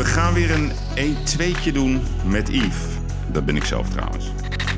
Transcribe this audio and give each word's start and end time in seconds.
We 0.00 0.06
gaan 0.06 0.34
weer 0.34 0.50
een 0.50 0.70
1-2'tje 0.96 1.72
doen 1.72 2.02
met 2.24 2.48
Yves. 2.48 2.76
Dat 3.32 3.44
ben 3.44 3.56
ik 3.56 3.64
zelf 3.64 3.88
trouwens. 3.88 4.26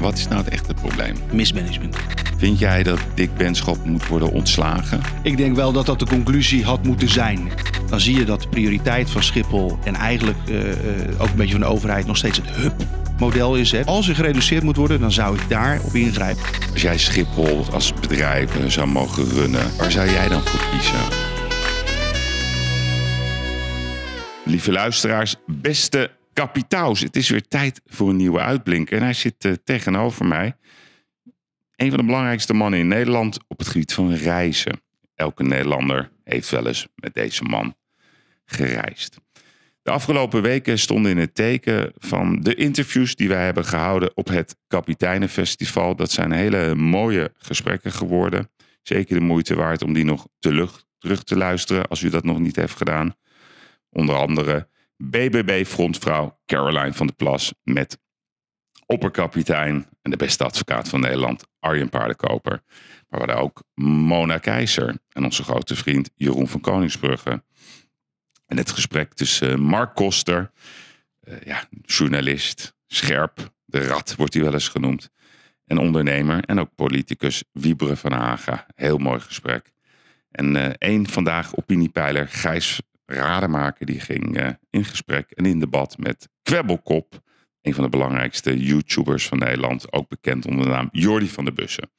Wat 0.00 0.18
is 0.18 0.28
nou 0.28 0.44
het 0.44 0.52
echte 0.52 0.74
probleem? 0.74 1.16
Mismanagement. 1.32 1.96
Vind 2.36 2.58
jij 2.58 2.82
dat 2.82 2.98
Dick 3.14 3.34
Benschop 3.36 3.84
moet 3.84 4.06
worden 4.06 4.30
ontslagen? 4.30 5.00
Ik 5.22 5.36
denk 5.36 5.56
wel 5.56 5.72
dat 5.72 5.86
dat 5.86 5.98
de 5.98 6.06
conclusie 6.06 6.64
had 6.64 6.82
moeten 6.82 7.08
zijn. 7.08 7.50
Dan 7.88 8.00
zie 8.00 8.18
je 8.18 8.24
dat 8.24 8.42
de 8.42 8.48
prioriteit 8.48 9.10
van 9.10 9.22
Schiphol 9.22 9.78
en 9.84 9.94
eigenlijk 9.94 10.38
eh, 10.48 10.70
eh, 10.70 10.76
ook 11.18 11.28
een 11.28 11.36
beetje 11.36 11.52
van 11.52 11.60
de 11.60 11.66
overheid 11.66 12.06
nog 12.06 12.16
steeds 12.16 12.36
het 12.36 12.50
hub-model 12.50 13.56
is. 13.56 13.72
Hè. 13.72 13.84
Als 13.84 14.08
er 14.08 14.14
gereduceerd 14.14 14.62
moet 14.62 14.76
worden, 14.76 15.00
dan 15.00 15.12
zou 15.12 15.36
ik 15.36 15.48
daarop 15.48 15.94
ingrijpen. 15.94 16.42
Als 16.72 16.82
jij 16.82 16.98
Schiphol 16.98 17.66
als 17.72 17.94
bedrijf 18.00 18.50
zou 18.66 18.86
mogen 18.86 19.28
runnen, 19.28 19.76
waar 19.78 19.92
zou 19.92 20.10
jij 20.10 20.28
dan 20.28 20.42
voor 20.42 20.60
kiezen? 20.70 21.21
Lieve 24.52 24.72
luisteraars, 24.72 25.36
beste 25.46 26.10
kapitaals. 26.32 27.00
Het 27.00 27.16
is 27.16 27.28
weer 27.28 27.48
tijd 27.48 27.80
voor 27.86 28.08
een 28.08 28.16
nieuwe 28.16 28.40
uitblinker. 28.40 28.96
En 28.96 29.02
hij 29.02 29.12
zit 29.12 29.44
uh, 29.44 29.52
tegenover 29.64 30.26
mij. 30.26 30.56
Een 31.76 31.88
van 31.88 31.98
de 31.98 32.04
belangrijkste 32.04 32.54
mannen 32.54 32.80
in 32.80 32.88
Nederland 32.88 33.38
op 33.48 33.58
het 33.58 33.68
gebied 33.68 33.92
van 33.92 34.12
reizen. 34.14 34.80
Elke 35.14 35.42
Nederlander 35.42 36.10
heeft 36.24 36.50
wel 36.50 36.66
eens 36.66 36.86
met 36.94 37.14
deze 37.14 37.42
man 37.44 37.74
gereisd. 38.44 39.16
De 39.82 39.90
afgelopen 39.90 40.42
weken 40.42 40.78
stonden 40.78 41.10
in 41.10 41.18
het 41.18 41.34
teken 41.34 41.92
van 41.96 42.40
de 42.40 42.54
interviews 42.54 43.14
die 43.14 43.28
wij 43.28 43.44
hebben 43.44 43.64
gehouden 43.64 44.16
op 44.16 44.28
het 44.28 44.56
Kapiteinenfestival. 44.66 45.96
Dat 45.96 46.10
zijn 46.10 46.32
hele 46.32 46.74
mooie 46.74 47.32
gesprekken 47.38 47.92
geworden. 47.92 48.50
Zeker 48.82 49.14
de 49.14 49.24
moeite 49.24 49.54
waard 49.54 49.82
om 49.82 49.92
die 49.92 50.04
nog 50.04 50.26
terug 50.38 51.24
te 51.24 51.36
luisteren 51.36 51.88
als 51.88 52.02
u 52.02 52.10
dat 52.10 52.24
nog 52.24 52.38
niet 52.38 52.56
heeft 52.56 52.76
gedaan. 52.76 53.14
Onder 53.92 54.16
andere 54.16 54.68
BBB-frontvrouw 54.96 56.38
Caroline 56.46 56.92
van 56.92 57.06
der 57.06 57.16
Plas 57.16 57.52
met 57.62 57.98
opperkapitein 58.86 59.86
en 60.02 60.10
de 60.10 60.16
beste 60.16 60.44
advocaat 60.44 60.88
van 60.88 61.00
Nederland, 61.00 61.46
Arjen 61.58 61.88
Paardenkoper. 61.88 62.62
Maar 63.08 63.20
we 63.20 63.26
hadden 63.26 63.36
ook 63.36 63.62
Mona 63.84 64.38
Keizer 64.38 64.96
en 65.08 65.24
onze 65.24 65.42
grote 65.42 65.76
vriend 65.76 66.10
Jeroen 66.14 66.48
van 66.48 66.60
Koningsbrugge. 66.60 67.42
En 68.46 68.56
het 68.56 68.70
gesprek 68.70 69.14
tussen 69.14 69.60
Mark 69.60 69.94
Koster, 69.94 70.50
uh, 71.28 71.40
ja, 71.40 71.64
journalist, 71.82 72.74
scherp, 72.86 73.52
de 73.64 73.86
rat 73.86 74.14
wordt 74.16 74.34
hij 74.34 74.42
wel 74.42 74.52
eens 74.52 74.68
genoemd. 74.68 75.10
En 75.64 75.78
ondernemer 75.78 76.44
en 76.44 76.60
ook 76.60 76.74
politicus 76.74 77.44
Wieberen 77.52 77.96
van 77.96 78.12
Haga. 78.12 78.66
Heel 78.74 78.98
mooi 78.98 79.20
gesprek. 79.20 79.72
En 80.30 80.54
uh, 80.54 80.66
één 80.66 81.06
vandaag 81.06 81.56
opiniepeiler 81.56 82.28
Gijs 82.28 82.80
Rademaker 83.04 83.86
die 83.86 84.00
ging 84.00 84.40
uh, 84.40 84.48
in 84.70 84.84
gesprek 84.84 85.30
en 85.30 85.46
in 85.46 85.60
debat 85.60 85.98
met 85.98 86.28
Kwebbelkop. 86.42 87.20
Een 87.60 87.74
van 87.74 87.84
de 87.84 87.90
belangrijkste 87.90 88.58
YouTubers 88.58 89.28
van 89.28 89.38
Nederland. 89.38 89.92
Ook 89.92 90.08
bekend 90.08 90.46
onder 90.46 90.64
de 90.64 90.70
naam 90.70 90.88
Jordi 90.92 91.28
van 91.28 91.44
de 91.44 91.52
Bussen. 91.52 91.90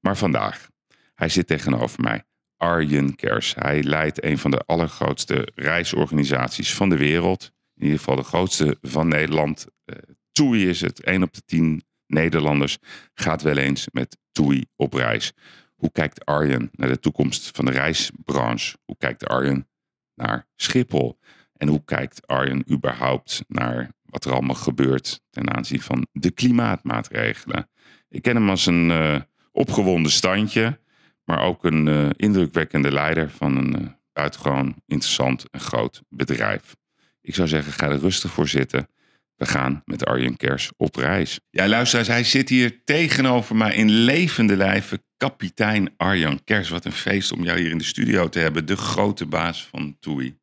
Maar 0.00 0.16
vandaag, 0.16 0.68
hij 1.14 1.28
zit 1.28 1.46
tegenover 1.46 2.02
mij. 2.02 2.24
Arjen 2.56 3.14
Kers. 3.14 3.54
Hij 3.54 3.82
leidt 3.82 4.24
een 4.24 4.38
van 4.38 4.50
de 4.50 4.62
allergrootste 4.66 5.48
reisorganisaties 5.54 6.74
van 6.74 6.88
de 6.88 6.96
wereld. 6.96 7.52
In 7.74 7.82
ieder 7.82 7.98
geval 7.98 8.16
de 8.16 8.22
grootste 8.22 8.78
van 8.80 9.08
Nederland. 9.08 9.66
Uh, 9.84 9.96
TUI 10.32 10.68
is 10.68 10.80
het. 10.80 11.00
1 11.00 11.22
op 11.22 11.34
de 11.34 11.42
10 11.44 11.84
Nederlanders 12.06 12.78
gaat 13.14 13.42
wel 13.42 13.56
eens 13.56 13.86
met 13.92 14.18
TUI 14.32 14.64
op 14.76 14.92
reis. 14.92 15.32
Hoe 15.74 15.92
kijkt 15.92 16.24
Arjen 16.24 16.68
naar 16.72 16.88
de 16.88 16.98
toekomst 16.98 17.50
van 17.56 17.64
de 17.64 17.70
reisbranche? 17.70 18.76
Hoe 18.84 18.96
kijkt 18.98 19.26
Arjen 19.26 19.68
naar 20.14 20.46
Schiphol? 20.56 21.18
En 21.56 21.68
hoe 21.68 21.84
kijkt 21.84 22.26
Arjen 22.26 22.72
überhaupt 22.72 23.44
naar 23.48 23.90
wat 24.02 24.24
er 24.24 24.32
allemaal 24.32 24.54
gebeurt 24.54 25.20
ten 25.30 25.54
aanzien 25.54 25.80
van 25.80 26.06
de 26.12 26.30
klimaatmaatregelen? 26.30 27.68
Ik 28.08 28.22
ken 28.22 28.34
hem 28.34 28.50
als 28.50 28.66
een 28.66 28.90
uh, 28.90 29.20
opgewonden 29.52 30.12
standje, 30.12 30.80
maar 31.24 31.40
ook 31.42 31.64
een 31.64 31.86
uh, 31.86 32.08
indrukwekkende 32.16 32.92
leider 32.92 33.30
van 33.30 33.56
een 33.56 33.82
uh, 33.82 33.88
buitengewoon 34.12 34.82
interessant 34.86 35.50
en 35.50 35.60
groot 35.60 36.02
bedrijf. 36.08 36.76
Ik 37.20 37.34
zou 37.34 37.48
zeggen, 37.48 37.72
ga 37.72 37.88
er 37.88 37.98
rustig 37.98 38.30
voor 38.30 38.48
zitten. 38.48 38.88
We 39.36 39.46
gaan 39.46 39.82
met 39.84 40.04
Arjen 40.04 40.36
Kers 40.36 40.70
op 40.76 40.96
reis. 40.96 41.40
Ja, 41.50 41.68
luisteraars, 41.68 42.08
hij 42.08 42.24
zit 42.24 42.48
hier 42.48 42.84
tegenover 42.84 43.56
mij 43.56 43.74
in 43.74 43.90
levende 43.90 44.56
lijven. 44.56 45.02
Kapitein 45.16 45.94
Arjan 45.96 46.44
Kers. 46.44 46.68
Wat 46.68 46.84
een 46.84 46.92
feest 46.92 47.32
om 47.32 47.44
jou 47.44 47.60
hier 47.60 47.70
in 47.70 47.78
de 47.78 47.84
studio 47.84 48.28
te 48.28 48.38
hebben. 48.38 48.66
De 48.66 48.76
grote 48.76 49.26
baas 49.26 49.66
van 49.66 49.96
TUI. 50.00 50.38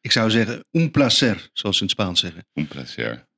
Ik 0.00 0.12
zou 0.12 0.30
zeggen, 0.30 0.64
un 0.70 0.90
placer, 0.90 1.50
zoals 1.52 1.76
ze 1.76 1.82
in 1.82 1.88
het 1.88 2.00
Spaans 2.00 2.20
zeggen. 2.20 2.46
Un 2.54 2.68
placer. 2.68 3.28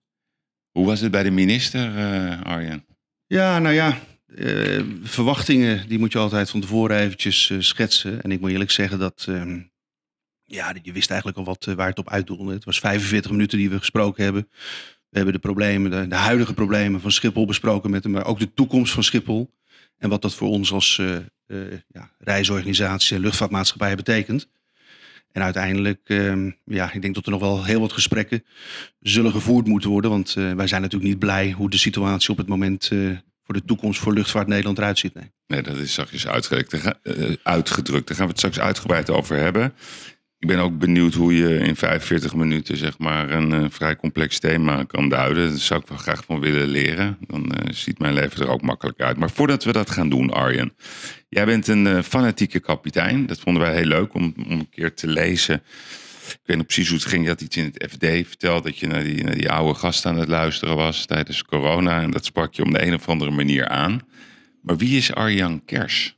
Hoe 0.71 0.87
was 0.87 1.01
het 1.01 1.11
bij 1.11 1.23
de 1.23 1.31
minister, 1.31 1.97
uh, 1.97 2.43
Arjan? 2.43 2.85
Ja, 3.27 3.59
nou 3.59 3.75
ja, 3.75 3.99
uh, 4.27 4.85
verwachtingen 5.03 5.89
die 5.89 5.99
moet 5.99 6.13
je 6.13 6.19
altijd 6.19 6.51
van 6.51 6.61
tevoren 6.61 6.99
eventjes 6.99 7.49
uh, 7.49 7.61
schetsen. 7.61 8.23
En 8.23 8.33
ik 8.33 8.41
moet 8.41 8.51
eerlijk 8.51 8.71
zeggen 8.71 8.99
dat... 8.99 9.27
Uh, 9.29 9.55
ja, 10.55 10.75
je 10.83 10.93
wist 10.93 11.11
eigenlijk 11.11 11.39
al 11.39 11.45
wat 11.45 11.65
waar 11.65 11.89
het 11.89 11.99
op 11.99 12.11
uitdoelde. 12.11 12.53
Het 12.53 12.65
was 12.65 12.79
45 12.79 13.31
minuten 13.31 13.59
die 13.59 13.71
we 13.71 13.79
gesproken 13.79 14.25
hebben. 14.25 14.49
We 15.09 15.17
hebben 15.17 15.35
de 15.35 15.41
problemen, 15.41 16.09
de, 16.09 16.17
huidige 16.17 16.55
problemen 16.55 17.01
van 17.01 17.13
Schiphol 17.13 17.47
besproken 17.47 17.91
met 17.91 18.03
hem, 18.03 18.13
maar 18.13 18.27
ook 18.27 18.39
de 18.39 18.55
toekomst 18.55 18.93
van 18.93 19.03
Schiphol. 19.03 19.51
En 19.99 20.09
wat 20.09 20.23
dat 20.23 20.35
voor 20.35 20.49
ons 20.49 20.73
als 20.73 20.99
uh, 21.01 21.17
uh, 21.47 21.59
ja, 21.89 22.11
reisorganisatie 22.19 23.17
en 23.17 23.23
luchtvaartmaatschappij 23.23 23.97
betekent. 23.97 24.49
En 25.33 25.43
uiteindelijk, 25.43 26.01
uh, 26.05 26.53
ja, 26.65 26.93
ik 26.93 27.03
denk 27.03 27.15
dat 27.15 27.25
er 27.25 27.31
nog 27.31 27.41
wel 27.41 27.65
heel 27.65 27.81
wat 27.81 27.93
gesprekken 27.93 28.45
zullen 29.01 29.33
gevoerd 29.33 29.67
moeten 29.67 29.91
worden. 29.91 30.11
Want 30.11 30.33
wij 30.33 30.67
zijn 30.67 30.83
natuurlijk 30.83 31.11
niet 31.11 31.19
blij 31.19 31.51
hoe 31.51 31.71
de 31.71 31.77
situatie 31.79 32.31
op 32.31 32.37
het 32.37 32.49
moment 32.49 32.91
voor 33.45 33.55
de 33.55 33.65
toekomst 33.65 34.01
voor 34.01 34.13
luchtvaart 34.13 34.47
Nederland 34.47 34.79
eruit 34.79 34.99
ziet. 34.99 35.15
Nee, 35.15 35.31
nee 35.47 35.63
dat 35.63 35.77
is 35.77 35.95
zachtjes 35.95 36.27
uitgedrukt. 36.27 36.71
Daar 38.09 38.17
gaan 38.17 38.27
we 38.27 38.33
het 38.33 38.39
straks 38.39 38.61
uitgebreid 38.61 39.11
over 39.11 39.37
hebben. 39.37 39.75
Ik 40.43 40.49
ben 40.49 40.59
ook 40.59 40.79
benieuwd 40.79 41.15
hoe 41.15 41.37
je 41.37 41.59
in 41.59 41.77
45 41.77 42.35
minuten 42.35 42.77
zeg 42.77 42.99
maar, 42.99 43.31
een 43.31 43.51
uh, 43.51 43.65
vrij 43.71 43.97
complex 43.97 44.39
thema 44.39 44.85
kan 44.85 45.09
duiden. 45.09 45.51
Dat 45.51 45.61
zou 45.61 45.81
ik 45.81 45.89
wel 45.89 45.99
graag 45.99 46.25
van 46.25 46.41
willen 46.41 46.69
leren. 46.69 47.19
Dan 47.27 47.45
uh, 47.45 47.73
ziet 47.73 47.99
mijn 47.99 48.15
leven 48.15 48.43
er 48.43 48.49
ook 48.49 48.63
makkelijk 48.63 49.01
uit. 49.01 49.17
Maar 49.17 49.31
voordat 49.31 49.65
we 49.65 49.73
dat 49.73 49.91
gaan 49.91 50.09
doen, 50.09 50.31
Arjen. 50.31 50.75
Jij 51.29 51.45
bent 51.45 51.69
een 51.69 51.87
uh, 51.87 52.03
fanatieke 52.03 52.61
kapitein. 52.61 53.27
Dat 53.27 53.41
vonden 53.41 53.63
wij 53.63 53.75
heel 53.75 53.87
leuk 53.87 54.15
om, 54.15 54.35
om 54.47 54.51
een 54.51 54.69
keer 54.69 54.95
te 54.95 55.07
lezen. 55.07 55.55
Ik 56.29 56.41
weet 56.45 56.57
nog 56.57 56.67
precies 56.67 56.89
hoe 56.89 56.99
het 56.99 57.07
ging. 57.07 57.23
Je 57.23 57.29
had 57.29 57.41
iets 57.41 57.57
in 57.57 57.65
het 57.65 57.91
FD 57.91 58.07
verteld 58.29 58.65
dat 58.65 58.79
je 58.79 58.87
naar 58.87 59.03
die, 59.03 59.25
naar 59.25 59.35
die 59.35 59.51
oude 59.51 59.79
gast 59.79 60.07
aan 60.07 60.19
het 60.19 60.29
luisteren 60.29 60.77
was 60.77 61.07
tijdens 61.07 61.45
corona. 61.45 62.01
En 62.01 62.11
dat 62.11 62.25
sprak 62.25 62.55
je 62.55 62.65
om 62.65 62.73
de 62.73 62.87
een 62.87 62.95
of 62.95 63.09
andere 63.09 63.31
manier 63.31 63.69
aan. 63.69 64.01
Maar 64.63 64.77
wie 64.77 64.97
is 64.97 65.15
Arjan 65.15 65.65
Kers? 65.65 66.17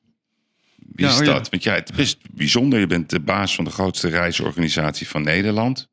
Wie 0.93 1.07
is 1.07 1.19
ja, 1.19 1.25
dat? 1.25 1.45
Ja. 1.45 1.51
Want 1.51 1.63
ja, 1.63 1.75
het 1.75 1.91
is 1.91 1.97
best 1.97 2.19
bijzonder. 2.31 2.79
Je 2.79 2.87
bent 2.87 3.11
de 3.11 3.21
baas 3.21 3.55
van 3.55 3.65
de 3.65 3.71
grootste 3.71 4.09
reisorganisatie 4.09 5.09
van 5.09 5.23
Nederland. 5.23 5.89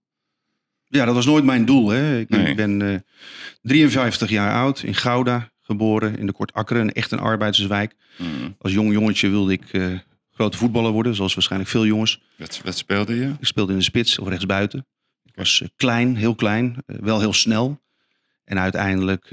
Ja, 0.88 1.06
dat 1.06 1.16
was 1.16 1.25
nooit 1.25 1.44
mijn 1.44 1.66
doel. 1.66 1.90
Hè. 1.90 2.19
Ik 2.19 2.29
nee. 2.29 2.56
ben 2.56 2.79
uh, 2.79 2.96
53 3.62 4.29
jaar 4.29 4.53
oud, 4.53 4.84
in 4.84 4.96
Gouda 4.96 5.52
geboren, 5.62 6.18
in 6.18 6.25
de 6.25 6.34
Kort 6.34 6.53
Akkeren, 6.53 6.91
echt 6.91 7.12
een 7.12 7.19
arbeiderswijk. 7.19 7.96
Mm. 8.18 8.56
Als 8.59 8.72
jong 8.72 8.91
jongetje 8.91 9.29
wilde 9.29 9.52
ik 9.52 9.74
uh, 9.74 10.00
grote 10.31 10.57
voetballer 10.57 10.91
worden, 10.91 11.16
zoals 11.16 11.34
waarschijnlijk 11.34 11.72
veel 11.72 11.85
jongens. 11.85 12.22
Wat, 12.38 12.62
wat, 12.63 12.78
speelde 12.78 13.16
je? 13.16 13.34
Ik 13.40 13.46
speelde 13.46 13.72
in 13.72 13.78
de 13.78 13.84
spits 13.84 14.19
of 14.19 14.28
rechtsbuiten. 14.28 14.88
Ik 15.23 15.35
was 15.35 15.59
uh, 15.59 15.68
klein, 15.75 16.16
heel 16.16 16.35
klein, 16.35 16.75
wel 16.85 17.19
heel 17.19 17.34
snel. 17.34 17.81
En 18.44 18.59
uiteindelijk, 18.59 19.28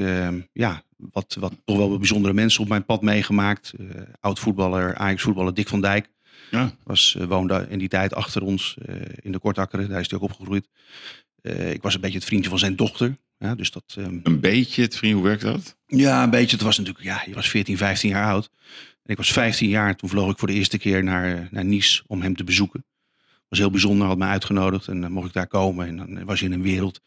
ja, 0.53 0.83
wat, 0.99 1.37
wat 1.41 1.53
toch 1.65 1.77
wel 1.77 1.99
bijzondere 1.99 2.35
mensen 2.35 2.63
op 2.63 2.69
mijn 2.69 2.85
pad 2.85 3.03
meegemaakt. 3.03 3.73
Uh, 3.81 3.91
oud 4.21 4.39
voetballer, 4.39 4.97
Ajax 4.97 5.23
voetballer 5.23 5.55
Dick 5.55 5.69
van 5.69 5.81
Dijk. 5.81 6.11
Ja. 6.51 6.73
Was, 6.85 7.17
uh, 7.19 7.27
woonde 7.27 7.67
in 7.69 7.79
die 7.79 7.89
tijd 7.89 8.15
achter 8.15 8.43
ons 8.43 8.77
uh, 8.89 8.97
in 9.23 9.33
de 9.33 9.39
Kortakkeren. 9.39 9.89
Daar 9.89 10.01
is 10.01 10.11
hij 10.11 10.19
ook 10.19 10.25
opgegroeid. 10.25 10.69
ik 11.73 11.83
was 11.83 11.95
een 11.95 12.01
beetje 12.01 12.19
het 12.19 12.27
vriendje 12.27 12.51
van 12.51 12.59
zijn 12.59 12.77
dochter. 12.77 13.17
Ja, 13.39 13.55
dus 13.55 13.71
dat, 13.71 13.97
um... 13.99 14.21
Een 14.23 14.41
beetje 14.41 14.83
het 14.83 14.97
vriend, 14.97 15.15
hoe 15.15 15.23
werkt 15.23 15.43
dat? 15.43 15.77
Ja, 15.87 16.23
een 16.23 16.31
beetje. 16.31 16.57
Het 16.57 16.65
was 16.65 16.79
natuurlijk, 16.79 17.05
ja, 17.05 17.23
je 17.27 17.35
was 17.35 17.49
14, 17.49 17.77
15 17.77 18.11
jaar 18.11 18.33
oud. 18.33 18.51
En 19.03 19.11
ik 19.11 19.17
was 19.17 19.33
15 19.33 19.69
jaar. 19.69 19.97
Toen 19.97 20.09
vloog 20.09 20.31
ik 20.31 20.39
voor 20.39 20.49
de 20.49 20.55
eerste 20.55 20.79
keer 20.79 21.05
naar, 21.05 21.49
naar 21.51 21.65
Nice 21.65 22.03
om 22.07 22.23
hem 22.23 22.37
te 22.37 22.45
bezoeken. 22.45 22.85
was 23.49 23.59
heel 23.59 23.71
bijzonder, 23.71 24.07
had 24.07 24.19
mij 24.19 24.29
uitgenodigd 24.29 24.89
en 24.89 25.01
dan 25.01 25.13
mocht 25.13 25.27
ik 25.27 25.33
daar 25.33 25.47
komen. 25.47 25.87
En 25.87 25.97
dan 25.97 26.25
was 26.25 26.41
hij 26.41 26.49
in 26.49 26.55
een 26.55 26.63
wereld 26.63 27.01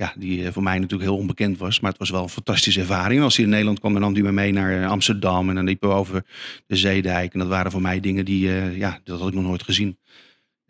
ja, 0.00 0.12
die 0.16 0.52
voor 0.52 0.62
mij 0.62 0.78
natuurlijk 0.78 1.10
heel 1.10 1.18
onbekend 1.18 1.58
was. 1.58 1.80
Maar 1.80 1.90
het 1.90 1.98
was 1.98 2.10
wel 2.10 2.22
een 2.22 2.28
fantastische 2.28 2.80
ervaring. 2.80 3.22
Als 3.22 3.36
hij 3.36 3.44
in 3.44 3.50
Nederland 3.50 3.78
kwam, 3.78 3.92
dan 3.92 4.02
nam 4.02 4.14
hij 4.14 4.22
me 4.22 4.32
mee 4.32 4.52
naar 4.52 4.86
Amsterdam. 4.86 5.48
En 5.48 5.54
dan 5.54 5.64
liepen 5.64 5.88
we 5.88 5.94
over 5.94 6.24
de 6.66 6.76
Zeedijk. 6.76 7.32
En 7.32 7.38
dat 7.38 7.48
waren 7.48 7.70
voor 7.70 7.80
mij 7.80 8.00
dingen 8.00 8.24
die, 8.24 8.46
uh, 8.46 8.76
ja, 8.76 9.00
dat 9.04 9.18
had 9.18 9.28
ik 9.28 9.34
nog 9.34 9.44
nooit 9.44 9.62
gezien. 9.62 9.98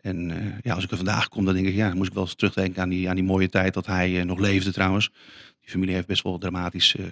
En 0.01 0.31
ja, 0.61 0.73
als 0.73 0.83
ik 0.83 0.91
er 0.91 0.97
vandaag 0.97 1.27
kom, 1.27 1.45
dan 1.45 1.53
denk 1.53 1.67
ik, 1.67 1.75
ja, 1.75 1.87
dan 1.87 1.97
moest 1.97 2.09
ik 2.09 2.13
wel 2.13 2.23
eens 2.23 2.35
terugdenken 2.35 2.81
aan 2.81 2.89
die, 2.89 3.09
aan 3.09 3.15
die 3.15 3.23
mooie 3.23 3.49
tijd 3.49 3.73
dat 3.73 3.85
hij 3.85 4.23
nog 4.23 4.39
leefde 4.39 4.71
trouwens. 4.71 5.11
Die 5.59 5.69
familie 5.69 5.95
heeft 5.95 6.07
best 6.07 6.23
wel 6.23 6.33
een 6.33 6.39
dramatische 6.39 7.11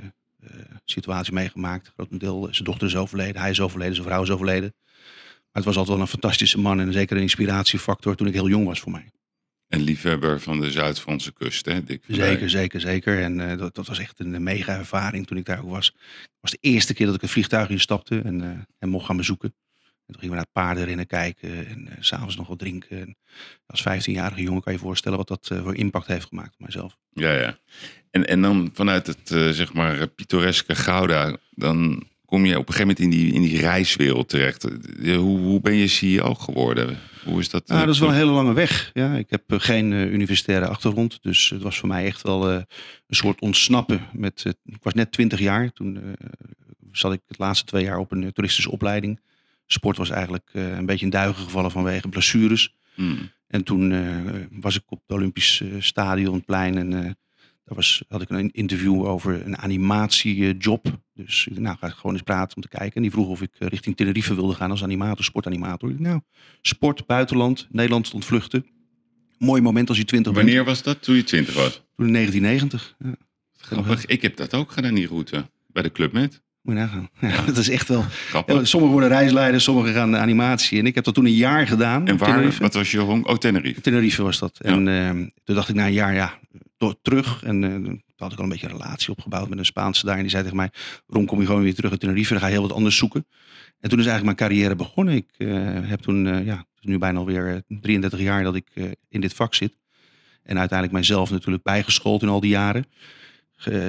situatie 0.85 1.33
meegemaakt. 1.33 1.91
Grotendeel, 1.95 2.47
zijn 2.51 2.63
dochter 2.63 2.87
is 2.87 2.95
overleden, 2.95 3.41
hij 3.41 3.49
is 3.49 3.61
overleden, 3.61 3.95
zijn 3.95 4.07
vrouw 4.07 4.23
is 4.23 4.29
overleden. 4.29 4.73
Maar 5.51 5.63
het 5.63 5.65
was 5.65 5.77
altijd 5.77 5.95
wel 5.95 6.05
een 6.05 6.11
fantastische 6.11 6.59
man 6.59 6.79
en 6.79 6.93
zeker 6.93 7.15
een 7.15 7.21
inspiratiefactor 7.21 8.15
toen 8.15 8.27
ik 8.27 8.33
heel 8.33 8.49
jong 8.49 8.65
was 8.65 8.79
voor 8.79 8.91
mij. 8.91 9.05
Een 9.69 9.81
liefhebber 9.81 10.39
van 10.39 10.59
de 10.59 10.71
Zuid-Franse 10.71 11.33
kust, 11.33 11.65
hè? 11.65 11.83
Dick. 11.83 12.03
Zeker, 12.07 12.49
zeker, 12.49 12.81
zeker. 12.81 13.21
En 13.21 13.49
eh, 13.49 13.57
dat, 13.57 13.75
dat 13.75 13.87
was 13.87 13.99
echt 13.99 14.19
een 14.19 14.43
mega 14.43 14.77
ervaring 14.77 15.27
toen 15.27 15.37
ik 15.37 15.45
daar 15.45 15.63
ook 15.63 15.69
was. 15.69 15.85
Het 15.85 16.29
was 16.41 16.51
de 16.51 16.57
eerste 16.61 16.93
keer 16.93 17.05
dat 17.05 17.15
ik 17.15 17.21
het 17.21 17.29
vliegtuig 17.29 17.69
instapte 17.69 18.21
en, 18.21 18.41
eh, 18.41 18.49
en 18.79 18.89
mocht 18.89 19.05
gaan 19.05 19.17
bezoeken. 19.17 19.53
En 20.09 20.15
toen 20.15 20.23
gingen 20.23 20.37
we 20.37 20.43
naar 20.43 20.63
paardenrennen 20.65 21.07
kijken 21.07 21.67
en 21.67 21.87
eh, 21.87 21.95
s 21.99 22.07
s'avonds 22.07 22.35
nog 22.35 22.47
wat 22.47 22.59
drinken. 22.59 22.99
En 22.99 23.17
als 23.65 23.81
15-jarige 23.81 24.41
jongen 24.41 24.61
kan 24.61 24.73
je 24.73 24.79
je 24.79 24.85
voorstellen 24.85 25.17
wat 25.17 25.27
dat 25.27 25.49
eh, 25.51 25.61
voor 25.61 25.75
impact 25.75 26.07
heeft 26.07 26.27
gemaakt 26.27 26.53
op 26.53 26.59
mijzelf. 26.59 26.97
Ja, 27.09 27.31
ja. 27.33 27.57
En, 28.11 28.27
en 28.27 28.41
dan 28.41 28.69
vanuit 28.73 29.07
het, 29.07 29.31
eh, 29.31 29.49
zeg 29.49 29.73
maar, 29.73 30.07
pittoreske 30.07 30.75
Gouda, 30.75 31.37
dan 31.49 32.07
kom 32.29 32.45
je 32.45 32.57
op 32.57 32.67
een 32.67 32.73
gegeven 32.73 32.87
moment 32.87 32.99
in 32.99 33.09
die, 33.09 33.33
in 33.33 33.41
die 33.41 33.59
reiswereld 33.59 34.29
terecht. 34.29 34.63
Eh, 34.63 35.15
Hoe, 35.15 35.39
hoe 35.39 35.61
ben 35.61 35.73
je 35.73 35.87
CEO 35.87 36.33
geworden? 36.33 36.97
Hoe 37.25 37.39
is 37.39 37.49
dat? 37.49 37.63
Eh, 37.69 37.79
dat 37.79 37.87
is 37.89 37.99
wel 37.99 38.09
een 38.09 38.15
hele 38.15 38.31
lange 38.31 38.53
weg. 38.53 38.91
Ja, 38.93 39.15
ik 39.15 39.29
heb 39.29 39.43
eh, 39.47 39.59
geen 39.59 39.93
eh, 39.93 40.11
universitaire 40.11 40.67
achtergrond. 40.67 41.19
Dus 41.21 41.49
het 41.49 41.61
was 41.61 41.77
voor 41.79 41.87
mij 41.87 42.05
echt 42.05 42.21
wel 42.21 42.49
eh, 42.49 42.55
een 43.07 43.15
soort 43.15 43.41
ontsnappen. 43.41 44.01
Met, 44.13 44.43
eh, 44.45 44.51
ik 44.65 44.83
was 44.83 44.93
net 44.93 45.11
20 45.11 45.39
jaar. 45.39 45.71
Toen 45.71 45.95
eh, 45.97 46.27
zat 46.91 47.13
ik 47.13 47.21
het 47.27 47.37
laatste 47.37 47.65
twee 47.65 47.83
jaar 47.83 47.97
op 47.97 48.11
een 48.11 48.23
eh, 48.23 48.29
toeristische 48.29 48.71
opleiding. 48.71 49.19
Sport 49.65 49.97
was 49.97 50.09
eigenlijk 50.09 50.49
eh, 50.53 50.77
een 50.77 50.85
beetje 50.85 51.05
in 51.05 51.11
duigen 51.11 51.43
gevallen 51.43 51.71
vanwege 51.71 52.07
blessures. 52.09 52.75
Hmm. 52.95 53.31
En 53.47 53.63
toen 53.63 53.91
eh, 53.91 54.01
was 54.51 54.75
ik 54.75 54.83
op 54.85 55.01
het 55.07 55.17
Olympisch 55.17 55.61
eh, 55.61 55.67
Stadionplein 55.79 56.77
en 56.77 57.03
eh, 57.05 57.11
daar 57.69 57.77
was, 57.77 58.03
had 58.07 58.21
ik 58.21 58.29
een 58.29 58.51
interview 58.51 59.05
over 59.05 59.45
een 59.45 59.57
animatiejob. 59.57 60.99
Dus 61.13 61.47
nou, 61.51 61.77
ga 61.79 61.87
ik 61.87 61.93
gewoon 61.93 62.13
eens 62.13 62.21
praten 62.21 62.55
om 62.55 62.61
te 62.61 62.67
kijken. 62.67 62.95
En 62.95 63.01
die 63.01 63.11
vroeg 63.11 63.27
of 63.27 63.41
ik 63.41 63.51
eh, 63.57 63.67
richting 63.67 63.95
Tenerife 63.95 64.35
wilde 64.35 64.53
gaan 64.53 64.71
als 64.71 64.83
animator, 64.83 65.23
sportanimator. 65.23 65.93
Nou, 65.97 66.19
sport, 66.61 67.05
buitenland, 67.05 67.67
Nederland 67.71 68.07
stond 68.07 68.25
vluchten. 68.25 68.65
Mooi 69.37 69.61
moment 69.61 69.89
als 69.89 69.97
je 69.97 70.05
20 70.05 70.33
bent. 70.33 70.45
Wanneer 70.45 70.65
was 70.65 70.83
dat? 70.83 71.01
Toen 71.01 71.15
je 71.15 71.23
20 71.23 71.53
was? 71.53 71.81
Toen 71.95 72.05
in 72.07 72.13
1990. 72.13 72.95
Ja, 72.99 73.15
Grappig. 73.57 74.05
Ik 74.05 74.21
heb 74.21 74.35
dat 74.35 74.53
ook 74.53 74.71
gedaan, 74.71 74.93
die 74.93 75.07
route. 75.07 75.45
Bij 75.67 75.83
de 75.83 75.91
Club 75.91 76.11
Met. 76.11 76.41
moet 76.61 76.75
je 76.75 76.79
nagaan. 76.81 77.09
Ja, 77.19 77.41
dat 77.45 77.57
is 77.57 77.69
echt 77.69 77.87
wel... 77.87 78.01
Grappig. 78.09 78.55
Ja, 78.55 78.63
sommigen 78.65 78.93
worden 78.95 79.17
reisleiders, 79.17 79.63
sommigen 79.63 79.93
gaan 79.93 80.11
de 80.11 80.17
animatie. 80.17 80.79
En 80.79 80.85
ik 80.85 80.95
heb 80.95 81.03
dat 81.03 81.13
toen 81.13 81.25
een 81.25 81.33
jaar 81.33 81.67
gedaan. 81.67 82.07
en 82.07 82.17
waar? 82.17 82.29
Tenerife. 82.29 82.61
Wat 82.61 82.73
was 82.73 82.91
je 82.91 82.99
home? 82.99 83.23
Oh, 83.23 83.37
Tenerife. 83.37 83.81
Tenerife 83.81 84.23
was 84.23 84.39
dat. 84.39 84.59
En 84.59 84.87
ehm, 84.87 85.27
toen 85.43 85.55
dacht 85.55 85.69
ik 85.69 85.75
na 85.75 85.85
een 85.85 85.93
jaar, 85.93 86.13
ja, 86.13 86.39
door, 86.79 86.95
terug. 87.01 87.43
En 87.43 87.61
toen 87.61 88.03
had 88.15 88.31
ik 88.31 88.37
al 88.37 88.43
een 88.43 88.49
beetje 88.49 88.67
een 88.67 88.77
relatie 88.77 89.11
opgebouwd 89.11 89.49
met 89.49 89.57
een 89.57 89.65
Spaanse 89.65 90.05
daar. 90.05 90.15
En 90.15 90.21
die 90.21 90.29
zei 90.29 90.43
tegen 90.43 90.57
mij, 90.57 90.71
Ron, 91.07 91.25
kom 91.25 91.39
je 91.39 91.45
gewoon 91.45 91.61
weer 91.61 91.75
terug 91.75 91.91
uit 91.91 91.99
Tenerife. 91.99 92.31
Dan 92.31 92.41
ga 92.41 92.47
je 92.47 92.53
heel 92.53 92.61
wat 92.61 92.73
anders 92.73 92.97
zoeken. 92.97 93.25
En 93.79 93.89
toen 93.89 93.99
is 93.99 94.05
eigenlijk 94.05 94.39
mijn 94.39 94.49
carrière 94.49 94.75
begonnen. 94.75 95.15
Ik 95.15 95.29
eh, 95.37 95.49
heb 95.89 95.99
toen, 95.99 96.27
eh, 96.27 96.45
ja, 96.45 96.65
nu 96.81 96.97
bijna 96.97 97.19
alweer 97.19 97.53
eh, 97.53 97.77
33 97.79 98.19
jaar 98.19 98.43
dat 98.43 98.55
ik 98.55 98.67
in 99.09 99.21
dit 99.21 99.33
vak 99.33 99.53
zit. 99.53 99.77
En 100.43 100.57
uiteindelijk 100.57 100.97
mijzelf 100.97 101.31
natuurlijk 101.31 101.63
bijgeschoold 101.63 102.21
in 102.21 102.29
al 102.29 102.39
die 102.39 102.49
jaren. 102.49 102.85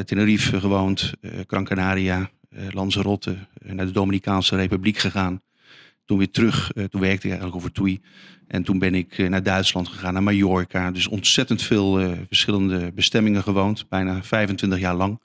Tenerife 0.04 0.60
gewoond, 0.60 1.12
Gran 1.46 1.64
Canaria, 1.64 2.31
Lanzarote, 2.70 3.37
naar 3.62 3.87
de 3.87 3.92
Dominicaanse 3.92 4.56
Republiek 4.56 4.98
gegaan. 4.98 5.42
Toen 6.11 6.19
weer 6.19 6.31
terug, 6.31 6.73
eh, 6.73 6.85
toen 6.85 7.01
werkte 7.01 7.27
ik 7.27 7.33
eigenlijk 7.33 7.57
over 7.57 7.73
TUI. 7.73 8.01
En 8.47 8.62
toen 8.62 8.79
ben 8.79 8.95
ik 8.95 9.19
eh, 9.19 9.29
naar 9.29 9.43
Duitsland 9.43 9.89
gegaan, 9.89 10.12
naar 10.12 10.23
Mallorca. 10.23 10.91
Dus 10.91 11.07
ontzettend 11.07 11.62
veel 11.62 12.01
eh, 12.01 12.11
verschillende 12.27 12.93
bestemmingen 12.93 13.43
gewoond, 13.43 13.89
bijna 13.89 14.23
25 14.23 14.79
jaar 14.79 14.95
lang. 14.95 15.21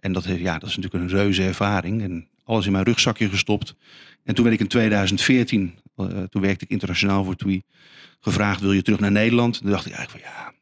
En 0.00 0.12
dat, 0.12 0.24
ja, 0.24 0.58
dat 0.58 0.68
is 0.68 0.76
natuurlijk 0.76 1.04
een 1.04 1.18
reuze 1.18 1.42
ervaring. 1.42 2.02
En 2.02 2.28
alles 2.44 2.66
in 2.66 2.72
mijn 2.72 2.84
rugzakje 2.84 3.28
gestopt. 3.28 3.74
En 4.24 4.34
toen 4.34 4.44
werd 4.44 4.56
ik 4.56 4.62
in 4.62 4.68
2014, 4.68 5.74
eh, 5.96 6.06
toen 6.06 6.42
werkte 6.42 6.64
ik 6.64 6.70
internationaal 6.70 7.24
voor 7.24 7.36
TUI, 7.36 7.62
gevraagd: 8.20 8.60
wil 8.60 8.72
je 8.72 8.82
terug 8.82 9.00
naar 9.00 9.12
Nederland? 9.12 9.56
En 9.56 9.62
toen 9.62 9.70
dacht 9.70 9.86
ik 9.86 9.92
eigenlijk 9.92 10.24
van 10.24 10.34
ja, 10.34 10.52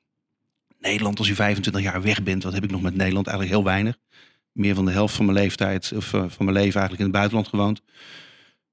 Nederland, 0.78 1.18
als 1.18 1.28
je 1.28 1.34
25 1.34 1.82
jaar 1.82 2.02
weg 2.02 2.22
bent, 2.22 2.42
wat 2.42 2.52
heb 2.52 2.64
ik 2.64 2.70
nog 2.70 2.82
met 2.82 2.94
Nederland? 2.94 3.26
Eigenlijk 3.26 3.56
heel 3.56 3.66
weinig. 3.66 3.96
Meer 4.52 4.74
van 4.74 4.84
de 4.84 4.92
helft 4.92 5.14
van 5.14 5.24
mijn 5.24 5.38
leeftijd, 5.38 5.92
of 5.96 6.06
van 6.06 6.30
mijn 6.38 6.52
leven 6.52 6.80
eigenlijk 6.80 6.98
in 6.98 7.04
het 7.04 7.12
buitenland 7.12 7.48
gewoond. 7.48 7.82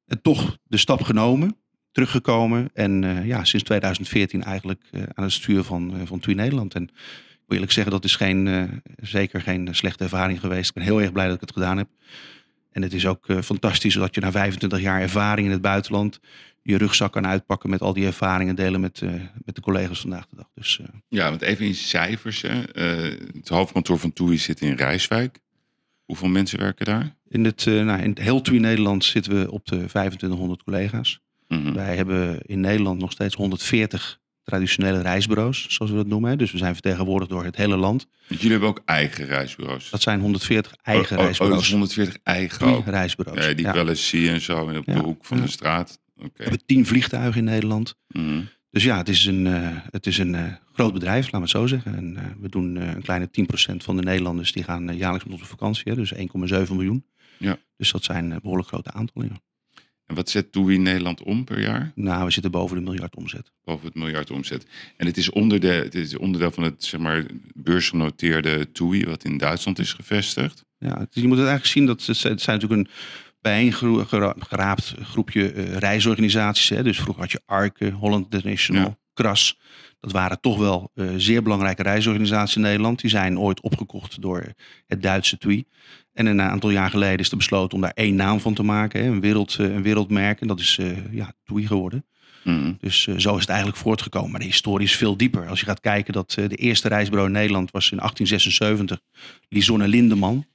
En 0.07 0.21
toch 0.21 0.57
de 0.63 0.77
stap 0.77 1.01
genomen, 1.01 1.57
teruggekomen. 1.92 2.69
En 2.74 3.04
eh, 3.04 3.25
ja, 3.25 3.44
sinds 3.44 3.65
2014 3.65 4.44
eigenlijk 4.44 4.83
eh, 4.92 5.01
aan 5.13 5.24
het 5.24 5.33
stuur 5.33 5.63
van, 5.63 6.00
eh, 6.00 6.01
van 6.06 6.19
TUI 6.19 6.36
Nederland. 6.36 6.74
En 6.74 6.83
ik 6.83 7.54
wil 7.54 7.56
eerlijk 7.56 7.71
zeggen, 7.71 7.94
dat 7.94 8.04
is 8.04 8.15
geen, 8.15 8.48
eh, 8.48 8.63
zeker 8.95 9.42
geen 9.42 9.75
slechte 9.75 10.04
ervaring 10.04 10.39
geweest. 10.39 10.68
Ik 10.68 10.74
ben 10.75 10.83
heel 10.83 11.01
erg 11.01 11.12
blij 11.12 11.25
dat 11.25 11.36
ik 11.36 11.42
het 11.42 11.54
gedaan 11.54 11.77
heb. 11.77 11.88
En 12.71 12.81
het 12.81 12.94
is 12.94 13.06
ook 13.06 13.27
eh, 13.30 13.42
fantastisch 13.42 13.94
dat 13.94 14.15
je 14.15 14.21
na 14.21 14.31
25 14.31 14.80
jaar 14.80 15.01
ervaring 15.01 15.48
in 15.48 15.54
het 15.54 15.62
buitenland 15.62 16.19
je 16.68 16.77
rugzak 16.77 17.12
kan 17.12 17.27
uitpakken 17.27 17.69
met 17.69 17.81
al 17.81 17.94
die 17.94 18.06
ervaringen 18.06 18.56
delen 18.56 18.81
met, 18.81 19.01
eh, 19.01 19.09
met 19.45 19.56
de 19.56 19.62
collega's 19.62 20.00
vandaag 20.00 20.27
de 20.27 20.36
dag. 20.36 20.50
Dus 20.54 20.80
eh, 20.80 20.88
Ja, 21.07 21.30
want 21.30 21.42
even 21.42 21.65
in 21.65 21.75
cijfers. 21.75 22.44
Eh, 22.44 22.56
het 23.33 23.48
hoofdkantoor 23.48 24.00
van 24.00 24.13
TUI 24.13 24.38
zit 24.38 24.62
in 24.62 24.74
Rijswijk. 24.75 25.39
Hoeveel 26.07 26.27
mensen 26.27 26.59
werken 26.59 26.86
daar? 26.86 27.15
in 27.30 27.45
het, 27.45 27.68
eh, 27.68 27.74
nou, 27.83 28.01
in 28.01 28.09
het 28.09 28.19
heel 28.19 28.42
TUI 28.42 28.59
Nederland 28.59 29.04
zitten 29.06 29.39
we 29.42 29.51
op 29.51 29.65
de 29.65 29.75
2500 29.86 30.63
collega's. 30.63 31.19
Mhm. 31.48 31.74
Wij 31.74 31.95
hebben 31.95 32.42
in 32.45 32.59
Nederland 32.59 33.00
nog 33.00 33.12
steeds 33.12 33.36
140 33.36 34.19
traditionele 34.44 35.01
reisbureaus, 35.01 35.65
zoals 35.69 35.92
we 35.92 35.98
dat 35.98 36.07
noemen. 36.07 36.38
Dus 36.38 36.51
we 36.51 36.57
zijn 36.57 36.74
vertegenwoordigd 36.74 37.30
door 37.31 37.44
het 37.44 37.56
hele 37.56 37.75
land. 37.77 38.07
Jullie 38.27 38.51
hebben 38.51 38.69
ook 38.69 38.81
eigen 38.86 39.25
reisbureaus. 39.25 39.89
Dat 39.89 40.01
zijn 40.01 40.19
140 40.19 40.75
eigen 40.81 41.04
Oh, 41.06 41.12
oh, 41.12 41.18
oh, 41.19 41.24
reisbureaus. 41.25 41.69
140 41.71 42.18
eigen 42.24 42.68
ook. 42.68 42.86
reisbureaus. 42.86 43.45
Ja, 43.45 43.54
die 43.54 43.65
Ja. 43.65 43.74
wel 43.74 43.89
eens 43.89 44.07
zie 44.07 44.30
en 44.30 44.42
zo 44.42 44.59
op 44.59 44.86
de 44.86 44.92
Ja. 44.92 45.01
hoek 45.04 45.25
van 45.25 45.42
de 45.42 45.48
straat. 45.50 46.00
We 46.15 46.30
hebben 46.36 46.65
10 46.65 46.86
vliegtuigen 46.86 47.38
in 47.39 47.44
Nederland. 47.44 47.95
Mhm. 48.07 48.42
Dus 48.71 48.83
ja, 48.83 48.98
het 48.98 49.09
is 49.09 49.25
een, 49.25 49.48
eh, 49.48 49.69
het 49.92 50.07
is 50.07 50.18
een 50.18 50.36
eh, 50.36 50.44
groot 50.78 50.94
bedrijf, 50.94 51.24
laten 51.24 51.38
we 51.38 51.44
het 51.44 51.50
zo 51.50 51.68
zeggen. 51.68 51.96
En 51.96 52.18
eh, 52.18 52.24
we 52.40 52.50
doen 52.50 52.78
eh, 52.78 52.88
een 52.94 53.02
kleine 53.02 53.30
10% 53.72 53.76
van 53.78 53.96
de 53.98 54.02
Nederlanders 54.04 54.52
die 54.52 54.64
gaan 54.64 54.90
eh, 54.90 54.98
jaarlijks 54.98 55.24
met 55.26 55.34
ons 55.34 55.42
op 55.44 55.50
vakantie. 55.50 55.84
Hè, 55.86 55.96
dus 55.96 56.14
1,7 56.14 56.20
miljoen. 56.72 57.06
Ja. 57.38 57.58
Dus 57.78 57.92
dat 57.92 58.04
zijn 58.04 58.32
eh, 58.32 58.38
behoorlijk 58.42 58.68
grote 58.68 58.92
aantallen. 58.92 59.30
Ja. 59.30 59.40
En 60.06 60.16
wat 60.16 60.30
zet 60.30 60.52
TUI 60.52 60.76
in 60.76 60.82
Nederland 60.82 61.24
om 61.24 61.44
per 61.44 61.60
jaar? 61.60 61.92
Nou, 61.96 62.26
we 62.26 62.32
zitten 62.32 62.52
boven 62.52 62.76
de 62.78 62.84
miljard 62.84 63.16
omzet. 63.16 63.52
Boven 63.64 63.86
het 63.86 63.96
miljard 63.96 64.32
omzet. 64.32 64.68
En 64.98 65.06
het 65.06 65.18
is, 65.18 65.30
onder 65.30 65.60
de, 65.60 65.68
het 65.68 65.96
is 65.96 66.18
onderdeel 66.18 66.52
van 66.52 66.64
het 66.64 66.84
zeg 66.84 67.00
maar, 67.00 67.26
beursgenoteerde 67.54 68.72
TUI, 68.72 69.06
wat 69.06 69.24
in 69.24 69.38
Duitsland 69.38 69.80
is 69.80 69.94
gevestigd. 69.94 70.66
Ja, 70.78 71.00
het- 71.00 71.10
je 71.16 71.22
moet 71.28 71.38
het 71.38 71.48
eigenlijk 71.48 71.66
zien 71.66 71.86
dat 71.86 72.06
het 72.06 72.18
zijn, 72.18 72.34
het 72.34 72.42
zijn 72.42 72.60
natuurlijk 72.60 72.90
een 72.90 72.94
bijeengeraapt 73.42 74.94
groepje 75.02 75.46
reisorganisaties. 75.80 76.70
Hè. 76.70 76.84
Dus 76.84 77.00
vroeger 77.00 77.22
had 77.24 77.32
je 77.32 77.42
Arke, 77.46 77.90
Holland 77.92 78.24
International, 78.24 78.84
Ja. 78.84 78.98
Kras. 79.14 79.60
Dat 80.00 80.12
waren 80.12 80.40
toch 80.42 80.58
wel 80.58 80.92
eh, 80.94 81.08
zeer 81.18 81.44
belangrijke 81.44 81.84
reisorganisaties 81.84 82.56
in 82.56 82.62
Nederland. 82.62 83.00
Die 83.02 83.10
zijn 83.10 83.40
ooit 83.40 83.62
opgekocht 83.62 84.21
door 84.21 84.54
het 84.88 85.02
Duitse 85.02 85.38
TUI. 85.38 85.66
En 86.14 86.26
een 86.26 86.42
aantal 86.42 86.69
jaar 86.69 86.90
geleden 86.90 87.19
is 87.19 87.31
er 87.31 87.38
besloten 87.38 87.76
om 87.76 87.81
daar 87.81 87.92
één 87.94 88.16
naam 88.16 88.40
van 88.40 88.54
te 88.54 88.64
maken. 88.64 89.04
Hè. 89.04 89.07
Een, 89.10 89.21
wereld, 89.21 89.56
eh, 89.60 89.74
een 89.74 89.81
wereldmerk. 89.81 90.42
En 90.42 90.48
dat 90.48 90.60
is 90.60 90.78
eh, 90.78 91.14
ja, 91.14 91.33
TUI 91.44 91.68
geworden. 91.68 92.06
Mhm. 92.44 92.74
Dus 92.80 93.04
zo 93.04 93.33
is 93.36 93.40
het 93.42 93.50
eigenlijk 93.50 93.80
voortgekomen. 93.80 94.31
Maar 94.31 94.40
de 94.40 94.45
historie 94.45 94.88
is 94.88 94.95
veel 94.95 95.18
dieper. 95.18 95.48
Als 95.48 95.60
je 95.60 95.66
gaat 95.66 95.80
kijken 95.80 96.14
dat 96.14 96.31
de 96.31 96.56
eerste 96.56 96.88
reisbureau 96.88 97.28
in 97.28 97.36
Nederland 97.36 97.71
was 97.71 97.92
in 97.92 97.98
1876. 97.98 99.00
Lisonne 99.50 99.88
Lindeman. 99.88 100.45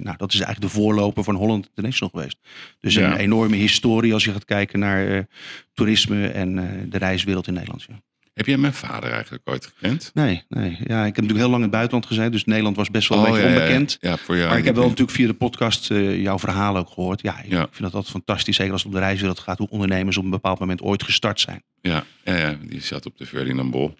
Nou, 0.00 0.16
dat 0.16 0.32
is 0.32 0.40
eigenlijk 0.40 0.60
de 0.60 0.80
voorloper 0.80 1.24
van 1.24 1.34
Holland 1.34 1.66
International 1.66 2.10
geweest. 2.14 2.38
Dus 2.80 2.94
Ja. 2.94 3.10
een 3.12 3.16
enorme 3.16 3.56
historie 3.56 4.12
als 4.12 4.24
je 4.24 4.32
gaat 4.32 4.44
kijken 4.44 4.78
naar 4.78 5.26
toerisme 5.72 6.26
en 6.28 6.54
de 6.90 6.98
reiswereld 6.98 7.46
in 7.46 7.54
Nederland. 7.54 7.82
Ja. 7.88 8.02
Heb 8.36 8.46
jij 8.46 8.56
mijn 8.56 8.72
vader 8.74 9.10
eigenlijk 9.12 9.42
ooit 9.48 9.66
gekend? 9.76 10.10
Nee, 10.14 10.42
nee. 10.48 10.70
Ja, 10.70 10.98
ik 11.00 11.14
heb 11.16 11.24
natuurlijk 11.24 11.38
heel 11.38 11.46
lang 11.48 11.54
in 11.56 11.62
het 11.62 11.70
buitenland 11.70 12.06
gezeten. 12.06 12.30
Dus 12.32 12.44
Nederland 12.44 12.76
was 12.76 12.90
best 12.90 13.08
wel 13.08 13.18
een 13.18 13.24
beetje 13.24 13.38
Oh, 13.38 13.44
ja, 13.44 13.50
ja, 13.54 13.56
onbekend. 13.62 13.96
Ja, 14.00 14.16
voor 14.16 14.36
jou. 14.36 14.48
Maar 14.48 14.58
ik 14.58 14.64
heb 14.64 14.74
wel 14.74 14.84
natuurlijk 14.84 15.16
via 15.16 15.26
de 15.26 15.34
podcast 15.34 15.90
eh, 15.90 16.22
jouw 16.22 16.38
verhaal 16.38 16.76
ook 16.76 16.88
gehoord. 16.88 17.22
Ja, 17.22 17.38
ik 17.42 17.50
Ja. 17.50 17.58
vind 17.70 17.78
dat 17.82 17.92
altijd 17.94 18.12
fantastisch. 18.12 18.56
Zeker 18.56 18.72
als 18.72 18.82
het 18.82 18.92
om 18.92 18.98
de 18.98 19.04
reiswereld 19.04 19.38
gaat. 19.38 19.58
Hoe 19.58 19.68
ondernemers 19.68 20.16
op 20.16 20.24
een 20.24 20.30
bepaald 20.30 20.58
moment 20.58 20.82
ooit 20.82 21.02
gestart 21.02 21.40
zijn. 21.40 21.62
Ja, 21.80 22.04
ja, 22.24 22.36
ja, 22.36 22.56
die 22.62 22.80
zat 22.80 23.06
op 23.06 23.16
de 23.18 23.26
Ferdinand 23.26 23.70
Bol. 23.70 23.94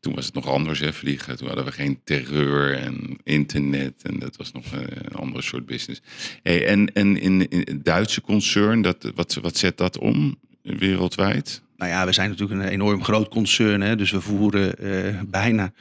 Toen 0.00 0.14
was 0.14 0.24
het 0.26 0.34
nog 0.34 0.46
anders, 0.48 0.80
hè, 0.80 0.92
vliegen. 0.92 1.36
Toen 1.36 1.46
hadden 1.46 1.64
we 1.64 1.72
geen 1.72 2.00
terreur 2.04 2.74
en 2.74 3.16
internet. 3.22 4.02
En 4.02 4.18
dat 4.18 4.36
was 4.36 4.52
nog 4.52 4.64
een 4.72 5.14
andere 5.16 5.42
soort 5.42 5.66
business. 5.66 6.00
Hey, 6.42 6.66
en 6.66 6.92
en 6.92 7.20
in, 7.20 7.48
in 7.48 7.58
het 7.64 7.84
Duitse 7.84 8.20
concern, 8.20 8.82
dat, 8.82 9.10
wat, 9.14 9.34
wat 9.42 9.56
zet 9.56 9.76
dat 9.78 9.98
om 9.98 10.36
wereldwijd? 10.62 11.62
Nou 11.84 11.96
ja, 11.96 12.06
we 12.06 12.12
zijn 12.12 12.30
natuurlijk 12.30 12.60
een 12.60 12.68
enorm 12.68 13.04
groot 13.04 13.28
concern. 13.28 13.80
Hè? 13.80 13.96
Dus 13.96 14.10
we 14.10 14.20
voeren 14.20 14.78
eh, 14.78 15.20
bijna 15.26 15.72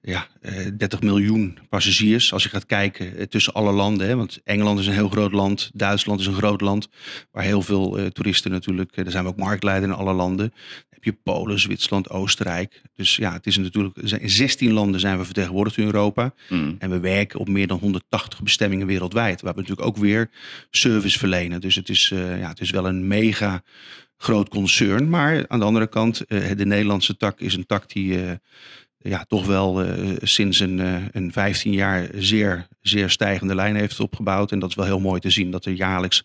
ja, 0.00 0.26
eh 0.40 0.66
30 0.76 1.00
miljoen 1.00 1.58
passagiers. 1.68 2.32
Als 2.32 2.42
je 2.42 2.48
gaat 2.48 2.66
kijken 2.66 3.16
eh, 3.16 3.26
tussen 3.26 3.52
alle 3.52 3.72
landen. 3.72 4.08
Hè? 4.08 4.16
Want 4.16 4.40
Engeland 4.44 4.78
is 4.78 4.86
een 4.86 4.92
heel 4.92 5.08
groot 5.08 5.32
land. 5.32 5.70
Duitsland 5.74 6.20
is 6.20 6.26
een 6.26 6.34
groot 6.34 6.60
land. 6.60 6.88
Waar 7.30 7.44
heel 7.44 7.62
veel 7.62 7.98
eh, 7.98 8.06
toeristen 8.06 8.50
natuurlijk. 8.50 8.90
eh, 8.90 9.02
daar 9.02 9.12
zijn 9.12 9.24
we 9.24 9.30
ook 9.30 9.36
marktleider 9.36 9.88
in 9.88 9.94
alle 9.94 10.12
landen. 10.12 10.48
Dan 10.48 10.88
heb 10.90 11.04
je 11.04 11.12
Polen, 11.12 11.58
Zwitserland, 11.60 12.10
Oostenrijk. 12.10 12.82
Dus 12.94 13.16
ja, 13.16 13.32
het 13.32 13.46
is 13.46 13.56
natuurlijk. 13.56 13.96
In 13.96 14.30
16 14.30 14.72
landen 14.72 15.00
zijn 15.00 15.18
we 15.18 15.24
vertegenwoordigd 15.24 15.76
in 15.76 15.84
Europa. 15.84 16.34
Hm. 16.48 16.74
En 16.78 16.90
we 16.90 17.00
werken 17.00 17.40
op 17.40 17.48
meer 17.48 17.66
dan 17.66 17.78
180 17.78 18.42
bestemmingen 18.42 18.86
wereldwijd. 18.86 19.40
Waar 19.40 19.54
we 19.54 19.60
natuurlijk 19.60 19.88
ook 19.88 19.96
weer 19.96 20.30
service 20.70 21.18
verlenen. 21.18 21.60
Dus 21.60 21.74
het 21.74 21.88
is, 21.88 22.10
eh, 22.10 22.38
ja, 22.38 22.48
het 22.48 22.60
is 22.60 22.70
wel 22.70 22.86
een 22.86 23.06
mega 23.06 23.62
groot 24.22 24.48
concern. 24.48 25.08
Maar 25.08 25.48
aan 25.48 25.58
de 25.58 25.64
andere 25.64 25.86
kant, 25.86 26.24
eh, 26.24 26.56
de 26.56 26.66
Nederlandse 26.66 27.16
tak 27.16 27.40
is 27.40 27.54
een 27.54 27.66
tak 27.66 27.92
die 27.92 28.24
eh, 28.24 28.32
ja, 29.02 29.24
toch 29.24 29.46
wel 29.46 29.82
eh, 29.84 30.16
sinds 30.20 30.60
een, 30.60 30.80
eh, 30.80 31.02
een 31.12 31.32
15 31.32 31.72
jaar 31.72 32.08
zeer, 32.14 32.66
zeer 32.80 33.10
stijgende 33.10 33.54
lijn 33.54 33.76
heeft 33.76 34.00
opgebouwd. 34.00 34.52
En 34.52 34.58
dat 34.58 34.68
is 34.68 34.74
wel 34.74 34.84
heel 34.84 35.00
mooi 35.00 35.20
te 35.20 35.30
zien 35.30 35.50
dat 35.50 35.64
er 35.64 35.72
jaarlijks 35.72 36.24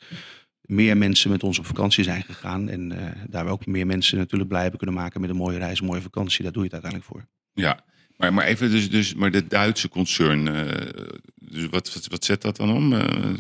meer 0.61 0.97
mensen 0.97 1.29
met 1.29 1.43
ons 1.43 1.59
op 1.59 1.65
vakantie 1.65 2.03
zijn 2.03 2.23
gegaan. 2.23 2.69
En 2.69 2.91
eh, 2.91 3.11
daar 3.29 3.47
ook 3.47 3.65
meer 3.65 3.85
mensen 3.85 4.17
natuurlijk 4.17 4.49
blij 4.49 4.61
hebben 4.61 4.79
kunnen 4.79 4.97
maken 4.97 5.21
met 5.21 5.29
een 5.29 5.35
mooie 5.35 5.57
reis, 5.57 5.79
een 5.79 5.85
mooie 5.85 6.01
vakantie. 6.01 6.43
Daar 6.43 6.51
doe 6.51 6.63
je 6.63 6.69
het 6.73 6.83
uiteindelijk 6.83 7.11
voor. 7.11 7.27
Ja, 7.63 7.79
maar, 8.17 8.33
maar 8.33 8.45
even 8.45 8.71
dus, 8.71 8.89
dus 8.89 9.13
maar 9.13 9.31
de 9.31 9.47
Duitse 9.47 9.89
concern, 9.89 10.45
dus 11.35 11.65
wat, 11.69 11.93
wat, 11.93 12.07
wat 12.07 12.25
zet 12.25 12.41
dat 12.41 12.55
dan 12.55 12.71
om? 12.71 12.93
Eh 12.93 13.33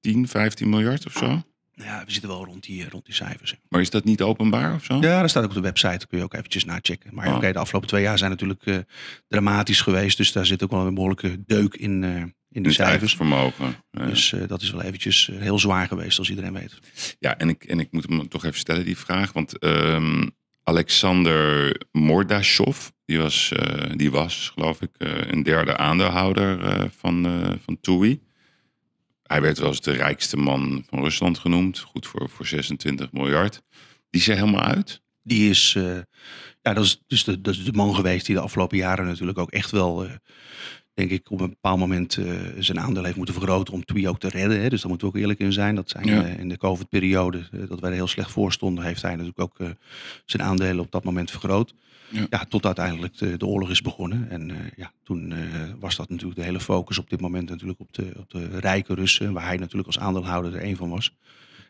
10, 0.00 0.28
15 0.28 0.68
miljard 0.68 1.06
of 1.06 1.12
zo? 1.12 1.42
Ja, 1.82 2.02
we 2.06 2.12
zitten 2.12 2.30
wel 2.30 2.44
rond 2.44 2.62
die, 2.64 2.88
rond 2.88 3.04
die 3.04 3.14
cijfers. 3.14 3.54
Maar 3.68 3.80
is 3.80 3.90
dat 3.90 4.04
niet 4.04 4.22
openbaar 4.22 4.74
of 4.74 4.84
zo? 4.84 5.00
Ja, 5.00 5.20
dat 5.20 5.30
staat 5.30 5.42
ook 5.42 5.48
op 5.48 5.54
de 5.54 5.60
website. 5.60 6.06
kun 6.06 6.18
je 6.18 6.24
ook 6.24 6.34
eventjes 6.34 6.64
nachecken. 6.64 7.14
Maar 7.14 7.28
Oh. 7.28 7.36
oké, 7.36 7.52
de 7.52 7.58
afgelopen 7.58 7.88
twee 7.88 8.02
jaar 8.02 8.18
zijn 8.18 8.30
natuurlijk 8.30 8.66
eh, 8.66 8.76
dramatisch 9.28 9.80
geweest. 9.80 10.16
Dus 10.16 10.32
daar 10.32 10.46
zit 10.46 10.62
ook 10.62 10.70
wel 10.70 10.86
een 10.86 10.94
behoorlijke 10.94 11.44
deuk 11.46 11.74
in, 11.74 12.04
eh, 12.04 12.22
in 12.50 12.62
de 12.62 12.72
cijfers. 12.72 13.16
vermogen. 13.16 13.74
Ja. 13.90 14.06
Dus 14.06 14.32
eh, 14.32 14.40
dat 14.48 14.62
is 14.62 14.70
wel 14.70 14.82
eventjes 14.82 15.28
eh, 15.30 15.38
heel 15.40 15.58
zwaar 15.58 15.86
geweest, 15.86 16.18
als 16.18 16.30
iedereen 16.30 16.52
weet. 16.52 16.78
Ja, 17.18 17.38
en 17.38 17.48
ik, 17.48 17.64
en 17.64 17.80
ik 17.80 17.92
moet 17.92 18.08
hem 18.08 18.28
toch 18.28 18.44
even 18.44 18.58
stellen, 18.58 18.84
die 18.84 18.96
vraag. 18.98 19.32
Want 19.32 19.58
ehm, 19.58 20.26
Alexander 20.64 21.76
Mordashov, 21.92 22.88
die 23.04 23.18
was, 23.18 23.52
eh, 23.52 23.90
die 23.96 24.10
was 24.10 24.50
geloof 24.54 24.82
ik, 24.82 24.90
eh, 24.98 25.10
een 25.30 25.42
derde 25.42 25.76
aandeelhouder 25.76 26.60
eh, 26.64 26.84
van, 26.96 27.26
eh 27.26 27.52
van 27.64 27.78
TUI. 27.80 28.20
Hij 29.30 29.40
werd 29.40 29.58
wel 29.58 29.68
eens 29.68 29.80
de 29.80 29.92
rijkste 29.92 30.36
man 30.36 30.84
van 30.88 31.02
Rusland 31.02 31.38
genoemd. 31.38 31.78
Goed 31.78 32.06
voor, 32.06 32.28
voor 32.30 32.46
26 32.46 33.12
miljard. 33.12 33.62
Die 34.10 34.20
is 34.20 34.28
er 34.28 34.34
helemaal 34.36 34.60
uit. 34.60 35.02
Die 35.22 35.50
is, 35.50 35.74
eh, 35.76 35.98
ja, 36.62 36.74
dat 36.74 36.84
is 36.84 37.02
dus 37.06 37.24
de, 37.24 37.40
dat 37.40 37.54
is 37.54 37.64
de 37.64 37.72
man 37.72 37.94
geweest 37.94 38.26
die 38.26 38.34
de 38.34 38.40
afgelopen 38.40 38.76
jaren 38.76 39.06
natuurlijk 39.06 39.38
ook 39.38 39.50
echt 39.50 39.70
wel, 39.70 40.04
eh, 40.04 40.10
denk 40.94 41.10
ik, 41.10 41.30
op 41.30 41.40
een 41.40 41.48
bepaald 41.48 41.78
moment 41.78 42.16
eh, 42.16 42.32
zijn 42.58 42.80
aandeel 42.80 43.04
heeft 43.04 43.16
moeten 43.16 43.34
vergroten 43.34 43.74
om 43.74 43.84
TWI 43.84 44.08
ook 44.08 44.20
te 44.20 44.28
redden. 44.28 44.60
Hè. 44.60 44.68
Dus 44.68 44.80
daar 44.80 44.90
moeten 44.90 45.08
we 45.08 45.14
ook 45.14 45.20
eerlijk 45.20 45.40
in 45.40 45.52
zijn. 45.52 45.74
Dat 45.74 45.90
zijn 45.90 46.06
Ja. 46.06 46.24
in 46.24 46.48
de 46.48 46.58
COVID-periode, 46.58 47.48
dat 47.68 47.80
wij 47.80 47.90
er 47.90 47.96
heel 47.96 48.06
slecht 48.06 48.30
voor 48.30 48.52
stonden, 48.52 48.84
heeft 48.84 49.02
hij 49.02 49.10
natuurlijk 49.10 49.40
ook 49.40 49.56
zijn 50.24 50.42
aandelen 50.42 50.84
op 50.84 50.90
dat 50.90 51.04
moment 51.04 51.30
vergroot. 51.30 51.74
Ja. 52.10 52.26
Ja, 52.30 52.44
tot 52.44 52.66
uiteindelijk 52.66 53.18
de, 53.18 53.36
de 53.36 53.46
oorlog 53.46 53.70
is 53.70 53.82
begonnen. 53.82 54.30
En 54.30 54.50
eh, 54.50 54.56
ja, 54.76 54.92
toen 55.04 55.32
eh, 55.32 55.38
was 55.78 55.96
dat 55.96 56.08
natuurlijk 56.08 56.38
de 56.38 56.44
hele 56.44 56.60
focus 56.60 56.98
op 56.98 57.10
dit 57.10 57.20
moment 57.20 57.48
natuurlijk 57.48 57.80
op 57.80 57.92
de, 57.92 58.12
op 58.16 58.30
de 58.30 58.58
rijke 58.58 58.94
Russen, 58.94 59.32
waar 59.32 59.46
hij 59.46 59.56
natuurlijk 59.56 59.86
als 59.86 59.98
aandeelhouder 59.98 60.54
er 60.54 60.64
een 60.64 60.76
van 60.76 60.90
was. 60.90 61.16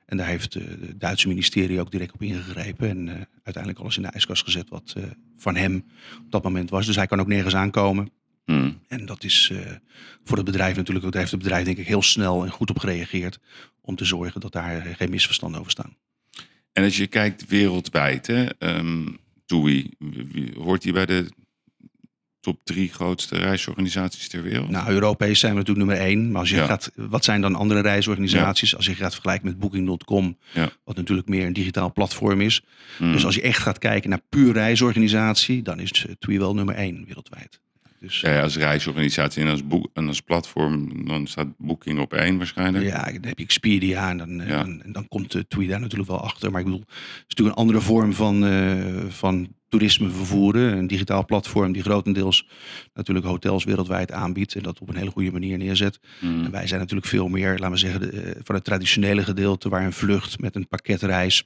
En 0.06 0.16
daar 0.16 0.26
heeft 0.26 0.54
eh, 0.54 0.62
het 0.64 1.00
Duitse 1.00 1.28
ministerie 1.28 1.80
ook 1.80 1.90
direct 1.90 2.12
op 2.12 2.22
ingegrepen. 2.22 2.88
En 2.88 3.28
uiteindelijk 3.42 3.78
alles 3.82 3.96
in 3.96 4.02
de 4.02 4.08
ijskast 4.08 4.44
gezet 4.44 4.68
wat 4.68 4.94
van 5.36 5.56
hem 5.56 5.84
op 6.24 6.30
dat 6.30 6.42
moment 6.42 6.70
was. 6.70 6.86
Dus 6.86 6.96
hij 6.96 7.06
kan 7.06 7.20
ook 7.20 7.26
nergens 7.26 7.54
aankomen. 7.54 8.10
Hmm. 8.44 8.78
En 8.88 9.06
dat 9.06 9.24
is 9.24 9.52
voor 10.24 10.36
het 10.36 10.46
bedrijf 10.46 10.76
natuurlijk 10.76 11.06
ook. 11.06 11.12
Daar 11.12 11.20
heeft 11.20 11.34
het 11.34 11.42
bedrijf 11.42 11.64
denk 11.64 11.78
ik 11.78 11.86
heel 11.86 12.02
snel 12.02 12.44
en 12.44 12.50
goed 12.50 12.70
op 12.70 12.78
gereageerd. 12.78 13.38
Om 13.80 13.96
te 13.96 14.04
zorgen 14.04 14.40
dat 14.40 14.52
daar 14.52 14.82
geen 14.96 15.10
misverstanden 15.10 15.60
over 15.60 15.72
staan. 15.72 15.96
En 16.72 16.84
als 16.84 16.96
je 16.96 17.06
kijkt 17.06 17.46
wereldwijd, 17.46 18.26
hè, 18.26 18.44
ehm 18.58 19.06
TUI, 19.50 19.90
hoort 20.58 20.82
hij 20.84 20.92
bij 20.92 21.06
de 21.06 21.26
top 22.40 22.60
drie 22.64 22.88
grootste 22.88 23.36
reisorganisaties 23.38 24.28
ter 24.28 24.42
wereld? 24.42 24.68
Nou, 24.70 24.90
Europees 24.90 25.38
zijn 25.40 25.52
we 25.52 25.58
natuurlijk 25.58 25.86
nummer 25.86 26.06
één. 26.06 26.30
Maar 26.30 26.40
als 26.40 26.50
je 26.50 26.56
Ja. 26.56 26.66
gaat, 26.66 26.90
wat 26.94 27.24
zijn 27.24 27.40
dan 27.40 27.54
andere 27.54 27.80
reisorganisaties? 27.80 28.76
Als 28.76 28.86
je 28.86 28.94
gaat 28.94 29.12
vergelijken 29.12 29.46
met 29.46 29.58
Booking.com, 29.58 30.38
Ja. 30.52 30.70
wat 30.84 30.96
natuurlijk 30.96 31.28
meer 31.28 31.46
een 31.46 31.52
digitaal 31.52 31.92
platform 31.92 32.40
is. 32.40 32.62
Hmm. 32.96 33.12
Dus 33.12 33.24
als 33.24 33.34
je 33.34 33.42
echt 33.42 33.58
gaat 33.62 33.78
kijken 33.78 34.10
naar 34.10 34.22
puur 34.28 34.52
reisorganisatie, 34.52 35.62
dan 35.62 35.80
is 35.80 36.06
TUI 36.18 36.38
wel 36.38 36.54
nummer 36.54 36.74
één 36.74 37.04
wereldwijd. 37.06 37.60
Dus 38.00 38.20
Ja, 38.20 38.30
ja, 38.32 38.42
als 38.42 38.56
reisorganisatie 38.56 39.42
en 39.42 39.48
als, 39.48 39.66
boek, 39.66 39.90
en 39.94 40.08
als 40.08 40.20
platform, 40.20 41.06
dan 41.06 41.26
staat 41.26 41.46
Booking 41.58 41.98
op 42.00 42.12
één 42.12 42.36
waarschijnlijk. 42.36 42.84
Ja, 42.84 43.04
dan 43.04 43.24
heb 43.24 43.38
je 43.38 43.44
Expedia 43.44 44.10
en 44.10 44.18
dan, 44.18 44.40
eh, 44.40 44.48
Ja. 44.48 44.62
dan, 44.62 44.82
en 44.82 44.92
dan 44.92 45.08
komt 45.08 45.32
de 45.32 45.46
TUI 45.46 45.66
daar 45.66 45.80
natuurlijk 45.80 46.10
wel 46.10 46.20
achter. 46.20 46.50
Maar 46.50 46.60
ik 46.60 46.66
bedoel, 46.66 46.84
het 46.86 46.98
is 46.98 47.24
natuurlijk 47.28 47.56
een 47.56 47.62
andere 47.62 47.80
vorm 47.80 48.12
van, 48.12 48.46
eh, 48.46 49.04
van 49.08 49.54
toerisme 49.68 50.10
vervoeren. 50.10 50.76
Een 50.78 50.86
digitaal 50.86 51.24
platform 51.24 51.72
die 51.72 51.82
grotendeels 51.82 52.48
natuurlijk 52.94 53.26
hotels 53.26 53.64
wereldwijd 53.64 54.12
aanbiedt. 54.12 54.54
En 54.54 54.62
dat 54.62 54.80
op 54.80 54.88
een 54.88 54.96
hele 54.96 55.10
goede 55.10 55.32
manier 55.32 55.58
neerzet. 55.58 55.98
Hmm. 56.18 56.44
En 56.44 56.50
wij 56.50 56.66
zijn 56.66 56.80
natuurlijk 56.80 57.08
veel 57.08 57.28
meer, 57.28 57.50
laten 57.50 57.70
we 57.70 57.76
zeggen, 57.76 58.00
de, 58.00 58.10
eh, 58.20 58.40
van 58.44 58.54
het 58.54 58.64
traditionele 58.64 59.22
gedeelte 59.22 59.68
waar 59.68 59.84
een 59.84 59.92
vlucht 59.92 60.38
met 60.38 60.56
een 60.56 60.68
pakketreis, 60.68 61.44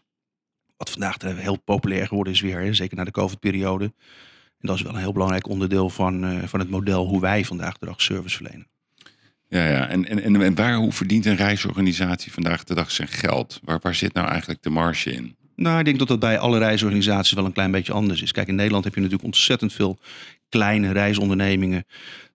wat 0.76 0.90
vandaag 0.90 1.16
heel 1.20 1.60
populair 1.62 2.06
geworden 2.06 2.32
is 2.32 2.40
weer, 2.40 2.58
hè, 2.58 2.74
zeker 2.74 2.96
na 2.96 3.04
de 3.04 3.10
COVID-periode. 3.10 3.92
En 4.64 4.70
dat 4.70 4.78
is 4.78 4.84
wel 4.84 4.94
een 4.94 5.00
heel 5.00 5.12
belangrijk 5.12 5.48
onderdeel 5.48 5.90
van, 5.90 6.24
eh, 6.24 6.38
van 6.44 6.60
het 6.60 6.70
model 6.70 7.06
hoe 7.06 7.20
wij 7.20 7.44
vandaag 7.44 7.78
de 7.78 7.86
dag 7.86 8.02
service 8.02 8.36
verlenen. 8.36 8.66
Ja, 9.48 9.68
ja. 9.68 9.88
En, 9.88 10.08
en, 10.08 10.22
en, 10.22 10.42
en 10.42 10.54
waar, 10.54 10.74
hoe 10.74 10.92
verdient 10.92 11.26
een 11.26 11.36
reisorganisatie 11.36 12.32
vandaag 12.32 12.64
de 12.64 12.74
dag 12.74 12.90
zijn 12.90 13.08
geld? 13.08 13.60
Waar, 13.64 13.78
waar 13.82 13.94
zit 13.94 14.14
nou 14.14 14.28
eigenlijk 14.28 14.62
de 14.62 14.70
marge 14.70 15.12
in? 15.12 15.36
Nou, 15.56 15.78
ik 15.78 15.84
denk 15.84 15.98
dat 15.98 16.08
dat 16.08 16.18
bij 16.18 16.38
alle 16.38 16.58
reisorganisaties 16.58 17.32
wel 17.32 17.44
een 17.44 17.52
klein 17.52 17.70
beetje 17.70 17.92
anders 17.92 18.22
is. 18.22 18.32
Kijk, 18.32 18.48
in 18.48 18.54
Nederland 18.54 18.84
heb 18.84 18.94
je 18.94 19.00
natuurlijk 19.00 19.26
ontzettend 19.26 19.72
veel 19.72 19.98
kleine 20.48 20.92
reisondernemingen 20.92 21.84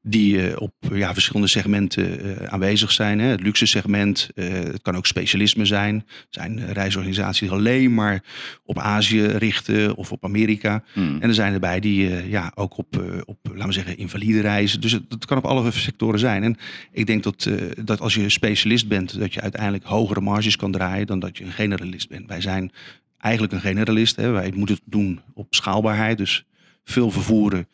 die 0.02 0.48
eh, 0.48 0.62
op 0.62 0.74
ja, 0.94 1.14
verschillende 1.14 1.48
segmenten 1.48 2.38
eh, 2.40 2.46
aanwezig 2.46 2.92
zijn. 2.92 3.20
Hè. 3.20 3.28
Het 3.28 3.42
luxe 3.42 3.66
segment, 3.66 4.30
eh, 4.36 4.50
het 4.50 4.82
kan 4.82 4.96
ook 4.96 5.06
specialisme 5.06 5.66
zijn. 5.66 5.96
Er 5.96 6.26
zijn 6.30 6.74
reisorganisaties 6.74 7.40
die 7.40 7.52
alleen 7.52 7.94
maar 7.94 8.24
op 8.64 8.80
Azië 8.80 9.26
richten 9.26 9.96
of 9.96 10.12
op 10.12 10.24
Amerika. 10.24 10.84
Hmm. 10.94 11.18
En 11.22 11.28
er 11.28 11.34
zijn 11.34 11.54
erbij 11.54 11.80
die 11.80 12.30
ja, 12.30 12.52
ook 12.56 12.78
op, 12.78 13.04
op, 13.26 13.38
laten 13.44 13.68
we 13.68 13.74
zeggen, 13.74 13.98
invalide 13.98 14.42
reizen. 14.42 14.82
Dus 14.82 14.92
het, 14.92 15.04
het 15.10 15.26
kan 15.26 15.38
op 15.38 15.46
alle 15.46 15.72
sectoren 15.72 16.20
zijn. 16.20 16.44
En 16.44 16.58
ik 16.92 17.06
denk 17.06 17.24
dat, 17.24 17.50
dat 17.84 18.02
als 18.02 18.14
je 18.14 18.30
specialist 18.30 18.88
bent, 18.88 19.20
dat 19.20 19.34
je 19.34 19.42
uiteindelijk 19.42 19.84
hogere 19.84 20.22
marges 20.22 20.56
kan 20.56 20.72
draaien 20.72 21.08
dan 21.08 21.20
dat 21.20 21.38
je 21.38 21.44
een 21.44 21.52
generalist 21.52 22.10
bent. 22.10 22.28
Wij 22.28 22.42
zijn 22.42 22.72
eigenlijk 23.18 23.54
een 23.54 23.62
generalist. 23.62 24.16
Hè. 24.16 24.30
Wij 24.30 24.52
moeten 24.56 24.76
het 24.76 24.84
doen 24.86 25.22
op 25.34 25.48
schaalbaarheid. 25.50 26.18
Dus 26.18 26.46
veel 26.90 27.12
vervoeren 27.12 27.68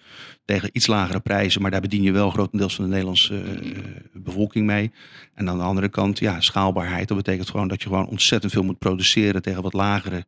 tegen 0.45 0.69
iets 0.73 0.87
lagere 0.87 1.19
prijzen. 1.19 1.61
Maar 1.61 1.71
daar 1.71 1.81
bedien 1.81 2.03
je 2.03 2.11
wel 2.11 2.29
grotendeels 2.29 2.75
van 2.75 2.83
de 2.83 2.89
Nederlandse 2.89 3.41
eh, 3.41 3.81
bevolking 4.13 4.65
mee. 4.65 4.91
En 5.33 5.49
aan 5.49 5.57
de 5.57 5.63
andere 5.63 5.89
kant, 5.89 6.19
ja, 6.19 6.41
schaalbaarheid. 6.41 7.07
Dat 7.07 7.17
betekent 7.17 7.49
gewoon 7.49 7.67
dat 7.67 7.81
je 7.81 7.87
gewoon 7.87 8.07
ontzettend 8.07 8.51
veel 8.51 8.63
moet 8.63 8.79
produceren 8.79 9.41
tegen 9.41 9.61
wat 9.61 9.73
lagere 9.73 10.25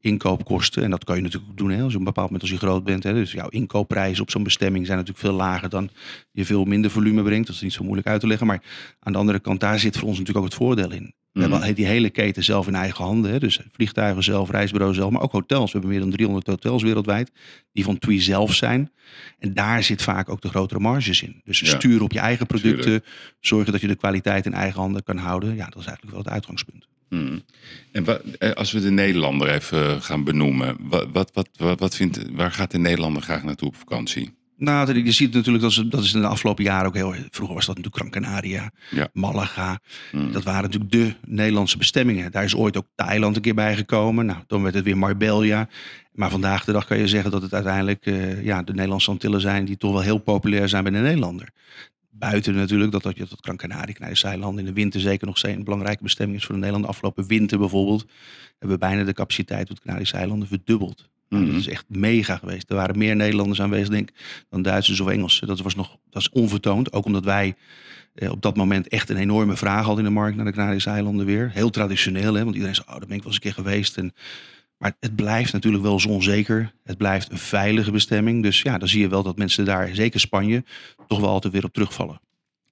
inkoopkosten. 0.00 0.82
En 0.82 0.90
dat 0.90 1.04
kan 1.04 1.16
je 1.16 1.22
natuurlijk 1.22 1.56
doen 1.56 1.70
hè, 1.70 1.82
als 1.82 1.92
je 1.92 1.98
een 1.98 2.04
bepaald 2.04 2.30
moment 2.30 2.42
als 2.42 2.60
je 2.60 2.66
groot 2.66 2.84
bent. 2.84 3.02
Hè. 3.02 3.12
Dus 3.12 3.32
jouw 3.32 3.48
inkoopprijzen 3.48 4.22
op 4.22 4.30
zo'n 4.30 4.42
bestemming 4.42 4.86
zijn 4.86 4.98
natuurlijk 4.98 5.26
veel 5.26 5.36
lager 5.36 5.68
dan 5.68 5.90
je 6.30 6.44
veel 6.44 6.64
minder 6.64 6.90
volume 6.90 7.22
brengt. 7.22 7.46
Dat 7.46 7.56
is 7.56 7.62
niet 7.62 7.72
zo 7.72 7.84
moeilijk 7.84 8.08
uit 8.08 8.20
te 8.20 8.26
leggen. 8.26 8.46
Maar 8.46 8.62
aan 9.00 9.12
de 9.12 9.18
andere 9.18 9.40
kant, 9.40 9.60
daar 9.60 9.78
zit 9.78 9.96
voor 9.96 10.08
ons 10.08 10.18
natuurlijk 10.18 10.44
ook 10.44 10.52
het 10.52 10.60
voordeel 10.60 10.92
in. 10.92 11.14
We 11.34 11.40
Mhm. 11.40 11.50
hebben 11.52 11.74
die 11.74 11.86
hele 11.86 12.10
keten 12.10 12.44
zelf 12.44 12.66
in 12.66 12.74
eigen 12.74 13.04
handen. 13.04 13.30
Hè. 13.30 13.38
Dus 13.38 13.60
vliegtuigen 13.72 14.22
zelf, 14.22 14.50
reisbureau 14.50 14.94
zelf, 14.94 15.10
maar 15.10 15.22
ook 15.22 15.32
hotels. 15.32 15.64
We 15.72 15.78
hebben 15.78 15.90
meer 15.90 16.00
dan 16.00 16.10
300 16.10 16.46
hotels 16.46 16.82
wereldwijd 16.82 17.30
die 17.72 17.84
van 17.84 17.98
TUI 17.98 18.20
zelf 18.20 18.54
zijn. 18.54 18.90
En 19.38 19.54
daar 19.54 19.82
zit 19.82 20.02
vaak 20.02 20.28
ook 20.28 20.40
de 20.40 20.48
grotere 20.48 20.80
marges 20.80 21.22
in. 21.22 21.40
Dus 21.44 21.60
Ja. 21.60 21.66
sturen 21.66 22.02
op 22.02 22.12
je 22.12 22.18
eigen 22.18 22.46
producten, 22.46 23.02
zorgen 23.40 23.72
dat 23.72 23.80
je 23.80 23.86
de 23.86 23.94
kwaliteit 23.94 24.46
in 24.46 24.54
eigen 24.54 24.80
handen 24.80 25.02
kan 25.02 25.16
houden. 25.16 25.56
Ja, 25.56 25.64
dat 25.64 25.78
is 25.80 25.86
eigenlijk 25.86 26.10
wel 26.16 26.24
het 26.24 26.32
uitgangspunt. 26.32 26.86
Hmm. 27.08 27.42
En 27.92 28.06
eh, 28.38 28.50
als 28.50 28.72
we 28.72 28.80
de 28.80 28.90
Nederlander 28.90 29.48
even 29.48 30.02
gaan 30.02 30.24
benoemen, 30.24 30.76
wat, 30.80 31.06
wat, 31.12 31.30
wat, 31.32 31.48
wat, 31.56 31.78
wat 31.80 31.96
vindt, 31.96 32.20
waar 32.32 32.52
gaat 32.52 32.70
de 32.70 32.78
Nederlander 32.78 33.22
graag 33.22 33.42
naartoe 33.42 33.68
op 33.68 33.76
vakantie? 33.76 34.34
Nou, 34.56 35.04
je 35.04 35.12
ziet 35.12 35.32
natuurlijk, 35.34 35.62
dat 35.62 35.70
is, 35.72 35.82
dat 35.88 36.02
is 36.04 36.14
in 36.14 36.20
de 36.20 36.26
afgelopen 36.26 36.64
jaren 36.64 36.86
ook 36.86 36.94
heel... 36.94 37.14
Vroeger 37.30 37.54
was 37.54 37.66
dat 37.66 37.76
natuurlijk 37.76 37.96
Gran 38.14 38.22
Canaria, 38.22 38.70
Ja. 38.90 39.08
Malaga. 39.12 39.78
Hmm. 40.10 40.32
Dat 40.32 40.42
waren 40.44 40.62
natuurlijk 40.62 40.92
de 40.92 41.14
Nederlandse 41.26 41.76
bestemmingen. 41.78 42.32
Daar 42.32 42.44
is 42.44 42.54
ooit 42.54 42.76
ook 42.76 42.86
Thailand 42.94 43.36
een 43.36 43.42
keer 43.42 43.54
bij 43.54 43.76
gekomen. 43.76 44.26
Nou, 44.26 44.38
dan 44.46 44.62
werd 44.62 44.74
het 44.74 44.84
weer 44.84 44.98
Marbella. 44.98 45.68
Maar 46.12 46.30
vandaag 46.30 46.64
de 46.64 46.72
dag 46.72 46.86
kan 46.86 46.98
je 46.98 47.08
zeggen 47.08 47.30
dat 47.30 47.42
het 47.42 47.54
uiteindelijk 47.54 48.06
eh, 48.06 48.44
ja, 48.44 48.62
de 48.62 48.72
Nederlandse 48.72 49.10
Antillen 49.10 49.40
zijn... 49.40 49.64
die 49.64 49.76
toch 49.76 49.92
wel 49.92 50.00
heel 50.02 50.18
populair 50.18 50.68
zijn 50.68 50.82
bij 50.82 50.92
de 50.92 50.98
Nederlander. 50.98 51.48
Buiten 52.10 52.54
natuurlijk 52.54 52.92
dat, 52.92 53.02
dat, 53.02 53.16
je- 53.16 53.26
dat 53.28 53.38
Gran 53.40 53.56
Canaria, 53.56 53.92
Canarische 53.94 54.26
eilanden 54.26 54.58
in 54.58 54.64
de 54.66 54.72
winter 54.80 55.00
zeker 55.00 55.26
nog 55.26 55.38
steeds 55.38 55.56
een 55.56 55.64
belangrijke 55.64 56.02
bestemming 56.02 56.38
is 56.38 56.44
voor 56.44 56.54
de 56.54 56.60
Nederlanden. 56.60 56.90
Afgelopen 56.90 57.26
winter 57.26 57.58
bijvoorbeeld 57.58 58.04
hebben 58.58 58.78
we 58.78 58.86
bijna 58.86 59.04
de 59.04 59.12
capaciteit 59.12 59.70
op 59.70 59.76
de 59.76 59.82
Canarische 59.82 60.16
eilanden 60.16 60.48
verdubbeld. 60.48 61.08
Mhm. 61.40 61.50
Dat 61.50 61.60
is 61.60 61.68
echt 61.68 61.84
mega 61.88 62.36
geweest. 62.36 62.70
Er 62.70 62.76
waren 62.76 62.98
meer 62.98 63.16
Nederlanders 63.16 63.60
aanwezig 63.60 63.88
denk 63.88 64.08
ik, 64.08 64.16
dan 64.50 64.62
Duitsers 64.62 65.00
of 65.00 65.08
Engelsen. 65.08 65.46
Dat 65.46 65.60
was 65.60 65.74
nog 65.74 65.96
dat 66.10 66.22
is 66.22 66.28
onvertoond. 66.30 66.92
Ook 66.92 67.04
omdat 67.04 67.24
wij 67.24 67.54
eh, 68.14 68.30
op 68.30 68.42
dat 68.42 68.56
moment 68.56 68.88
echt 68.88 69.10
een 69.10 69.16
enorme 69.16 69.56
vraag 69.56 69.84
hadden 69.84 70.04
in 70.04 70.10
de 70.10 70.18
markt 70.18 70.36
naar 70.36 70.44
de 70.44 70.52
Canarische 70.52 70.90
eilanden 70.90 71.26
weer. 71.26 71.50
Heel 71.52 71.70
traditioneel, 71.70 72.34
hè? 72.34 72.42
want 72.42 72.54
iedereen 72.54 72.74
zei, 72.74 72.86
oh, 72.88 72.98
daar 72.98 73.06
ben 73.08 73.16
ik 73.16 73.22
wel 73.22 73.32
eens 73.32 73.34
een 73.34 73.40
keer 73.40 73.64
geweest. 73.64 73.96
En, 73.96 74.14
maar 74.78 74.96
het 75.00 75.16
blijft 75.16 75.52
natuurlijk 75.52 75.82
wel 75.82 76.00
zonzeker. 76.00 76.72
Het 76.84 76.96
blijft 76.96 77.30
een 77.30 77.38
veilige 77.38 77.90
bestemming. 77.90 78.42
Dus 78.42 78.62
ja, 78.62 78.78
dan 78.78 78.88
zie 78.88 79.00
je 79.00 79.08
wel 79.08 79.22
dat 79.22 79.36
mensen 79.36 79.64
daar, 79.64 79.94
zeker 79.94 80.20
Spanje, 80.20 80.64
toch 81.08 81.20
wel 81.20 81.28
altijd 81.28 81.52
weer 81.52 81.64
op 81.64 81.72
terugvallen. 81.72 82.20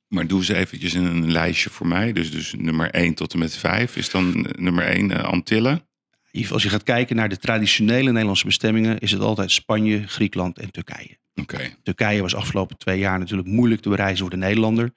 Maar 0.08 0.26
doe 0.26 0.44
ze 0.44 0.54
eventjes 0.54 0.92
een 0.92 1.32
lijstje 1.32 1.70
voor 1.70 1.86
mij. 1.86 2.12
Dus, 2.12 2.30
dus 2.30 2.54
nummer 2.58 2.90
1 2.90 3.14
tot 3.14 3.32
en 3.32 3.38
met 3.38 3.56
5 3.56 3.96
is 3.96 4.10
dan 4.10 4.46
eh, 4.46 4.62
nummer 4.62 4.84
1 4.84 5.24
Antillen. 5.24 5.82
Als 6.50 6.62
je 6.62 6.68
gaat 6.68 6.82
kijken 6.82 7.16
naar 7.16 7.28
de 7.28 7.38
traditionele 7.38 8.10
Nederlandse 8.10 8.46
bestemmingen, 8.46 8.98
is 8.98 9.10
het 9.10 9.20
altijd 9.20 9.50
Spanje, 9.50 10.06
Griekenland 10.06 10.58
en 10.58 10.70
Turkije. 10.70 11.20
Turkije 11.82 12.22
was 12.22 12.34
afgelopen 12.34 12.76
twee 12.76 12.98
jaar 12.98 13.18
natuurlijk 13.18 13.48
moeilijk 13.48 13.80
te 13.80 13.88
bereizen 13.88 14.18
voor 14.18 14.30
de 14.30 14.36
Nederlander. 14.36 14.92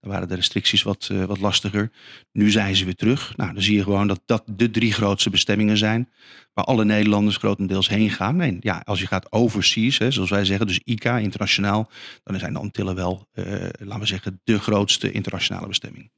Dan 0.00 0.10
waren 0.10 0.28
de 0.28 0.34
restricties 0.34 0.82
wat, 0.82 1.08
uh, 1.12 1.24
wat 1.24 1.40
lastiger. 1.40 1.90
Nu 2.32 2.50
zijn 2.50 2.76
ze 2.76 2.84
weer 2.84 2.94
terug. 2.94 3.36
Nou, 3.36 3.52
dan 3.52 3.62
zie 3.62 3.76
je 3.76 3.82
gewoon 3.82 4.06
dat 4.06 4.20
dat 4.26 4.42
de 4.46 4.70
drie 4.70 4.92
grootste 4.92 5.30
bestemmingen 5.30 5.76
zijn. 5.76 6.08
Waar 6.52 6.64
alle 6.64 6.84
Nederlanders 6.84 7.36
grotendeels 7.36 7.88
heen 7.88 8.10
gaan. 8.10 8.36
Nee, 8.36 8.56
ja, 8.60 8.82
als 8.84 9.00
je 9.00 9.06
gaat 9.06 9.32
overseas, 9.32 9.98
hè, 9.98 10.10
zoals 10.10 10.30
wij 10.30 10.44
zeggen, 10.44 10.66
dus 10.66 10.80
ICA, 10.84 11.18
internationaal. 11.18 11.90
Dan 12.24 12.38
zijn 12.38 12.52
de 12.52 12.58
Antillen 12.58 12.94
wel, 12.94 13.28
uh, 13.34 13.44
laten 13.78 14.00
we 14.00 14.06
zeggen, 14.06 14.40
de 14.44 14.58
grootste 14.58 15.12
internationale 15.12 15.66
bestemming. 15.66 16.10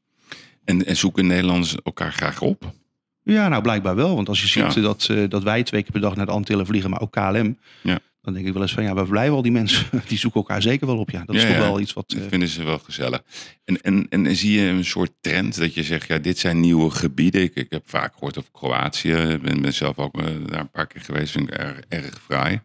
En, 0.65 0.87
en 0.87 0.97
zoeken 0.97 1.27
Nederlanders 1.27 1.77
elkaar 1.83 2.12
graag 2.12 2.41
op? 2.41 2.75
Ja, 3.23 3.49
nou 3.49 3.62
blijkbaar 3.62 3.95
wel. 3.95 4.15
Want 4.15 4.29
als 4.29 4.41
je 4.41 4.47
ziet 4.47 4.75
ja. 4.75 4.81
dat, 4.81 5.09
uh, 5.11 5.29
dat 5.29 5.43
wij 5.43 5.62
twee 5.62 5.83
keer 5.83 5.93
per 5.93 6.00
dag 6.00 6.17
naar 6.17 6.27
de 6.27 6.33
Antillen 6.33 6.67
vliegen, 6.67 6.91
maar 6.91 7.00
ook 7.00 7.12
KLM. 7.12 7.59
Ja. 7.83 7.99
Dan 8.23 8.35
denk 8.35 8.47
ik 8.47 8.53
wel 8.53 8.62
eens 8.62 8.73
van 8.73 8.83
ja, 8.83 8.95
we 8.95 9.05
blijven 9.05 9.35
al 9.35 9.43
die 9.43 9.53
mensen, 9.53 9.87
die 10.09 10.19
zoeken 10.19 10.41
elkaar 10.41 10.62
zeker 10.62 10.87
wel 10.87 10.99
op. 10.99 11.11
Ja, 11.11 11.23
dat 11.25 11.37
is 11.37 11.43
toch 11.45 11.57
wel 11.57 11.81
iets 11.81 11.93
wat. 11.93 12.11
Dat 12.11 12.23
vinden 12.29 12.49
ze 12.49 12.65
wel 12.65 12.79
gezellig. 12.79 13.23
En, 13.65 13.81
en, 13.81 14.09
en 14.09 14.37
zie 14.37 14.61
je 14.61 14.69
een 14.69 14.85
soort 14.85 15.12
trend 15.21 15.59
dat 15.59 15.75
je 15.75 15.83
zegt, 15.83 16.09
ja, 16.09 16.19
dit 16.19 16.39
zijn 16.39 16.61
nieuwe 16.61 16.91
gebieden. 16.91 17.43
Ik, 17.43 17.55
ik 17.55 17.67
heb 17.71 17.83
vaak 17.89 18.12
gehoord 18.12 18.39
over 18.39 18.50
Kroatië. 18.53 19.12
Ik 19.12 19.43
ben, 19.43 19.62
ben 19.62 19.75
zelf 19.75 19.99
ook 19.99 20.19
daar 20.50 20.61
een 20.61 20.71
paar 20.71 20.87
keer 20.87 21.00
geweest, 21.00 21.33
vind 21.33 21.49
ik 21.49 21.55
erg, 21.55 21.81
erg 21.89 22.21
fraai. 22.25 22.61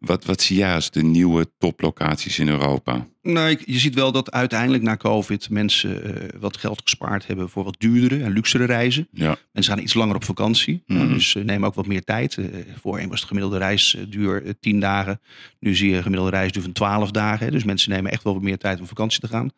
Wat, 0.00 0.24
wat 0.24 0.40
zie 0.40 0.56
jij 0.56 0.74
als 0.74 0.90
de 0.90 1.02
nieuwe 1.02 1.46
toplocaties 1.58 2.38
in 2.38 2.48
Europa? 2.48 3.06
Nou, 3.22 3.58
je 3.64 3.78
ziet 3.78 3.94
wel 3.94 4.12
dat 4.12 4.30
uiteindelijk 4.30 4.82
na 4.82 4.96
COVID 4.96 5.50
mensen 5.50 6.06
uh, 6.06 6.28
wat 6.40 6.56
geld 6.56 6.80
gespaard 6.82 7.26
hebben 7.26 7.48
voor 7.48 7.64
wat 7.64 7.74
duurdere 7.78 8.24
en 8.24 8.32
luxere 8.32 8.64
reizen. 8.64 9.08
Ja. 9.12 9.36
Mensen 9.52 9.72
gaan 9.72 9.82
iets 9.82 9.94
langer 9.94 10.14
op 10.14 10.24
vakantie, 10.24 10.82
mm 10.86 10.96
-hmm. 10.96 11.12
dus 11.12 11.34
uh, 11.34 11.44
nemen 11.44 11.68
ook 11.68 11.74
wat 11.74 11.86
meer 11.86 12.04
tijd. 12.04 12.36
Uh, 12.36 12.46
voorheen 12.80 13.08
was 13.08 13.20
de 13.20 13.26
gemiddelde 13.26 13.58
reisduur 13.58 14.54
10 14.60 14.80
dagen. 14.80 15.20
Nu 15.60 15.74
zie 15.74 15.90
je 15.90 15.96
een 15.96 16.02
gemiddelde 16.02 16.36
reisduur 16.36 16.62
van 16.62 16.72
12 16.72 17.10
dagen. 17.10 17.46
Hè. 17.46 17.52
Dus 17.52 17.64
mensen 17.64 17.90
nemen 17.90 18.12
echt 18.12 18.22
wel 18.22 18.34
wat 18.34 18.42
meer 18.42 18.58
tijd 18.58 18.80
om 18.80 18.86
vakantie 18.86 19.20
te 19.20 19.28
gaan. 19.28 19.50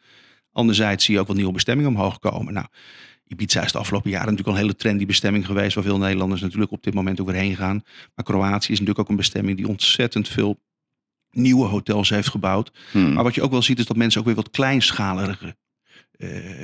Anderzijds 0.52 1.04
zie 1.04 1.14
je 1.14 1.20
ook 1.20 1.26
wat 1.26 1.37
nieuwe 1.37 1.52
bestemmingen 1.52 1.90
omhoog 1.90 2.18
komen. 2.18 2.52
Nou, 2.52 2.66
Ibiza 3.30 3.64
is 3.64 3.72
de 3.72 3.78
afgelopen 3.78 4.10
jaren 4.10 4.28
natuurlijk 4.28 4.49
al 4.49 4.54
een 4.54 4.66
hele 4.68 4.78
trendy 4.78 5.06
bestemming 5.06 5.46
geweest, 5.46 5.75
waar 5.75 5.84
veel 5.84 5.99
Nederlanders 5.99 6.40
natuurlijk 6.40 6.72
op 6.72 6.82
dit 6.82 6.94
moment 6.94 7.20
ook 7.20 7.26
weer 7.30 7.40
heen 7.40 7.56
gaan. 7.56 7.82
Maar 8.14 8.25
Kroatië 8.25 8.72
is 8.72 8.78
natuurlijk 8.78 8.99
ook 8.99 9.08
een 9.08 9.16
bestemming 9.16 9.56
die 9.56 9.68
ontzettend 9.68 10.28
veel 10.28 10.60
nieuwe 11.30 11.66
hotels 11.66 12.10
heeft 12.10 12.28
gebouwd. 12.28 12.72
Hmm. 12.90 13.12
Maar 13.12 13.25
wat 13.25 13.34
je 13.34 13.42
ook 13.42 13.50
wel 13.50 13.62
ziet 13.62 13.78
is 13.78 13.87
dat 13.87 13.96
mensen 13.96 14.20
ook 14.20 14.26
weer 14.26 14.34
wat 14.34 14.50
kleinschalige 14.50 15.44
uh, 15.44 15.50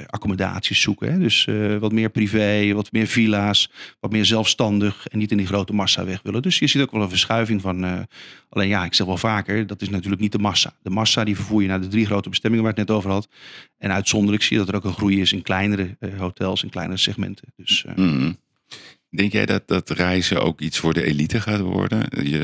accommodaties 0.07 0.81
zoeken. 0.81 1.13
Hè? 1.13 1.19
Dus 1.19 1.47
uh, 1.47 1.77
wat 1.77 1.93
meer 1.93 2.11
privé, 2.11 2.73
wat 2.73 2.93
meer 2.93 3.07
villa's, 3.07 3.71
wat 4.01 4.13
meer 4.13 4.25
zelfstandig 4.25 5.07
en 5.07 5.19
niet 5.19 5.31
in 5.31 5.37
die 5.37 5.47
grote 5.47 5.73
massa 5.73 6.05
weg 6.05 6.21
willen. 6.23 6.43
Dus 6.43 6.59
je 6.59 6.67
ziet 6.67 6.83
ook 6.83 6.91
wel 6.91 7.03
een 7.03 7.09
verschuiving 7.09 7.61
van. 7.61 7.85
Uh, 7.85 7.99
alleen 8.49 8.69
ja, 8.69 8.85
ik 8.85 8.95
zeg 8.95 9.07
wel 9.07 9.17
vaker, 9.17 9.67
dat 9.67 9.83
is 9.83 9.89
natuurlijk 9.89 10.23
niet 10.23 10.33
de 10.33 10.39
massa. 10.39 10.75
De 10.83 10.91
massa 10.91 11.25
die 11.25 11.37
vervoer 11.37 11.63
je 11.63 11.69
naar 11.69 11.81
de 11.81 11.89
drie 11.89 12.07
grote 12.07 12.29
bestemmingen 12.29 12.65
waar 12.65 12.73
ik 12.73 12.79
het 12.79 12.89
net 12.89 12.97
over 12.97 13.11
had. 13.11 13.29
En 13.79 13.93
uitzonderlijk 13.93 14.43
zie 14.43 14.59
je 14.59 14.65
dat 14.65 14.75
er 14.75 14.81
ook 14.81 14.85
een 14.85 14.99
groei 14.99 15.21
is 15.21 15.33
in 15.33 15.43
kleinere 15.43 15.97
hotels, 16.17 16.63
in 16.63 16.71
kleinere 16.71 16.99
segmenten. 16.99 17.53
Dus, 17.57 17.85
mm. 17.95 18.37
Denk 19.11 19.33
jij 19.33 19.47
dat, 19.47 19.69
dat 19.69 19.91
reizen 19.91 20.43
ook 20.43 20.61
iets 20.61 20.79
voor 20.79 20.95
de 20.95 21.05
elite 21.05 21.41
gaat 21.41 21.61
worden? 21.61 22.09
Je, 22.29 22.39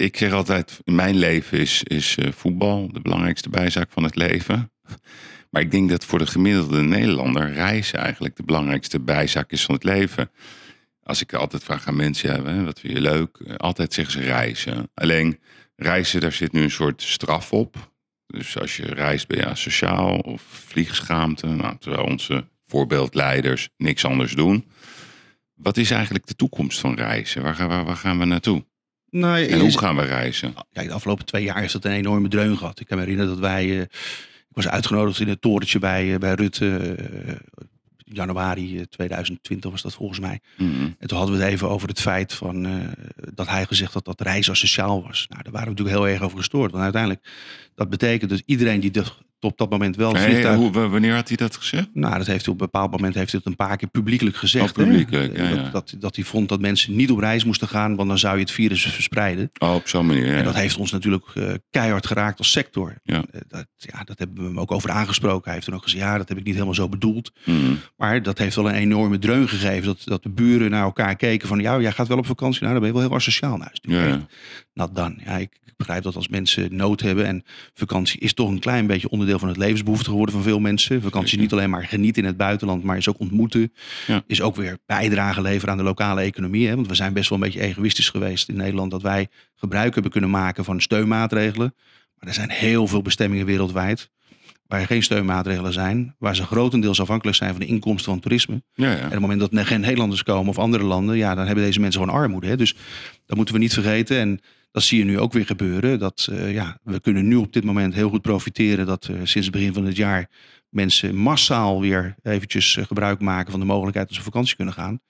ik 0.00 0.16
zeg 0.16 0.32
altijd, 0.32 0.80
mijn 0.84 1.16
leven 1.16 1.58
is, 1.58 1.82
is 1.82 2.16
voetbal 2.30 2.92
de 2.92 3.00
belangrijkste 3.00 3.48
bijzaak 3.48 3.90
van 3.92 4.02
het 4.02 4.16
leven. 4.16 4.70
Maar 5.52 5.62
ik 5.62 5.70
denk 5.70 5.90
dat 5.90 6.04
voor 6.04 6.18
de 6.18 6.26
gemiddelde 6.26 6.82
Nederlander 6.82 7.52
reizen 7.52 7.98
eigenlijk 7.98 8.36
de 8.36 8.42
belangrijkste 8.42 9.00
bijzaak 9.00 9.50
is 9.50 9.64
van 9.64 9.74
het 9.74 9.84
leven. 9.84 10.30
Als 11.02 11.20
ik 11.20 11.32
altijd 11.32 11.64
vraag 11.64 11.86
aan 11.86 11.96
mensen, 11.96 12.44
ja, 12.44 12.64
wat 12.64 12.80
vind 12.80 12.92
je 12.92 13.00
leuk? 13.00 13.38
Altijd 13.56 13.92
zeggen 13.92 14.14
ze 14.14 14.20
reizen. 14.20 14.90
Alleen 14.94 15.40
reizen, 15.76 16.20
daar 16.20 16.32
zit 16.32 16.52
nu 16.52 16.62
een 16.62 16.70
soort 16.70 17.02
straf 17.02 17.52
op. 17.52 17.92
Dus 18.26 18.58
als 18.58 18.76
je 18.76 18.84
reist 18.84 19.28
ben 19.28 19.38
je 19.38 19.46
asociaal 19.46 20.18
of 20.18 20.42
vliegschaamte. 20.42 21.46
Nou, 21.46 21.76
terwijl 21.78 22.04
onze 22.04 22.44
voorbeeldleiders 22.66 23.68
niks 23.76 24.04
anders 24.04 24.32
doen. 24.32 24.66
Wat 25.54 25.76
is 25.76 25.90
eigenlijk 25.90 26.26
de 26.26 26.34
toekomst 26.34 26.80
van 26.80 26.94
reizen? 26.94 27.42
Waar 27.42 27.54
gaan, 27.54 27.68
waar, 27.68 27.84
waar 27.84 27.96
gaan 27.96 28.18
we 28.18 28.24
naartoe? 28.24 28.64
Nou, 29.10 29.46
en 29.46 29.60
hoe 29.60 29.78
gaan 29.78 29.96
we 29.96 30.02
reizen? 30.02 30.54
Kijk, 30.72 30.88
de 30.88 30.94
afgelopen 30.94 31.24
twee 31.24 31.44
jaar 31.44 31.60
heeft 31.60 31.72
dat 31.72 31.84
een 31.84 31.92
enorme 31.92 32.28
dreun 32.28 32.56
gehad. 32.56 32.80
Ik 32.80 32.86
kan 32.86 32.96
me 32.96 33.02
herinneren 33.02 33.32
dat 33.32 33.42
wij... 33.42 33.88
Ik 34.52 34.62
was 34.62 34.68
uitgenodigd 34.68 35.20
in 35.20 35.28
het 35.28 35.40
torentje 35.40 35.78
bij, 35.78 36.18
bij 36.18 36.34
Rutte. 36.34 36.96
Uh, 37.26 37.34
januari 38.04 38.86
2020 38.88 39.70
was 39.70 39.82
dat 39.82 39.94
volgens 39.94 40.20
mij. 40.20 40.40
Mm-hmm. 40.56 40.96
En 40.98 41.08
toen 41.08 41.18
hadden 41.18 41.36
we 41.36 41.42
het 41.42 41.52
even 41.52 41.68
over 41.68 41.88
het 41.88 42.00
feit 42.00 42.32
van, 42.32 42.84
dat 43.34 43.48
hij 43.48 43.66
gezegd 43.66 43.94
had 43.94 44.04
dat 44.04 44.20
reizen 44.20 44.56
sociaal 44.56 45.02
was. 45.02 45.26
Nou, 45.28 45.42
daar 45.42 45.52
waren 45.52 45.68
we 45.68 45.74
natuurlijk 45.74 46.04
heel 46.04 46.14
erg 46.14 46.22
over 46.22 46.38
gestoord. 46.38 46.70
Want 46.70 46.82
uiteindelijk, 46.82 47.28
dat 47.74 47.90
betekent 47.90 48.30
dus 48.30 48.42
iedereen 48.46 48.80
die 48.80 48.90
de, 48.90 49.04
op 49.44 49.58
dat 49.58 49.70
moment 49.70 49.96
wel 49.96 50.14
vliegtuig... 50.16 50.56
Hoe, 50.56 50.70
wanneer 50.70 51.14
had 51.14 51.28
hij 51.28 51.36
dat 51.36 51.56
gezegd? 51.56 51.88
Nou, 51.92 52.18
dat 52.18 52.26
heeft 52.26 52.44
hij 52.44 52.54
op 52.54 52.60
een 52.60 52.66
bepaald 52.70 52.90
moment 52.90 53.14
heeft 53.14 53.30
hij 53.30 53.40
het 53.44 53.48
een 53.48 53.66
paar 53.66 53.76
keer 53.76 53.88
publiekelijk 53.88 54.36
gezegd. 54.36 54.78
Oh, 54.78 54.84
publiekelijk, 54.84 55.36
ja, 55.36 55.48
ja. 55.48 55.54
Dat, 55.54 55.72
dat, 55.72 55.94
dat, 55.98 56.16
hij 56.16 56.24
vond 56.24 56.48
dat 56.48 56.60
mensen 56.60 56.96
niet 56.96 57.10
op 57.10 57.18
reis 57.18 57.44
moesten 57.44 57.68
gaan, 57.68 57.96
want 57.96 58.08
dan 58.08 58.18
zou 58.18 58.34
je 58.34 58.40
het 58.40 58.50
virus 58.50 58.82
verspreiden. 58.82 59.50
Oh, 59.58 59.74
op 59.74 59.88
zo'n 59.88 60.06
manier, 60.06 60.26
ja. 60.26 60.36
En 60.36 60.44
dat 60.44 60.54
heeft 60.54 60.76
ons 60.76 60.92
natuurlijk 60.92 61.24
uh, 61.34 61.52
keihard 61.70 62.06
geraakt 62.06 62.38
als 62.38 62.50
sector. 62.50 62.94
Ja. 63.02 63.24
Uh, 63.34 63.40
dat, 63.48 63.66
ja, 63.76 64.04
dat 64.04 64.18
hebben 64.18 64.42
we 64.42 64.48
hem 64.48 64.60
ook 64.60 64.72
over 64.72 64.90
aangesproken. 64.90 65.44
Hij 65.44 65.52
heeft 65.54 65.66
toen 65.66 65.74
ook 65.74 65.82
gezegd, 65.82 66.02
ja, 66.02 66.18
dat 66.18 66.28
heb 66.28 66.38
ik 66.38 66.44
niet 66.44 66.54
helemaal 66.54 66.74
zo 66.74 66.88
bedoeld. 66.88 67.32
Mm. 67.44 67.78
Maar 67.96 68.22
dat 68.22 68.38
heeft 68.38 68.56
wel 68.56 68.68
een 68.68 68.74
enorme 68.74 69.18
dreun 69.18 69.48
gegeven. 69.48 69.84
Dat, 69.84 70.02
dat 70.04 70.22
de 70.22 70.30
buren 70.30 70.70
naar 70.70 70.82
elkaar 70.82 71.16
keken 71.16 71.48
van, 71.48 71.58
ja, 71.60 71.80
jij 71.80 71.92
gaat 71.92 72.08
wel 72.08 72.18
op 72.18 72.26
vakantie. 72.26 72.60
Nou, 72.60 72.72
dan 72.72 72.82
ben 72.82 72.92
je 72.92 72.98
wel 72.98 73.08
heel 73.08 73.18
asociaal. 73.18 73.56
Nou, 73.56 73.70
is 73.72 73.80
ja, 73.82 74.04
ja. 74.04 74.26
Nat 74.74 74.94
dan. 74.94 75.20
Ja, 75.24 75.36
ik, 75.36 75.60
ik 75.72 75.78
begrijp 75.78 76.02
dat 76.02 76.16
als 76.16 76.28
mensen 76.28 76.76
nood 76.76 77.00
hebben. 77.00 77.26
En 77.26 77.44
vakantie 77.74 78.20
is 78.20 78.34
toch 78.34 78.48
een 78.48 78.58
klein 78.58 78.86
beetje 78.86 79.08
onderdeel 79.08 79.38
van 79.38 79.48
het 79.48 79.56
levensbehoefte 79.56 80.10
geworden 80.10 80.34
van 80.34 80.44
veel 80.44 80.60
mensen. 80.60 81.02
Vakantie 81.02 81.36
is 81.36 81.42
niet 81.42 81.52
alleen 81.52 81.70
maar 81.70 81.84
genieten 81.84 82.22
in 82.22 82.28
het 82.28 82.36
buitenland, 82.36 82.82
maar 82.82 82.96
is 82.96 83.08
ook 83.08 83.20
ontmoeten. 83.20 83.72
Ja. 84.06 84.22
Is 84.26 84.40
ook 84.40 84.56
weer 84.56 84.78
bijdrage 84.86 85.42
leveren 85.42 85.70
aan 85.70 85.76
de 85.76 85.84
lokale 85.84 86.20
economie. 86.20 86.68
Hè? 86.68 86.74
Want 86.74 86.88
we 86.88 86.94
zijn 86.94 87.12
best 87.12 87.28
wel 87.28 87.38
een 87.38 87.44
beetje 87.44 87.60
egoïstisch 87.60 88.08
geweest 88.08 88.48
in 88.48 88.56
Nederland 88.56 88.90
dat 88.90 89.02
wij 89.02 89.28
gebruik 89.54 89.94
hebben 89.94 90.12
kunnen 90.12 90.30
maken 90.30 90.64
van 90.64 90.80
steunmaatregelen. 90.80 91.74
Maar 92.18 92.28
er 92.28 92.34
zijn 92.34 92.50
heel 92.50 92.86
veel 92.86 93.02
bestemmingen 93.02 93.46
wereldwijd 93.46 94.10
waar 94.72 94.80
er 94.80 94.86
geen 94.86 95.02
steunmaatregelen 95.02 95.72
zijn, 95.72 96.14
waar 96.18 96.36
ze 96.36 96.44
grotendeels 96.44 97.00
afhankelijk 97.00 97.36
zijn 97.36 97.50
van 97.50 97.60
de 97.60 97.66
inkomsten 97.66 98.12
van 98.12 98.20
toerisme. 98.20 98.62
Ja, 98.74 98.90
ja. 98.90 98.98
En 98.98 99.04
op 99.04 99.10
het 99.10 99.20
moment 99.20 99.40
dat 99.40 99.52
er 99.52 99.66
geen 99.66 99.80
Nederlanders 99.80 100.22
komen 100.22 100.48
of 100.48 100.58
andere 100.58 100.84
landen, 100.84 101.16
ja, 101.16 101.34
dan 101.34 101.46
hebben 101.46 101.64
deze 101.64 101.80
mensen 101.80 102.00
gewoon 102.00 102.16
armoede. 102.16 102.46
Hè? 102.46 102.56
Dus 102.56 102.74
dat 103.26 103.36
moeten 103.36 103.54
we 103.54 103.60
niet 103.60 103.72
vergeten. 103.72 104.18
En 104.18 104.40
dat 104.70 104.82
zie 104.82 104.98
je 104.98 105.04
nu 105.04 105.18
ook 105.18 105.32
weer 105.32 105.46
gebeuren. 105.46 105.98
Dat 105.98 106.28
uh, 106.30 106.52
ja, 106.52 106.78
we 106.82 107.00
kunnen 107.00 107.28
nu 107.28 107.36
op 107.36 107.52
dit 107.52 107.64
moment 107.64 107.94
heel 107.94 108.08
goed 108.08 108.22
profiteren 108.22 108.86
dat 108.86 109.08
uh, 109.10 109.16
sinds 109.16 109.46
het 109.46 109.50
begin 109.50 109.72
van 109.72 109.84
het 109.84 109.96
jaar 109.96 110.30
mensen 110.68 111.16
massaal 111.16 111.80
weer 111.80 112.14
eventjes 112.22 112.76
uh, 112.76 112.84
gebruik 112.84 113.20
maken 113.20 113.50
van 113.50 113.60
de 113.60 113.66
mogelijkheid 113.66 114.06
dat 114.06 114.16
ze 114.16 114.22
op 114.22 114.32
vakantie 114.32 114.56
kunnen 114.56 114.74
gaan. 114.74 115.00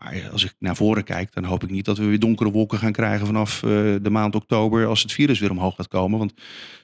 Maar 0.00 0.30
als 0.32 0.44
ik 0.44 0.54
naar 0.58 0.76
voren 0.76 1.04
kijk, 1.04 1.32
dan 1.32 1.44
hoop 1.44 1.62
ik 1.62 1.70
niet 1.70 1.84
dat 1.84 1.98
we 1.98 2.04
weer 2.04 2.18
donkere 2.18 2.50
wolken 2.50 2.78
gaan 2.78 2.92
krijgen 2.92 3.26
vanaf 3.26 3.60
de 3.60 4.10
maand 4.10 4.34
oktober 4.34 4.86
als 4.86 5.02
het 5.02 5.12
virus 5.12 5.38
weer 5.38 5.50
omhoog 5.50 5.74
gaat 5.74 5.88
komen. 5.88 6.18
Want 6.18 6.32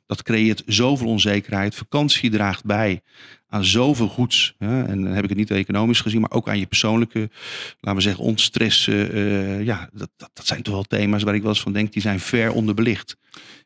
dat 0.07 0.23
creëert 0.23 0.63
zoveel 0.67 1.07
onzekerheid. 1.07 1.75
Vakantie 1.75 2.31
draagt 2.31 2.65
bij 2.65 3.03
aan 3.49 3.65
zoveel 3.65 4.09
goeds. 4.09 4.55
Hè? 4.59 4.85
En 4.85 5.03
dan 5.03 5.13
heb 5.13 5.23
ik 5.23 5.29
het 5.29 5.39
niet 5.39 5.51
economisch 5.51 6.01
gezien, 6.01 6.21
maar 6.21 6.31
ook 6.31 6.49
aan 6.49 6.59
je 6.59 6.67
persoonlijke, 6.67 7.31
laten 7.81 7.99
we 7.99 8.01
zeggen, 8.01 8.25
ontstress. 8.25 8.87
Uh, 8.87 9.65
ja, 9.65 9.89
dat, 9.93 10.11
dat, 10.17 10.31
dat, 10.33 10.47
zijn 10.47 10.63
toch 10.63 10.75
wel 10.75 10.83
thema's 10.83 11.23
waar 11.23 11.35
ik 11.35 11.41
wel 11.43 11.51
eens 11.51 11.61
van 11.61 11.73
denk, 11.73 11.93
die 11.93 12.03
zijn 12.03 12.21
ver 12.21 12.53
onderbelicht. 12.53 13.17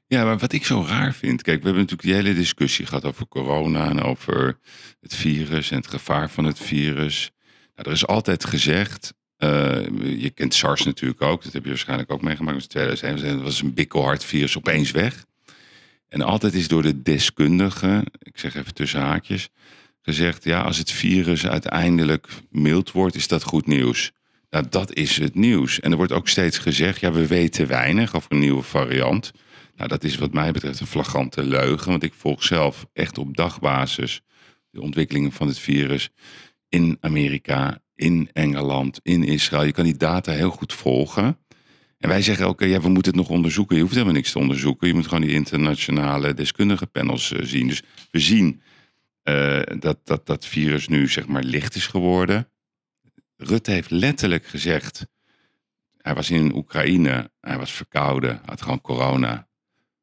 Ja, 0.07 0.25
maar 0.25 0.39
wat 0.39 0.53
ik 0.53 0.65
zo 0.65 0.85
raar 0.89 1.15
vind, 1.15 1.43
kijk, 1.43 1.59
we 1.59 1.65
hebben 1.65 1.83
natuurlijk 1.83 2.09
die 2.09 2.23
hele 2.23 2.35
discussie 2.35 2.87
gehad 2.87 3.05
over 3.05 3.29
corona 3.29 3.89
en 3.89 4.03
over 4.03 4.59
het 5.01 5.15
virus 5.15 5.71
en 5.71 5.77
het 5.77 5.87
gevaar 5.87 6.31
van 6.31 6.45
het 6.45 6.59
virus. 6.59 7.31
Nou, 7.75 7.89
er 7.89 7.95
is 7.95 8.07
altijd 8.07 8.45
gezegd, 8.45 9.15
uh, 9.41 10.21
je 10.21 10.31
kent 10.31 10.55
SARS 10.55 10.85
natuurlijk 10.85 11.23
ook, 11.23 11.43
dat 11.45 11.53
heb 11.53 11.63
je 11.63 11.69
waarschijnlijk 11.69 12.13
ook 12.13 12.23
meegemaakt 12.23 12.63
in 12.63 12.69
2001. 12.69 13.35
Dat 13.37 13.43
was 13.43 13.63
een 13.63 13.75
bikkelhard 13.75 14.57
opeens 14.57 14.91
weg. 14.91 15.25
En 16.09 16.23
altijd 16.23 16.55
is 16.55 16.69
door 16.69 16.83
de 16.83 17.03
deskundigen, 17.03 18.05
ik 18.19 18.39
zeg 18.39 18.55
even 18.55 18.75
tussen 18.75 19.01
haakjes, 19.01 19.49
gezegd: 20.03 20.45
ja, 20.45 20.63
als 20.63 20.79
het 20.79 20.91
virus 20.91 21.47
uiteindelijk 21.47 22.29
mild 22.51 22.93
wordt, 22.93 23.15
is 23.15 23.29
dat 23.29 23.43
goed 23.43 23.67
nieuws. 23.67 24.13
Nou, 24.51 24.67
dat 24.71 24.95
is 24.95 25.17
het 25.17 25.35
nieuws. 25.35 25.81
En 25.81 25.91
er 25.91 25.97
wordt 25.97 26.13
ook 26.13 26.29
steeds 26.29 26.59
gezegd: 26.59 27.01
ja, 27.01 27.13
we 27.13 27.27
weten 27.27 27.67
weinig 27.67 28.15
over 28.15 28.33
een 28.33 28.39
nieuwe 28.39 28.63
variant. 28.63 29.33
Nou, 29.77 29.89
dat 29.89 30.05
is 30.05 30.17
wat 30.17 30.33
mij 30.33 30.53
betreft 30.53 30.81
een 30.81 30.87
flagrante 30.87 31.43
leugen, 31.43 31.91
want 31.91 32.03
ik 32.03 32.15
volg 32.15 32.45
zelf 32.45 32.87
echt 32.93 33.19
op 33.19 33.37
dagbasis 33.37 34.21
de 34.71 34.81
ontwikkelingen 34.81 35.33
van 35.33 35.47
het 35.47 35.59
virus 35.59 36.11
in 36.69 36.97
Amerika, 37.01 37.80
in 38.01 38.29
Engeland, 38.33 39.01
in 39.03 39.25
Israël. 39.25 39.65
Je 39.65 39.73
kan 39.73 39.85
die 39.85 39.97
data 39.97 40.33
heel 40.33 40.51
goed 40.51 40.73
volgen. 40.73 41.39
En 41.99 42.09
wij 42.09 42.23
zeggen 42.23 42.47
ook, 42.47 42.61
ja, 42.61 42.81
we 42.81 42.89
moeten 42.89 43.13
het 43.13 43.21
nog 43.21 43.31
onderzoeken. 43.31 43.77
Je 43.77 43.83
hoeft 43.83 43.95
helemaal 43.95 44.15
niks 44.15 44.33
te 44.33 44.39
onderzoeken. 44.39 44.89
Je 44.89 44.95
moet 44.95 45.07
gewoon 45.07 45.25
die 45.25 45.33
internationale 45.33 46.35
deskundige 46.35 46.87
panels 46.87 47.33
uh, 47.33 47.41
zien. 47.43 47.67
Dus 47.67 47.83
we 48.11 48.19
zien 48.19 48.63
uh, 49.25 49.61
dat, 49.79 49.99
dat 50.05 50.27
dat 50.27 50.47
virus 50.47 50.89
nu 50.89 51.09
zeg 51.09 51.27
maar 51.27 51.43
licht 51.43 51.75
is 51.75 51.87
geworden. 51.87 52.49
Rutte 53.37 53.71
heeft 53.71 53.91
letterlijk 53.91 54.47
gezegd, 54.47 55.07
hij 55.97 56.15
was 56.15 56.31
in 56.31 56.55
Oekraïne, 56.55 57.31
hij 57.41 57.59
was 57.59 57.73
verkouden, 57.73 58.41
had 58.45 58.63
gewoon 58.63 58.81
corona. 58.81 59.49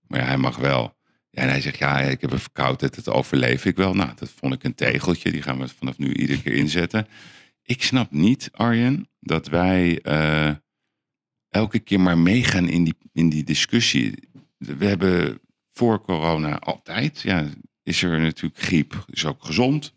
Maar 0.08 0.28
hij 0.28 0.38
mag 0.38 0.58
wel. 0.58 0.96
En 1.32 1.50
hij 1.50 1.62
zegt, 1.62 1.78
ja, 1.78 2.00
ik 2.00 2.22
heb 2.22 2.32
een 2.32 2.40
verkoudheid, 2.40 2.96
dat 2.96 3.10
overleef 3.14 3.66
ik 3.66 3.76
wel. 3.76 3.94
Nou, 3.94 4.12
dat 4.16 4.30
vond 4.40 4.54
ik 4.54 4.64
een 4.64 4.76
tegeltje, 4.76 5.32
die 5.32 5.42
gaan 5.42 5.60
we 5.60 5.68
vanaf 5.68 5.98
nu 5.98 6.14
iedere 6.14 6.42
keer 6.42 6.54
inzetten. 6.54 7.08
Ik 7.68 7.84
snap 7.84 8.12
niet, 8.12 8.50
Arjen, 8.52 9.10
dat 9.20 9.48
wij 9.48 10.00
uh, 10.04 10.56
elke 11.50 11.80
keer 11.80 12.00
maar 12.00 12.18
meegaan 12.18 12.68
in 12.68 12.84
die, 12.84 12.98
in 13.14 13.30
die 13.30 13.44
discussie. 13.44 14.14
We 14.58 14.86
hebben 14.86 15.40
voor 15.74 16.02
corona 16.02 16.60
altijd, 16.60 17.22
ja, 17.22 17.46
is 17.84 18.04
er 18.04 18.20
natuurlijk 18.20 18.62
griep, 18.62 19.06
is 19.10 19.26
ook 19.26 19.44
gezond. 19.44 19.94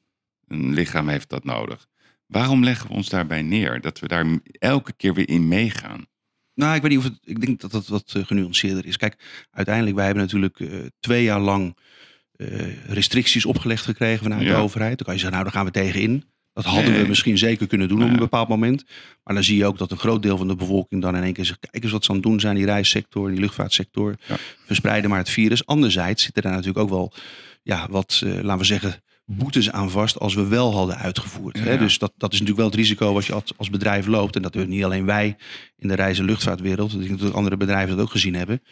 Een 0.46 0.72
lichaam 0.72 1.08
heeft 1.08 1.28
dat 1.28 1.44
nodig. 1.44 1.86
Waarom 2.26 2.64
leggen 2.64 2.88
we 2.88 2.94
ons 2.94 3.08
daarbij 3.08 3.42
neer? 3.42 3.80
Dat 3.80 3.98
we 3.98 4.08
daar 4.08 4.26
elke 4.58 4.92
keer 4.92 5.14
weer 5.14 5.28
in 5.28 5.48
meegaan? 5.48 6.06
Nou, 6.54 6.74
ik 6.74 6.82
weet 6.82 6.90
niet 6.90 7.00
of 7.00 7.04
het. 7.04 7.18
Ik 7.22 7.40
denk 7.40 7.60
dat 7.60 7.70
dat 7.70 7.86
wat 7.86 8.14
uh, 8.16 8.24
genuanceerder 8.24 8.86
is. 8.86 8.96
Kijk, 8.96 9.46
uiteindelijk, 9.50 9.96
wij 9.96 10.04
hebben 10.04 10.22
natuurlijk 10.22 10.58
uh, 10.58 10.86
twee 11.00 11.22
jaar 11.22 11.40
lang 11.40 11.76
uh, 12.36 12.86
restricties 12.86 13.44
opgelegd 13.44 13.84
gekregen 13.84 14.22
vanuit 14.22 14.42
ja. 14.42 14.48
de 14.48 14.62
overheid. 14.62 14.96
Dan 14.96 15.06
kan 15.06 15.14
je 15.14 15.20
zeggen, 15.20 15.38
nou, 15.38 15.50
daar 15.50 15.62
gaan 15.62 15.72
we 15.72 15.78
tegenin. 15.80 16.24
Dat 16.52 16.64
hadden 16.64 16.92
nee. 16.92 17.02
we 17.02 17.08
misschien 17.08 17.38
zeker 17.38 17.66
kunnen 17.66 17.88
doen 17.88 17.98
ja. 17.98 18.04
op 18.04 18.10
een 18.10 18.18
bepaald 18.18 18.48
moment. 18.48 18.84
Maar 19.22 19.34
dan 19.34 19.44
zie 19.44 19.56
je 19.56 19.66
ook 19.66 19.78
dat 19.78 19.90
een 19.90 19.98
groot 19.98 20.22
deel 20.22 20.36
van 20.36 20.48
de 20.48 20.56
bevolking 20.56 21.02
dan 21.02 21.16
in 21.16 21.22
één 21.22 21.32
keer 21.32 21.44
zegt: 21.44 21.70
kijk 21.70 21.82
eens 21.82 21.92
wat 21.92 22.04
ze 22.04 22.10
aan 22.10 22.16
het 22.16 22.24
doen 22.24 22.40
zijn, 22.40 22.54
die 22.54 22.64
reissector, 22.64 23.30
die 23.30 23.40
luchtvaartsector. 23.40 24.16
Ja. 24.26 24.36
Verspreiden 24.66 25.10
maar 25.10 25.18
het 25.18 25.30
virus. 25.30 25.66
Anderzijds 25.66 26.22
zitten 26.22 26.42
daar 26.42 26.52
natuurlijk 26.52 26.78
ook 26.78 26.90
wel, 26.90 27.12
ja, 27.62 27.86
wat, 27.90 28.22
laten 28.24 28.58
we 28.58 28.64
zeggen, 28.64 29.02
boetes 29.36 29.70
aan 29.70 29.90
vast 29.90 30.18
als 30.18 30.34
we 30.34 30.46
wel 30.46 30.74
hadden 30.74 30.96
uitgevoerd. 30.96 31.58
Ja. 31.58 31.64
Hè? 31.64 31.78
Dus 31.78 31.98
dat, 31.98 32.12
dat 32.16 32.32
is 32.32 32.40
natuurlijk 32.40 32.58
wel 32.58 32.66
het 32.66 32.88
risico 32.88 33.14
als 33.14 33.26
je 33.26 33.32
als, 33.32 33.52
als 33.56 33.70
bedrijf 33.70 34.06
loopt. 34.06 34.36
En 34.36 34.42
dat 34.42 34.54
we 34.54 34.64
niet 34.64 34.84
alleen 34.84 35.04
wij 35.04 35.36
in 35.76 35.88
de 35.88 35.94
reis- 35.94 36.18
en 36.18 36.24
luchtvaartwereld, 36.24 36.92
ik 36.92 37.06
denk 37.06 37.20
dat 37.20 37.32
andere 37.32 37.56
bedrijven 37.56 37.96
dat 37.96 38.04
ook 38.04 38.10
gezien 38.10 38.34
hebben. 38.34 38.62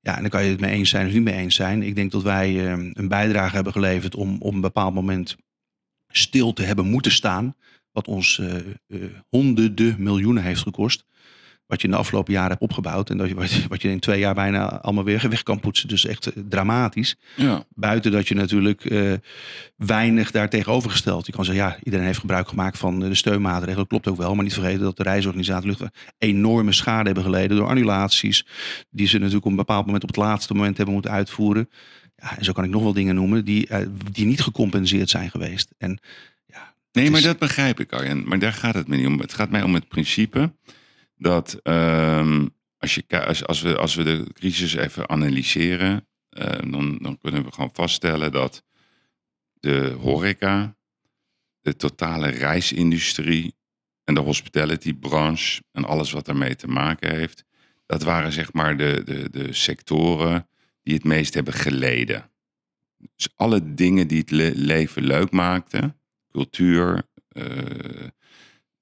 Ja, 0.00 0.14
en 0.14 0.20
dan 0.20 0.30
kan 0.30 0.44
je 0.44 0.50
het 0.50 0.60
mee 0.60 0.72
eens 0.72 0.90
zijn 0.90 1.06
of 1.06 1.12
niet 1.12 1.22
mee 1.22 1.34
eens 1.34 1.54
zijn. 1.54 1.82
Ik 1.82 1.94
denk 1.94 2.12
dat 2.12 2.22
wij 2.22 2.52
uh, 2.52 2.70
een 2.92 3.08
bijdrage 3.08 3.54
hebben 3.54 3.72
geleverd 3.72 4.14
om 4.14 4.36
op 4.38 4.52
een 4.52 4.60
bepaald 4.60 4.94
moment 4.94 5.36
stil 6.10 6.52
te 6.52 6.62
hebben 6.62 6.86
moeten 6.86 7.12
staan. 7.12 7.54
Wat 7.92 8.08
ons 8.08 8.38
uh, 8.38 8.54
uh, 8.88 9.04
honderden 9.28 9.94
miljoenen 9.98 10.42
heeft 10.42 10.62
gekost 10.62 11.04
wat 11.70 11.80
je 11.80 11.86
in 11.86 11.92
de 11.92 11.98
afgelopen 12.00 12.32
jaren 12.32 12.50
hebt 12.50 12.62
opgebouwd. 12.62 13.10
En 13.10 13.16
dat 13.16 13.28
je, 13.28 13.34
wat, 13.68 13.82
je 13.82 13.90
in 13.90 14.00
twee 14.00 14.18
jaar 14.18 14.34
bijna 14.34 14.80
allemaal 14.80 15.04
weer 15.04 15.28
weg 15.28 15.42
kan 15.42 15.60
poetsen. 15.60 15.88
Dus 15.88 16.06
echt 16.06 16.26
eh, 16.26 16.42
dramatisch. 16.48 17.16
Ja. 17.36 17.64
Buiten 17.74 18.12
dat 18.12 18.28
je 18.28 18.34
natuurlijk 18.34 18.84
uh, 18.84 19.12
weinig 19.76 20.30
daar 20.30 20.48
tegenovergesteld. 20.48 21.26
Je 21.26 21.32
kan 21.32 21.44
zeggen, 21.44 21.64
ja, 21.64 21.76
iedereen 21.82 22.06
heeft 22.06 22.18
gebruik 22.18 22.48
gemaakt 22.48 22.78
van 22.78 23.00
de 23.00 23.14
steunmaatregelen. 23.14 23.76
Dat 23.76 23.88
klopt 23.88 24.08
ook 24.08 24.16
wel. 24.16 24.34
Maar 24.34 24.44
niet 24.44 24.54
vergeten 24.54 24.80
dat 24.80 24.96
de 24.96 25.02
reisorganisatie 25.02 25.76
enorme 26.18 26.72
schade 26.72 27.04
hebben 27.04 27.24
geleden 27.24 27.56
door 27.56 27.68
annulaties. 27.68 28.46
Die 28.90 29.06
ze 29.06 29.18
natuurlijk 29.18 29.44
op 29.44 29.50
een 29.50 29.56
bepaald 29.56 29.84
moment 29.84 30.02
op 30.02 30.08
het 30.08 30.18
laatste 30.18 30.54
moment 30.54 30.76
hebben 30.76 30.94
moeten 30.94 31.12
uitvoeren. 31.12 31.68
Ja, 32.20 32.38
en 32.38 32.44
zo 32.44 32.52
kan 32.52 32.64
ik 32.64 32.70
nog 32.70 32.82
wel 32.82 32.92
dingen 32.92 33.14
noemen 33.14 33.44
die, 33.44 33.68
uh, 33.70 33.78
die 34.12 34.26
niet 34.26 34.40
gecompenseerd 34.40 35.10
zijn 35.10 35.30
geweest. 35.30 35.74
En, 35.78 35.98
ja, 36.46 36.74
nee, 36.92 37.10
maar 37.10 37.22
dat 37.22 37.38
begrijp 37.38 37.80
ik, 37.80 37.92
Arjen. 37.92 38.28
Maar 38.28 38.38
daar 38.38 38.52
gaat 38.52 38.74
het 38.74 38.88
me 38.88 38.96
niet 38.96 39.06
om. 39.06 39.20
Het 39.20 39.34
gaat 39.34 39.50
mij 39.50 39.62
om 39.62 39.74
het 39.74 39.88
principe 39.88 40.52
dat 41.16 41.60
um, 41.62 42.54
als, 42.78 42.94
je, 42.94 43.26
als, 43.26 43.46
als, 43.46 43.60
we, 43.60 43.76
als 43.76 43.94
we 43.94 44.02
de 44.02 44.26
crisis 44.32 44.74
even 44.74 45.08
analyseren, 45.08 46.06
uh, 46.30 46.44
dan, 46.70 46.98
dan 47.02 47.18
kunnen 47.18 47.44
we 47.44 47.52
gewoon 47.52 47.70
vaststellen 47.72 48.32
dat 48.32 48.64
de 49.52 49.96
horeca, 50.00 50.76
de 51.60 51.76
totale 51.76 52.28
reisindustrie 52.28 53.54
en 54.04 54.14
de 54.14 54.20
hospitality 54.20 54.94
branche 54.94 55.62
en 55.72 55.84
alles 55.84 56.10
wat 56.10 56.26
daarmee 56.26 56.56
te 56.56 56.68
maken 56.68 57.14
heeft, 57.14 57.44
dat 57.86 58.02
waren 58.02 58.32
zeg 58.32 58.52
maar 58.52 58.76
de, 58.76 59.02
de, 59.04 59.30
de 59.30 59.52
sectoren 59.52 60.48
die 60.90 60.98
het 60.98 61.08
meest 61.08 61.34
hebben 61.34 61.54
geleden. 61.54 62.30
Dus 63.16 63.28
alle 63.36 63.74
dingen 63.74 64.08
die 64.08 64.18
het 64.18 64.30
le 64.30 64.52
leven 64.54 65.02
leuk 65.02 65.30
maakten, 65.30 66.00
cultuur, 66.30 67.02
uh, 67.32 68.08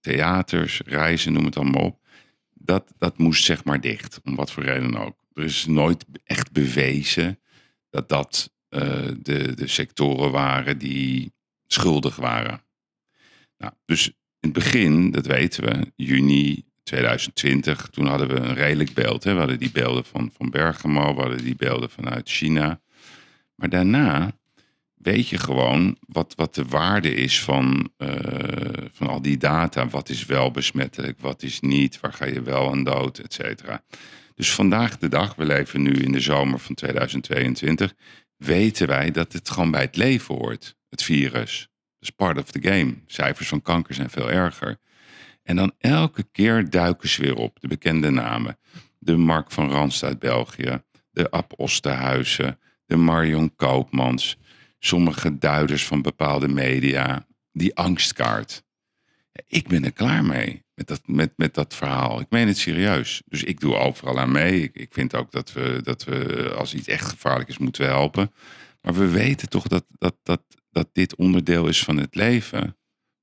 theaters, 0.01 0.81
reizen, 0.85 1.33
noem 1.33 1.45
het 1.45 1.57
allemaal 1.57 1.85
op, 1.85 2.07
dat, 2.55 2.93
dat 2.99 3.19
moest 3.19 3.45
zeg 3.45 3.65
maar 3.65 3.81
dicht, 3.81 4.21
om 4.25 4.35
wat 4.35 4.51
voor 4.51 4.63
reden 4.63 4.97
ook. 4.97 5.17
Er 5.33 5.45
is 5.45 5.67
nooit 5.67 6.05
echt 6.25 6.53
bewezen 6.53 7.41
dat 7.91 8.09
dat 8.09 8.53
uh, 8.71 8.81
de, 9.23 9.55
de 9.55 9.67
sectoren 9.67 10.31
waren 10.31 10.79
die 10.79 11.33
schuldig 11.67 12.17
waren. 12.17 12.61
Nou, 13.59 13.73
dus 13.85 14.07
in 14.07 14.15
het 14.41 14.53
begin, 14.53 15.11
dat 15.11 15.27
weten 15.27 15.65
we, 15.65 15.93
juni 15.97 16.65
2020, 16.89 17.89
toen 17.91 18.07
hadden 18.07 18.29
we 18.29 18.35
een 18.35 18.55
redelijk 18.55 18.95
beeld. 18.95 19.25
Hè? 19.25 19.33
We 19.33 19.39
hadden 19.39 19.59
die 19.59 19.71
beelden 19.71 20.05
van, 20.05 20.31
van 20.37 20.51
Bergamo, 20.51 21.15
we 21.15 21.21
hadden 21.21 21.45
die 21.45 21.57
beelden 21.57 21.91
vanuit 21.91 22.29
China. 22.29 22.81
Maar 23.55 23.69
daarna 23.69 24.33
weet 24.95 25.29
je 25.29 25.39
gewoon 25.39 25.97
wat, 26.07 26.33
wat 26.37 26.55
de 26.55 26.65
waarde 26.65 27.15
is 27.15 27.43
van, 27.43 27.91
uh, 27.99 28.11
van 28.93 29.07
al 29.07 29.23
die 29.23 29.37
data. 29.37 29.89
Wat 29.89 30.09
is 30.09 30.25
wel 30.27 30.51
besmettelijk, 30.51 31.19
wat 31.21 31.43
is 31.43 31.61
niet, 31.61 32.01
waar 32.01 32.13
ga 32.13 32.25
je 32.25 32.43
wel 32.43 32.71
aan 32.71 32.85
dood, 32.85 33.19
et 33.19 33.33
cetera. 33.33 33.83
Dus 34.35 34.53
vandaag 34.53 34.99
de 34.99 35.09
dag, 35.09 35.35
we 35.35 35.45
leven 35.45 35.83
nu 35.83 35.93
in 35.93 36.13
de 36.13 36.21
zomer 36.21 36.59
van 36.59 36.75
2022, 36.75 37.95
weten 38.37 38.87
wij 38.87 39.11
dat 39.11 39.33
het 39.33 39.51
gewoon 39.51 39.71
bij 39.71 39.81
het 39.81 39.97
leven 39.97 40.35
hoort, 40.35 40.77
het 40.89 41.03
virus. 41.03 41.69
Dat 41.99 42.09
is 42.09 42.11
part 42.11 42.39
of 42.39 42.51
the 42.51 42.63
game. 42.63 42.95
Cijfers 43.07 43.49
van 43.49 43.63
kanker 43.63 43.95
zijn 43.95 44.11
veel 44.11 44.31
erger. 44.31 44.79
En 45.49 45.57
dan 45.57 45.73
elke 45.79 46.23
keer 46.33 46.71
duiken 46.71 47.09
ze 47.09 47.23
weer 47.23 47.37
op, 47.37 47.61
de 47.61 47.69
bekende 47.69 48.11
namen. 48.11 48.59
De 48.99 49.17
Mark 49.17 49.51
van 49.51 49.71
Ranst 49.71 50.03
uit 50.03 50.19
België, 50.19 50.83
de 51.11 51.31
Ab 51.31 51.53
Osterhuizen, 51.57 52.59
de 52.87 52.97
Marion 52.97 53.55
Koopmans 53.57 54.37
sommige 54.79 55.39
duiders 55.39 55.87
van 55.87 56.03
bepaalde 56.03 56.49
media, 56.49 57.27
die 57.53 57.77
angstkaart. 57.77 58.63
Ik 59.47 59.69
ben 59.69 59.85
er 59.85 59.93
klaar 59.93 60.25
mee 60.25 60.65
met 60.75 60.87
dat, 60.87 61.01
met, 61.05 61.33
met 61.37 61.55
dat 61.55 61.75
verhaal. 61.75 62.21
Ik 62.21 62.31
meen 62.31 62.47
het 62.47 62.59
serieus. 62.59 63.23
Dus 63.27 63.45
ik 63.45 63.61
doe 63.61 63.77
overal 63.77 64.19
aan 64.19 64.33
mee. 64.33 64.63
Ik, 64.63 64.77
ik 64.77 64.93
vind 64.93 65.15
ook 65.15 65.31
dat 65.31 65.53
we, 65.53 65.81
dat 65.83 66.05
we, 66.05 66.53
als 66.59 66.75
iets 66.75 66.89
echt 66.89 67.09
gevaarlijk 67.09 67.49
is, 67.49 67.59
moeten 67.59 67.83
we 67.83 67.89
helpen. 67.89 68.33
Maar 68.81 68.95
we 68.95 69.09
weten 69.09 69.49
toch 69.49 69.67
dat, 69.67 69.85
dat, 69.99 70.17
dat, 70.23 70.43
dat 70.71 70.89
dit 70.93 71.17
onderdeel 71.17 71.69
is 71.69 71.85
van 71.85 71.97
het 71.97 72.15
leven. 72.15 72.77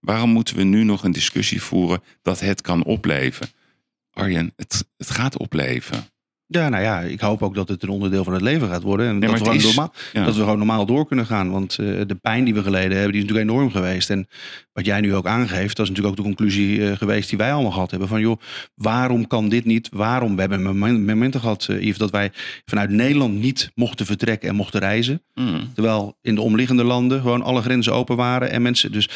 Waarom 0.05 0.29
moeten 0.29 0.55
we 0.55 0.63
nu 0.63 0.83
nog 0.83 1.03
een 1.03 1.11
discussie 1.11 1.61
voeren 1.61 2.03
dat 2.21 2.39
het 2.39 2.61
kan 2.61 2.83
opleven? 2.83 3.47
Arjen, 4.11 4.53
het, 4.55 4.87
het 4.97 5.09
gaat 5.09 5.37
opleven. 5.37 6.05
Ja, 6.47 6.69
nou 6.69 6.83
ja, 6.83 6.99
ik 6.99 7.19
hoop 7.19 7.43
ook 7.43 7.55
dat 7.55 7.67
het 7.67 7.83
een 7.83 7.89
onderdeel 7.89 8.23
van 8.23 8.33
het 8.33 8.41
leven 8.41 8.67
gaat 8.67 8.83
worden. 8.83 9.07
En 9.07 9.19
dat, 9.19 9.31
we 9.31 9.37
gewoon 9.37 9.61
normaal, 9.61 9.93
ja. 10.13 10.25
dat 10.25 10.35
we 10.35 10.41
gewoon 10.41 10.57
normaal 10.57 10.85
door 10.85 11.07
kunnen 11.07 11.25
gaan. 11.25 11.51
Want 11.51 11.77
uh, 11.79 12.01
de 12.07 12.15
pijn 12.15 12.43
die 12.43 12.53
we 12.53 12.63
geleden 12.63 12.91
hebben, 12.91 13.11
die 13.11 13.21
is 13.21 13.27
natuurlijk 13.27 13.49
enorm 13.49 13.71
geweest. 13.71 14.09
En 14.09 14.27
wat 14.73 14.85
jij 14.85 15.01
nu 15.01 15.15
ook 15.15 15.25
aangeeft, 15.25 15.75
dat 15.75 15.85
is 15.85 15.91
natuurlijk 15.91 16.07
ook 16.07 16.15
de 16.15 16.35
conclusie 16.35 16.77
uh, 16.77 16.91
geweest 16.91 17.29
die 17.29 17.37
wij 17.37 17.53
allemaal 17.53 17.71
gehad 17.71 17.91
hebben. 17.91 18.07
Van 18.09 18.21
joh, 18.21 18.41
waarom 18.75 19.27
kan 19.27 19.49
dit 19.49 19.65
niet? 19.65 19.89
Waarom? 19.91 20.35
We 20.35 20.41
hebben 20.41 20.77
momenten 20.77 21.39
gehad, 21.39 21.67
uh, 21.69 21.81
Yves, 21.81 21.97
dat 21.97 22.11
wij 22.11 22.31
vanuit 22.65 22.89
Nederland 22.89 23.39
niet 23.39 23.71
mochten 23.75 24.05
vertrekken 24.05 24.49
en 24.49 24.55
mochten 24.55 24.79
reizen. 24.79 25.21
Mm. 25.33 25.73
Terwijl 25.73 26.17
in 26.21 26.35
de 26.35 26.41
omliggende 26.41 26.83
landen 26.83 27.21
gewoon 27.21 27.41
alle 27.41 27.61
grenzen 27.61 27.93
open 27.93 28.15
waren. 28.15 28.51
En 28.51 28.61
mensen, 28.61 28.91
dus 28.91 29.09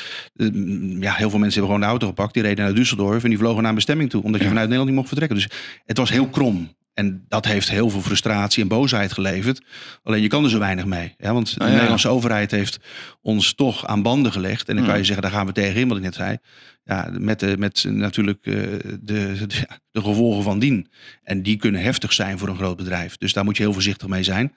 ja, 0.99 1.13
heel 1.13 1.29
veel 1.29 1.39
mensen 1.39 1.59
hebben 1.61 1.63
gewoon 1.63 1.79
de 1.79 1.85
auto 1.85 2.07
gepakt. 2.07 2.33
Die 2.33 2.43
reden 2.43 2.65
naar 2.65 2.73
Düsseldorf 2.73 3.23
en 3.23 3.29
die 3.29 3.37
vlogen 3.37 3.61
naar 3.61 3.69
een 3.69 3.75
bestemming 3.75 4.09
toe. 4.09 4.23
Omdat 4.23 4.41
je 4.41 4.47
vanuit 4.47 4.69
Nederland 4.69 4.89
niet 4.89 4.99
mocht 4.99 5.07
vertrekken. 5.07 5.37
Dus 5.37 5.49
het 5.85 5.97
was 5.97 6.09
heel 6.09 6.27
krom. 6.27 6.77
En 6.99 7.25
dat 7.27 7.45
heeft 7.45 7.69
heel 7.69 7.89
veel 7.89 8.01
frustratie 8.01 8.61
en 8.63 8.67
boosheid 8.67 9.13
geleverd. 9.13 9.61
Alleen 10.03 10.21
je 10.21 10.27
kan 10.27 10.43
er 10.43 10.49
zo 10.49 10.59
weinig 10.59 10.85
mee. 10.85 11.15
Want 11.17 11.59
de 11.59 11.65
ja. 11.65 11.71
Nederlandse 11.71 12.07
overheid 12.07 12.51
heeft 12.51 12.79
ons 13.21 13.53
toch 13.53 13.85
aan 13.85 14.01
banden 14.01 14.31
gelegd. 14.31 14.69
En 14.69 14.75
dan 14.75 14.85
kan 14.85 14.97
je 14.97 15.03
zeggen, 15.03 15.21
daar 15.21 15.31
gaan 15.31 15.45
we 15.45 15.51
tegenin, 15.51 15.87
wat 15.87 15.97
ik 15.97 16.03
net 16.03 16.15
zei. 16.15 16.37
Ja, 16.83 17.09
met, 17.11 17.39
de, 17.39 17.55
met 17.57 17.85
natuurlijk 17.87 18.45
uh, 18.45 18.55
de, 18.55 18.99
de, 19.01 19.47
de, 19.91 20.01
gevolgen 20.01 20.43
van 20.43 20.59
dien. 20.59 20.87
En 21.23 21.43
die 21.43 21.57
kunnen 21.57 21.81
heftig 21.81 22.13
zijn 22.13 22.37
voor 22.37 22.47
een 22.47 22.55
groot 22.55 22.77
bedrijf. 22.77 23.17
Dus 23.17 23.33
daar 23.33 23.43
moet 23.43 23.57
je 23.57 23.63
heel 23.63 23.73
voorzichtig 23.73 24.07
mee 24.07 24.23
zijn. 24.23 24.53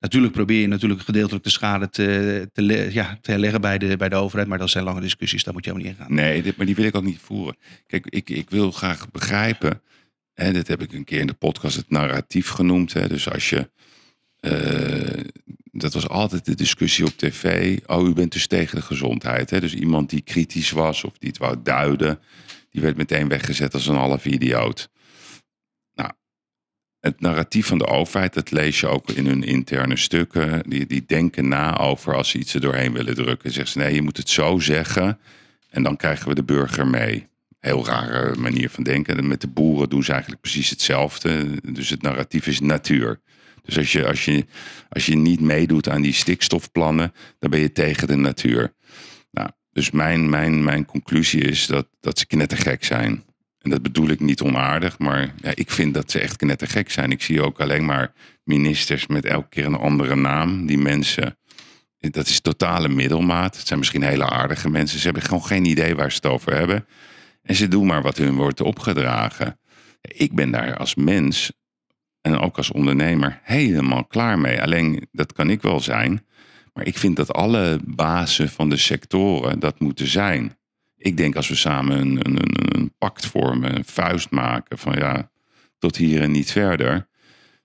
Natuurlijk 0.00 0.32
probeer 0.32 0.60
je 0.60 0.68
natuurlijk 0.68 1.00
gedeeltelijk 1.00 1.44
de 1.44 1.50
schade 1.50 1.90
te, 1.90 2.48
te, 2.52 2.88
ja, 2.92 3.18
te 3.20 3.30
herleggen 3.30 3.60
bij 3.60 3.78
de, 3.78 3.96
bij 3.96 4.08
de 4.08 4.16
overheid. 4.16 4.48
Maar 4.48 4.58
dat 4.58 4.70
zijn 4.70 4.84
lange 4.84 5.00
discussies, 5.00 5.44
daar 5.44 5.54
moet 5.54 5.64
je 5.64 5.70
helemaal 5.70 5.92
niet 5.92 6.00
in 6.00 6.06
gaan. 6.06 6.14
Nee, 6.14 6.42
dit, 6.42 6.56
maar 6.56 6.66
die 6.66 6.74
wil 6.74 6.84
ik 6.84 6.96
ook 6.96 7.04
niet 7.04 7.20
voeren. 7.22 7.56
Kijk, 7.86 8.06
ik, 8.08 8.30
ik 8.30 8.50
wil 8.50 8.70
graag 8.70 9.10
begrijpen 9.10 9.80
en 10.34 10.52
dit 10.52 10.68
heb 10.68 10.82
ik 10.82 10.92
een 10.92 11.04
keer 11.04 11.20
in 11.20 11.26
de 11.26 11.34
podcast 11.34 11.76
het 11.76 11.90
narratief 11.90 12.48
genoemd. 12.48 12.92
Hè. 12.92 13.08
Dus 13.08 13.30
als 13.30 13.50
je. 13.50 13.70
Uh, 14.40 15.24
dat 15.72 15.94
was 15.94 16.08
altijd 16.08 16.44
de 16.44 16.54
discussie 16.54 17.04
op 17.04 17.16
tv. 17.16 17.78
Oh, 17.86 18.08
u 18.08 18.12
bent 18.12 18.32
dus 18.32 18.46
tegen 18.46 18.76
de 18.76 18.82
gezondheid. 18.82 19.50
Hè? 19.50 19.60
Dus 19.60 19.74
iemand 19.74 20.10
die 20.10 20.20
kritisch 20.20 20.70
was 20.70 21.04
of 21.04 21.18
die 21.18 21.28
het 21.28 21.38
wou 21.38 21.62
duiden, 21.62 22.20
die 22.70 22.82
werd 22.82 22.96
meteen 22.96 23.28
weggezet 23.28 23.74
als 23.74 23.86
een 23.86 23.96
half 23.96 24.24
idioot. 24.24 24.88
Nou, 25.94 26.10
het 27.00 27.20
narratief 27.20 27.66
van 27.66 27.78
de 27.78 27.86
overheid, 27.86 28.34
dat 28.34 28.50
lees 28.50 28.80
je 28.80 28.86
ook 28.86 29.10
in 29.10 29.26
hun 29.26 29.42
interne 29.42 29.96
stukken. 29.96 30.70
Die, 30.70 30.86
die 30.86 31.04
denken 31.06 31.48
na 31.48 31.78
over 31.78 32.14
als 32.14 32.28
ze 32.28 32.38
iets 32.38 32.54
er 32.54 32.60
doorheen 32.60 32.92
willen 32.92 33.14
drukken. 33.14 33.50
Zeggen 33.50 33.72
ze 33.72 33.78
nee, 33.78 33.94
je 33.94 34.02
moet 34.02 34.16
het 34.16 34.28
zo 34.28 34.58
zeggen 34.58 35.18
en 35.70 35.82
dan 35.82 35.96
krijgen 35.96 36.28
we 36.28 36.34
de 36.34 36.44
burger 36.44 36.86
mee. 36.86 37.28
Heel 37.64 37.86
rare 37.86 38.36
manier 38.36 38.70
van 38.70 38.84
denken. 38.84 39.28
Met 39.28 39.40
de 39.40 39.48
boeren 39.48 39.88
doen 39.88 40.04
ze 40.04 40.12
eigenlijk 40.12 40.40
precies 40.40 40.70
hetzelfde. 40.70 41.46
Dus 41.72 41.90
het 41.90 42.02
narratief 42.02 42.46
is 42.46 42.60
natuur. 42.60 43.20
Dus 43.64 43.78
als 43.78 43.92
je, 43.92 44.06
als 44.06 44.24
je, 44.24 44.46
als 44.88 45.06
je 45.06 45.16
niet 45.16 45.40
meedoet 45.40 45.88
aan 45.88 46.02
die 46.02 46.12
stikstofplannen, 46.12 47.12
dan 47.38 47.50
ben 47.50 47.60
je 47.60 47.72
tegen 47.72 48.06
de 48.06 48.16
natuur. 48.16 48.74
Nou, 49.30 49.48
dus 49.72 49.90
mijn, 49.90 50.30
mijn, 50.30 50.64
mijn 50.64 50.84
conclusie 50.84 51.42
is 51.42 51.66
dat, 51.66 51.88
dat 52.00 52.18
ze 52.18 52.26
knettergek 52.26 52.84
zijn. 52.84 53.24
En 53.60 53.70
dat 53.70 53.82
bedoel 53.82 54.08
ik 54.08 54.20
niet 54.20 54.40
onaardig, 54.40 54.98
maar 54.98 55.34
ja, 55.36 55.52
ik 55.54 55.70
vind 55.70 55.94
dat 55.94 56.10
ze 56.10 56.18
echt 56.18 56.36
knettergek 56.36 56.90
zijn. 56.90 57.10
Ik 57.10 57.22
zie 57.22 57.42
ook 57.42 57.60
alleen 57.60 57.84
maar 57.84 58.12
ministers 58.42 59.06
met 59.06 59.24
elke 59.24 59.48
keer 59.48 59.64
een 59.64 59.74
andere 59.74 60.16
naam. 60.16 60.66
Die 60.66 60.78
mensen, 60.78 61.38
dat 61.98 62.26
is 62.26 62.40
totale 62.40 62.88
middelmaat. 62.88 63.56
Het 63.56 63.66
zijn 63.66 63.78
misschien 63.78 64.02
hele 64.02 64.30
aardige 64.30 64.70
mensen. 64.70 64.98
Ze 64.98 65.04
hebben 65.04 65.22
gewoon 65.22 65.44
geen 65.44 65.64
idee 65.64 65.94
waar 65.94 66.10
ze 66.10 66.16
het 66.16 66.26
over 66.26 66.54
hebben. 66.54 66.86
En 67.44 67.54
ze 67.54 67.68
doen 67.68 67.86
maar 67.86 68.02
wat 68.02 68.16
hun 68.16 68.34
wordt 68.34 68.60
opgedragen. 68.60 69.58
Ik 70.00 70.34
ben 70.34 70.50
daar 70.50 70.76
als 70.76 70.94
mens 70.94 71.52
en 72.20 72.38
ook 72.38 72.56
als 72.56 72.70
ondernemer 72.70 73.40
helemaal 73.42 74.04
klaar 74.04 74.38
mee. 74.38 74.62
Alleen 74.62 75.08
dat 75.12 75.32
kan 75.32 75.50
ik 75.50 75.62
wel 75.62 75.80
zijn. 75.80 76.26
Maar 76.72 76.86
ik 76.86 76.98
vind 76.98 77.16
dat 77.16 77.32
alle 77.32 77.80
bazen 77.84 78.48
van 78.48 78.68
de 78.68 78.76
sectoren 78.76 79.58
dat 79.58 79.80
moeten 79.80 80.06
zijn. 80.06 80.56
Ik 80.96 81.16
denk 81.16 81.36
als 81.36 81.48
we 81.48 81.54
samen 81.54 82.00
een, 82.00 82.18
een, 82.22 82.76
een 82.76 82.94
pact 82.98 83.26
vormen, 83.26 83.76
een 83.76 83.84
vuist 83.84 84.30
maken 84.30 84.78
van 84.78 84.94
ja, 84.94 85.30
tot 85.78 85.96
hier 85.96 86.22
en 86.22 86.30
niet 86.30 86.52
verder. 86.52 87.06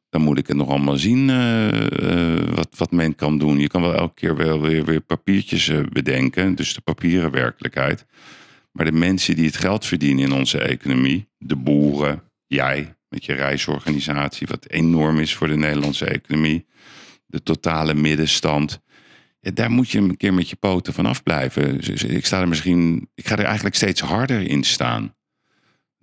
Dan 0.10 0.22
moet 0.22 0.38
ik 0.38 0.48
het 0.48 0.58
nog 0.58 0.70
allemaal 0.70 0.98
zien 0.98 1.30
uh, 1.30 1.68
uh, 1.72 2.54
wat, 2.54 2.70
wat 2.78 2.92
men 2.92 3.15
kan 3.15 3.38
doen. 3.38 3.60
Je 3.60 3.68
kan 3.68 3.82
wel 3.82 3.94
elke 3.94 4.13
keer 4.13 4.36
wel 4.36 4.62
weer, 4.62 4.86
weer 4.86 5.02
papiertjes 5.02 5.68
uh, 5.68 5.80
bedenken, 5.92 6.56
dus 6.56 6.74
de 6.74 6.82
papieren 6.82 7.32
werkelijkheid. 7.32 8.06
Maar 8.72 8.86
de 8.86 8.92
mensen 8.92 9.36
die 9.36 9.46
het 9.46 9.58
geld 9.58 9.86
verdienen 9.86 10.26
in 10.26 10.32
onze 10.32 10.60
economie, 10.60 11.30
de 11.38 11.56
boeren, 11.56 12.24
jij 12.48 12.96
met 13.10 13.26
je 13.26 13.34
reisorganisatie, 13.34 14.48
wat 14.48 14.68
enorm 14.68 15.20
is 15.20 15.36
voor 15.36 15.48
de 15.48 15.58
Nederlandse 15.58 16.06
economie, 16.06 16.66
de 17.26 17.44
totale 17.44 17.94
middenstand. 17.94 18.80
Daar 19.40 19.72
moet 19.72 19.90
je 19.90 20.00
een 20.00 20.18
keer 20.18 20.34
met 20.34 20.50
je 20.50 20.56
poten 20.56 20.94
van 20.94 21.06
afblijven. 21.06 21.82
Dus 21.82 22.04
ik 22.04 22.26
sta 22.26 22.42
er 22.42 22.48
misschien, 22.48 23.10
ik 23.16 23.28
ga 23.28 23.38
er 23.38 23.46
eigenlijk 23.46 23.76
steeds 23.76 24.02
harder 24.02 24.42
in 24.42 24.64
staan. 24.64 25.16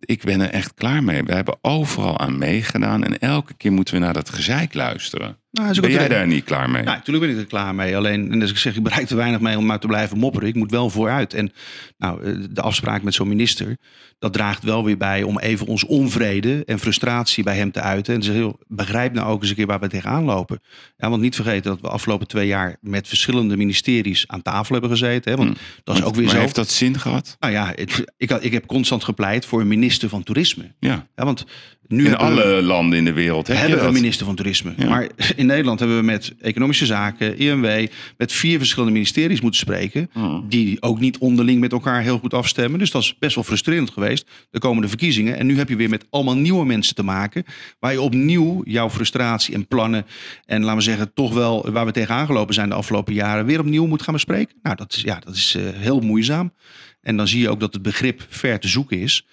Ik 0.00 0.22
ben 0.22 0.40
er 0.40 0.50
echt 0.50 0.74
klaar 0.74 1.04
mee. 1.04 1.22
We 1.22 1.34
hebben 1.34 1.58
overal 1.60 2.18
aan 2.18 2.38
meegedaan 2.38 3.04
en 3.04 3.18
elke 3.18 3.54
keer 3.54 3.72
moeten 3.72 3.94
we 3.94 4.00
naar 4.00 4.12
dat 4.12 4.30
gezeik 4.30 4.74
luisteren. 4.74 5.38
Nou, 5.50 5.80
ben 5.80 5.90
jij 5.90 6.08
daar 6.08 6.26
niet 6.26 6.44
klaar 6.44 6.70
mee? 6.70 6.82
Nou, 6.82 6.96
natuurlijk 6.96 7.26
ben 7.26 7.34
ik 7.34 7.40
er 7.40 7.48
klaar 7.48 7.74
mee. 7.74 7.96
Alleen, 7.96 8.32
en 8.32 8.40
als 8.40 8.50
ik 8.50 8.56
zeg, 8.56 8.76
ik 8.76 8.82
bereik 8.82 9.10
er 9.10 9.16
weinig 9.16 9.40
mee 9.40 9.58
om 9.58 9.66
maar 9.66 9.78
te 9.78 9.86
blijven 9.86 10.18
mopperen. 10.18 10.48
Ik 10.48 10.54
moet 10.54 10.70
wel 10.70 10.90
vooruit. 10.90 11.34
En 11.34 11.52
nou, 11.98 12.24
eh, 12.24 12.34
de 12.50 12.60
afspraak 12.60 13.02
met 13.02 13.14
zo'n 13.14 13.28
minister, 13.28 13.76
dat 14.18 14.32
draagt 14.32 14.62
wel 14.62 14.84
weer 14.84 14.96
bij 14.96 15.22
om 15.22 15.38
even 15.38 15.66
ons 15.66 15.84
onvrede 15.84 16.62
en 16.64 16.78
frustratie 16.78 17.44
bij 17.44 17.56
hem 17.56 17.70
te 17.70 17.80
uiten. 17.80 18.14
En 18.14 18.22
ze 18.22 18.32
heel, 18.32 18.58
begrijp 18.66 19.12
nou 19.12 19.28
ook 19.28 19.40
eens 19.40 19.50
een 19.50 19.56
keer 19.56 19.66
waar 19.66 19.80
we 19.80 19.88
tegenaan 19.88 20.24
lopen. 20.24 20.60
Ja, 20.96 21.10
want 21.10 21.22
niet 21.22 21.34
vergeten 21.34 21.70
dat 21.70 21.80
we 21.80 21.88
afgelopen 21.88 22.26
twee 22.26 22.46
jaar 22.46 22.76
met 22.80 23.08
verschillende 23.08 23.56
ministeries 23.56 24.24
aan 24.28 24.42
tafel 24.42 24.72
hebben 24.72 24.90
gezeten. 24.90 25.30
Hè, 25.30 25.36
want 25.36 25.50
hm. 25.50 25.64
dat 25.84 25.96
is 25.96 26.02
ook 26.02 26.14
weer 26.14 26.24
maar 26.24 26.34
zo. 26.34 26.40
heeft 26.40 26.54
dat 26.54 26.70
zin 26.70 26.98
gehad? 26.98 27.36
Nou 27.38 27.52
ja, 27.52 27.72
het, 27.74 28.04
ik, 28.16 28.30
ik 28.30 28.52
heb 28.52 28.66
constant 28.66 29.04
gepleit 29.04 29.46
voor 29.46 29.60
een 29.60 29.68
minister 29.68 30.08
van 30.08 30.22
toerisme. 30.22 30.74
Ja. 30.78 31.06
ja 31.14 31.24
want 31.24 31.44
nu 31.88 32.06
in 32.06 32.16
alle 32.16 32.62
landen 32.62 32.98
in 32.98 33.04
de 33.04 33.12
wereld 33.12 33.46
heb 33.46 33.56
hebben 33.56 33.78
we 33.78 33.86
een 33.86 33.92
minister 33.92 34.26
van 34.26 34.34
toerisme. 34.34 34.74
Maar 34.88 35.08
in 35.36 35.46
Nederland 35.46 35.78
hebben 35.78 35.98
we 35.98 36.04
met 36.04 36.34
economische 36.40 36.86
zaken, 36.86 37.38
INW, 37.38 37.86
met 38.16 38.32
vier 38.32 38.58
verschillende 38.58 38.92
ministeries 38.92 39.40
moeten 39.40 39.60
spreken. 39.60 40.10
Hmm. 40.12 40.44
Die 40.48 40.82
ook 40.82 41.00
niet 41.00 41.18
onderling 41.18 41.60
met 41.60 41.72
elkaar 41.72 42.02
heel 42.02 42.18
goed 42.18 42.34
afstemmen. 42.34 42.78
Dus 42.78 42.90
dat 42.90 43.02
is 43.02 43.18
best 43.18 43.34
wel 43.34 43.44
frustrerend 43.44 43.90
geweest. 43.90 44.26
De 44.50 44.58
komende 44.58 44.88
verkiezingen. 44.88 45.36
En 45.36 45.46
nu 45.46 45.56
heb 45.56 45.68
je 45.68 45.76
weer 45.76 45.88
met 45.88 46.06
allemaal 46.10 46.36
nieuwe 46.36 46.66
mensen 46.66 46.94
te 46.94 47.02
maken. 47.02 47.44
Waar 47.78 47.92
je 47.92 48.00
opnieuw 48.00 48.60
jouw 48.64 48.90
frustratie 48.90 49.54
en 49.54 49.66
plannen. 49.66 50.06
En 50.44 50.60
laten 50.60 50.76
we 50.76 50.82
zeggen, 50.82 51.12
toch 51.14 51.34
wel 51.34 51.70
waar 51.70 51.86
we 51.86 51.92
tegenaan 51.92 52.26
gelopen 52.26 52.54
zijn 52.54 52.68
de 52.68 52.74
afgelopen 52.74 53.14
jaren. 53.14 53.46
weer 53.46 53.60
opnieuw 53.60 53.86
moet 53.86 54.02
gaan 54.02 54.14
bespreken. 54.14 54.56
Nou, 54.62 54.76
dat 54.76 54.92
is, 54.92 55.02
ja, 55.02 55.18
dat 55.24 55.34
is 55.34 55.56
uh, 55.56 55.62
heel 55.74 56.00
moeizaam. 56.00 56.52
En 57.00 57.16
dan 57.16 57.28
zie 57.28 57.40
je 57.40 57.48
ook 57.48 57.60
dat 57.60 57.72
het 57.72 57.82
begrip 57.82 58.26
ver 58.28 58.60
te 58.60 58.68
zoeken 58.68 59.00
is. 59.00 59.26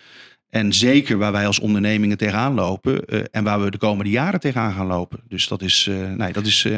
En 0.53 0.73
zeker 0.73 1.17
waar 1.17 1.31
wij 1.31 1.47
als 1.47 1.59
ondernemingen 1.59 2.17
tegenaan 2.17 2.53
lopen 2.53 3.01
uh, 3.07 3.21
en 3.31 3.43
waar 3.43 3.61
we 3.61 3.71
de 3.71 3.77
komende 3.77 4.11
jaren 4.11 4.39
tegenaan 4.39 4.73
gaan 4.73 4.85
lopen. 4.85 5.19
Dus 5.27 5.47
dat 5.47 5.61
is, 5.61 5.87
uh, 5.89 6.11
nee, 6.11 6.33
dat 6.33 6.45
is. 6.45 6.63
Uh... 6.63 6.77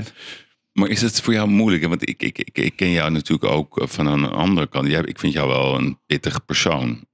Maar 0.71 0.89
is 0.89 1.01
het 1.01 1.21
voor 1.21 1.33
jou 1.33 1.47
moeilijk? 1.47 1.87
Want 1.87 2.09
ik, 2.09 2.21
ik, 2.21 2.49
ik, 2.53 2.75
ken 2.75 2.91
jou 2.91 3.11
natuurlijk 3.11 3.51
ook 3.51 3.81
van 3.83 4.07
een 4.07 4.25
andere 4.25 4.67
kant. 4.67 4.87
Jij, 4.87 5.01
ik 5.01 5.19
vind 5.19 5.33
jou 5.33 5.47
wel 5.47 5.75
een 5.75 5.99
pittige 6.05 6.39
persoon. 6.39 7.05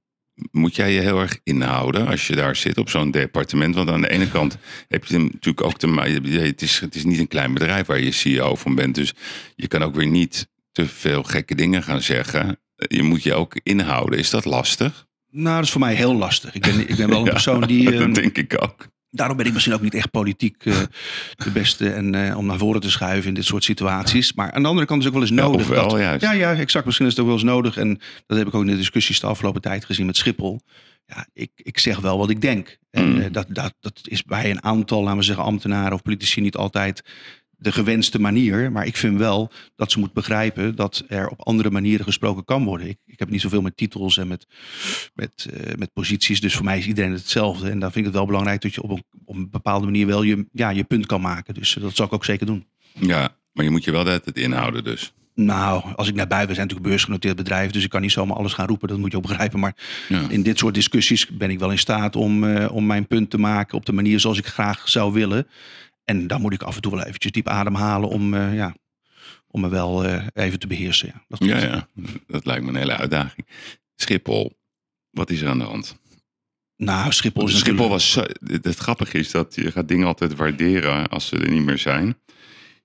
Moet 0.50 0.76
jij 0.76 0.92
je 0.92 1.00
heel 1.00 1.20
erg 1.20 1.40
inhouden 1.42 2.06
als 2.06 2.26
je 2.26 2.34
daar 2.34 2.56
zit 2.56 2.78
op 2.78 2.90
zo'n 2.90 3.10
departement? 3.10 3.74
Want 3.74 3.90
aan 3.90 4.00
de 4.00 4.10
ene 4.10 4.30
kant 4.30 4.58
heb 4.88 5.04
je 5.04 5.18
natuurlijk 5.18 5.62
ook 5.62 5.78
te 5.78 5.88
Het 5.88 6.62
is, 6.62 6.80
het 6.80 6.94
is 6.94 7.04
niet 7.04 7.18
een 7.18 7.28
klein 7.28 7.54
bedrijf 7.54 7.86
waar 7.86 8.00
je 8.00 8.12
CEO 8.12 8.54
van 8.54 8.74
bent. 8.74 8.94
Dus 8.94 9.14
je 9.54 9.68
kan 9.68 9.82
ook 9.82 9.94
weer 9.94 10.06
niet 10.06 10.48
te 10.72 10.86
veel 10.86 11.22
gekke 11.22 11.54
dingen 11.54 11.82
gaan 11.82 12.02
zeggen. 12.02 12.58
Je 12.76 13.02
moet 13.02 13.22
je 13.22 13.34
ook 13.34 13.60
inhouden. 13.62 14.18
Is 14.18 14.30
dat 14.30 14.44
lastig? 14.44 15.10
Nou, 15.34 15.56
dat 15.56 15.64
is 15.64 15.70
voor 15.70 15.80
mij 15.80 15.94
heel 15.94 16.14
lastig. 16.14 16.54
Ik 16.54 16.62
ben, 16.62 16.88
ik 16.88 16.96
ben 16.96 17.08
wel 17.08 17.18
een 17.18 17.32
persoon 17.38 17.60
die. 17.60 17.84
dat 17.84 17.94
ehm, 17.94 18.12
denk 18.12 18.38
ik 18.38 18.62
ook. 18.62 18.90
Daarom 19.10 19.36
ben 19.36 19.46
ik 19.46 19.52
misschien 19.52 19.74
ook 19.74 19.80
niet 19.80 19.94
echt 19.94 20.10
politiek 20.10 20.64
uh, 20.64 20.76
de 21.36 21.50
beste 21.50 21.90
en 21.90 22.14
uh, 22.14 22.36
om 22.36 22.46
naar 22.46 22.58
voren 22.58 22.80
te 22.80 22.90
schuiven 22.90 23.28
in 23.28 23.34
dit 23.34 23.44
soort 23.44 23.64
situaties. 23.64 24.32
Maar 24.32 24.52
aan 24.52 24.62
de 24.62 24.68
andere 24.68 24.86
kant 24.86 25.00
is 25.00 25.06
het 25.06 25.14
ook 25.14 25.20
wel 25.20 25.30
eens 25.30 25.40
nodig. 25.40 25.68
Ja, 25.68 25.74
dat, 25.74 25.98
juist. 25.98 26.22
ja, 26.22 26.32
ja, 26.32 26.54
exact. 26.54 26.84
Misschien 26.84 27.06
is 27.06 27.12
het 27.12 27.20
ook 27.20 27.26
wel 27.26 27.36
eens 27.36 27.44
nodig. 27.44 27.76
En 27.76 28.00
dat 28.26 28.38
heb 28.38 28.46
ik 28.46 28.54
ook 28.54 28.60
in 28.60 28.66
de 28.66 28.76
discussies 28.76 29.20
de 29.20 29.26
afgelopen 29.26 29.60
tijd 29.60 29.84
gezien 29.84 30.06
met 30.06 30.16
Schiphol. 30.16 30.60
Ja, 31.06 31.26
ik, 31.32 31.50
ik 31.56 31.78
zeg 31.78 32.00
wel 32.00 32.18
wat 32.18 32.30
ik 32.30 32.40
denk. 32.40 32.78
En 32.90 33.12
mm. 33.12 33.18
uh, 33.18 33.26
dat, 33.30 33.46
dat, 33.48 33.74
dat 33.80 34.00
is 34.02 34.22
bij 34.22 34.50
een 34.50 34.64
aantal, 34.64 35.02
laten 35.02 35.18
we 35.18 35.24
zeggen, 35.24 35.44
ambtenaren 35.44 35.92
of 35.92 36.02
politici 36.02 36.40
niet 36.40 36.56
altijd 36.56 37.02
de 37.62 37.72
gewenste 37.72 38.20
manier. 38.20 38.72
Maar 38.72 38.86
ik 38.86 38.96
vind 38.96 39.18
wel 39.18 39.52
dat 39.76 39.92
ze 39.92 39.98
moet 39.98 40.12
begrijpen 40.12 40.76
dat 40.76 41.04
er 41.08 41.28
op 41.28 41.40
andere 41.40 41.70
manieren 41.70 42.04
gesproken 42.04 42.44
kan 42.44 42.64
worden. 42.64 42.88
Ik, 42.88 42.98
ik 43.06 43.18
heb 43.18 43.30
niet 43.30 43.40
zoveel 43.40 43.62
met 43.62 43.76
titels 43.76 44.16
en 44.16 44.28
met, 44.28 44.46
met, 45.14 45.48
uh, 45.52 45.74
met 45.76 45.92
posities. 45.92 46.40
Dus 46.40 46.54
voor 46.54 46.64
mij 46.64 46.78
is 46.78 46.86
iedereen 46.86 47.12
hetzelfde. 47.12 47.70
En 47.70 47.78
dan 47.78 47.92
vind 47.92 47.96
ik 47.96 48.04
het 48.04 48.14
wel 48.14 48.26
belangrijk 48.26 48.62
dat 48.62 48.74
je 48.74 48.82
op 48.82 48.90
een, 48.90 49.04
op 49.24 49.34
een 49.34 49.50
bepaalde 49.50 49.84
manier 49.84 50.06
wel 50.06 50.22
je, 50.22 50.46
ja, 50.52 50.70
je 50.70 50.84
punt 50.84 51.06
kan 51.06 51.20
maken. 51.20 51.54
Dus 51.54 51.76
uh, 51.76 51.82
dat 51.82 51.96
zal 51.96 52.06
ik 52.06 52.12
ook 52.12 52.24
zeker 52.24 52.46
doen. 52.46 52.66
Ja, 52.92 53.36
maar 53.52 53.64
je 53.64 53.70
moet 53.70 53.84
je 53.84 53.90
wel 53.90 54.06
het 54.06 54.36
inhouden 54.38 54.84
dus. 54.84 55.12
Nou, 55.34 55.94
als 55.94 56.08
ik 56.08 56.14
naar 56.14 56.26
buiten, 56.26 56.48
we 56.48 56.54
zijn 56.54 56.66
natuurlijk 56.66 56.94
beursgenoteerd 56.94 57.36
bedrijf, 57.36 57.70
dus 57.70 57.84
ik 57.84 57.90
kan 57.90 58.00
niet 58.00 58.12
zomaar 58.12 58.36
alles 58.36 58.52
gaan 58.52 58.66
roepen, 58.66 58.88
dat 58.88 58.98
moet 58.98 59.10
je 59.10 59.16
ook 59.16 59.26
begrijpen. 59.26 59.60
Maar 59.60 59.76
ja. 60.08 60.28
in 60.28 60.42
dit 60.42 60.58
soort 60.58 60.74
discussies 60.74 61.26
ben 61.26 61.50
ik 61.50 61.58
wel 61.58 61.70
in 61.70 61.78
staat 61.78 62.16
om, 62.16 62.44
uh, 62.44 62.72
om 62.72 62.86
mijn 62.86 63.06
punt 63.06 63.30
te 63.30 63.38
maken 63.38 63.76
op 63.76 63.86
de 63.86 63.92
manier 63.92 64.20
zoals 64.20 64.38
ik 64.38 64.46
graag 64.46 64.88
zou 64.88 65.12
willen. 65.12 65.46
En 66.04 66.26
dan 66.26 66.40
moet 66.40 66.52
ik 66.52 66.62
af 66.62 66.74
en 66.74 66.82
toe 66.82 66.92
wel 66.92 67.04
eventjes 67.04 67.32
diep 67.32 67.48
ademhalen 67.48 68.08
om, 68.08 68.34
uh, 68.34 68.54
ja, 68.54 68.74
om 69.46 69.60
me 69.60 69.68
wel 69.68 70.04
uh, 70.04 70.26
even 70.32 70.58
te 70.58 70.66
beheersen. 70.66 71.08
Ja. 71.08 71.24
Dat, 71.28 71.44
ja, 71.44 71.58
ja, 71.58 71.88
dat 72.26 72.46
lijkt 72.46 72.62
me 72.62 72.68
een 72.68 72.76
hele 72.76 72.96
uitdaging. 72.96 73.46
Schiphol, 73.94 74.58
wat 75.10 75.30
is 75.30 75.40
er 75.40 75.48
aan 75.48 75.58
de 75.58 75.64
hand? 75.64 76.00
Nou, 76.76 77.12
Schiphol 77.12 77.48
is 77.48 77.58
Schiphol 77.58 77.88
was. 77.88 78.14
Het 78.44 78.76
grappige 78.76 79.18
is 79.18 79.30
dat 79.30 79.54
je 79.54 79.72
gaat 79.72 79.88
dingen 79.88 80.06
altijd 80.06 80.34
waarderen 80.34 81.08
als 81.08 81.26
ze 81.26 81.36
er 81.36 81.50
niet 81.50 81.64
meer 81.64 81.78
zijn. 81.78 82.18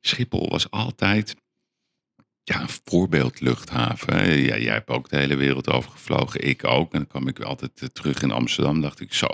Schiphol 0.02 0.50
was 0.50 0.70
altijd 0.72 1.36
ja, 2.44 2.62
een 2.62 2.70
voorbeeldluchthaven. 2.84 4.42
Ja, 4.42 4.58
jij 4.58 4.74
hebt 4.74 4.90
ook 4.90 5.10
de 5.10 5.18
hele 5.18 5.36
wereld 5.36 5.70
over 5.70 5.92
gevlogen, 5.92 6.48
ik 6.48 6.64
ook. 6.64 6.94
En 6.94 7.00
dan 7.00 7.08
kwam 7.08 7.28
ik 7.28 7.40
altijd 7.40 7.82
eh, 7.82 7.88
terug 7.88 8.22
in 8.22 8.32
Amsterdam. 8.32 8.82
Dacht 8.82 9.00
ik 9.00 9.14
zo, 9.14 9.28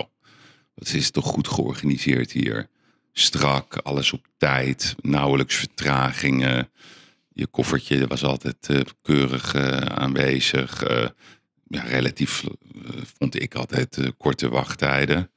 wat 0.74 0.92
is 0.92 1.10
toch 1.10 1.26
goed 1.26 1.48
georganiseerd 1.48 2.32
hier 2.32 2.68
strak, 3.14 3.76
alles 3.76 4.12
op 4.12 4.26
tijd, 4.36 4.94
nauwelijks 5.00 5.54
vertragingen. 5.54 6.70
Je 7.28 7.46
koffertje 7.46 8.06
was 8.06 8.24
altijd 8.24 8.68
uh, 8.70 8.80
keurig 9.02 9.54
uh, 9.54 9.76
aanwezig. 9.76 10.90
Uh, 10.90 11.08
ja, 11.68 11.82
relatief 11.82 12.44
vond 13.18 13.40
ik 13.42 13.54
altijd 13.54 14.12
korte 14.16 14.48
wachttijden. 14.48 15.30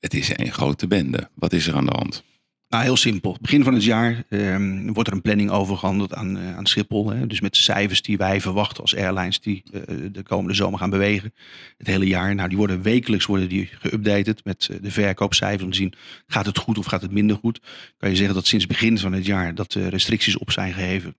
Het 0.00 0.14
is 0.14 0.38
een 0.38 0.52
grote 0.52 0.86
bende. 0.86 1.30
Wat 1.34 1.52
is 1.52 1.66
er 1.66 1.74
aan 1.74 1.86
de 1.86 1.96
hand? 1.96 2.24
Nou, 2.72 2.84
heel 2.84 2.96
simpel. 2.96 3.36
Begin 3.40 3.64
van 3.64 3.74
het 3.74 3.84
jaar 3.84 4.24
um, 4.28 4.92
wordt 4.92 5.08
er 5.08 5.14
een 5.14 5.22
planning 5.22 5.50
overgehandeld 5.50 6.14
aan, 6.14 6.36
uh, 6.36 6.56
aan 6.56 6.66
Schiphol. 6.66 7.10
Hè. 7.10 7.26
Dus 7.26 7.40
met 7.40 7.56
cijfers 7.56 8.02
die 8.02 8.16
wij 8.16 8.40
verwachten 8.40 8.82
als 8.82 8.96
airlines 8.96 9.40
die 9.40 9.62
uh, 9.72 9.80
de 10.12 10.22
komende 10.22 10.54
zomer 10.54 10.78
gaan 10.78 10.90
bewegen. 10.90 11.34
Het 11.78 11.86
hele 11.86 12.06
jaar. 12.06 12.34
Nou, 12.34 12.48
die 12.48 12.58
worden 12.58 12.82
wekelijks 12.82 13.26
worden 13.26 13.48
die 13.48 13.70
geüpdated 13.78 14.44
met 14.44 14.68
uh, 14.70 14.76
de 14.82 14.90
verkoopcijfers. 14.90 15.62
Om 15.62 15.70
te 15.70 15.76
zien, 15.76 15.94
gaat 16.26 16.46
het 16.46 16.58
goed 16.58 16.78
of 16.78 16.86
gaat 16.86 17.02
het 17.02 17.10
minder 17.10 17.36
goed? 17.36 17.60
Kan 17.96 18.10
je 18.10 18.16
zeggen 18.16 18.34
dat 18.34 18.46
sinds 18.46 18.66
begin 18.66 18.98
van 18.98 19.12
het 19.12 19.26
jaar 19.26 19.54
dat 19.54 19.72
restricties 19.72 20.38
op 20.38 20.50
zijn 20.50 20.72
geheven. 20.72 21.16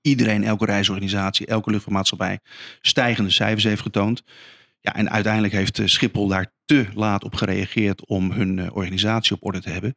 Iedereen, 0.00 0.44
elke 0.44 0.64
reisorganisatie, 0.64 1.46
elke 1.46 1.70
luchtvaartmaatschappij 1.70 2.38
stijgende 2.80 3.30
cijfers 3.30 3.64
heeft 3.64 3.82
getoond. 3.82 4.22
Ja, 4.80 4.94
en 4.94 5.10
uiteindelijk 5.10 5.52
heeft 5.52 5.80
Schiphol 5.84 6.28
daar 6.28 6.52
te 6.64 6.86
laat 6.94 7.24
op 7.24 7.34
gereageerd 7.34 8.06
om 8.06 8.32
hun 8.32 8.72
organisatie 8.72 9.36
op 9.36 9.44
orde 9.44 9.60
te 9.60 9.70
hebben 9.70 9.96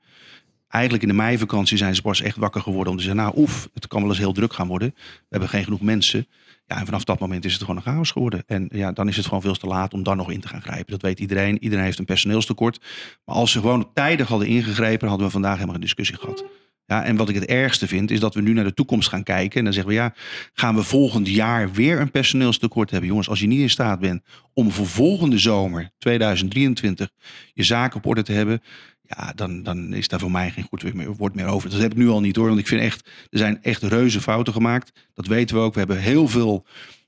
eigenlijk 0.71 1.03
in 1.03 1.09
de 1.09 1.15
meivakantie 1.15 1.77
zijn 1.77 1.95
ze 1.95 2.01
pas 2.01 2.21
echt 2.21 2.37
wakker 2.37 2.61
geworden 2.61 2.91
om 2.91 2.99
te 2.99 3.03
zeggen, 3.03 3.23
nou 3.23 3.37
oef, 3.37 3.69
het 3.73 3.87
kan 3.87 4.01
wel 4.01 4.09
eens 4.09 4.19
heel 4.19 4.33
druk 4.33 4.53
gaan 4.53 4.67
worden. 4.67 4.93
We 4.95 5.25
hebben 5.29 5.49
geen 5.49 5.63
genoeg 5.63 5.81
mensen. 5.81 6.27
Ja, 6.67 6.77
en 6.77 6.85
vanaf 6.85 7.03
dat 7.03 7.19
moment 7.19 7.45
is 7.45 7.53
het 7.53 7.61
gewoon 7.61 7.75
een 7.75 7.81
chaos 7.81 8.11
geworden. 8.11 8.43
En 8.47 8.69
ja, 8.71 8.91
dan 8.91 9.07
is 9.07 9.17
het 9.17 9.25
gewoon 9.25 9.41
veel 9.41 9.55
te 9.55 9.67
laat 9.67 9.93
om 9.93 10.03
daar 10.03 10.15
nog 10.15 10.31
in 10.31 10.39
te 10.39 10.47
gaan 10.47 10.61
grijpen. 10.61 10.91
Dat 10.91 11.01
weet 11.01 11.19
iedereen. 11.19 11.63
Iedereen 11.63 11.85
heeft 11.85 11.99
een 11.99 12.05
personeelstekort. 12.05 12.79
Maar 13.25 13.35
als 13.35 13.51
ze 13.51 13.59
gewoon 13.59 13.89
tijdig 13.93 14.27
hadden 14.27 14.47
ingegrepen, 14.47 15.07
hadden 15.07 15.25
we 15.25 15.31
vandaag 15.33 15.53
helemaal 15.53 15.75
een 15.75 15.81
discussie 15.81 16.17
gehad. 16.17 16.43
Ja, 16.91 17.03
en 17.03 17.15
wat 17.15 17.29
ik 17.29 17.35
het 17.35 17.45
ergste 17.45 17.87
vind, 17.87 18.11
is 18.11 18.19
dat 18.19 18.33
we 18.33 18.41
nu 18.41 18.53
naar 18.53 18.63
de 18.63 18.73
toekomst 18.73 19.09
gaan 19.09 19.23
kijken. 19.23 19.57
En 19.57 19.63
dan 19.63 19.73
zeggen 19.73 19.91
we, 19.91 19.97
ja, 19.97 20.13
gaan 20.53 20.75
we 20.75 20.83
volgend 20.83 21.27
jaar 21.27 21.71
weer 21.71 21.99
een 21.99 22.11
personeelstekort 22.11 22.89
hebben? 22.91 23.09
Jongens, 23.09 23.29
als 23.29 23.39
je 23.39 23.47
niet 23.47 23.59
in 23.59 23.69
staat 23.69 23.99
bent 23.99 24.23
om 24.53 24.71
voor 24.71 24.87
volgende 24.87 25.37
zomer, 25.37 25.89
2023, 25.97 27.09
je 27.53 27.63
zaken 27.63 27.97
op 27.97 28.05
orde 28.05 28.23
te 28.23 28.31
hebben. 28.31 28.61
Ja, 29.01 29.33
dan, 29.35 29.63
dan 29.63 29.93
is 29.93 30.07
daar 30.07 30.19
voor 30.19 30.31
mij 30.31 30.51
geen 30.51 30.67
goed 30.69 30.83
woord 31.17 31.35
meer 31.35 31.45
over. 31.45 31.69
Dat 31.69 31.79
heb 31.79 31.91
ik 31.91 31.97
nu 31.97 32.09
al 32.09 32.21
niet 32.21 32.35
hoor. 32.35 32.47
Want 32.47 32.59
ik 32.59 32.67
vind 32.67 32.81
echt, 32.81 33.09
er 33.29 33.37
zijn 33.37 33.63
echt 33.63 33.83
reuze 33.83 34.21
fouten 34.21 34.53
gemaakt. 34.53 34.91
Dat 35.13 35.27
weten 35.27 35.55
we 35.55 35.61
ook. 35.61 35.73
We 35.73 35.79
hebben 35.79 35.99
heel 35.99 36.27
veel 36.27 36.65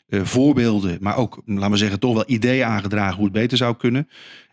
uh, 0.08 0.22
voorbeelden, 0.24 0.98
maar 1.02 1.16
ook, 1.16 1.42
laten 1.46 1.72
we 1.72 1.78
zeggen, 1.78 2.00
toch 2.00 2.14
wel 2.14 2.24
ideeën 2.28 2.66
aangedragen 2.66 3.16
hoe 3.16 3.26
het 3.26 3.34
beter 3.34 3.58
zou 3.58 3.76
kunnen. 3.76 4.08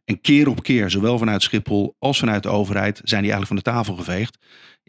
En 0.05 0.21
keer 0.21 0.49
op 0.49 0.63
keer, 0.63 0.91
zowel 0.91 1.19
vanuit 1.19 1.43
Schiphol 1.43 1.97
als 1.99 2.19
vanuit 2.19 2.43
de 2.43 2.49
overheid, 2.49 3.01
zijn 3.05 3.23
die 3.23 3.33
eigenlijk 3.33 3.47
van 3.47 3.57
de 3.57 3.79
tafel 3.79 3.95
geveegd. 3.95 4.39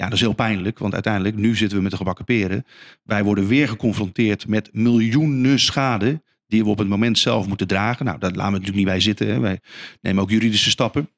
Ja, 0.02 0.08
dat 0.08 0.16
is 0.16 0.22
heel 0.22 0.34
pijnlijk, 0.34 0.80
want 0.80 0.94
uiteindelijk, 0.94 1.36
nu 1.36 1.56
zitten 1.56 1.78
we 1.78 1.84
met 1.84 1.92
de 1.92 1.98
gebakken 1.98 2.26
peren. 2.26 2.66
Wij 3.04 3.24
worden 3.24 3.48
weer 3.48 3.68
geconfronteerd 3.68 4.48
met 4.48 4.70
miljoenen 4.74 5.60
schade 5.60 6.22
die 6.48 6.64
we 6.64 6.70
op 6.70 6.78
het 6.78 6.88
moment 6.88 7.18
zelf 7.18 7.48
moeten 7.48 7.68
dragen. 7.68 8.06
Nou, 8.06 8.20
daar 8.20 8.30
laten 8.30 8.46
we 8.46 8.52
natuurlijk 8.52 8.78
niet 8.78 8.86
bij 8.86 9.00
zitten. 9.00 9.28
Hè. 9.28 9.40
Wij 9.40 9.60
nemen 10.02 10.24
ook 10.24 10.30
juridische 10.30 10.70
stappen. 10.70 11.10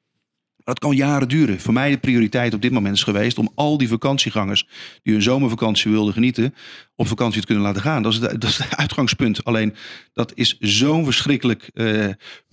Dat 0.64 0.78
kan 0.78 0.96
jaren 0.96 1.28
duren. 1.28 1.60
Voor 1.60 1.72
mij 1.72 1.90
de 1.90 1.98
prioriteit 1.98 2.54
op 2.54 2.62
dit 2.62 2.72
moment 2.72 2.94
is 2.94 3.02
geweest 3.02 3.38
om 3.38 3.52
al 3.54 3.78
die 3.78 3.88
vakantiegangers 3.88 4.66
die 5.02 5.12
hun 5.12 5.22
zomervakantie 5.22 5.90
wilden 5.90 6.14
genieten, 6.14 6.54
op 6.96 7.06
vakantie 7.06 7.40
te 7.40 7.46
kunnen 7.46 7.64
laten 7.64 7.82
gaan. 7.82 8.02
Dat 8.02 8.12
is, 8.12 8.58
het 8.58 8.76
uitgangspunt. 8.76 9.44
Alleen 9.44 9.74
dat 10.12 10.32
is 10.34 10.56
zo'n 10.58 11.04
verschrikkelijk 11.04 11.70
uh, 11.74 12.06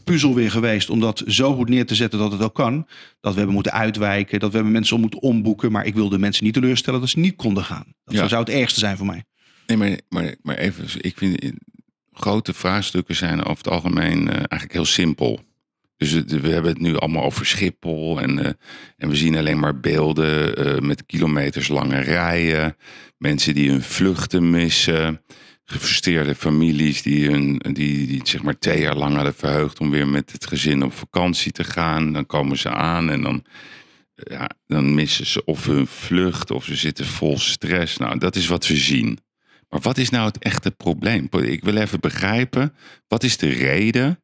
puzzel 0.03 0.35
weer 0.35 0.51
geweest 0.51 0.89
om 0.89 0.99
dat 0.99 1.23
zo 1.27 1.55
goed 1.55 1.69
neer 1.69 1.85
te 1.85 1.95
zetten 1.95 2.19
dat 2.19 2.31
het 2.31 2.41
ook 2.41 2.53
kan. 2.53 2.87
Dat 3.19 3.31
we 3.31 3.37
hebben 3.37 3.55
moeten 3.55 3.73
uitwijken, 3.73 4.39
dat 4.39 4.49
we 4.49 4.55
hebben 4.55 4.73
mensen 4.73 4.99
moeten 4.99 5.21
omboeken. 5.21 5.71
Maar 5.71 5.85
ik 5.85 5.93
wilde 5.93 6.17
mensen 6.17 6.43
niet 6.43 6.53
teleurstellen 6.53 6.99
dat 6.99 7.09
ze 7.09 7.19
niet 7.19 7.35
konden 7.35 7.63
gaan. 7.63 7.93
Dat 8.03 8.29
zou 8.29 8.43
het 8.43 8.53
ergste 8.53 8.79
zijn 8.79 8.97
voor 8.97 9.05
mij. 9.05 9.23
Nee, 9.67 9.77
maar, 9.77 9.99
maar, 10.09 10.35
maar 10.41 10.55
even, 10.55 10.85
ik 10.97 11.17
vind 11.17 11.51
grote 12.11 12.53
vraagstukken 12.53 13.15
zijn 13.15 13.43
over 13.43 13.63
het 13.63 13.73
algemeen 13.73 14.21
uh, 14.21 14.33
eigenlijk 14.33 14.73
heel 14.73 14.85
simpel. 14.85 15.39
Dus 15.97 16.13
we 16.13 16.49
hebben 16.49 16.71
het 16.71 16.81
nu 16.81 16.97
allemaal 16.97 17.23
over 17.23 17.45
Schiphol 17.45 18.21
en, 18.21 18.37
uh, 18.37 18.45
en 18.97 19.09
we 19.09 19.15
zien 19.15 19.37
alleen 19.37 19.59
maar 19.59 19.79
beelden 19.79 20.85
met 20.85 21.05
kilometers 21.05 21.67
lange 21.67 21.99
rijen, 21.99 22.75
mensen 23.17 23.53
die 23.53 23.69
hun 23.69 23.81
vluchten 23.81 24.49
missen, 24.49 25.21
gefrustreerde 25.71 26.35
families 26.35 27.01
die, 27.01 27.29
hun, 27.29 27.57
die, 27.57 28.07
die 28.07 28.21
zeg 28.23 28.41
maar 28.41 28.59
twee 28.59 28.81
jaar 28.81 28.95
lang 28.95 29.15
hadden 29.15 29.33
verheugd 29.33 29.79
om 29.79 29.89
weer 29.89 30.07
met 30.07 30.31
het 30.31 30.47
gezin 30.47 30.83
op 30.83 30.93
vakantie 30.93 31.51
te 31.51 31.63
gaan. 31.63 32.13
Dan 32.13 32.25
komen 32.25 32.57
ze 32.57 32.69
aan 32.69 33.09
en 33.09 33.21
dan, 33.21 33.43
ja, 34.13 34.49
dan 34.67 34.93
missen 34.93 35.25
ze 35.25 35.45
of 35.45 35.65
hun 35.65 35.87
vlucht 35.87 36.51
of 36.51 36.65
ze 36.65 36.75
zitten 36.75 37.05
vol 37.05 37.39
stress. 37.39 37.97
Nou, 37.97 38.17
dat 38.17 38.35
is 38.35 38.47
wat 38.47 38.67
we 38.67 38.75
zien. 38.75 39.19
Maar 39.69 39.81
wat 39.81 39.97
is 39.97 40.09
nou 40.09 40.25
het 40.25 40.37
echte 40.37 40.71
probleem? 40.71 41.27
Ik 41.31 41.63
wil 41.63 41.75
even 41.75 41.99
begrijpen, 41.99 42.73
wat 43.07 43.23
is 43.23 43.37
de 43.37 43.49
reden 43.49 44.23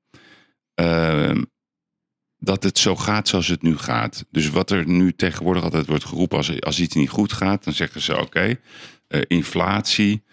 uh, 0.82 1.42
dat 2.38 2.64
het 2.64 2.78
zo 2.78 2.96
gaat 2.96 3.28
zoals 3.28 3.48
het 3.48 3.62
nu 3.62 3.78
gaat? 3.78 4.26
Dus 4.32 4.50
wat 4.50 4.72
er 4.72 4.88
nu 4.88 5.14
tegenwoordig 5.14 5.64
altijd 5.64 5.88
wordt 5.88 6.06
geroepen 6.06 6.38
als, 6.38 6.62
als 6.62 6.80
iets 6.80 6.96
niet 6.96 7.10
goed 7.10 7.34
gaat, 7.34 7.64
dan 7.64 7.74
zeggen 7.74 8.02
ze 8.02 8.20
oké, 8.20 8.60
uh, 9.08 9.22
inflatie, 9.28 10.24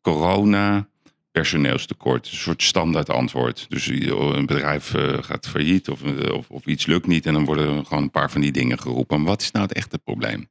corona, 0.00 0.88
personeelstekort. 1.30 2.28
Een 2.28 2.36
soort 2.36 2.62
standaard 2.62 3.10
antwoord. 3.10 3.66
Dus 3.68 3.86
een 3.86 4.46
bedrijf 4.46 4.94
uh, 4.94 5.22
gaat 5.22 5.48
failliet 5.48 5.88
of, 5.88 6.02
of, 6.30 6.50
of, 6.50 6.66
iets 6.66 6.86
lukt 6.86 7.06
niet 7.06 7.26
en 7.26 7.32
dan 7.32 7.44
worden 7.44 7.86
gewoon 7.86 8.02
een 8.02 8.10
paar 8.10 8.30
van 8.30 8.40
die 8.40 8.52
dingen 8.52 8.78
geroepen. 8.78 9.18
Maar 9.18 9.26
wat 9.26 9.42
is 9.42 9.50
nou 9.50 9.66
het 9.66 9.76
echte 9.76 9.98
probleem? 9.98 10.48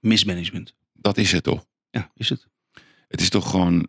Mismanagement. 0.00 0.74
Dat 0.92 1.16
is 1.16 1.32
het 1.32 1.42
toch? 1.42 1.64
Ja, 1.90 2.10
is 2.14 2.28
het. 2.28 2.48
Het 3.08 3.20
is 3.20 3.28
toch 3.28 3.50
gewoon 3.50 3.88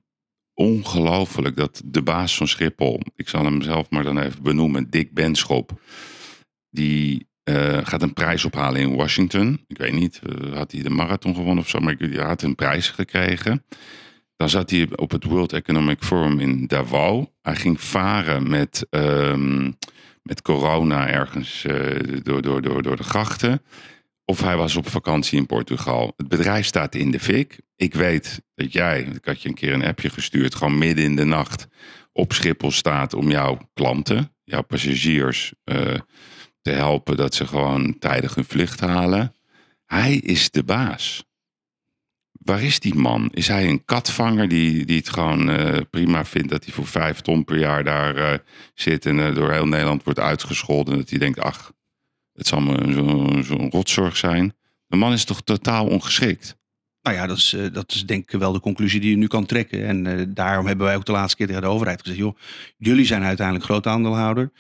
ongelooflijk 0.53 1.55
dat 1.55 1.81
de 1.85 2.01
baas 2.01 2.37
van 2.37 2.47
Schiphol, 2.47 3.01
ik 3.15 3.29
zal 3.29 3.43
hem 3.43 3.61
zelf 3.61 3.89
maar 3.89 4.03
dan 4.03 4.19
even 4.19 4.43
benoemen, 4.43 4.89
Dick 4.89 5.13
Benschop, 5.13 5.81
die 6.69 7.27
uh, 7.43 7.77
gaat 7.83 8.01
een 8.01 8.13
prijs 8.13 8.45
ophalen 8.45 8.81
in 8.81 8.95
Washington. 8.95 9.63
Ik 9.67 9.77
weet 9.77 9.93
niet, 9.93 10.21
uh, 10.23 10.55
had 10.55 10.71
hij 10.71 10.81
de 10.81 10.89
marathon 10.89 11.35
gewonnen 11.35 11.63
of 11.63 11.69
zo, 11.69 11.79
maar 11.79 11.95
hij 11.97 12.25
had 12.25 12.41
een 12.41 12.55
prijs 12.55 12.89
gekregen. 12.89 13.63
Dan 14.39 14.49
zat 14.49 14.69
hij 14.69 14.87
op 14.95 15.11
het 15.11 15.23
World 15.23 15.53
Economic 15.53 16.03
Forum 16.03 16.39
in 16.39 16.67
Davos. 16.67 17.25
Hij 17.41 17.55
ging 17.55 17.81
varen 17.81 18.49
met, 18.49 18.87
um, 18.89 19.77
met 20.23 20.41
corona 20.41 21.07
ergens 21.07 21.63
uh, 21.63 21.99
door, 22.23 22.41
door, 22.41 22.61
door, 22.61 22.83
door 22.83 22.95
de 22.95 23.03
grachten. 23.03 23.61
Of 24.25 24.41
hij 24.41 24.57
was 24.57 24.75
op 24.75 24.89
vakantie 24.89 25.37
in 25.37 25.45
Portugal. 25.45 26.13
Het 26.17 26.27
bedrijf 26.27 26.65
staat 26.65 26.95
in 26.95 27.11
de 27.11 27.19
fik. 27.19 27.59
Ik 27.75 27.93
weet 27.93 28.41
dat 28.55 28.73
jij, 28.73 29.01
ik 29.01 29.25
had 29.25 29.41
je 29.41 29.49
een 29.49 29.55
keer 29.55 29.73
een 29.73 29.85
appje 29.85 30.09
gestuurd, 30.09 30.55
gewoon 30.55 30.77
midden 30.77 31.05
in 31.05 31.15
de 31.15 31.25
nacht 31.25 31.67
op 32.13 32.33
Schiphol 32.33 32.71
staat 32.71 33.13
om 33.13 33.29
jouw 33.29 33.57
klanten, 33.73 34.35
jouw 34.43 34.63
passagiers 34.63 35.53
uh, 35.65 35.93
te 36.61 36.71
helpen 36.71 37.17
dat 37.17 37.35
ze 37.35 37.47
gewoon 37.47 37.99
tijdig 37.99 38.35
hun 38.35 38.45
vlucht 38.45 38.79
halen. 38.79 39.35
Hij 39.85 40.15
is 40.15 40.51
de 40.51 40.63
baas. 40.63 41.28
Waar 42.49 42.63
is 42.63 42.79
die 42.79 42.95
man? 42.95 43.29
Is 43.33 43.47
hij 43.47 43.67
een 43.67 43.85
katvanger 43.85 44.47
die, 44.47 44.85
die 44.85 44.97
het 44.97 45.09
gewoon 45.09 45.49
uh, 45.49 45.77
prima 45.89 46.25
vindt 46.25 46.49
dat 46.49 46.63
hij 46.65 46.73
voor 46.73 46.87
vijf 46.87 47.21
ton 47.21 47.43
per 47.43 47.59
jaar 47.59 47.83
daar 47.83 48.17
uh, 48.17 48.33
zit 48.73 49.05
en 49.05 49.17
uh, 49.17 49.35
door 49.35 49.51
heel 49.51 49.67
Nederland 49.67 50.03
wordt 50.03 50.19
uitgescholden? 50.19 50.93
En 50.93 50.99
dat 50.99 51.09
hij 51.09 51.19
denkt, 51.19 51.39
ach, 51.39 51.71
het 52.33 52.47
zal 52.47 52.61
me 52.61 52.93
zo'n 52.93 53.43
zo 53.43 53.67
rotzorg 53.69 54.17
zijn. 54.17 54.53
De 54.87 54.95
man 54.95 55.13
is 55.13 55.25
toch 55.25 55.41
totaal 55.41 55.87
ongeschikt? 55.87 56.57
Nou 57.01 57.15
ja, 57.15 57.27
dat 57.27 57.37
is, 57.37 57.55
dat 57.73 57.91
is 57.91 58.05
denk 58.05 58.31
ik 58.31 58.39
wel 58.39 58.51
de 58.51 58.59
conclusie 58.59 58.99
die 58.99 59.09
je 59.09 59.17
nu 59.17 59.27
kan 59.27 59.45
trekken. 59.45 59.85
En 59.85 60.33
daarom 60.33 60.65
hebben 60.65 60.85
wij 60.85 60.95
ook 60.95 61.05
de 61.05 61.11
laatste 61.11 61.37
keer 61.37 61.47
tegen 61.47 61.61
de 61.61 61.67
overheid 61.67 62.01
gezegd: 62.01 62.19
joh, 62.19 62.37
jullie 62.77 63.05
zijn 63.05 63.23
uiteindelijk 63.23 63.65
groot 63.65 63.87
aandeelhouder. 63.87 64.51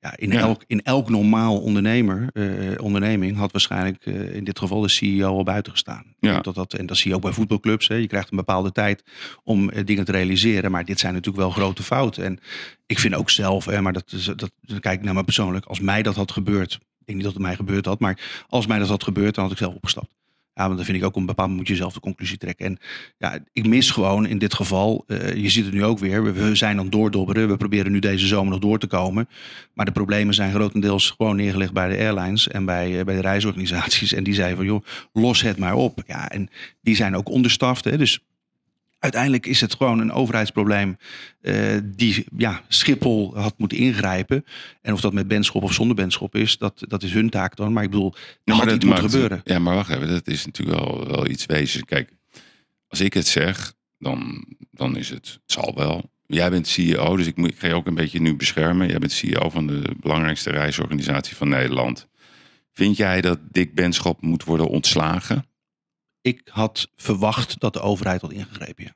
Ja, 0.00 0.16
in, 0.16 0.30
ja. 0.30 0.38
Elk, 0.38 0.64
in 0.66 0.82
elk 0.82 1.08
normaal 1.08 1.60
ondernemer, 1.60 2.30
uh, 2.32 2.82
onderneming 2.82 3.36
had 3.36 3.52
waarschijnlijk 3.52 4.06
uh, 4.06 4.34
in 4.34 4.44
dit 4.44 4.58
geval 4.58 4.80
de 4.80 4.88
CEO 4.88 5.36
al 5.36 5.42
buiten 5.42 5.72
gestaan. 5.72 6.14
Ja. 6.20 6.40
Dat 6.40 6.54
dat, 6.54 6.74
en 6.74 6.86
dat 6.86 6.96
zie 6.96 7.10
je 7.10 7.16
ook 7.16 7.22
bij 7.22 7.32
voetbalclubs. 7.32 7.88
Hè. 7.88 7.94
Je 7.94 8.06
krijgt 8.06 8.30
een 8.30 8.36
bepaalde 8.36 8.72
tijd 8.72 9.04
om 9.44 9.70
uh, 9.70 9.84
dingen 9.84 10.04
te 10.04 10.12
realiseren. 10.12 10.70
Maar 10.70 10.84
dit 10.84 11.00
zijn 11.00 11.12
natuurlijk 11.12 11.42
wel 11.42 11.50
grote 11.50 11.82
fouten. 11.82 12.24
En 12.24 12.38
ik 12.86 12.98
vind 12.98 13.14
ook 13.14 13.30
zelf, 13.30 13.64
hè, 13.64 13.80
maar 13.80 13.92
dat, 13.92 14.12
is, 14.12 14.24
dat, 14.24 14.50
dat 14.60 14.80
kijk 14.80 14.98
ik 14.98 15.04
naar 15.04 15.14
me 15.14 15.24
persoonlijk. 15.24 15.64
Als 15.64 15.80
mij 15.80 16.02
dat 16.02 16.16
had 16.16 16.32
gebeurd, 16.32 16.72
ik 16.72 17.06
denk 17.06 17.18
niet 17.18 17.26
dat 17.26 17.34
het 17.34 17.42
mij 17.42 17.56
gebeurd 17.56 17.84
had. 17.84 18.00
Maar 18.00 18.44
als 18.48 18.66
mij 18.66 18.78
dat 18.78 18.88
had 18.88 19.02
gebeurd, 19.02 19.34
dan 19.34 19.44
had 19.44 19.52
ik 19.52 19.58
zelf 19.58 19.74
opgestapt. 19.74 20.14
Ja, 20.60 20.68
dan 20.68 20.84
vind 20.84 20.96
ik 20.96 21.04
ook 21.04 21.08
op 21.08 21.16
een 21.16 21.26
bepaald 21.26 21.48
moment 21.48 21.68
moet 21.68 21.76
je 21.76 21.82
zelf 21.82 21.94
de 21.94 22.00
conclusie 22.00 22.38
trekken. 22.38 22.66
En 22.66 22.78
ja, 23.18 23.38
ik 23.52 23.66
mis 23.66 23.90
gewoon 23.90 24.26
in 24.26 24.38
dit 24.38 24.54
geval, 24.54 25.04
uh, 25.06 25.34
je 25.34 25.50
ziet 25.50 25.64
het 25.64 25.74
nu 25.74 25.84
ook 25.84 25.98
weer, 25.98 26.34
we, 26.34 26.54
zijn 26.54 26.78
aan 26.78 26.90
doordobberen. 26.90 27.48
We 27.48 27.56
proberen 27.56 27.92
nu 27.92 27.98
deze 27.98 28.26
zomer 28.26 28.50
nog 28.50 28.60
door 28.60 28.78
te 28.78 28.86
komen. 28.86 29.28
Maar 29.74 29.84
de 29.84 29.92
problemen 29.92 30.34
zijn 30.34 30.52
grotendeels 30.52 31.10
gewoon 31.10 31.36
neergelegd 31.36 31.72
bij 31.72 31.88
de 31.88 31.96
airlines 31.96 32.48
en 32.48 32.64
bij, 32.64 32.98
uh, 32.98 33.04
bij 33.04 33.14
de 33.14 33.20
reisorganisaties. 33.20 34.12
En 34.12 34.24
die 34.24 34.34
zeiden 34.34 34.56
van 34.56 34.66
joh, 34.66 34.84
los 35.12 35.42
het 35.42 35.58
maar 35.58 35.74
op. 35.74 36.02
Ja, 36.06 36.30
en 36.30 36.48
die 36.80 36.96
zijn 36.96 37.16
ook 37.16 37.28
onderstaft. 37.28 37.84
Hè, 37.84 37.98
dus 37.98 38.20
uiteindelijk 39.00 39.46
is 39.46 39.60
het 39.60 39.74
gewoon 39.74 40.00
een 40.00 40.12
overheidsprobleem 40.12 40.96
uh, 41.42 41.78
die 41.84 42.24
ja, 42.36 42.62
Schiphol 42.68 43.36
had 43.36 43.54
moeten 43.58 43.78
ingrijpen. 43.78 44.44
En 44.82 44.92
of 44.92 45.00
dat 45.00 45.12
met 45.12 45.28
Benschop 45.28 45.62
of 45.62 45.72
zonder 45.72 45.96
Benschop 45.96 46.34
is, 46.34 46.58
dat, 46.58 46.84
dat 46.88 47.02
is 47.02 47.12
hun 47.12 47.30
taak 47.30 47.56
dan. 47.56 47.72
Maar 47.72 47.82
ik 47.82 47.90
bedoel, 47.90 48.14
ja, 48.44 48.54
had 48.54 48.68
dat 48.68 48.84
moeten 48.84 49.10
gebeuren. 49.10 49.40
Ja, 49.44 49.58
maar 49.58 49.74
wacht 49.74 49.90
even, 49.90 50.08
dat 50.08 50.28
is 50.28 50.46
natuurlijk 50.46 50.78
wel, 50.78 51.06
wel 51.06 51.26
iets 51.26 51.46
wezen. 51.46 51.84
Kijk, 51.84 52.12
als 52.88 53.00
ik 53.00 53.14
het 53.14 53.26
zeg, 53.26 53.74
dan, 53.98 54.44
dan 54.70 54.96
is 54.96 55.08
het, 55.08 55.38
het 55.42 55.52
zal 55.52 55.74
wel. 55.74 56.10
Jij 56.26 56.50
bent 56.50 56.68
CEO, 56.68 57.16
dus 57.16 57.26
ik, 57.26 57.36
moet, 57.36 57.50
ik 57.50 57.58
ga 57.58 57.66
je 57.66 57.74
ook 57.74 57.86
een 57.86 57.94
beetje 57.94 58.20
nu 58.20 58.36
beschermen. 58.36 58.88
Jij 58.88 58.98
bent 58.98 59.12
CEO 59.12 59.50
van 59.50 59.66
de 59.66 59.94
belangrijkste 60.00 60.50
reisorganisatie 60.50 61.36
van 61.36 61.48
Nederland. 61.48 62.08
Vind 62.72 62.96
jij 62.96 63.20
dat 63.20 63.38
Dick 63.50 63.74
Benschop 63.74 64.22
moet 64.22 64.44
worden 64.44 64.68
ontslagen? 64.68 65.44
ik 66.22 66.40
had 66.44 66.90
verwacht 66.96 67.60
dat 67.60 67.72
de 67.72 67.80
overheid 67.80 68.20
had 68.20 68.32
ingegrepen. 68.32 68.84
Ja. 68.84 68.94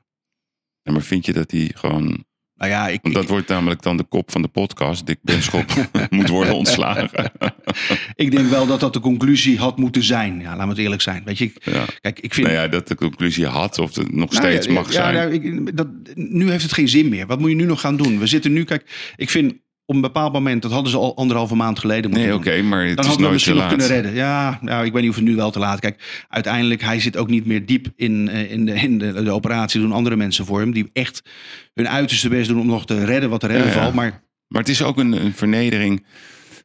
Ja 0.85 0.93
maar 0.93 1.03
vind 1.03 1.27
je 1.27 1.33
dat 1.33 1.51
die 1.51 1.71
gewoon. 1.75 2.25
Nou 2.55 2.71
ja, 2.71 2.89
ik, 2.89 2.99
Want 3.03 3.15
dat 3.15 3.23
ik, 3.23 3.29
wordt 3.29 3.49
namelijk 3.49 3.83
dan 3.83 3.97
de 3.97 4.05
kop 4.05 4.31
van 4.31 4.43
de 4.43 4.49
podcast. 4.49 5.07
Dick 5.07 5.19
Benschop 5.23 5.89
moet 6.11 6.29
worden 6.29 6.55
ontslagen. 6.55 7.33
ik 8.15 8.31
denk 8.31 8.49
wel 8.49 8.67
dat 8.67 8.81
dat 8.81 8.93
de 8.93 9.01
conclusie 9.01 9.59
had 9.59 9.79
moeten 9.79 10.03
zijn. 10.03 10.41
Ja, 10.41 10.51
laten 10.51 10.63
we 10.63 10.69
het 10.69 10.79
eerlijk 10.79 11.03
zijn. 11.03 11.23
Weet 11.25 11.39
je, 11.39 11.45
ik, 11.45 11.65
ja. 11.65 11.85
kijk, 12.01 12.21
ik 12.21 12.35
vind. 12.35 12.47
Nou 12.47 12.59
ja, 12.59 12.69
dat 12.69 12.89
de 12.89 12.95
conclusie 12.95 13.47
had 13.47 13.79
of 13.79 13.95
het 13.95 14.15
nog 14.15 14.35
steeds 14.35 14.67
nou 14.67 14.79
ja, 14.79 14.83
mag 14.83 14.93
zijn. 14.93 15.15
Ja, 15.15 15.23
ik, 15.23 15.77
dat, 15.77 15.89
nu 16.15 16.51
heeft 16.51 16.63
het 16.63 16.73
geen 16.73 16.89
zin 16.89 17.09
meer. 17.09 17.27
Wat 17.27 17.39
moet 17.39 17.51
je 17.51 17.57
nu 17.57 17.65
nog 17.65 17.81
gaan 17.81 17.97
doen? 17.97 18.19
We 18.19 18.27
zitten 18.27 18.53
nu, 18.53 18.65
kijk, 18.65 19.13
ik 19.17 19.31
vind 19.31 19.55
op 19.87 19.95
een 19.95 20.01
bepaald 20.01 20.33
moment, 20.33 20.63
dat 20.63 20.71
hadden 20.71 20.91
ze 20.91 20.97
al 20.97 21.17
anderhalve 21.17 21.55
maand 21.55 21.79
geleden 21.79 22.11
moeten 22.11 22.29
Nee, 22.29 22.37
oké, 22.39 22.63
maar 22.63 22.85
het 22.85 22.97
Dan 22.97 23.05
is 23.05 23.11
hadden 23.11 23.27
we 23.27 23.33
misschien 23.33 23.57
nog 23.57 23.69
kunnen 23.69 23.87
redden. 23.87 24.15
Ja, 24.15 24.59
nou, 24.61 24.85
ik 24.85 24.93
weet 24.93 25.03
niet 25.03 25.11
of 25.11 25.17
het 25.17 25.25
nu 25.25 25.37
wel 25.37 25.51
te 25.51 25.59
laat. 25.59 25.81
Kijk, 25.81 26.25
uiteindelijk, 26.29 26.83
hij 26.83 27.01
zit 27.01 27.17
ook 27.17 27.29
niet 27.29 27.47
meer 27.47 27.67
diep 27.67 27.87
in, 27.97 28.29
eh, 28.29 28.51
in, 28.51 28.67
de, 28.67 28.73
in 28.73 28.99
de, 28.99 29.23
de 29.23 29.31
operatie. 29.31 29.81
Doen 29.81 29.93
andere 29.93 30.17
mensen 30.17 30.47
voor 30.47 30.61
hem. 30.61 30.73
Die 30.73 30.91
echt 30.93 31.23
hun 31.75 31.89
uiterste 31.89 32.29
best 32.29 32.49
doen 32.49 32.61
om 32.61 32.67
nog 32.67 32.87
te 32.87 33.05
redden 33.05 33.31
wat 33.31 33.41
te 33.41 33.47
redden 33.47 33.67
Ja, 33.67 33.75
ja. 33.75 33.81
valt. 33.81 33.95
Maar 33.95 34.23
Maar 34.49 34.61
het 34.61 34.71
is 34.71 34.83
ook 34.83 34.99
een, 34.99 35.13
een 35.25 35.35
vernedering 35.35 36.07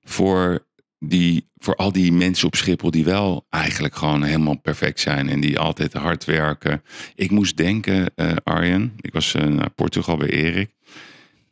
voor, 0.03 0.67
die, 0.99 1.49
voor 1.57 1.76
al 1.76 1.91
die 1.91 2.11
mensen 2.11 2.47
op 2.47 2.55
Schiphol 2.55 2.91
die 2.91 3.03
wel 3.03 3.45
eigenlijk 3.49 3.95
gewoon 3.95 4.24
helemaal 4.24 4.59
perfect 4.59 4.99
zijn 4.99 5.30
en 5.30 5.39
die 5.39 5.59
altijd 5.59 5.93
hard 5.93 6.26
werken. 6.26 6.82
Ik 7.15 7.32
moest 7.32 7.57
denken, 7.57 8.11
eh, 8.15 8.32
Arjen, 8.43 8.93
ik 9.01 9.13
was 9.13 9.34
eh, 9.34 9.43
naar 9.45 9.70
Portugal 9.70 10.17
bij 10.17 10.30
Erik. 10.30 10.70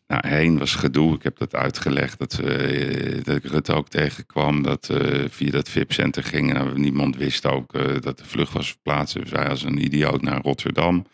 Nou, 0.08 0.28
heen 0.28 0.58
was 0.58 0.76
gedoe. 0.76 1.16
Ik 1.16 1.24
heb 1.24 1.38
dat 1.38 1.56
uitgelegd. 1.56 2.20
Dat, 2.20 2.40
eh, 2.40 3.24
dat 3.24 3.36
ik 3.36 3.44
Rutte 3.44 3.74
ook 3.74 3.90
tegenkwam. 3.90 4.64
Dat 4.64 4.90
eh, 4.90 5.24
via 5.30 5.52
dat 5.52 5.70
VIP-center 5.70 6.24
ging. 6.24 6.54
En 6.54 6.82
niemand 6.82 7.16
wist 7.16 7.46
ook 7.46 7.74
eh, 7.74 8.02
dat 8.02 8.18
de 8.18 8.26
vlucht 8.26 8.54
was 8.54 8.68
verplaatst. 8.68 9.20
Dus 9.20 9.30
wij 9.30 9.50
als 9.50 9.64
een 9.64 9.84
idioot 9.84 10.22
naar 10.22 10.42
Rotterdam. 10.42 11.06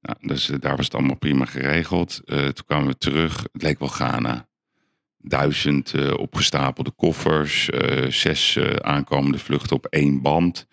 Nou, 0.00 0.16
dus 0.20 0.46
daar 0.46 0.76
was 0.76 0.84
het 0.84 0.94
allemaal 0.94 1.16
prima 1.16 1.44
geregeld. 1.44 2.22
Toen 2.26 2.64
kwamen 2.66 2.86
we 2.86 2.98
terug. 2.98 3.46
Het 3.52 3.62
leek 3.62 3.78
wel 3.78 3.88
Ghana. 3.88 4.48
Duizend 5.18 6.14
opgestapelde 6.16 6.90
koffers. 6.90 7.68
zes 8.08 8.58
aankomende 8.80 9.38
vluchten 9.38 9.76
op 9.76 9.86
één 9.86 10.22
band. 10.22 10.66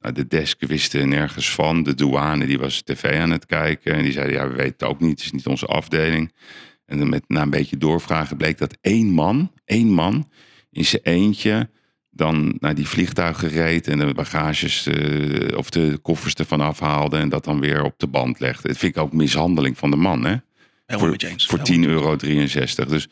Nou, 0.00 0.14
de 0.14 0.26
desk 0.26 0.66
wisten 0.66 1.08
nergens 1.08 1.50
van. 1.50 1.82
De 1.82 1.94
douane 1.94 2.46
die 2.46 2.58
was 2.58 2.82
tv 2.82 3.20
aan 3.20 3.30
het 3.30 3.46
kijken. 3.46 3.94
En 3.94 4.02
die 4.02 4.12
zeiden, 4.12 4.34
ja, 4.34 4.48
we 4.48 4.54
weten 4.54 4.72
het 4.72 4.82
ook 4.82 5.00
niet. 5.00 5.10
Het 5.10 5.20
is 5.20 5.32
niet 5.32 5.46
onze 5.46 5.66
afdeling. 5.66 6.32
En 6.90 7.08
met, 7.08 7.24
na 7.28 7.42
een 7.42 7.50
beetje 7.50 7.76
doorvragen 7.78 8.36
bleek 8.36 8.58
dat 8.58 8.76
één 8.80 9.06
man, 9.06 9.52
één 9.64 9.88
man, 9.88 10.28
in 10.70 10.84
zijn 10.84 11.02
eentje 11.02 11.70
dan 12.10 12.56
naar 12.58 12.74
die 12.74 12.88
vliegtuigen 12.88 13.48
reed 13.48 13.88
en 13.88 13.98
de 13.98 14.14
bagages 14.14 14.86
eh, 14.86 15.56
of 15.56 15.70
de 15.70 15.98
koffers 16.02 16.34
ervan 16.34 16.60
afhaalde 16.60 17.16
en 17.16 17.28
dat 17.28 17.44
dan 17.44 17.60
weer 17.60 17.82
op 17.82 17.94
de 17.98 18.06
band 18.06 18.40
legde. 18.40 18.68
Dat 18.68 18.76
vind 18.76 18.96
ik 18.96 19.02
ook 19.02 19.12
mishandeling 19.12 19.78
van 19.78 19.90
de 19.90 19.96
man, 19.96 20.24
hè? 20.24 20.28
helemaal 20.30 20.98
voor, 20.98 21.08
met 21.10 21.20
je 21.20 21.28
eens. 21.28 21.46
voor 21.46 21.58
Helemaal. 21.62 21.86
10,63 21.86 21.90
euro. 21.90 22.16
Dus 22.88 23.08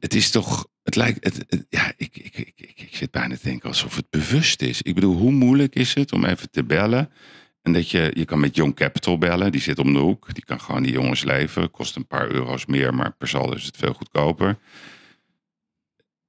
het 0.00 0.14
is 0.14 0.30
toch, 0.30 0.66
het 0.82 0.96
lijkt, 0.96 1.24
het, 1.24 1.44
het- 1.48 1.66
ja, 1.68 1.92
ik, 1.96 2.16
ik, 2.16 2.36
ik, 2.38 2.52
ik, 2.56 2.80
ik 2.80 2.96
zit 2.96 3.10
bijna 3.10 3.36
te 3.36 3.42
denken 3.42 3.68
alsof 3.68 3.96
het 3.96 4.10
bewust 4.10 4.62
is. 4.62 4.82
Ik 4.82 4.94
bedoel, 4.94 5.16
hoe 5.16 5.32
moeilijk 5.32 5.74
is 5.74 5.94
het 5.94 6.12
om 6.12 6.24
even 6.24 6.50
te 6.50 6.64
bellen? 6.64 7.10
En 7.66 7.72
dat 7.72 7.90
je, 7.90 8.10
je 8.14 8.24
kan 8.24 8.40
met 8.40 8.56
Young 8.56 8.74
Capital 8.74 9.18
bellen, 9.18 9.52
die 9.52 9.60
zit 9.60 9.78
om 9.78 9.92
de 9.92 9.98
hoek. 9.98 10.34
Die 10.34 10.44
kan 10.44 10.60
gewoon 10.60 10.82
die 10.82 10.92
jongens 10.92 11.24
leven. 11.24 11.70
Kost 11.70 11.96
een 11.96 12.06
paar 12.06 12.30
euro's 12.30 12.66
meer, 12.66 12.94
maar 12.94 13.12
per 13.18 13.28
saldo 13.28 13.54
is 13.54 13.64
het 13.64 13.76
veel 13.76 13.92
goedkoper. 13.92 14.56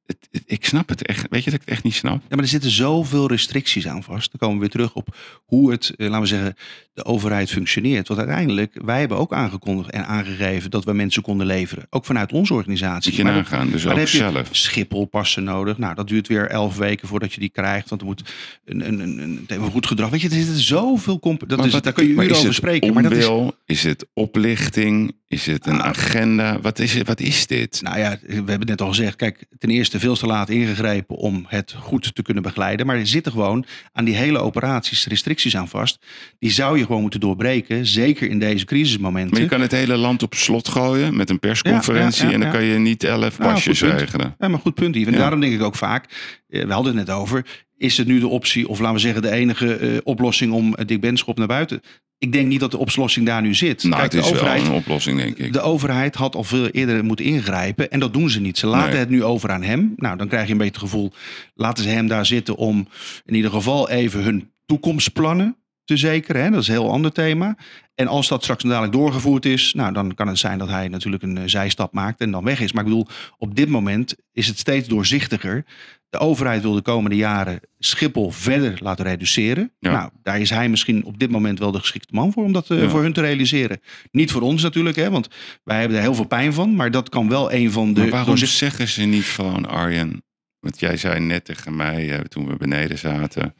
Het, 0.07 0.17
het- 0.31 0.43
ik 0.45 0.65
snap 0.65 0.89
het 0.89 1.05
echt. 1.05 1.25
Weet 1.29 1.43
je 1.43 1.49
dat 1.51 1.59
ik 1.59 1.65
het 1.65 1.73
echt 1.75 1.83
niet 1.83 1.93
snap? 1.93 2.13
Ja, 2.21 2.27
maar 2.35 2.39
er 2.39 2.47
zitten 2.47 2.71
zoveel 2.71 3.27
restricties 3.27 3.87
aan 3.87 4.03
vast. 4.03 4.29
Dan 4.31 4.39
komen 4.39 4.55
we 4.55 4.61
weer 4.61 4.69
terug 4.69 4.93
op 4.93 5.15
hoe 5.45 5.71
het, 5.71 5.93
eh, 5.97 6.05
laten 6.07 6.21
we 6.21 6.27
zeggen, 6.27 6.55
de 6.93 7.05
overheid 7.05 7.51
functioneert. 7.51 8.07
Want 8.07 8.19
uiteindelijk, 8.19 8.79
wij 8.85 8.99
hebben 8.99 9.17
ook 9.17 9.33
aangekondigd 9.33 9.89
en 9.89 10.05
aangegeven 10.05 10.71
dat 10.71 10.83
we 10.85 10.93
mensen 10.93 11.21
konden 11.21 11.47
leveren. 11.47 11.87
Ook 11.89 12.05
vanuit 12.05 12.31
onze 12.31 12.53
organisatie. 12.53 13.09
Moet 13.09 13.17
je 13.19 13.23
Maar 13.25 13.33
nagaan. 13.33 13.69
Dus 13.71 13.87
ook 13.87 14.07
zelf. 14.07 14.47
Schiphol 14.51 15.05
passen 15.05 15.43
nodig. 15.43 15.77
Nou, 15.77 15.95
dat 15.95 16.07
duurt 16.07 16.27
weer 16.27 16.49
elf 16.49 16.77
weken 16.77 17.07
voordat 17.07 17.33
je 17.33 17.39
die 17.39 17.49
krijgt. 17.49 17.89
Want 17.89 18.01
er 18.01 18.07
moet 18.07 18.23
een, 18.65 18.87
een, 18.87 18.99
een, 18.99 19.45
een, 19.47 19.59
goed 19.71 19.87
gedrag. 19.87 20.09
Weet 20.09 20.21
je, 20.21 20.27
er 20.29 20.33
zitten 20.35 20.55
zoveel... 20.59 21.19
Dat 21.19 21.57
Maar 21.57 21.65
is, 21.65 21.71
wat- 21.73 21.83
daar 21.83 21.93
kun 21.93 22.07
je 22.07 22.13
uren 22.13 22.35
over 22.35 22.53
spreken. 22.53 22.93
Maar 22.93 23.03
dat 23.03 23.11
is, 23.11 23.25
onwil? 23.27 23.55
is 23.65 23.83
het 23.83 24.05
oplichting? 24.13 25.15
Is 25.29 25.45
het 25.45 25.65
een 25.65 25.81
Ah. 25.81 25.87
agenda? 25.87 26.59
Wat 26.61 26.79
is, 26.79 26.93
het, 26.93 27.07
wat 27.07 27.19
is 27.19 27.47
dit? 27.47 27.79
Nou 27.81 27.99
ja, 27.99 28.17
we 28.27 28.33
hebben 28.35 28.59
het 28.59 28.67
net 28.67 28.81
al 28.81 28.87
gezegd. 28.87 29.15
Kijk, 29.15 29.45
ten 29.59 29.69
eerste 29.69 29.99
veel 29.99 30.15
te 30.15 30.25
laat 30.25 30.49
ingegrepen 30.49 31.15
om 31.15 31.45
het 31.47 31.75
goed 31.79 32.15
te 32.15 32.21
kunnen 32.21 32.43
begeleiden. 32.43 32.85
Maar 32.85 32.95
er 32.97 33.07
zitten 33.07 33.31
gewoon 33.31 33.65
aan 33.93 34.05
die 34.05 34.15
hele 34.15 34.39
operaties 34.39 35.07
restricties 35.07 35.57
aan 35.57 35.67
vast. 35.67 35.99
Die 36.39 36.51
zou 36.51 36.77
je 36.77 36.85
gewoon 36.85 37.01
moeten 37.01 37.19
doorbreken. 37.19 37.85
Zeker 37.85 38.29
in 38.29 38.39
deze 38.39 38.65
crisismomenten. 38.65 39.31
Maar 39.31 39.41
je 39.41 39.47
kan 39.47 39.61
het 39.61 39.71
hele 39.71 39.97
land 39.97 40.23
op 40.23 40.33
slot 40.33 40.67
gooien 40.67 41.15
met 41.15 41.29
een 41.29 41.39
persconferentie. 41.39 42.23
Ja, 42.25 42.29
ja, 42.29 42.29
ja, 42.29 42.33
en 42.33 42.39
dan 42.41 42.51
kan 42.59 42.63
je 42.63 42.77
niet 42.79 43.03
elf 43.03 43.37
Nou, 43.39 43.51
pasjes 43.53 43.81
regelen. 43.81 44.35
Ja, 44.39 44.47
maar 44.47 44.59
goed 44.59 44.73
punt, 44.73 44.95
Yves. 44.95 45.13
En 45.13 45.19
daarom 45.19 45.39
denk 45.39 45.53
ik 45.53 45.61
ook 45.61 45.75
vaak, 45.75 46.05
we 46.47 46.73
hadden 46.73 46.97
het 46.97 47.07
net 47.07 47.15
over, 47.15 47.45
is 47.77 47.97
het 47.97 48.07
nu 48.07 48.19
de 48.19 48.27
optie, 48.27 48.67
of 48.67 48.79
laten 48.79 48.95
we 48.95 49.01
zeggen 49.01 49.21
de 49.21 49.31
enige 49.31 49.75
eh, 49.75 49.97
oplossing 50.03 50.51
om 50.53 50.75
eh, 50.75 50.85
Dick 50.85 51.01
Benschop 51.01 51.37
naar 51.37 51.47
buiten? 51.47 51.81
Ik 52.19 52.31
denk 52.31 52.47
niet 52.47 52.59
dat 52.59 52.71
de 52.71 52.77
oplossing 52.77 53.25
daar 53.25 53.41
nu 53.41 53.55
zit. 53.55 53.83
Nou, 53.83 53.95
Kijk, 53.95 54.11
het 54.11 54.21
is 54.23 54.27
de 54.29 54.35
overheid, 54.35 54.61
wel 54.61 54.71
een 54.71 54.77
oplossing, 54.77 55.17
denk 55.17 55.37
ik. 55.37 55.53
de 55.53 55.61
overheid 55.61 56.15
had 56.15 56.35
al 56.35 56.43
veel 56.43 56.67
eerder 56.67 57.03
moeten 57.05 57.25
ingrijpen 57.25 57.91
en 57.91 57.99
dat 57.99 58.13
doen 58.13 58.29
ze 58.29 58.39
niet. 58.41 58.57
Ze 58.57 58.67
laten 58.67 58.89
Nee. 58.89 58.99
het 58.99 59.09
nu 59.09 59.23
over 59.23 59.51
aan 59.51 59.63
hem. 59.63 59.93
Nou, 59.95 60.17
dan 60.17 60.27
krijg 60.27 60.45
je 60.45 60.51
een 60.51 60.57
beetje 60.57 60.73
het 60.73 60.81
gevoel, 60.83 61.11
laten 61.53 61.83
ze 61.83 61.89
hem 61.89 62.07
daar 62.07 62.25
zitten 62.25 62.55
om 62.55 62.87
in 63.25 63.35
ieder 63.35 63.51
geval 63.51 63.89
even 63.89 64.23
hun 64.23 64.51
toekomstplannen 64.65 65.57
te 65.87 65.97
zekeren. 65.97 66.43
Hè? 66.43 66.49
Dat 66.49 66.61
is 66.61 66.67
een 66.67 66.73
heel 66.73 66.91
ander 66.91 67.11
thema. 67.11 67.57
En 67.95 68.07
als 68.07 68.27
dat 68.27 68.41
straks 68.43 68.63
dadelijk 68.63 68.93
doorgevoerd 68.93 69.45
is, 69.45 69.73
nou, 69.73 69.93
dan 69.93 70.13
kan 70.13 70.27
het 70.27 70.37
zijn 70.39 70.57
dat 70.57 70.69
hij 70.69 70.87
natuurlijk 70.87 71.23
een 71.23 71.37
eh, 71.37 71.43
zijstap 71.45 71.93
maakt 71.93 72.19
en 72.21 72.31
dan 72.31 72.43
weg 72.43 72.59
is. 72.59 72.71
Maar 72.71 72.83
ik 72.83 72.89
bedoel, 72.89 73.07
op 73.37 73.55
dit 73.55 73.69
moment 73.69 74.15
is 74.31 74.47
het 74.47 74.57
steeds 74.59 74.87
doorzichtiger. 74.87 75.65
De 76.09 76.17
overheid 76.17 76.61
wil 76.61 76.73
de 76.73 76.81
komende 76.81 77.15
jaren 77.15 77.59
Schiphol 77.79 78.31
verder 78.31 78.77
laten 78.81 79.05
reduceren. 79.05 79.71
Ja. 79.79 79.91
Nou, 79.91 80.09
daar 80.23 80.39
is 80.39 80.49
hij 80.49 80.69
misschien 80.69 81.03
op 81.05 81.19
dit 81.19 81.29
moment 81.29 81.59
wel 81.59 81.71
de 81.71 81.79
geschikte 81.79 82.13
man 82.15 82.31
voor 82.33 82.43
om 82.43 82.51
dat 82.53 82.69
eh, 82.69 82.81
Ja. 82.81 82.89
voor 82.89 83.01
hun 83.01 83.13
te 83.13 83.21
realiseren. 83.21 83.79
Niet 84.11 84.31
voor 84.31 84.41
ons 84.41 84.61
natuurlijk, 84.63 84.95
hè, 84.95 85.09
want 85.09 85.27
wij 85.63 85.79
hebben 85.79 85.97
er 85.97 86.03
heel 86.03 86.15
veel 86.15 86.25
pijn 86.27 86.53
van. 86.53 86.75
Maar 86.75 86.91
dat 86.91 87.09
kan 87.09 87.29
wel 87.29 87.51
een 87.53 87.71
van 87.71 87.93
de. 87.93 87.99
maar 88.01 88.09
waarom 88.09 88.27
doorzicht- 88.29 88.51
zeggen 88.51 88.87
ze 88.87 89.01
niet 89.03 89.23
gewoon, 89.25 89.65
Arjen... 89.65 90.21
Want 90.59 90.79
jij 90.79 90.97
zei 90.97 91.19
net 91.19 91.45
tegen 91.45 91.75
mij, 91.75 92.11
eh, 92.13 92.19
toen 92.19 92.47
we 92.47 92.55
beneden 92.55 92.97
zaten... 92.97 93.55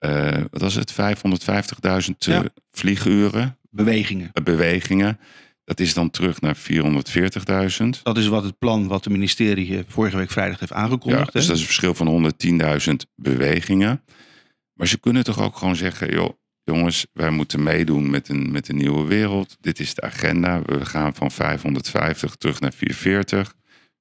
eh, 0.00 0.42
wat 0.50 0.60
was 0.60 0.74
het? 0.74 0.92
550.000 0.92 0.98
eh, 2.28 2.34
Ja. 2.34 2.44
vlieguren, 2.70 3.58
bewegingen? 3.70 4.30
eh, 4.32 4.42
bewegingen. 4.44 5.18
Dat 5.64 5.80
is 5.80 5.94
dan 5.94 6.10
terug 6.10 6.40
naar 6.40 6.56
440.000. 6.56 8.02
Dat 8.02 8.16
is 8.18 8.26
wat 8.26 8.44
het 8.44 8.58
plan 8.58 8.86
wat 8.86 9.04
de 9.04 9.10
ministerie 9.10 9.84
vorige 9.88 10.16
week 10.16 10.30
vrijdag 10.30 10.60
heeft 10.60 10.72
Ja, 10.72 10.78
aangekondigd. 10.78 11.32
dus 11.32 11.42
hè. 11.42 11.48
dat 11.48 11.56
is 11.56 11.60
een 11.60 11.66
verschil 11.66 11.94
van 11.94 12.06
110.000 12.06 12.92
bewegingen. 13.14 14.02
Maar 14.74 14.86
ze 14.88 14.98
kunnen 14.98 15.24
toch 15.24 15.40
ook 15.40 15.56
gewoon 15.56 15.76
zeggen, 15.76 16.12
joh, 16.12 16.30
jongens, 16.64 17.06
wij 17.12 17.30
moeten 17.30 17.62
meedoen 17.62 18.10
met 18.10 18.28
een, 18.28 18.50
met 18.50 18.68
een 18.68 18.76
nieuwe 18.76 19.06
wereld. 19.06 19.56
Dit 19.60 19.80
is 19.80 19.94
de 19.94 20.02
agenda. 20.02 20.62
We 20.62 20.84
gaan 20.86 21.14
van 21.14 21.30
550 21.30 22.34
terug 22.34 22.60
naar 22.60 22.72
440. 22.72 23.54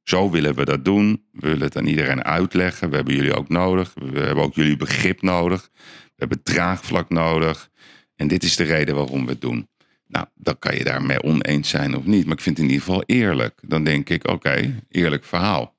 Zo 0.09 0.29
willen 0.29 0.55
we 0.55 0.65
dat 0.65 0.85
doen. 0.85 1.23
We 1.31 1.47
willen 1.47 1.61
het 1.63 1.77
aan 1.77 1.85
iedereen 1.85 2.23
uitleggen. 2.23 2.89
We 2.89 2.95
hebben 2.95 3.15
jullie 3.15 3.35
ook 3.35 3.49
nodig. 3.49 3.91
We 4.11 4.19
hebben 4.19 4.43
ook 4.43 4.55
jullie 4.55 4.77
begrip 4.77 5.21
nodig. 5.21 5.69
We 6.05 6.13
hebben 6.15 6.43
draagvlak 6.43 7.09
nodig. 7.09 7.69
En 8.15 8.27
dit 8.27 8.43
is 8.43 8.55
de 8.55 8.63
reden 8.63 8.95
waarom 8.95 9.25
we 9.25 9.31
het 9.31 9.41
doen. 9.41 9.67
Nou, 10.07 10.25
dan 10.35 10.59
kan 10.59 10.75
je 10.77 10.83
daarmee 10.83 11.23
oneens 11.23 11.69
zijn 11.69 11.95
of 11.95 12.05
niet. 12.05 12.25
Maar 12.25 12.33
ik 12.35 12.41
vind 12.41 12.57
het 12.57 12.65
in 12.65 12.71
ieder 12.71 12.85
geval 12.85 13.03
eerlijk. 13.05 13.59
Dan 13.67 13.83
denk 13.83 14.09
ik, 14.09 14.27
oké, 14.27 14.83
eerlijk 14.89 15.25
verhaal. 15.25 15.75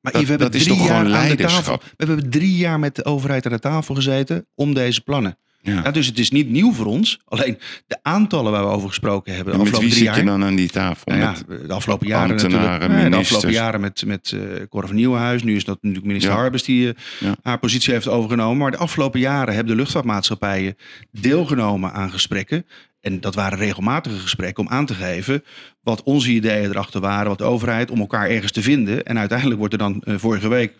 Maar 0.00 0.12
dat- 0.12 0.22
we 0.22 0.28
hebben 0.28 0.50
dat 0.50 0.60
is 0.60 0.66
toch 0.66 0.76
jaar 0.76 0.86
gewoon 0.86 1.00
aan 1.00 1.04
de 1.06 1.10
leiderschap? 1.10 1.64
tafel. 1.64 1.82
We 1.96 2.04
hebben 2.06 2.30
drie 2.30 2.56
jaar 2.56 2.78
met 2.78 2.94
de 2.96 3.04
overheid 3.04 3.46
aan 3.46 3.52
de 3.52 3.58
tafel 3.58 3.94
gezeten 3.94 4.46
om 4.54 4.74
deze 4.74 5.00
plannen. 5.00 5.38
Ja. 5.64 5.80
Ja, 5.84 5.90
dus 5.90 6.06
het 6.06 6.18
is 6.18 6.30
niet 6.30 6.50
nieuw 6.50 6.72
voor 6.72 6.86
ons. 6.86 7.20
Alleen 7.24 7.58
de 7.86 7.98
aantallen 8.02 8.52
waar 8.52 8.62
we 8.64 8.70
over 8.70 8.88
gesproken 8.88 9.34
hebben 9.34 9.52
de 9.52 9.58
En 9.58 9.64
met 9.64 9.72
wie 9.78 9.80
drie 9.80 9.92
zit 9.98 10.04
jaar. 10.04 10.18
je 10.18 10.24
dan 10.24 10.44
aan 10.44 10.54
die 10.54 10.68
tafel? 10.70 11.12
Nou 11.12 11.20
ja, 11.20 11.34
de 11.66 11.72
afgelopen 11.72 12.06
jaren 12.06 12.30
ambtenaren, 12.30 12.64
natuurlijk. 12.70 13.00
Nee, 13.00 13.10
de 13.10 13.16
afgelopen 13.16 13.50
jaren 13.52 13.80
met, 13.80 14.02
met 14.06 14.32
eh 14.32 14.40
Cor 14.68 14.86
van 14.86 14.96
Nieuwenhuis. 14.96 15.42
Nu 15.42 15.56
is 15.56 15.64
dat 15.64 15.78
natuurlijk 15.80 16.06
minister 16.06 16.32
Ja. 16.32 16.36
Harbers 16.38 16.62
die 16.62 16.88
eh, 16.88 16.94
Ja. 17.20 17.34
haar 17.42 17.58
positie 17.58 17.92
heeft 17.92 18.08
overgenomen. 18.08 18.56
Maar 18.58 18.70
de 18.70 18.76
afgelopen 18.76 19.20
jaren 19.20 19.54
hebben 19.54 19.72
de 19.72 19.78
luchtvaartmaatschappijen 19.78 20.76
deelgenomen 21.10 21.92
aan 21.92 22.10
gesprekken. 22.10 22.66
En 23.00 23.20
dat 23.20 23.34
waren 23.34 23.58
regelmatige 23.58 24.18
gesprekken 24.18 24.64
om 24.66 24.70
aan 24.70 24.86
te 24.86 24.94
geven 24.94 25.44
wat 25.82 26.02
onze 26.02 26.30
ideeën 26.30 26.70
erachter 26.70 27.00
waren. 27.00 27.28
Wat 27.28 27.38
de 27.38 27.44
overheid 27.44 27.90
om 27.90 27.98
elkaar 28.00 28.28
ergens 28.28 28.52
te 28.52 28.62
vinden. 28.62 29.04
En 29.04 29.18
uiteindelijk 29.18 29.58
wordt 29.58 29.72
er 29.72 29.78
dan 29.78 30.00
eh, 30.02 30.14
vorige 30.18 30.48
week 30.48 30.72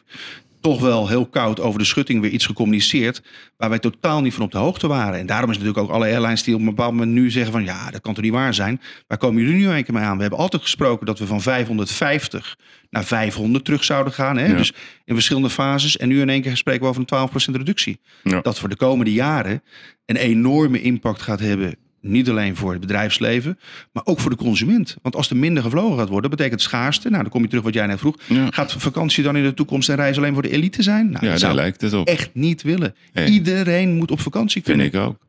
toch 0.64 0.80
wel 0.80 1.08
heel 1.08 1.26
koud 1.26 1.60
over 1.60 1.78
de 1.78 1.84
schutting 1.84 2.20
weer 2.20 2.30
iets 2.30 2.46
gecommuniceerd. 2.46 3.22
Waar 3.56 3.68
wij 3.68 3.78
totaal 3.78 4.20
niet 4.20 4.34
van 4.34 4.44
op 4.44 4.50
de 4.50 4.58
hoogte 4.58 4.86
waren. 4.86 5.18
En 5.18 5.26
daarom 5.26 5.50
is 5.50 5.56
natuurlijk 5.58 5.84
ook 5.84 5.94
alle 5.94 6.04
airlines 6.04 6.42
die 6.42 6.54
op 6.54 6.60
een 6.60 6.66
bepaald 6.66 6.92
moment 6.92 7.10
nu 7.10 7.30
zeggen 7.30 7.52
van 7.52 7.64
ja, 7.64 7.90
dat 7.90 8.00
kan 8.00 8.14
toch 8.14 8.24
niet 8.24 8.32
waar 8.32 8.54
zijn. 8.54 8.80
Waar 9.06 9.18
komen 9.18 9.42
jullie 9.42 9.56
nu 9.56 9.68
een 9.68 9.84
keer 9.84 9.94
mee 9.94 10.02
aan? 10.02 10.16
We 10.16 10.20
hebben 10.20 10.40
altijd 10.40 10.62
gesproken 10.62 11.06
dat 11.06 11.18
we 11.18 11.26
van 11.26 11.42
550 11.42 12.58
naar 12.90 13.04
500 13.04 13.64
terug 13.64 13.84
zouden 13.84 14.12
gaan. 14.12 14.36
Hè? 14.36 14.46
Ja. 14.46 14.56
Dus 14.56 14.72
in 15.04 15.14
verschillende 15.14 15.50
fases. 15.50 15.96
En 15.96 16.08
nu 16.08 16.20
in 16.20 16.28
één 16.28 16.42
keer 16.42 16.56
spreken 16.56 16.82
we 16.82 16.88
over 16.88 17.04
een 17.06 17.28
12% 17.52 17.56
reductie. 17.56 18.00
Ja. 18.22 18.40
Dat 18.40 18.58
voor 18.58 18.68
de 18.68 18.76
komende 18.76 19.12
jaren 19.12 19.62
een 20.06 20.16
enorme 20.16 20.80
impact 20.80 21.22
gaat 21.22 21.40
hebben. 21.40 21.76
Niet 22.06 22.28
alleen 22.28 22.56
voor 22.56 22.70
het 22.70 22.80
bedrijfsleven, 22.80 23.58
maar 23.92 24.02
ook 24.06 24.20
voor 24.20 24.30
de 24.30 24.36
consument. 24.36 24.96
Want 25.02 25.16
als 25.16 25.30
er 25.30 25.36
minder 25.36 25.62
gevlogen 25.62 25.98
gaat 25.98 26.08
worden, 26.08 26.30
betekent 26.30 26.62
schaarste. 26.62 27.10
Nou, 27.10 27.22
dan 27.22 27.30
kom 27.32 27.42
je 27.42 27.48
terug 27.48 27.64
wat 27.64 27.74
jij 27.74 27.86
net 27.86 27.98
vroeg. 27.98 28.16
Ja. 28.26 28.46
Gaat 28.50 28.72
vakantie 28.72 29.22
dan 29.22 29.36
in 29.36 29.42
de 29.42 29.54
toekomst 29.54 29.88
en 29.88 29.96
reis 29.96 30.16
alleen 30.16 30.32
voor 30.32 30.42
de 30.42 30.50
elite 30.50 30.82
zijn? 30.82 31.10
Nou, 31.10 31.24
ja, 31.24 31.30
dat 31.30 31.40
daar 31.40 31.54
lijkt 31.54 31.80
het 31.80 31.92
op. 31.92 32.06
echt 32.06 32.30
niet 32.32 32.62
willen. 32.62 32.94
Iedereen 33.26 33.94
moet 33.96 34.10
op 34.10 34.20
vakantie 34.20 34.62
Vind 34.62 34.78
kunnen. 34.78 35.02
ik 35.02 35.08
ook. 35.08 35.28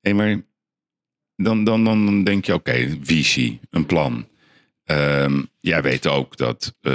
Hey, 0.00 0.14
maar 0.14 0.42
dan, 1.36 1.64
dan, 1.64 1.84
dan 1.84 2.24
denk 2.24 2.44
je, 2.44 2.54
oké, 2.54 2.96
visie, 3.02 3.60
een 3.70 3.86
plan. 3.86 4.26
Ehm, 4.84 5.42
jij 5.60 5.82
weet 5.82 6.06
ook 6.06 6.36
dat 6.36 6.74
uh, 6.82 6.94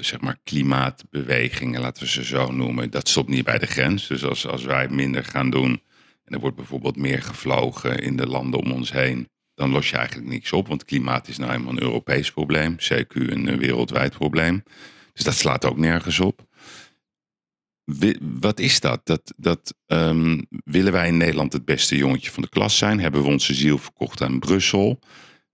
zeg 0.00 0.20
maar 0.20 0.38
klimaatbewegingen, 0.44 1.80
laten 1.80 2.02
we 2.02 2.08
ze 2.08 2.24
zo 2.24 2.50
noemen, 2.52 2.90
dat 2.90 3.08
stopt 3.08 3.28
niet 3.28 3.44
bij 3.44 3.58
de 3.58 3.66
grens. 3.66 4.06
Dus 4.06 4.24
als, 4.24 4.46
als 4.46 4.64
wij 4.64 4.88
minder 4.88 5.24
gaan 5.24 5.50
doen 5.50 5.70
en 5.70 5.82
er 6.32 6.40
wordt 6.40 6.56
bijvoorbeeld 6.56 6.96
meer 6.96 7.22
gevlogen 7.22 7.98
in 7.98 8.16
de 8.16 8.26
landen 8.26 8.60
om 8.60 8.72
ons 8.72 8.92
heen, 8.92 9.28
dan 9.54 9.70
los 9.70 9.90
je 9.90 9.96
eigenlijk 9.96 10.28
niks 10.28 10.52
op. 10.52 10.68
Want 10.68 10.84
klimaat 10.84 11.28
is 11.28 11.38
nou 11.38 11.52
eenmaal 11.52 11.72
een 11.72 11.82
Europees 11.82 12.32
probleem, 12.32 12.76
CQ 12.76 13.14
een 13.14 13.58
wereldwijd 13.58 14.12
probleem. 14.12 14.62
Dus 15.12 15.24
dat 15.24 15.34
slaat 15.34 15.64
ook 15.64 15.76
nergens 15.76 16.20
op. 16.20 16.46
Wat 18.40 18.60
is 18.60 18.80
dat? 18.80 19.00
dat, 19.04 19.34
dat 19.36 19.74
um, 19.86 20.46
willen 20.64 20.92
wij 20.92 21.08
in 21.08 21.16
Nederland 21.16 21.52
het 21.52 21.64
beste 21.64 21.96
jongetje 21.96 22.30
van 22.30 22.42
de 22.42 22.48
klas 22.48 22.78
zijn? 22.78 23.00
Hebben 23.00 23.22
we 23.22 23.28
onze 23.28 23.54
ziel 23.54 23.78
verkocht 23.78 24.22
aan 24.22 24.38
Brussel? 24.38 24.98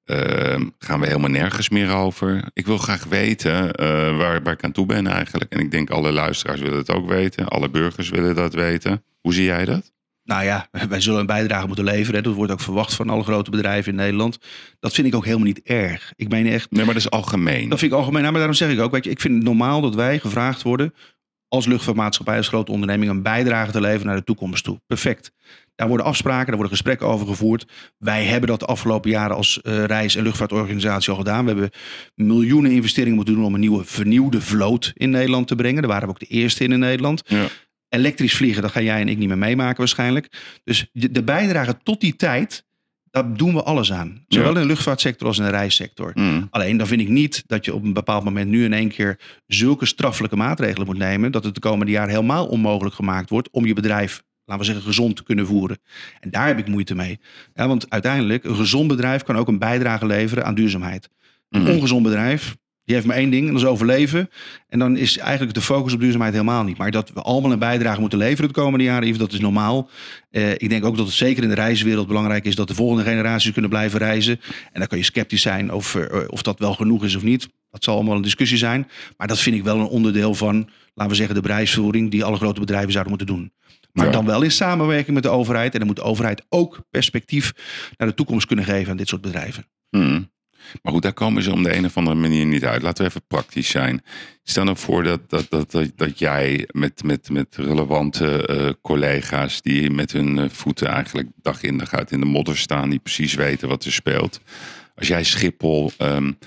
Uh, 0.04 0.60
gaan 0.78 1.00
we 1.00 1.06
helemaal 1.06 1.30
nergens 1.30 1.68
meer 1.68 1.90
over? 1.90 2.50
Ik 2.52 2.66
wil 2.66 2.78
graag 2.78 3.04
weten 3.04 3.52
uh, 3.52 4.16
waar, 4.16 4.42
waar 4.42 4.52
ik 4.52 4.64
aan 4.64 4.72
toe 4.72 4.86
ben 4.86 5.06
eigenlijk. 5.06 5.52
En 5.52 5.60
ik 5.60 5.70
denk 5.70 5.90
alle 5.90 6.12
luisteraars 6.12 6.60
willen 6.60 6.78
het 6.78 6.90
ook 6.90 7.08
weten. 7.08 7.48
Alle 7.48 7.70
burgers 7.70 8.08
willen 8.08 8.34
dat 8.34 8.54
weten. 8.54 9.04
Hoe 9.20 9.34
zie 9.34 9.44
jij 9.44 9.64
dat? 9.64 9.92
Nou 10.28 10.44
ja, 10.44 10.68
wij 10.88 11.00
zullen 11.00 11.20
een 11.20 11.26
bijdrage 11.26 11.66
moeten 11.66 11.84
leveren. 11.84 12.22
Dat 12.22 12.34
wordt 12.34 12.52
ook 12.52 12.60
verwacht 12.60 12.94
van 12.94 13.10
alle 13.10 13.22
grote 13.22 13.50
bedrijven 13.50 13.90
in 13.92 13.98
Nederland. 13.98 14.38
Dat 14.80 14.94
vind 14.94 15.06
ik 15.06 15.14
ook 15.14 15.24
helemaal 15.24 15.46
niet 15.46 15.62
erg. 15.62 16.12
Ik 16.16 16.28
meen 16.28 16.46
echt. 16.46 16.70
Nee, 16.70 16.84
maar 16.84 16.94
dat 16.94 17.02
is 17.02 17.10
algemeen. 17.10 17.68
Dat 17.68 17.78
vind 17.78 17.92
ik 17.92 17.98
algemeen. 17.98 18.20
Nou, 18.20 18.32
maar 18.32 18.40
daarom 18.40 18.58
zeg 18.58 18.70
ik 18.70 18.80
ook, 18.80 18.92
weet 18.92 19.04
je, 19.04 19.10
ik 19.10 19.20
vind 19.20 19.34
het 19.34 19.44
normaal 19.44 19.80
dat 19.80 19.94
wij 19.94 20.18
gevraagd 20.18 20.62
worden 20.62 20.94
als 21.48 21.66
luchtvaartmaatschappij, 21.66 22.36
als 22.36 22.48
grote 22.48 22.72
onderneming, 22.72 23.10
een 23.10 23.22
bijdrage 23.22 23.72
te 23.72 23.80
leveren 23.80 24.06
naar 24.06 24.16
de 24.16 24.24
toekomst 24.24 24.64
toe. 24.64 24.80
Perfect. 24.86 25.32
Daar 25.74 25.88
worden 25.88 26.06
afspraken, 26.06 26.46
daar 26.46 26.56
worden 26.56 26.72
gesprekken 26.72 27.06
over 27.06 27.26
gevoerd. 27.26 27.66
Wij 27.98 28.24
hebben 28.24 28.48
dat 28.48 28.60
de 28.60 28.66
afgelopen 28.66 29.10
jaren 29.10 29.36
als 29.36 29.60
uh, 29.62 29.84
reis- 29.84 30.16
en 30.16 30.22
luchtvaartorganisatie 30.22 31.10
al 31.10 31.18
gedaan. 31.18 31.44
We 31.44 31.50
hebben 31.50 31.70
miljoenen 32.14 32.70
investeringen 32.70 33.16
moeten 33.16 33.34
doen 33.34 33.44
om 33.44 33.54
een 33.54 33.60
nieuwe 33.60 33.84
vernieuwde 33.84 34.40
vloot 34.40 34.92
in 34.94 35.10
Nederland 35.10 35.46
te 35.46 35.56
brengen. 35.56 35.82
Daar 35.82 35.90
waren 35.90 36.06
we 36.06 36.12
ook 36.14 36.20
de 36.20 36.26
eerste 36.26 36.64
in 36.64 36.72
in 36.72 36.78
Nederland. 36.78 37.22
Ja. 37.26 37.46
Elektrisch 37.88 38.36
vliegen, 38.36 38.62
dat 38.62 38.70
ga 38.70 38.80
jij 38.80 39.00
en 39.00 39.08
ik 39.08 39.18
niet 39.18 39.28
meer 39.28 39.38
meemaken 39.38 39.78
waarschijnlijk. 39.78 40.58
Dus 40.64 40.90
de, 40.92 41.22
bijdrage 41.22 41.78
tot 41.82 42.00
die 42.00 42.16
tijd 42.16 42.66
daar 43.10 43.36
doen 43.36 43.54
we 43.54 43.62
alles 43.62 43.92
aan. 43.92 44.24
Zowel 44.28 44.54
in 44.54 44.60
de 44.60 44.66
luchtvaartsector 44.66 45.26
als 45.26 45.38
in 45.38 45.44
de 45.44 45.50
reissector. 45.50 46.10
Mm. 46.14 46.46
Alleen 46.50 46.76
dan 46.76 46.86
vind 46.86 47.00
ik 47.00 47.08
niet 47.08 47.44
dat 47.46 47.64
je 47.64 47.74
op 47.74 47.84
een 47.84 47.92
bepaald 47.92 48.24
moment 48.24 48.50
nu 48.50 48.64
in 48.64 48.72
één 48.72 48.88
keer 48.88 49.20
zulke 49.46 49.86
straffelijke 49.86 50.36
maatregelen 50.36 50.86
moet 50.86 50.98
nemen. 50.98 51.32
Dat 51.32 51.44
het 51.44 51.54
de 51.54 51.60
komende 51.60 51.92
jaren 51.92 52.10
helemaal 52.10 52.46
onmogelijk 52.46 52.94
gemaakt 52.94 53.30
wordt 53.30 53.50
om 53.50 53.66
je 53.66 53.74
bedrijf, 53.74 54.22
laten 54.44 54.64
we 54.64 54.72
zeggen, 54.72 54.84
gezond 54.84 55.16
te 55.16 55.22
kunnen 55.22 55.46
voeren. 55.46 55.78
En 56.20 56.30
daar 56.30 56.46
heb 56.46 56.58
ik 56.58 56.68
moeite 56.68 56.94
mee. 56.94 57.20
Ja, 57.54 57.68
want 57.68 57.90
uiteindelijk, 57.90 58.44
een 58.44 58.56
gezond 58.56 58.88
bedrijf 58.88 59.22
kan 59.22 59.36
ook 59.36 59.48
een 59.48 59.58
bijdrage 59.58 60.06
leveren 60.06 60.44
aan 60.44 60.54
duurzaamheid. 60.54 61.08
Een 61.48 61.60
mm. 61.60 61.68
ongezond 61.68 62.02
bedrijf 62.02 62.56
die 62.88 62.96
heeft 62.96 63.08
maar 63.08 63.16
één 63.16 63.30
ding, 63.30 63.46
en 63.46 63.52
dat 63.52 63.62
is 63.62 63.68
overleven. 63.68 64.30
En 64.68 64.78
dan 64.78 64.96
is 64.96 65.18
eigenlijk 65.18 65.54
de 65.54 65.60
focus 65.60 65.92
op 65.92 66.00
duurzaamheid 66.00 66.32
helemaal 66.32 66.64
niet. 66.64 66.78
Maar 66.78 66.90
dat 66.90 67.10
we 67.14 67.22
allemaal 67.22 67.52
een 67.52 67.58
bijdrage 67.58 68.00
moeten 68.00 68.18
leveren 68.18 68.48
de 68.48 68.60
komende 68.60 68.84
jaren, 68.84 69.06
even, 69.08 69.18
dat 69.18 69.32
is 69.32 69.40
normaal. 69.40 69.90
Uh, 70.30 70.50
ik 70.50 70.68
denk 70.68 70.84
ook 70.84 70.96
dat 70.96 71.06
het 71.06 71.14
zeker 71.14 71.42
in 71.42 71.48
de 71.48 71.54
reiswereld 71.54 72.06
belangrijk 72.06 72.44
is 72.44 72.54
dat 72.54 72.68
de 72.68 72.74
volgende 72.74 73.02
generaties 73.02 73.52
kunnen 73.52 73.70
blijven 73.70 73.98
reizen. 73.98 74.40
En 74.72 74.78
dan 74.78 74.86
kan 74.86 74.98
je 74.98 75.04
sceptisch 75.04 75.42
zijn 75.42 75.70
over 75.70 76.14
uh, 76.14 76.28
of 76.28 76.42
dat 76.42 76.58
wel 76.58 76.74
genoeg 76.74 77.04
is 77.04 77.16
of 77.16 77.22
niet. 77.22 77.48
Dat 77.70 77.84
zal 77.84 77.94
allemaal 77.94 78.16
een 78.16 78.22
discussie 78.22 78.58
zijn. 78.58 78.88
Maar 79.16 79.26
dat 79.26 79.38
vind 79.38 79.56
ik 79.56 79.64
wel 79.64 79.78
een 79.78 79.86
onderdeel 79.86 80.34
van, 80.34 80.56
laten 80.94 81.10
we 81.10 81.14
zeggen, 81.14 81.34
de 81.34 81.40
bedrijfsvoering 81.40 82.10
die 82.10 82.24
alle 82.24 82.36
grote 82.36 82.60
bedrijven 82.60 82.92
zouden 82.92 83.16
moeten 83.16 83.34
doen. 83.34 83.52
Maar 83.92 84.06
ja. 84.06 84.12
dan 84.12 84.26
wel 84.26 84.42
in 84.42 84.50
samenwerking 84.50 85.14
met 85.14 85.22
de 85.22 85.28
overheid. 85.28 85.72
En 85.72 85.78
dan 85.78 85.86
moet 85.88 85.96
de 85.96 86.02
overheid 86.02 86.42
ook 86.48 86.80
perspectief 86.90 87.52
naar 87.96 88.08
de 88.08 88.14
toekomst 88.14 88.46
kunnen 88.46 88.64
geven 88.64 88.90
aan 88.90 88.96
dit 88.96 89.08
soort 89.08 89.22
bedrijven. 89.22 89.66
Hmm. 89.90 90.30
Maar 90.82 90.92
goed, 90.92 91.02
daar 91.02 91.12
komen 91.12 91.42
ze 91.42 91.52
om 91.52 91.62
de 91.62 91.76
een 91.76 91.84
of 91.84 91.96
andere 91.96 92.16
manier 92.16 92.46
niet 92.46 92.64
uit. 92.64 92.82
Laten 92.82 93.04
we 93.04 93.10
even 93.10 93.26
praktisch 93.26 93.68
zijn. 93.68 94.02
Stel 94.42 94.64
nou 94.64 94.76
voor 94.76 95.02
dat, 95.02 95.30
dat, 95.30 95.46
dat, 95.50 95.70
dat, 95.70 95.90
dat 95.96 96.18
jij 96.18 96.68
met, 96.72 97.02
met, 97.02 97.30
met 97.30 97.56
relevante 97.56 98.48
uh, 98.50 98.70
collega's 98.82 99.62
die 99.62 99.90
met 99.90 100.12
hun 100.12 100.36
uh, 100.36 100.44
voeten 100.48 100.86
eigenlijk 100.86 101.28
dag 101.42 101.62
in 101.62 101.78
dag 101.78 101.94
uit 101.94 102.10
in 102.10 102.20
de 102.20 102.26
modder 102.26 102.56
staan, 102.56 102.90
die 102.90 102.98
precies 102.98 103.34
weten 103.34 103.68
wat 103.68 103.84
er 103.84 103.92
speelt. 103.92 104.40
Als 104.94 105.08
jij 105.08 105.24
Schiphol 105.24 105.92
um, 105.98 106.38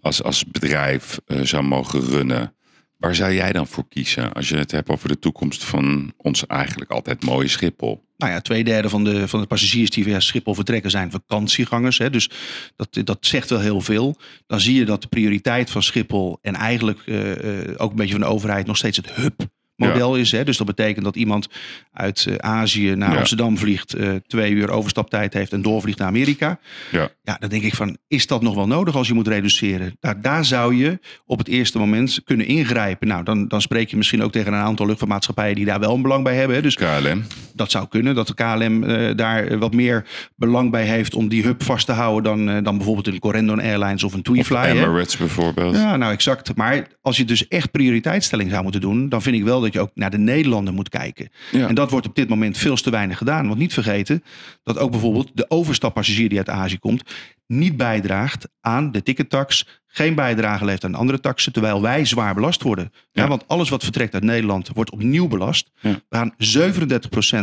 als, 0.00 0.22
als 0.22 0.44
bedrijf 0.44 1.18
uh, 1.26 1.40
zou 1.40 1.62
mogen 1.62 2.00
runnen, 2.00 2.54
waar 2.98 3.14
zou 3.14 3.32
jij 3.32 3.52
dan 3.52 3.66
voor 3.66 3.88
kiezen 3.88 4.32
als 4.32 4.48
je 4.48 4.56
het 4.56 4.70
hebt 4.70 4.88
over 4.88 5.08
de 5.08 5.18
toekomst 5.18 5.64
van 5.64 6.12
ons 6.16 6.46
eigenlijk 6.46 6.90
altijd 6.90 7.24
mooie 7.24 7.48
Schiphol? 7.48 8.06
nou 8.18 8.32
ja, 8.32 8.40
twee 8.40 8.64
derde 8.64 8.88
van 8.88 9.04
de, 9.04 9.28
van 9.28 9.40
de 9.40 9.46
passagiers 9.46 9.90
die 9.90 10.04
via 10.04 10.20
Schiphol 10.20 10.54
vertrekken 10.54 10.90
zijn 10.90 11.10
vakantiegangers. 11.10 11.98
Hè, 11.98 12.10
dus 12.10 12.30
dat, 12.76 13.06
dat 13.06 13.18
zegt 13.20 13.50
wel 13.50 13.60
heel 13.60 13.80
veel. 13.80 14.16
Dan 14.46 14.60
zie 14.60 14.74
je 14.74 14.84
dat 14.84 15.02
de 15.02 15.08
prioriteit 15.08 15.70
van 15.70 15.82
Schiphol 15.82 16.38
en 16.42 16.54
eigenlijk 16.54 17.02
uh, 17.06 17.32
ook 17.76 17.90
een 17.90 17.96
beetje 17.96 18.12
van 18.12 18.20
de 18.20 18.26
overheid 18.26 18.66
nog 18.66 18.76
steeds 18.76 18.96
het 18.96 19.12
hub 19.12 19.40
model 19.78 20.16
is. 20.16 20.32
Hè? 20.32 20.44
Dus 20.44 20.56
dat 20.56 20.66
betekent 20.66 21.04
dat 21.04 21.16
iemand 21.16 21.48
uit 21.92 22.26
uh, 22.28 22.34
Azië 22.36 22.94
naar 22.94 23.16
Amsterdam 23.16 23.58
vliegt, 23.58 23.96
uh, 23.96 24.10
twee 24.26 24.52
uur 24.52 24.70
overstaptijd 24.70 25.32
heeft 25.32 25.52
en 25.52 25.62
doorvliegt 25.62 25.98
naar 25.98 26.08
Amerika. 26.08 26.58
Ja. 26.90 27.08
ja, 27.22 27.36
dan 27.40 27.48
denk 27.48 27.62
ik 27.62 27.74
van, 27.74 27.96
is 28.08 28.26
dat 28.26 28.42
nog 28.42 28.54
wel 28.54 28.66
nodig 28.66 28.96
als 28.96 29.08
je 29.08 29.14
moet 29.14 29.28
reduceren? 29.28 29.96
Daar, 30.00 30.20
daar 30.20 30.44
zou 30.44 30.76
je 30.76 30.98
op 31.26 31.38
het 31.38 31.48
eerste 31.48 31.78
moment 31.78 32.20
kunnen 32.24 32.46
ingrijpen. 32.46 33.08
Nou, 33.08 33.24
dan, 33.24 33.48
dan 33.48 33.60
spreek 33.60 33.90
je 33.90 33.96
misschien 33.96 34.22
ook 34.22 34.32
tegen 34.32 34.52
een 34.52 34.58
aantal 34.58 34.86
luchtvaartmaatschappijen 34.86 35.54
die 35.54 35.64
daar 35.64 35.80
wel 35.80 35.94
een 35.94 36.02
belang 36.02 36.24
bij 36.24 36.34
hebben. 36.34 36.56
Hè? 36.56 36.62
Dus 36.62 36.74
KLM. 36.74 37.24
Dat 37.54 37.70
zou 37.70 37.88
kunnen, 37.88 38.14
dat 38.14 38.26
de 38.26 38.34
KLM 38.34 38.82
uh, 38.82 39.16
daar 39.16 39.58
wat 39.58 39.74
meer 39.74 40.04
belang 40.36 40.70
bij 40.70 40.84
heeft 40.84 41.14
om 41.14 41.28
die 41.28 41.42
hub 41.42 41.62
vast 41.62 41.86
te 41.86 41.92
houden 41.92 42.46
dan, 42.46 42.64
dan 42.64 42.76
bijvoorbeeld 42.76 43.06
een 43.06 43.18
Corendon 43.18 43.60
Airlines 43.60 44.04
of 44.04 44.12
een. 44.12 44.26
Of 44.28 44.50
Emirates 44.50 45.16
bijvoorbeeld. 45.16 45.74
Ja, 45.74 45.96
nou 45.96 46.12
exact. 46.12 46.56
Maar 46.56 46.86
als 47.02 47.16
je 47.16 47.24
dus 47.24 47.48
echt 47.48 47.70
prioriteitsstelling 47.70 48.50
zou 48.50 48.62
moeten 48.62 48.80
doen, 48.80 49.08
dan 49.08 49.22
vind 49.22 49.36
ik 49.36 49.44
wel 49.44 49.60
dat 49.60 49.67
je 49.72 49.80
ook 49.80 49.90
naar 49.94 50.10
de 50.10 50.18
Nederlander 50.18 50.74
moet 50.74 50.88
kijken. 50.88 51.28
En 51.52 51.74
dat 51.74 51.90
wordt 51.90 52.06
op 52.06 52.14
dit 52.14 52.28
moment 52.28 52.58
veel 52.58 52.76
te 52.76 52.90
weinig 52.90 53.18
gedaan. 53.18 53.46
Want 53.46 53.58
niet 53.58 53.72
vergeten 53.72 54.22
dat 54.62 54.78
ook 54.78 54.90
bijvoorbeeld 54.90 55.30
de 55.34 55.50
overstappassagier 55.50 56.28
die 56.28 56.38
uit 56.38 56.48
Azië 56.48 56.78
komt, 56.78 57.02
niet 57.46 57.76
bijdraagt 57.76 58.48
aan 58.60 58.92
de 58.92 59.02
tickettax, 59.02 59.80
geen 59.86 60.14
bijdrage 60.14 60.64
levert 60.64 60.84
aan 60.84 60.94
andere 60.94 61.20
taxen, 61.20 61.52
terwijl 61.52 61.82
wij 61.82 62.04
zwaar 62.04 62.34
belast 62.34 62.62
worden. 62.62 62.92
Ja. 63.12 63.28
want 63.28 63.48
alles 63.48 63.68
wat 63.68 63.82
vertrekt 63.82 64.14
uit 64.14 64.22
Nederland 64.22 64.70
wordt 64.74 64.90
opnieuw 64.90 65.28
belast. 65.28 65.70
Ja. 65.80 66.00
We 66.08 66.16
gaan 66.16 66.34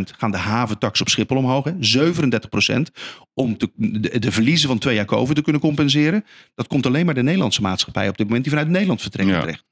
37% 0.09 0.15
gaan 0.17 0.31
de 0.31 0.37
haventax 0.37 1.01
op 1.01 1.09
Schiphol 1.09 1.37
omhoog. 1.37 1.63
Hè? 1.63 1.73
37% 2.77 2.81
om 3.33 3.57
te, 3.57 3.71
de, 3.75 4.19
de, 4.19 4.31
verliezen 4.31 4.67
van 4.67 4.77
twee 4.77 4.95
jaar 4.95 5.05
COVID 5.05 5.35
te 5.35 5.41
kunnen 5.41 5.61
compenseren. 5.61 6.25
Dat 6.55 6.67
komt 6.67 6.85
alleen 6.85 7.05
maar 7.05 7.15
de 7.15 7.23
Nederlandse 7.23 7.61
maatschappij 7.61 8.09
op 8.09 8.17
dit 8.17 8.25
moment 8.25 8.43
die 8.43 8.53
vanuit 8.53 8.71
Nederland 8.71 9.01
vertrekken 9.01 9.39
terecht. 9.39 9.63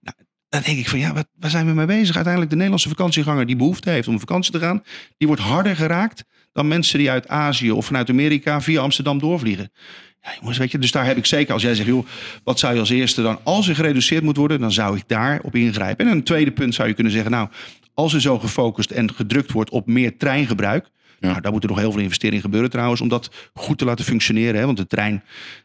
Nou, 0.00 0.16
dan 0.52 0.62
denk 0.62 0.78
ik 0.78 0.88
van 0.88 0.98
ja, 0.98 1.12
wat, 1.12 1.26
waar 1.38 1.50
zijn 1.50 1.66
we 1.66 1.72
mee 1.72 1.86
bezig? 1.86 2.14
Uiteindelijk 2.14 2.50
de 2.50 2.56
Nederlandse 2.56 2.88
vakantieganger 2.88 3.46
die 3.46 3.56
behoefte 3.56 3.90
heeft 3.90 4.08
om 4.08 4.14
op 4.14 4.20
vakantie 4.20 4.52
te 4.52 4.58
gaan, 4.58 4.82
die 5.18 5.26
wordt 5.26 5.42
harder 5.42 5.76
geraakt 5.76 6.24
dan 6.52 6.68
mensen 6.68 6.98
die 6.98 7.10
uit 7.10 7.28
Azië 7.28 7.70
of 7.70 7.86
vanuit 7.86 8.10
Amerika 8.10 8.60
via 8.60 8.80
Amsterdam 8.80 9.18
doorvliegen. 9.18 9.72
Ja, 10.20 10.30
jongens, 10.40 10.58
weet 10.58 10.70
je, 10.70 10.78
dus 10.78 10.90
daar 10.90 11.04
heb 11.04 11.16
ik 11.16 11.26
zeker, 11.26 11.52
als 11.52 11.62
jij 11.62 11.74
zegt, 11.74 11.88
joh, 11.88 12.06
wat 12.44 12.58
zou 12.58 12.74
je 12.74 12.80
als 12.80 12.90
eerste 12.90 13.22
dan, 13.22 13.38
als 13.42 13.68
er 13.68 13.74
gereduceerd 13.74 14.22
moet 14.22 14.36
worden, 14.36 14.60
dan 14.60 14.72
zou 14.72 14.96
ik 14.96 15.02
daar 15.06 15.40
op 15.42 15.54
ingrijpen. 15.54 16.06
En 16.06 16.12
een 16.12 16.22
tweede 16.22 16.52
punt 16.52 16.74
zou 16.74 16.88
je 16.88 16.94
kunnen 16.94 17.12
zeggen, 17.12 17.30
nou, 17.30 17.48
als 17.94 18.14
er 18.14 18.20
zo 18.20 18.38
gefocust 18.38 18.90
en 18.90 19.14
gedrukt 19.14 19.52
wordt 19.52 19.70
op 19.70 19.86
meer 19.86 20.16
treingebruik, 20.16 20.90
ja. 21.18 21.28
Nou, 21.28 21.40
daar 21.40 21.52
moeten 21.52 21.70
nog 21.70 21.78
heel 21.78 21.92
veel 21.92 22.00
investeringen 22.00 22.42
gebeuren 22.42 22.70
trouwens, 22.70 23.00
om 23.00 23.08
dat 23.08 23.30
goed 23.54 23.78
te 23.78 23.84
laten 23.84 24.04
functioneren. 24.04 24.60
Hè? 24.60 24.66
Want 24.66 24.76
de 24.76 24.86
trein 24.86 25.22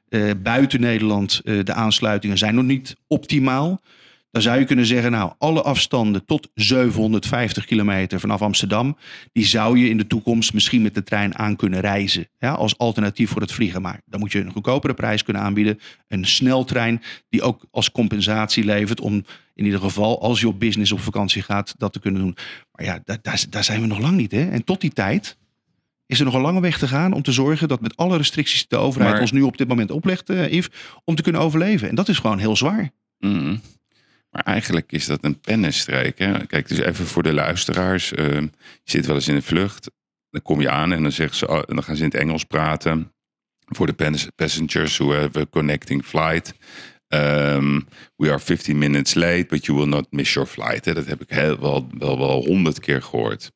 uh, 0.10 0.32
buiten 0.44 0.80
Nederland, 0.80 1.42
uh, 1.44 1.64
de 1.64 1.74
aansluitingen 1.74 2.38
zijn 2.38 2.56
nog 2.56 2.64
niet 2.64 2.96
optimaal. 3.08 3.82
Dan 4.38 4.46
zou 4.46 4.60
je 4.60 4.66
kunnen 4.66 4.86
zeggen, 4.86 5.12
nou, 5.12 5.34
alle 5.38 5.62
afstanden 5.62 6.26
tot 6.26 6.50
750 6.54 7.66
kilometer 7.66 8.20
vanaf 8.20 8.42
Amsterdam, 8.42 8.98
die 9.32 9.46
zou 9.46 9.80
je 9.80 9.90
in 9.90 9.98
de 9.98 10.08
toekomst 10.08 10.54
misschien 10.54 10.82
met 10.82 10.96
de 10.96 11.04
trein 11.04 11.38
aan 11.38 11.56
kunnen 11.56 11.80
reizen. 11.80 12.28
Ja, 12.40 12.52
als 12.52 12.78
alternatief 12.78 13.30
voor 13.30 13.42
het 13.42 13.52
vliegen. 13.52 13.82
Maar 13.82 14.02
dan 14.06 14.20
moet 14.20 14.32
je 14.32 14.40
een 14.40 14.52
goedkopere 14.52 14.94
prijs 14.94 15.24
kunnen 15.24 15.42
aanbieden. 15.42 15.80
Een 16.08 16.26
sneltrein 16.26 17.02
die 17.30 17.42
ook 17.42 17.66
als 17.72 17.92
compensatie 17.92 18.64
levert 18.64 19.02
om 19.02 19.26
in 19.56 19.66
ieder 19.66 19.80
geval, 19.80 20.22
als 20.22 20.40
je 20.40 20.48
op 20.48 20.60
business 20.60 20.92
of 20.92 21.02
vakantie 21.02 21.42
gaat, 21.42 21.74
dat 21.78 21.94
te 21.94 22.00
kunnen 22.00 22.22
doen. 22.22 22.36
Maar 22.72 22.86
ja, 22.86 23.02
daar, 23.04 23.20
daar, 23.22 23.46
daar 23.50 23.64
zijn 23.64 23.82
we 23.82 23.88
nog 23.88 24.00
lang 24.00 24.18
niet. 24.18 24.32
Hè? 24.32 24.50
En 24.50 24.64
tot 24.64 24.82
die 24.82 24.92
tijd 24.92 25.38
is 26.06 26.20
er 26.20 26.26
nog 26.26 26.34
een 26.34 26.42
lange 26.42 26.62
weg 26.62 26.78
te 26.78 26.88
gaan 26.88 27.14
om 27.14 27.22
te 27.22 27.32
zorgen 27.32 27.68
dat 27.68 27.82
met 27.82 27.98
alle 27.98 28.18
restricties 28.18 28.60
die 28.60 28.78
de 28.78 28.86
overheid 28.86 29.20
ons 29.20 29.32
nu 29.32 29.42
op 29.42 29.58
dit 29.58 29.68
moment 29.68 29.92
oplegt, 29.92 30.30
uh, 30.30 30.52
Yves, 30.52 30.70
om 31.04 31.16
te 31.16 31.22
kunnen 31.22 31.42
overleven. 31.42 31.90
En 31.90 31.96
dat 31.96 32.10
is 32.10 32.20
gewoon 32.20 32.40
heel 32.40 32.56
zwaar. 32.56 32.92
Mm. 33.20 33.62
Maar 34.30 34.44
eigenlijk 34.44 34.92
is 34.92 35.06
dat 35.06 35.24
een 35.24 35.40
pennenstreek. 35.40 36.18
Hè? 36.18 36.46
Kijk, 36.46 36.68
dus 36.68 36.78
even 36.78 37.06
voor 37.06 37.24
de 37.24 37.34
luisteraars. 37.34 38.12
Uh, 38.12 38.42
je 38.42 38.50
zit 38.84 39.06
wel 39.06 39.16
eens 39.16 39.28
in 39.28 39.36
een 39.36 39.44
vlucht. 39.44 39.92
Dan 40.30 40.42
kom 40.42 40.62
je 40.62 40.70
aan 40.70 40.92
en 40.92 41.02
dan, 41.02 41.12
zeggen 41.12 41.38
ze, 41.38 41.48
oh, 41.48 41.62
dan 41.66 41.84
gaan 41.84 41.96
ze 41.96 42.04
in 42.04 42.10
het 42.10 42.20
Engels 42.20 42.44
praten. 42.44 43.12
Voor 43.66 43.86
de 43.96 44.32
passengers 44.36 44.98
who 44.98 45.14
have 45.14 45.40
a 45.40 45.46
connecting 45.50 46.06
flight. 46.06 46.54
Um, 47.14 47.88
we 48.16 48.30
are 48.30 48.40
15 48.40 48.78
minutes 48.78 49.14
late, 49.14 49.46
but 49.48 49.66
you 49.66 49.78
will 49.78 49.88
not 49.88 50.12
miss 50.12 50.34
your 50.34 50.48
flight. 50.48 50.86
Hè? 50.86 50.94
Dat 50.94 51.06
heb 51.06 51.22
ik 51.22 51.30
heel, 51.30 51.60
wel, 51.60 51.88
wel, 51.98 52.18
wel 52.18 52.46
honderd 52.46 52.80
keer 52.80 53.02
gehoord. 53.02 53.52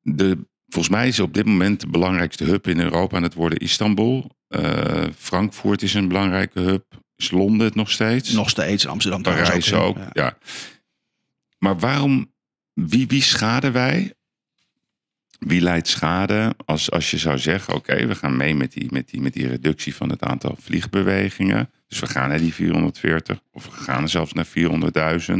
De, 0.00 0.38
volgens 0.66 0.94
mij 0.94 1.08
is 1.08 1.20
op 1.20 1.34
dit 1.34 1.46
moment 1.46 1.80
de 1.80 1.86
belangrijkste 1.86 2.44
hub 2.44 2.66
in 2.66 2.80
Europa 2.80 3.16
aan 3.16 3.22
het 3.22 3.34
worden 3.34 3.58
Istanbul. 3.58 4.30
Eh, 4.48 5.04
Frankfurt 5.16 5.82
is 5.82 5.94
een 5.94 6.08
belangrijke 6.08 6.60
hub. 6.60 7.01
Is 7.22 7.30
Londen 7.30 7.66
het 7.66 7.74
nog 7.74 7.90
steeds? 7.90 8.32
Nog 8.32 8.50
steeds 8.50 8.86
Amsterdam. 8.86 9.22
Parijs 9.22 9.72
ook, 9.72 9.96
Ja. 9.96 10.10
ja. 10.12 10.38
Maar 11.58 11.78
waarom, 11.78 12.32
wie, 12.72 13.06
wie 13.06 13.22
schaden 13.22 13.72
wij? 13.72 14.14
Wie 15.38 15.60
leidt 15.60 15.88
schade 15.88 16.54
als, 16.64 16.90
als 16.90 17.10
je 17.10 17.18
zou 17.18 17.38
zeggen, 17.38 17.74
oké, 17.74 18.06
we 18.06 18.14
gaan 18.14 18.36
mee 18.36 18.54
met 18.54 18.72
die, 18.72 18.88
met, 18.90 19.08
die, 19.08 19.20
met 19.20 19.32
die 19.32 19.46
reductie 19.46 19.94
van 19.94 20.10
het 20.10 20.22
aantal 20.22 20.56
vliegbewegingen. 20.60 21.70
Dus 21.88 21.98
we 21.98 22.06
gaan 22.06 22.28
naar 22.28 22.38
die 22.38 22.54
440 22.54 23.40
of 23.52 23.64
we 23.64 23.70
gaan 23.70 24.08
zelfs 24.08 24.32
naar 24.32 24.46
400.000. 24.46 25.34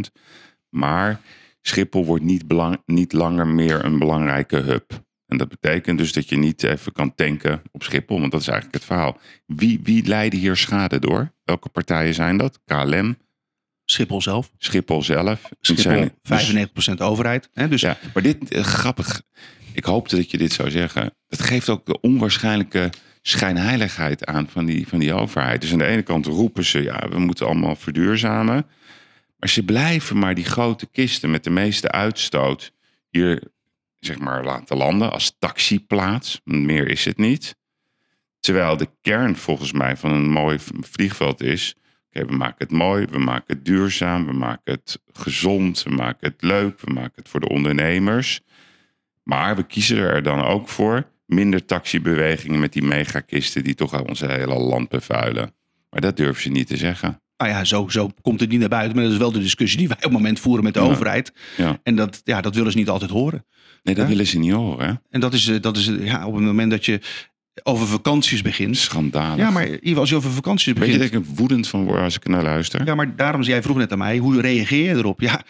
Maar 0.69 1.21
Schiphol 1.63 2.05
wordt 2.05 2.25
niet, 2.25 2.47
belang, 2.47 2.83
niet 2.87 3.13
langer 3.13 3.47
meer 3.47 3.85
een 3.85 3.99
belangrijke 3.99 4.57
hub. 4.57 5.05
En 5.33 5.39
dat 5.39 5.49
betekent 5.49 5.99
dus 5.99 6.13
dat 6.13 6.29
je 6.29 6.37
niet 6.37 6.63
even 6.63 6.93
kan 6.93 7.15
tanken 7.15 7.63
op 7.71 7.83
Schiphol, 7.83 8.21
want 8.21 8.33
dat 8.33 8.41
is 8.41 8.49
eigenlijk 8.49 8.77
het 8.79 8.87
verhaal. 8.87 9.19
Wie, 9.47 9.81
wie 9.83 10.07
leiden 10.07 10.39
hier 10.39 10.57
schade 10.57 10.99
door? 10.99 11.33
Welke 11.45 11.69
partijen 11.69 12.15
zijn 12.15 12.37
dat? 12.37 12.59
KLM, 12.65 13.17
Schiphol 13.85 14.23
zelf. 14.23 14.51
Schiphol 14.59 15.03
zelf. 15.03 15.43
Het 15.43 15.59
Schiphol, 15.61 15.83
zijn- 15.83 16.03
dus- 16.23 16.91
95% 16.93 17.01
overheid. 17.01 17.49
Hè? 17.53 17.69
Dus 17.69 17.81
ja, 17.81 17.99
maar 18.15 18.23
dit, 18.23 18.51
eh, 18.51 18.63
grappig. 18.63 19.23
Ik 19.73 19.85
hoopte 19.85 20.17
dat 20.17 20.31
je 20.31 20.39
dit 20.39 20.53
zou 20.53 20.71
zeggen. 20.71 21.15
Het 21.29 21.43
geeft 21.43 21.69
ook 21.69 21.87
de 21.87 22.01
onwaarschijnlijke 22.01 22.91
schijnheiligheid 23.23 24.27
aan 24.27 24.49
van 24.49 24.65
die, 24.65 24.89
van 24.89 24.99
die 24.99 25.15
overheid. 25.15 25.61
Dus 25.61 25.73
aan 25.73 25.79
de 25.79 25.85
ene 25.87 26.03
kant 26.03 26.27
roepen 26.27 26.65
ze, 26.65 26.83
ja, 26.83 27.09
we 27.09 27.19
moeten 27.19 27.47
allemaal 27.47 27.77
verduurzamen. 27.77 28.67
Maar 29.39 29.49
ze 29.49 29.63
blijven 29.63 30.19
maar 30.19 30.35
die 30.35 30.45
grote 30.45 30.87
kisten 30.87 31.31
met 31.31 31.45
de 31.45 31.51
meeste 31.51 31.91
uitstoot 31.91 32.73
hier, 33.11 33.43
zeg 34.05 34.19
maar, 34.19 34.45
laten 34.45 34.77
landen 34.77 35.13
als 35.13 35.37
taxiplaats. 35.39 36.41
Meer 36.45 36.89
is 36.89 37.05
het 37.05 37.19
niet. 37.19 37.57
Terwijl 38.41 38.77
de 38.77 38.89
kern 39.01 39.37
volgens 39.37 39.73
mij 39.73 39.97
van 39.97 40.13
een 40.13 40.31
mooi 40.31 40.59
vliegveld 40.81 41.43
is... 41.43 41.75
We 42.11 42.37
maken 42.37 42.57
het 42.59 42.71
mooi, 42.71 43.07
we 43.11 43.19
maken 43.19 43.55
het 43.57 43.65
duurzaam, 43.65 44.27
we 44.27 44.33
maken 44.33 44.73
het 44.73 45.01
gezond, 45.13 45.83
we 45.83 45.91
maken 45.91 46.29
het 46.29 46.43
leuk, 46.43 46.81
we 46.81 46.93
maken 46.93 47.13
het 47.15 47.29
voor 47.29 47.41
de 47.41 47.49
ondernemers. 47.49 48.41
Maar 49.23 49.57
we 49.57 49.63
kiezen 49.63 49.97
er 49.97 50.23
dan 50.23 50.41
ook 50.41 50.69
voor 50.69 51.11
minder 51.27 51.65
taxibewegingen 51.65 52.61
met 52.61 52.73
die 52.73 52.83
megakisten 52.83 53.65
die 53.65 53.75
toch 53.75 54.03
ons 54.03 54.21
hele 54.21 54.55
land 54.55 54.89
bevuilen. 54.89 55.55
Maar 55.91 56.01
dat 56.01 56.17
durven 56.17 56.43
ze 56.43 56.49
niet 56.49 56.67
te 56.67 56.77
zeggen. 56.77 57.22
Nou 57.43 57.55
ja, 57.59 57.65
zo, 57.65 57.89
zo 57.89 58.11
komt 58.23 58.41
het 58.41 58.49
niet 58.51 58.61
naar 58.61 58.69
buiten. 58.69 58.95
Maar 58.95 59.05
dat 59.05 59.13
is 59.13 59.19
wel 59.19 59.33
de 59.33 59.39
discussie 59.41 59.79
die 59.79 59.89
wij 59.89 59.97
op 59.97 60.03
het 60.03 60.13
moment 60.13 60.41
voeren 60.41 60.65
met 60.65 60.75
de 60.75 60.81
Ja. 60.81 60.87
overheid. 60.87 61.33
Ja. 61.57 61.79
En 61.83 61.97
dat, 61.97 62.21
ja, 62.25 62.41
dat 62.41 62.55
willen 62.55 62.73
ze 62.73 62.79
niet 62.79 62.89
altijd 62.89 63.11
horen. 63.11 63.45
Nee, 63.83 63.95
dat 63.95 64.07
willen 64.09 64.27
ze 64.27 64.39
niet 64.39 64.53
horen. 64.53 64.87
Hè? 64.89 64.93
En 65.11 65.21
dat 65.21 65.35
is, 65.35 65.49
eh, 65.49 65.61
dat 65.61 65.77
is 65.77 65.87
eh, 65.89 66.07
ja, 66.07 66.27
op 66.27 66.35
het 66.35 66.43
moment 66.45 66.71
dat 66.71 66.85
je 66.85 67.01
over 67.63 67.87
vakanties 67.87 68.43
begint. 68.43 68.77
Schandalig. 68.77 69.37
Ja, 69.37 69.51
maar 69.51 69.69
Ivo, 69.81 70.01
als 70.01 70.09
je 70.09 70.17
over 70.17 70.31
vakanties 70.31 70.65
Weet 70.67 70.75
je 70.77 70.81
begint. 70.81 71.13
dat 71.13 71.21
ik 71.23 71.29
er 71.29 71.35
woedend 71.35 71.69
van 71.69 71.85
word 71.85 72.01
als 72.01 72.17
ik 72.17 72.29
naar 72.29 72.43
luister? 72.43 72.87
Ja, 72.87 72.95
maar 72.95 73.17
daarom, 73.17 73.43
jij 73.43 73.63
vroeg 73.63 73.77
net 73.77 73.93
aan 73.93 73.99
mij, 73.99 74.19
hoe 74.19 74.41
reageer 74.41 74.85
je 74.89 74.95
erop? 74.95 75.21
Ja, 75.21 75.43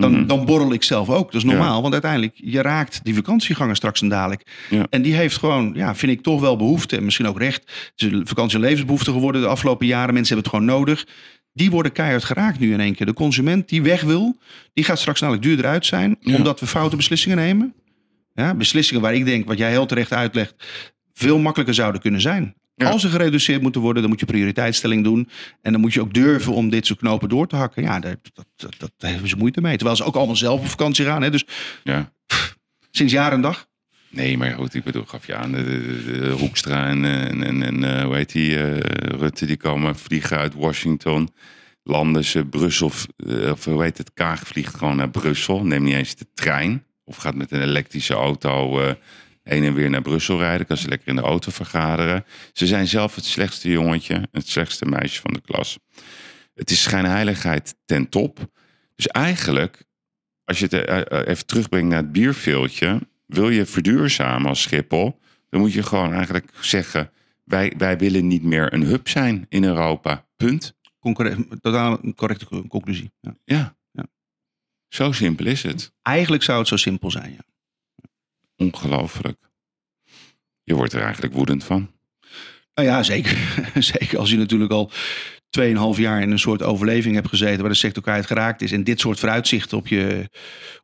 dan, 0.00 0.12
Mhm. 0.12 0.26
dan 0.26 0.44
borrel 0.44 0.72
ik 0.72 0.82
zelf 0.82 1.08
ook. 1.08 1.32
Dat 1.32 1.42
is 1.44 1.48
normaal, 1.50 1.80
want 1.80 1.92
uiteindelijk, 1.92 2.32
je 2.36 2.62
raakt 2.62 3.00
die 3.02 3.14
vakantieganger 3.14 3.76
straks 3.76 4.02
en 4.02 4.08
dadelijk. 4.08 4.42
Ja. 4.70 4.86
En 4.90 5.02
die 5.02 5.14
heeft 5.14 5.36
gewoon, 5.36 5.72
ja, 5.74 5.94
vind 5.94 6.12
ik 6.12 6.22
toch 6.22 6.40
wel 6.40 6.56
behoefte 6.56 6.96
en 6.96 7.04
misschien 7.04 7.26
ook 7.26 7.38
recht. 7.38 7.60
Het 7.60 7.92
is 7.96 8.12
een 8.12 8.26
vakantie- 8.26 8.56
en 8.56 8.64
levensbehoefte 8.64 9.12
geworden 9.12 9.40
de 9.40 9.46
afgelopen 9.46 9.86
jaren. 9.86 10.14
Mensen 10.14 10.34
hebben 10.34 10.52
het 10.52 10.60
gewoon 10.62 10.78
nodig. 10.78 11.06
Die 11.52 11.70
worden 11.70 11.92
keihard 11.92 12.24
geraakt 12.24 12.58
nu 12.58 12.72
in 12.72 12.80
één 12.80 12.94
keer. 12.94 13.06
De 13.06 13.12
consument 13.12 13.68
die 13.68 13.82
weg 13.82 14.02
wil, 14.02 14.36
die 14.72 14.84
gaat 14.84 14.98
straks 14.98 15.20
dadelijk 15.20 15.44
duurder 15.46 15.66
uit 15.66 15.86
zijn, 15.86 16.16
Ja. 16.20 16.34
omdat 16.36 16.60
we 16.60 16.66
foute 16.66 16.96
beslissingen 16.96 17.36
nemen. 17.36 17.74
Ja, 18.34 18.54
beslissingen 18.54 19.02
waar 19.02 19.14
ik 19.14 19.24
denk, 19.24 19.46
wat 19.46 19.58
jij 19.58 19.70
heel 19.70 19.86
terecht 19.86 20.12
uitlegt, 20.12 20.54
veel 21.14 21.38
makkelijker 21.38 21.74
zouden 21.74 22.00
kunnen 22.00 22.20
zijn. 22.20 22.54
Ja. 22.80 22.90
Als 22.90 23.02
ze 23.02 23.08
gereduceerd 23.08 23.62
moeten 23.62 23.80
worden, 23.80 24.02
dan 24.02 24.10
moet 24.10 24.20
je 24.20 24.26
prioriteitsstelling 24.26 25.04
doen. 25.04 25.28
En 25.62 25.72
dan 25.72 25.80
moet 25.80 25.92
je 25.92 26.00
ook 26.00 26.14
durven 26.14 26.52
om 26.52 26.70
dit 26.70 26.86
soort 26.86 26.98
knopen 26.98 27.28
door 27.28 27.46
te 27.46 27.56
hakken. 27.56 27.82
Ja, 27.82 28.00
daar, 28.00 28.16
dat, 28.32 28.46
dat, 28.56 28.74
dat, 28.78 28.92
daar 28.96 29.10
hebben 29.10 29.28
ze 29.28 29.36
moeite 29.36 29.60
mee. 29.60 29.76
Terwijl 29.76 29.96
ze 29.96 30.04
ook 30.04 30.16
allemaal 30.16 30.36
zelf 30.36 30.60
op 30.60 30.68
vakantie 30.68 31.04
gaan. 31.04 31.22
Hè? 31.22 31.30
Dus 31.30 31.44
Ja. 31.84 32.12
sinds 32.90 33.12
jaar 33.12 33.32
en 33.32 33.40
dag. 33.40 33.68
Nee, 34.10 34.38
maar 34.38 34.52
goed, 34.52 34.74
ik 34.74 34.84
bedoel, 34.84 35.04
gaf 35.04 35.26
je 35.26 35.34
aan, 35.34 35.52
de, 35.52 35.64
de, 36.04 36.30
Hoekstra 36.38 36.86
en, 36.86 37.04
en, 37.04 37.42
en, 37.42 37.62
en 37.62 37.84
eh, 37.84 38.04
hoe 38.04 38.16
heet 38.16 38.32
die, 38.32 38.56
eh, 38.56 38.76
Rutte, 39.18 39.46
die 39.46 39.56
komen 39.56 39.96
vliegen 39.96 40.36
uit 40.36 40.54
Washington. 40.54 41.28
Landen 41.82 42.24
ze 42.24 42.44
Brussel, 42.44 42.90
eh, 43.16 43.50
of 43.50 43.64
hoe 43.64 43.82
heet 43.82 43.98
het, 43.98 44.12
Kaag 44.14 44.46
vliegt 44.46 44.74
gewoon 44.74 44.96
naar 44.96 45.10
Brussel. 45.10 45.64
Neemt 45.64 45.84
niet 45.84 45.94
eens 45.94 46.14
de 46.14 46.26
trein. 46.34 46.84
Of 47.04 47.16
gaat 47.16 47.34
met 47.34 47.50
een 47.50 47.62
elektrische 47.62 48.14
auto 48.14 48.80
heen 49.42 49.64
en 49.64 49.74
weer 49.74 49.90
naar 49.90 50.02
Brussel 50.02 50.38
rijden. 50.38 50.66
Kan 50.66 50.76
ze 50.76 50.88
lekker 50.88 51.08
in 51.08 51.16
de 51.16 51.22
auto 51.22 51.50
vergaderen. 51.50 52.24
Ze 52.52 52.66
zijn 52.66 52.88
zelf 52.88 53.14
het 53.14 53.24
slechtste 53.24 53.68
jongetje, 53.68 54.28
het 54.32 54.48
slechtste 54.48 54.84
meisje 54.84 55.20
van 55.20 55.32
de 55.32 55.40
klas. 55.40 55.78
Het 56.54 56.70
is 56.70 56.82
schijnheiligheid 56.82 57.74
ten 57.84 58.08
top. 58.08 58.50
Dus 58.96 59.06
eigenlijk, 59.06 59.84
als 60.44 60.58
je 60.58 60.64
het 60.64 60.74
eh, 60.74 60.98
eh, 61.00 61.28
even 61.28 61.46
terugbrengt 61.46 61.88
naar 61.88 62.02
het 62.02 62.12
bierveeltje. 62.12 63.00
Wil 63.26 63.48
je 63.50 63.66
verduurzamen 63.66 64.48
als 64.48 64.62
Schiphol, 64.62 65.20
dan 65.48 65.60
moet 65.60 65.72
je 65.72 65.82
gewoon 65.82 66.12
eigenlijk 66.12 66.50
zeggen: 66.60 67.10
wij, 67.44 67.74
wij 67.78 67.98
willen 67.98 68.26
niet 68.26 68.42
meer 68.42 68.72
een 68.72 68.82
hub 68.82 69.08
zijn 69.08 69.46
in 69.48 69.64
Europa. 69.64 70.26
Punt. 70.36 70.78
Totaal 71.60 71.98
een 72.02 72.14
correcte 72.14 72.46
co- 72.46 72.66
conclusie. 72.66 73.10
Ja. 73.20 73.36
Ja. 73.44 73.76
Ja. 73.90 74.06
Zo 74.88 75.12
simpel 75.12 75.46
is 75.46 75.62
het. 75.62 75.92
Eigenlijk 76.02 76.42
zou 76.42 76.58
het 76.58 76.68
zo 76.68 76.76
simpel 76.76 77.10
zijn. 77.10 77.32
Ja. 77.32 77.44
Ongelooflijk. 78.60 79.38
Je 80.62 80.74
wordt 80.74 80.92
er 80.92 81.02
eigenlijk 81.02 81.34
woedend 81.34 81.64
van. 81.64 81.90
Nou 82.74 82.88
ja, 82.88 83.02
zeker. 83.02 83.62
zeker 83.94 84.18
als 84.18 84.30
je 84.30 84.36
natuurlijk 84.36 84.72
al 84.72 84.90
2,5 85.60 86.00
jaar 86.00 86.22
in 86.22 86.30
een 86.30 86.38
soort 86.38 86.62
overleving 86.62 87.14
hebt 87.14 87.28
gezeten... 87.28 87.60
waar 87.60 87.70
de 87.70 87.76
sector 87.76 88.02
keihard 88.02 88.26
geraakt 88.26 88.62
is... 88.62 88.72
en 88.72 88.84
dit 88.84 89.00
soort 89.00 89.20
vooruitzichten 89.20 89.78
op 89.78 89.88
je, 89.88 90.30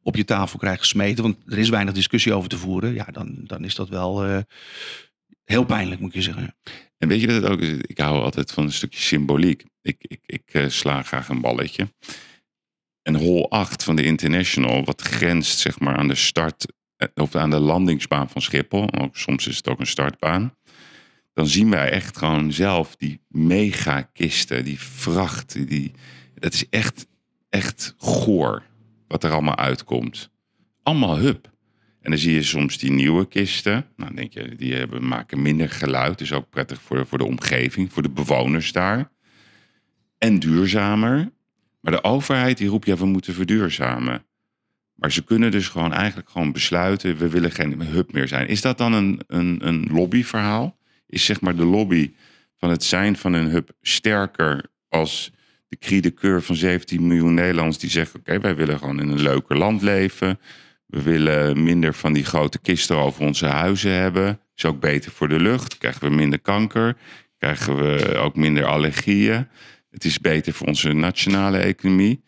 op 0.02 0.16
je 0.16 0.24
tafel 0.24 0.58
krijgt 0.58 0.80
gesmeten... 0.80 1.22
want 1.22 1.36
er 1.46 1.58
is 1.58 1.68
weinig 1.68 1.94
discussie 1.94 2.34
over 2.34 2.48
te 2.48 2.58
voeren... 2.58 2.94
ja, 2.94 3.04
dan, 3.04 3.40
dan 3.44 3.64
is 3.64 3.74
dat 3.74 3.88
wel 3.88 4.24
eh, 4.24 4.38
heel 5.44 5.64
pijnlijk, 5.64 6.00
moet 6.00 6.14
je 6.14 6.22
zeggen. 6.22 6.56
En 6.98 7.08
weet 7.08 7.20
je 7.20 7.26
dat 7.26 7.42
het 7.42 7.52
ook 7.52 7.60
is? 7.60 7.78
Ik 7.80 7.98
hou 7.98 8.22
altijd 8.22 8.52
van 8.52 8.64
een 8.64 8.72
stukje 8.72 9.00
symboliek. 9.00 9.64
Ik, 9.82 9.96
ik, 9.98 10.20
ik 10.26 10.42
eh, 10.52 10.68
sla 10.68 11.02
graag 11.02 11.28
een 11.28 11.40
balletje. 11.40 11.88
En 13.02 13.14
hol 13.14 13.50
8 13.50 13.82
van 13.84 13.96
de 13.96 14.04
International, 14.04 14.84
wat 14.84 15.02
grenst 15.02 15.58
zeg 15.58 15.80
maar 15.80 15.96
aan 15.96 16.08
de 16.08 16.14
start 16.14 16.66
of 17.14 17.34
aan 17.34 17.50
de 17.50 17.58
landingsbaan 17.58 18.28
van 18.28 18.42
Schiphol. 18.42 18.92
Ook, 19.00 19.16
soms 19.16 19.46
is 19.46 19.56
het 19.56 19.68
ook 19.68 19.80
een 19.80 19.86
startbaan. 19.86 20.54
Dan 21.32 21.46
zien 21.46 21.70
wij 21.70 21.90
echt 21.90 22.16
gewoon 22.16 22.52
zelf 22.52 22.96
die 22.96 23.20
megakisten, 23.28 24.64
die 24.64 24.80
vracht. 24.80 25.68
Die, 25.68 25.92
dat 26.34 26.52
is 26.52 26.68
echt, 26.68 27.06
echt 27.48 27.94
goor 27.98 28.62
wat 29.08 29.24
er 29.24 29.32
allemaal 29.32 29.56
uitkomt. 29.56 30.30
Allemaal 30.82 31.18
hub. 31.18 31.54
En 32.00 32.10
dan 32.10 32.20
zie 32.20 32.34
je 32.34 32.42
soms 32.42 32.78
die 32.78 32.90
nieuwe 32.90 33.28
kisten. 33.28 33.72
Nou, 33.72 33.84
dan 33.96 34.14
denk 34.14 34.32
je, 34.32 34.56
die 34.56 34.74
hebben, 34.74 35.08
maken 35.08 35.42
minder 35.42 35.70
geluid. 35.70 36.18
Dus 36.18 36.32
ook 36.32 36.50
prettig 36.50 36.82
voor, 36.82 37.06
voor 37.06 37.18
de 37.18 37.24
omgeving, 37.24 37.92
voor 37.92 38.02
de 38.02 38.10
bewoners 38.10 38.72
daar. 38.72 39.10
En 40.18 40.38
duurzamer. 40.38 41.32
Maar 41.80 41.92
de 41.92 42.04
overheid 42.04 42.58
die 42.58 42.68
roept, 42.68 42.86
ja, 42.86 42.96
we 42.96 43.06
moeten 43.06 43.34
verduurzamen. 43.34 44.24
Maar 44.96 45.12
ze 45.12 45.24
kunnen 45.24 45.50
dus 45.50 45.68
gewoon 45.68 45.92
eigenlijk 45.92 46.30
gewoon 46.30 46.52
besluiten, 46.52 47.16
we 47.16 47.28
willen 47.28 47.50
geen 47.50 47.82
hub 47.82 48.12
meer 48.12 48.28
zijn. 48.28 48.48
Is 48.48 48.60
dat 48.60 48.78
dan 48.78 48.92
een, 48.92 49.20
een, 49.26 49.66
een 49.66 49.88
lobbyverhaal? 49.90 50.78
Is 51.06 51.24
zeg 51.24 51.40
maar 51.40 51.56
de 51.56 51.64
lobby 51.64 52.12
van 52.56 52.70
het 52.70 52.84
zijn 52.84 53.16
van 53.16 53.32
een 53.32 53.48
hub 53.48 53.70
sterker 53.80 54.64
als 54.88 55.32
de 55.68 55.76
cri 55.76 56.00
de 56.00 56.14
coeur 56.14 56.42
van 56.42 56.56
17 56.56 57.06
miljoen 57.06 57.34
Nederlanders 57.34 57.78
die 57.78 57.90
zeggen, 57.90 58.20
oké, 58.20 58.40
wij 58.40 58.56
willen 58.56 58.78
gewoon 58.78 59.00
in 59.00 59.08
een 59.08 59.22
leuker 59.22 59.56
land 59.56 59.82
leven. 59.82 60.38
We 60.86 61.02
willen 61.02 61.62
minder 61.62 61.94
van 61.94 62.12
die 62.12 62.24
grote 62.24 62.58
kisten 62.58 62.96
over 62.96 63.24
onze 63.24 63.46
huizen 63.46 63.92
hebben. 63.92 64.40
Is 64.56 64.64
ook 64.64 64.80
beter 64.80 65.10
voor 65.12 65.28
de 65.28 65.40
lucht. 65.40 65.78
Krijgen 65.78 66.08
we 66.08 66.14
minder 66.14 66.38
kanker. 66.38 66.96
Krijgen 67.38 67.76
we 67.76 68.16
ook 68.16 68.36
minder 68.36 68.64
allergieën. 68.64 69.48
Het 69.90 70.04
is 70.04 70.20
beter 70.20 70.52
voor 70.52 70.66
onze 70.66 70.92
nationale 70.92 71.58
economie. 71.58 72.24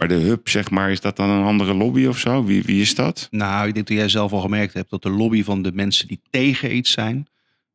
Maar 0.00 0.08
de 0.08 0.24
hub, 0.24 0.48
zeg 0.48 0.70
maar, 0.70 0.90
is 0.90 1.00
dat 1.00 1.16
dan 1.16 1.30
een 1.30 1.44
andere 1.44 1.74
lobby 1.74 2.06
of 2.06 2.18
zo? 2.18 2.44
Wie, 2.44 2.62
wie 2.62 2.80
is 2.80 2.94
dat? 2.94 3.28
Nou, 3.30 3.68
ik 3.68 3.74
denk 3.74 3.86
dat 3.86 3.96
jij 3.96 4.08
zelf 4.08 4.32
al 4.32 4.40
gemerkt 4.40 4.74
hebt... 4.74 4.90
dat 4.90 5.02
de 5.02 5.10
lobby 5.10 5.44
van 5.44 5.62
de 5.62 5.72
mensen 5.72 6.08
die 6.08 6.20
tegen 6.30 6.76
iets 6.76 6.90
zijn... 6.90 7.26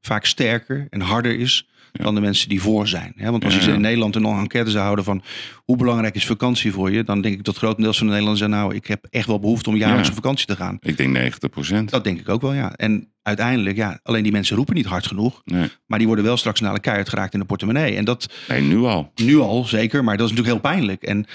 vaak 0.01 0.25
sterker 0.25 0.87
en 0.89 1.01
harder 1.01 1.39
is 1.39 1.67
dan 1.91 2.15
de 2.15 2.21
mensen 2.21 2.49
die 2.49 2.61
voor 2.61 2.87
zijn. 2.87 3.13
Want 3.17 3.45
als 3.45 3.55
je 3.55 3.65
ja. 3.65 3.73
in 3.73 3.81
Nederland 3.81 4.15
een 4.15 4.25
enquête 4.25 4.69
zou 4.69 4.83
houden 4.83 5.05
van... 5.05 5.21
hoe 5.55 5.77
belangrijk 5.77 6.15
is 6.15 6.25
vakantie 6.25 6.71
voor 6.71 6.91
je... 6.91 7.03
dan 7.03 7.21
denk 7.21 7.35
ik 7.35 7.43
dat 7.43 7.57
grotendeels 7.57 7.97
van 7.97 8.07
de 8.07 8.13
Nederlanders 8.13 8.49
zeggen... 8.49 8.65
nou, 8.67 8.77
ik 8.77 8.87
heb 8.87 9.07
echt 9.09 9.27
wel 9.27 9.39
behoefte 9.39 9.69
om 9.69 9.75
jaarlijks 9.75 10.07
Ja. 10.07 10.09
op 10.09 10.21
vakantie 10.21 10.45
te 10.45 10.55
gaan. 10.55 10.77
Ik 10.81 10.97
denk 10.97 11.09
90 11.09 11.49
procent. 11.49 11.89
Dat 11.89 12.03
denk 12.03 12.19
ik 12.19 12.29
ook 12.29 12.41
wel, 12.41 12.53
ja. 12.53 12.73
En 12.75 13.09
uiteindelijk, 13.21 13.75
ja, 13.75 13.99
alleen 14.03 14.23
die 14.23 14.31
mensen 14.31 14.55
roepen 14.55 14.75
niet 14.75 14.85
hard 14.85 15.07
genoeg. 15.07 15.41
Nee. 15.45 15.69
Maar 15.85 15.97
die 15.97 16.07
worden 16.07 16.25
wel 16.25 16.37
straks 16.37 16.59
naar 16.59 16.73
de 16.73 16.79
keihard 16.79 17.09
geraakt 17.09 17.33
in 17.33 17.39
de 17.39 17.45
portemonnee. 17.45 17.95
En 17.95 18.05
dat 18.05 18.29
nee, 18.47 18.61
nu 18.61 18.77
al. 18.77 19.11
nu 19.15 19.37
al 19.39 19.63
zeker, 19.63 20.03
maar 20.03 20.17
dat 20.17 20.29
is 20.29 20.35
natuurlijk 20.35 20.61
heel 20.61 20.71
pijnlijk. 20.71 21.03
En 21.03 21.25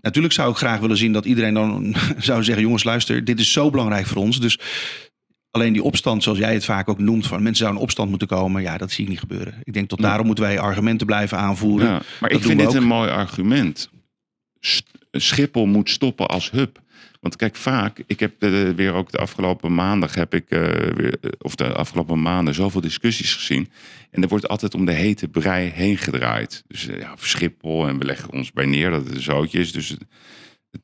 natuurlijk 0.00 0.34
zou 0.34 0.50
ik 0.50 0.56
graag 0.56 0.80
willen 0.80 0.96
zien 0.96 1.12
dat 1.12 1.24
iedereen 1.24 1.54
dan 1.54 1.94
zou 2.18 2.44
zeggen: 2.44 2.62
jongens, 2.64 2.84
luister, 2.84 3.24
dit 3.24 3.40
is 3.40 3.52
zo 3.52 3.70
belangrijk 3.70 4.06
voor 4.06 4.22
ons. 4.22 4.40
Dus 4.40 4.58
Alleen 5.52 5.72
die 5.72 5.82
opstand, 5.82 6.22
zoals 6.22 6.38
jij 6.38 6.52
het 6.54 6.64
vaak 6.64 6.88
ook 6.88 6.98
noemt, 6.98 7.26
van 7.26 7.36
mensen 7.36 7.56
zouden 7.56 7.78
in 7.78 7.84
opstand 7.86 8.08
moeten 8.10 8.28
komen. 8.28 8.62
Ja, 8.62 8.78
dat 8.78 8.90
zie 8.90 9.04
ik 9.04 9.10
niet 9.10 9.18
gebeuren. 9.18 9.54
Ik 9.62 9.72
denk 9.72 9.88
dat 9.88 9.98
Nee. 9.98 10.06
daarom 10.08 10.26
moeten 10.26 10.44
wij 10.44 10.58
argumenten 10.60 11.06
blijven 11.06 11.38
aanvoeren. 11.38 11.86
Ja, 11.88 12.02
maar 12.20 12.30
Dat 12.30 12.38
ik 12.40 12.46
vind 12.46 12.58
dit 12.58 12.68
ook. 12.68 12.74
een 12.74 12.84
mooi 12.84 13.10
argument. 13.10 13.90
Schiphol 15.10 15.66
moet 15.66 15.90
stoppen 15.90 16.28
als 16.28 16.50
hub. 16.50 16.78
Want 17.20 17.36
kijk, 17.36 17.56
vaak, 17.56 18.02
ik 18.06 18.20
heb 18.20 18.42
eh, 18.42 18.70
weer 18.70 18.92
ook 18.92 19.10
de 19.10 19.18
afgelopen 19.18 19.74
maandag 19.74 20.14
heb 20.14 20.34
ik, 20.34 20.50
eh, 20.50 20.60
weer, 20.60 21.18
eh, 21.20 21.30
of 21.38 21.54
de 21.54 21.72
afgelopen 21.72 22.22
maanden, 22.22 22.54
zoveel 22.54 22.80
discussies 22.80 23.34
gezien. 23.34 23.68
En 24.10 24.22
er 24.22 24.28
wordt 24.28 24.48
altijd 24.48 24.74
om 24.74 24.84
de 24.84 24.92
hete 24.92 25.28
brei 25.28 25.68
heen 25.68 25.96
gedraaid. 25.96 26.64
Dus 26.66 26.84
ja, 26.84 27.14
Schiphol 27.16 27.88
en 27.88 27.98
we 27.98 28.04
leggen 28.04 28.32
ons 28.32 28.52
bij 28.52 28.66
neer 28.66 28.90
dat 28.90 29.04
het 29.04 29.14
een 29.14 29.22
zootje 29.22 29.58
is. 29.58 29.72
Dus 29.72 29.88
het, 29.88 30.04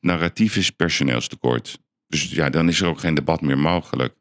narratief 0.01 0.55
is 0.55 0.69
personeelstekort. 0.69 1.79
Dus 2.07 2.31
ja, 2.31 2.49
dan 2.49 2.67
is 2.67 2.81
er 2.81 2.87
ook 2.87 2.99
geen 2.99 3.15
debat 3.15 3.41
meer 3.41 3.57
mogelijk. 3.59 4.15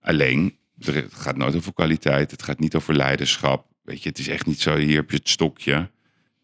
Alleen, 0.00 0.58
het 0.80 1.14
gaat 1.14 1.36
nooit 1.36 1.56
over 1.56 1.72
kwaliteit. 1.72 2.30
Het 2.30 2.42
gaat 2.42 2.58
niet 2.58 2.74
over 2.74 2.94
leiderschap. 2.94 3.66
Weet 3.82 4.02
je, 4.02 4.08
het 4.08 4.18
is 4.18 4.28
echt 4.28 4.46
niet 4.46 4.60
zo, 4.60 4.76
hier 4.76 4.96
heb 4.96 5.10
je 5.10 5.16
het 5.16 5.28
stokje. 5.28 5.90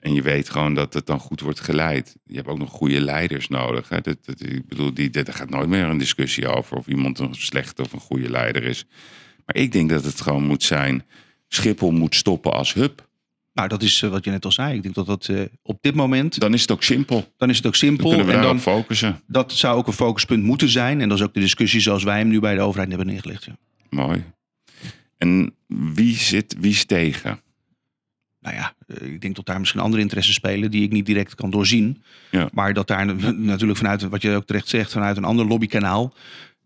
En 0.01 0.15
je 0.15 0.23
weet 0.23 0.51
gewoon 0.51 0.75
dat 0.75 0.95
het 0.95 1.07
dan 1.07 1.19
goed 1.19 1.41
wordt 1.41 1.61
geleid. 1.61 2.17
Je 2.25 2.37
hebt 2.37 2.49
ook 2.49 2.59
nog 2.59 2.71
goede 2.71 3.01
leiders 3.01 3.49
nodig. 3.49 3.89
Hè? 3.89 4.01
Dat, 4.01 4.17
dat, 4.25 4.41
ik 4.41 4.67
bedoel, 4.69 4.95
die, 4.95 5.11
daar 5.11 5.25
gaat 5.35 5.51
nooit 5.51 5.69
meer 5.69 5.85
een 5.85 5.99
discussie 5.99 6.49
over 6.49 6.77
of 6.77 6.87
iemand 6.87 7.19
een 7.19 7.35
slechte 7.35 7.83
of 7.83 7.93
een 7.93 8.01
goede 8.01 8.31
leider 8.31 8.63
is. 8.65 8.85
Maar 9.47 9.57
ik 9.57 9.73
denk 9.73 9.91
dat 9.91 10.05
het 10.05 10.21
gewoon 10.21 10.45
moet 10.47 10.63
zijn, 10.63 11.05
Schiphol 11.49 11.91
moet 11.91 12.15
stoppen 12.15 12.53
als 12.53 12.73
hub. 12.75 13.09
Nou, 13.53 13.69
dat 13.69 13.83
is 13.83 14.03
eh, 14.03 14.11
wat 14.11 14.25
je 14.25 14.31
net 14.31 14.45
al 14.45 14.53
zei. 14.53 14.75
Ik 14.77 14.83
denk 14.83 14.95
dat 14.95 15.07
dat 15.07 15.27
eh, 15.29 15.41
op 15.63 15.79
dit 15.81 15.95
moment, 15.95 16.41
Dan 16.41 16.55
is 16.55 16.61
het 16.61 16.71
ook 16.71 16.83
simpel. 16.83 17.33
dan 17.37 17.51
is 17.51 17.57
het 17.57 17.67
ook 17.67 17.73
Dan 17.73 17.81
simpel. 17.81 18.09
kunnen 18.09 18.27
we 18.27 18.33
En 18.33 18.43
dan, 18.43 18.61
focussen. 18.61 19.21
dat 19.27 19.53
zou 19.53 19.77
ook 19.79 19.87
een 19.87 19.93
focuspunt 19.93 20.43
moeten 20.45 20.69
zijn. 20.69 21.01
En 21.01 21.09
dat 21.09 21.19
is 21.19 21.25
ook 21.25 21.35
de 21.35 21.41
discussie 21.41 21.81
zoals 21.81 22.03
wij 22.05 22.19
hem 22.19 22.29
nu 22.29 22.41
bij 22.41 22.55
de 22.55 22.61
overheid 22.61 22.89
hebben 22.89 23.07
neergelegd. 23.07 23.45
Ja. 23.45 23.57
Mooi. 23.91 24.25
En 25.19 25.55
wie 25.95 26.17
zit, 26.17 26.57
wie 26.59 26.71
is 26.71 26.85
tegen? 26.85 27.41
Nou 28.41 28.55
ja, 28.55 28.73
eh, 28.87 29.13
ik 29.13 29.21
denk 29.21 29.37
dat 29.37 29.47
daar 29.47 29.59
misschien 29.59 29.81
andere 29.81 30.03
interesses 30.03 30.35
spelen 30.35 30.71
die 30.71 30.83
ik 30.83 30.93
niet 30.93 31.07
direct 31.07 31.35
kan 31.35 31.51
doorzien. 31.51 32.03
Ja. 32.31 32.49
Maar 32.53 32.73
dat 32.75 32.87
daar 32.87 33.15
natuurlijk 33.37 33.79
vanuit, 33.79 34.03
wat 34.09 34.23
je 34.23 34.35
ook 34.35 34.47
terecht 34.47 34.69
zegt, 34.69 34.93
vanuit 34.93 35.17
een 35.17 35.25
ander 35.25 35.47
lobbykanaal. 35.47 36.15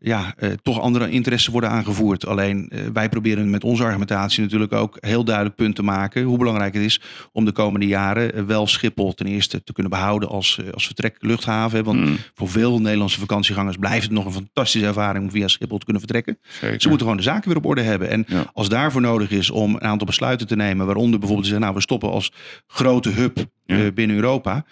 Ja, 0.07 0.35
eh, 0.37 0.51
toch 0.63 0.81
andere 0.81 1.11
interessen 1.11 1.53
worden 1.53 1.71
aangevoerd. 1.71 2.27
Alleen 2.27 2.69
eh, 2.69 2.81
wij 2.93 3.09
proberen 3.09 3.51
met 3.51 3.65
onze 3.65 3.85
argumentatie 3.85 4.43
natuurlijk 4.43 4.73
ook 4.73 4.97
heel 5.01 5.25
duidelijk 5.25 5.57
punt 5.57 5.75
te 5.77 5.83
maken 5.83 6.23
hoe 6.23 6.39
belangrijk 6.39 6.75
het 6.75 6.83
is 6.83 7.01
om 7.33 7.45
de 7.45 7.53
komende 7.53 7.87
jaren 7.87 8.35
eh, 8.35 8.43
wel 8.43 8.67
Schiphol 8.67 9.15
ten 9.15 9.27
eerste 9.27 9.65
te 9.65 9.73
kunnen 9.73 9.93
behouden 9.93 10.29
als, 10.29 10.61
als 10.73 10.87
vertrekluchthaven. 10.87 11.85
Want 11.85 11.99
Hmm, 12.01 12.17
voor 12.35 12.49
veel 12.49 12.81
Nederlandse 12.81 13.19
vakantiegangers 13.21 13.77
blijft 13.77 14.03
het 14.03 14.13
nog 14.13 14.25
een 14.25 14.33
fantastische 14.33 14.87
ervaring 14.87 15.25
om 15.25 15.31
via 15.31 15.49
Schiphol 15.49 15.79
te 15.79 15.85
kunnen 15.85 16.03
vertrekken. 16.03 16.39
zeker. 16.61 16.81
Ze 16.81 16.89
moeten 16.89 17.07
gewoon 17.07 17.23
de 17.23 17.29
zaken 17.29 17.49
weer 17.49 17.57
op 17.59 17.67
orde 17.67 17.83
hebben. 17.83 18.11
En 18.11 18.25
Ja. 18.29 18.51
als 18.53 18.69
daarvoor 18.69 19.01
nodig 19.01 19.31
is 19.31 19.51
om 19.51 19.75
een 19.75 19.81
aantal 19.85 20.07
besluiten 20.07 20.47
te 20.47 20.57
nemen, 20.57 20.87
waaronder 20.87 21.19
bijvoorbeeld 21.19 21.49
te 21.49 21.55
zeggen, 21.55 21.61
nou 21.61 21.75
we 21.75 21.81
stoppen 21.83 22.11
als 22.11 22.33
grote 22.67 23.11
hub 23.11 23.39
Ja. 23.67 23.91
binnen 23.91 24.17
Europa. 24.17 24.65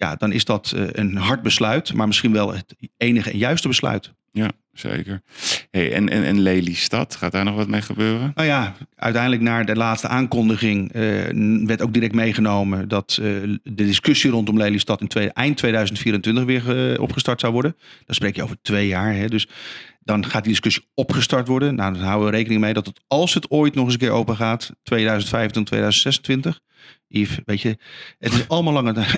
Ja, 0.00 0.14
dan 0.14 0.32
is 0.32 0.44
dat 0.44 0.72
eh, 0.76 0.84
een 0.92 1.16
hard 1.16 1.42
besluit, 1.42 1.94
maar 1.94 2.06
misschien 2.06 2.32
wel 2.32 2.52
het 2.52 2.74
enige 2.96 3.30
en 3.30 3.38
juiste 3.38 3.68
besluit. 3.68 4.12
Ja, 4.32 4.50
zeker. 4.72 5.22
Hey, 5.70 5.92
en, 5.92 6.08
en, 6.08 6.24
en 6.24 6.40
Lelystad, 6.40 7.16
gaat 7.16 7.32
daar 7.32 7.44
nog 7.44 7.54
wat 7.54 7.68
mee 7.68 7.82
gebeuren? 7.82 8.32
Nou 8.34 8.48
ja, 8.48 8.74
uiteindelijk 8.96 9.42
naar 9.42 9.66
de 9.66 9.76
laatste 9.76 10.08
aankondiging 10.08 10.92
eh, 10.92 11.02
werd 11.66 11.82
ook 11.82 11.92
direct 11.92 12.14
meegenomen 12.14 12.88
dat 12.88 13.18
eh, 13.20 13.26
de 13.62 13.74
discussie 13.74 14.30
rondom 14.30 14.56
Lelystad 14.56 15.00
in 15.00 15.08
twee, 15.08 15.32
eind 15.32 15.56
2024 15.56 16.44
weer 16.44 17.00
opgestart 17.00 17.40
zou 17.40 17.52
worden. 17.52 17.76
Dan 18.06 18.14
spreek 18.14 18.36
je 18.36 18.42
over 18.42 18.56
twee 18.62 18.86
jaar. 18.86 19.14
Hè, 19.14 19.28
dus 19.28 19.48
dan 20.00 20.26
gaat 20.26 20.42
die 20.42 20.52
discussie 20.52 20.88
opgestart 20.94 21.48
worden. 21.48 21.74
Nou, 21.74 21.92
dan 21.92 22.02
houden 22.02 22.30
we 22.30 22.36
rekening 22.36 22.60
mee 22.60 22.72
dat 22.72 22.86
het, 22.86 23.00
als 23.06 23.34
het 23.34 23.50
ooit 23.50 23.74
nog 23.74 23.84
eens 23.84 23.92
een 23.92 24.00
keer 24.00 24.10
open 24.10 24.36
gaat, 24.36 24.72
2025, 24.82 25.64
2026. 25.64 26.60
Yves, 27.12 27.38
weet 27.44 27.60
je, 27.60 27.78
het 28.18 28.32
is 28.32 28.48
allemaal 28.48 28.72
langer. 28.72 28.94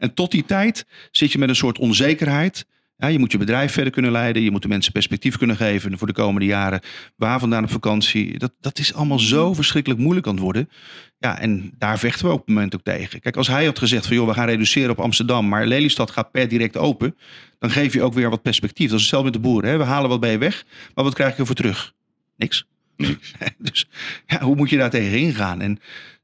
En 0.00 0.14
tot 0.14 0.30
die 0.30 0.44
tijd 0.44 0.86
zit 1.10 1.32
je 1.32 1.38
met 1.38 1.48
een 1.48 1.56
soort 1.56 1.78
onzekerheid. 1.78 2.66
Ja, 2.96 3.06
je 3.06 3.18
moet 3.18 3.32
je 3.32 3.38
bedrijf 3.38 3.72
verder 3.72 3.92
kunnen 3.92 4.10
leiden. 4.12 4.42
Je 4.42 4.50
moet 4.50 4.62
de 4.62 4.68
mensen 4.68 4.92
perspectief 4.92 5.36
kunnen 5.36 5.56
geven 5.56 5.98
voor 5.98 6.06
de 6.06 6.12
komende 6.12 6.46
jaren. 6.46 6.80
Waar 7.16 7.38
vandaan 7.38 7.62
op 7.62 7.70
vakantie. 7.70 8.38
Dat, 8.38 8.52
dat 8.60 8.78
is 8.78 8.94
allemaal 8.94 9.18
zo 9.18 9.54
verschrikkelijk 9.54 10.00
moeilijk 10.00 10.26
aan 10.26 10.32
het 10.32 10.42
worden. 10.42 10.70
Ja, 11.18 11.38
en 11.38 11.72
daar 11.78 11.98
vechten 11.98 12.26
we 12.26 12.32
op 12.32 12.38
het 12.38 12.48
moment 12.48 12.74
ook 12.74 12.82
tegen. 12.82 13.20
Kijk, 13.20 13.36
als 13.36 13.46
hij 13.46 13.64
had 13.64 13.78
gezegd 13.78 14.06
van 14.06 14.16
joh, 14.16 14.28
we 14.28 14.34
gaan 14.34 14.46
reduceren 14.46 14.90
op 14.90 15.00
Amsterdam, 15.00 15.48
maar 15.48 15.66
Lelystad 15.66 16.10
gaat 16.10 16.30
per 16.30 16.48
direct 16.48 16.76
open. 16.76 17.16
Dan 17.58 17.70
geef 17.70 17.92
je 17.92 18.02
ook 18.02 18.14
weer 18.14 18.30
wat 18.30 18.42
perspectief. 18.42 18.86
Dat 18.86 18.96
is 18.96 19.00
hetzelfde 19.00 19.30
met 19.30 19.42
de 19.42 19.48
boeren. 19.48 19.70
Hè? 19.70 19.76
We 19.76 19.84
halen 19.84 20.08
wat 20.10 20.20
bij 20.20 20.30
je 20.30 20.38
weg, 20.38 20.64
maar 20.94 21.04
wat 21.04 21.14
krijg 21.14 21.32
je 21.32 21.40
ervoor 21.40 21.54
terug? 21.54 21.92
Niks. 22.36 22.66
Niks. 22.96 23.32
Dus 23.58 23.88
ja, 24.26 24.40
hoe 24.40 24.56
moet 24.56 24.70
je 24.70 24.76
daar 24.76 24.90
tegen 24.90 25.18
ingaan? 25.18 25.60
En 25.60 25.78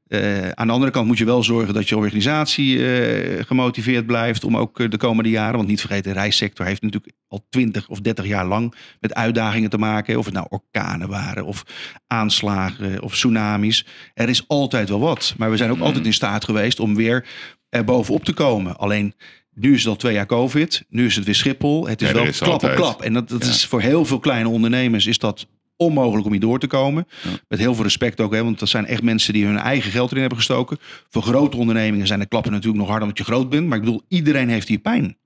eh, 0.07 0.49
aan 0.49 0.67
de 0.67 0.73
andere 0.73 0.91
kant 0.91 1.07
moet 1.07 1.17
je 1.17 1.25
wel 1.25 1.43
zorgen 1.43 1.73
dat 1.73 1.89
je 1.89 1.97
organisatie 1.97 2.85
eh, 2.99 3.45
gemotiveerd 3.45 4.05
blijft 4.05 4.43
om 4.43 4.57
ook 4.57 4.79
eh, 4.79 4.89
de 4.89 4.97
komende 4.97 5.29
jaren, 5.29 5.55
want 5.55 5.67
niet 5.67 5.79
vergeten, 5.79 6.13
de 6.13 6.19
reissector 6.19 6.65
heeft 6.65 6.81
natuurlijk 6.81 7.13
al 7.27 7.45
20 7.49 7.87
of 7.89 7.99
30 8.01 8.25
jaar 8.25 8.45
lang 8.45 8.73
met 8.99 9.13
uitdagingen 9.13 9.69
te 9.69 9.77
maken. 9.77 10.17
Of 10.17 10.25
het 10.25 10.33
nou 10.33 10.45
orkanen 10.49 11.07
waren 11.09 11.45
of 11.45 11.63
aanslagen 12.07 13.01
of 13.01 13.13
tsunamis. 13.13 13.85
Er 14.13 14.29
is 14.29 14.47
altijd 14.47 14.89
wel 14.89 14.99
wat. 14.99 15.33
Maar 15.37 15.51
we 15.51 15.57
zijn 15.57 15.69
ook 15.71 15.77
Mm. 15.77 15.83
altijd 15.83 16.05
in 16.05 16.13
staat 16.13 16.43
geweest 16.45 16.79
om 16.79 16.95
weer 16.95 17.25
er 17.69 17.83
bovenop 17.83 18.25
te 18.25 18.33
komen. 18.33 18.77
Alleen 18.77 19.13
nu 19.53 19.73
is 19.73 19.79
het 19.79 19.87
al 19.87 19.95
twee 19.95 20.13
jaar 20.13 20.25
COVID. 20.25 20.85
Nu 20.89 21.05
is 21.05 21.15
het 21.15 21.25
weer 21.25 21.35
Schiphol. 21.35 21.87
Het 21.87 22.01
is 22.01 22.07
Ja, 22.07 22.13
wel 22.13 22.25
is 22.25 22.37
klap 22.39 22.63
op 22.63 22.75
klap. 22.75 23.01
En 23.01 23.13
dat, 23.13 23.29
dat 23.29 23.43
Ja. 23.43 23.49
is 23.49 23.65
voor 23.65 23.81
heel 23.81 24.05
veel 24.05 24.19
kleine 24.19 24.49
ondernemers 24.49 25.05
is 25.05 25.17
dat 25.17 25.47
onmogelijk 25.77 26.25
om 26.25 26.31
hier 26.31 26.41
door 26.41 26.59
te 26.59 26.67
komen. 26.67 27.07
Ja. 27.23 27.29
Met 27.47 27.59
heel 27.59 27.75
veel 27.75 27.83
respect 27.83 28.21
ook, 28.21 28.33
hè, 28.33 28.43
want 28.43 28.59
dat 28.59 28.69
zijn 28.69 28.85
echt 28.85 29.01
mensen 29.01 29.33
die 29.33 29.45
hun 29.45 29.57
eigen 29.57 29.91
geld 29.91 30.07
erin 30.07 30.19
hebben 30.19 30.37
gestoken. 30.37 30.77
Voor 31.09 31.21
grote 31.21 31.57
ondernemingen 31.57 32.07
zijn 32.07 32.19
de 32.19 32.25
klappen 32.25 32.51
natuurlijk 32.51 32.79
nog 32.79 32.87
harder 32.89 33.07
omdat 33.07 33.25
je 33.25 33.33
groot 33.33 33.49
bent. 33.49 33.67
Maar 33.67 33.77
ik 33.77 33.83
bedoel, 33.83 34.01
iedereen 34.07 34.49
heeft 34.49 34.67
hier 34.67 34.79
pijn. 34.79 35.17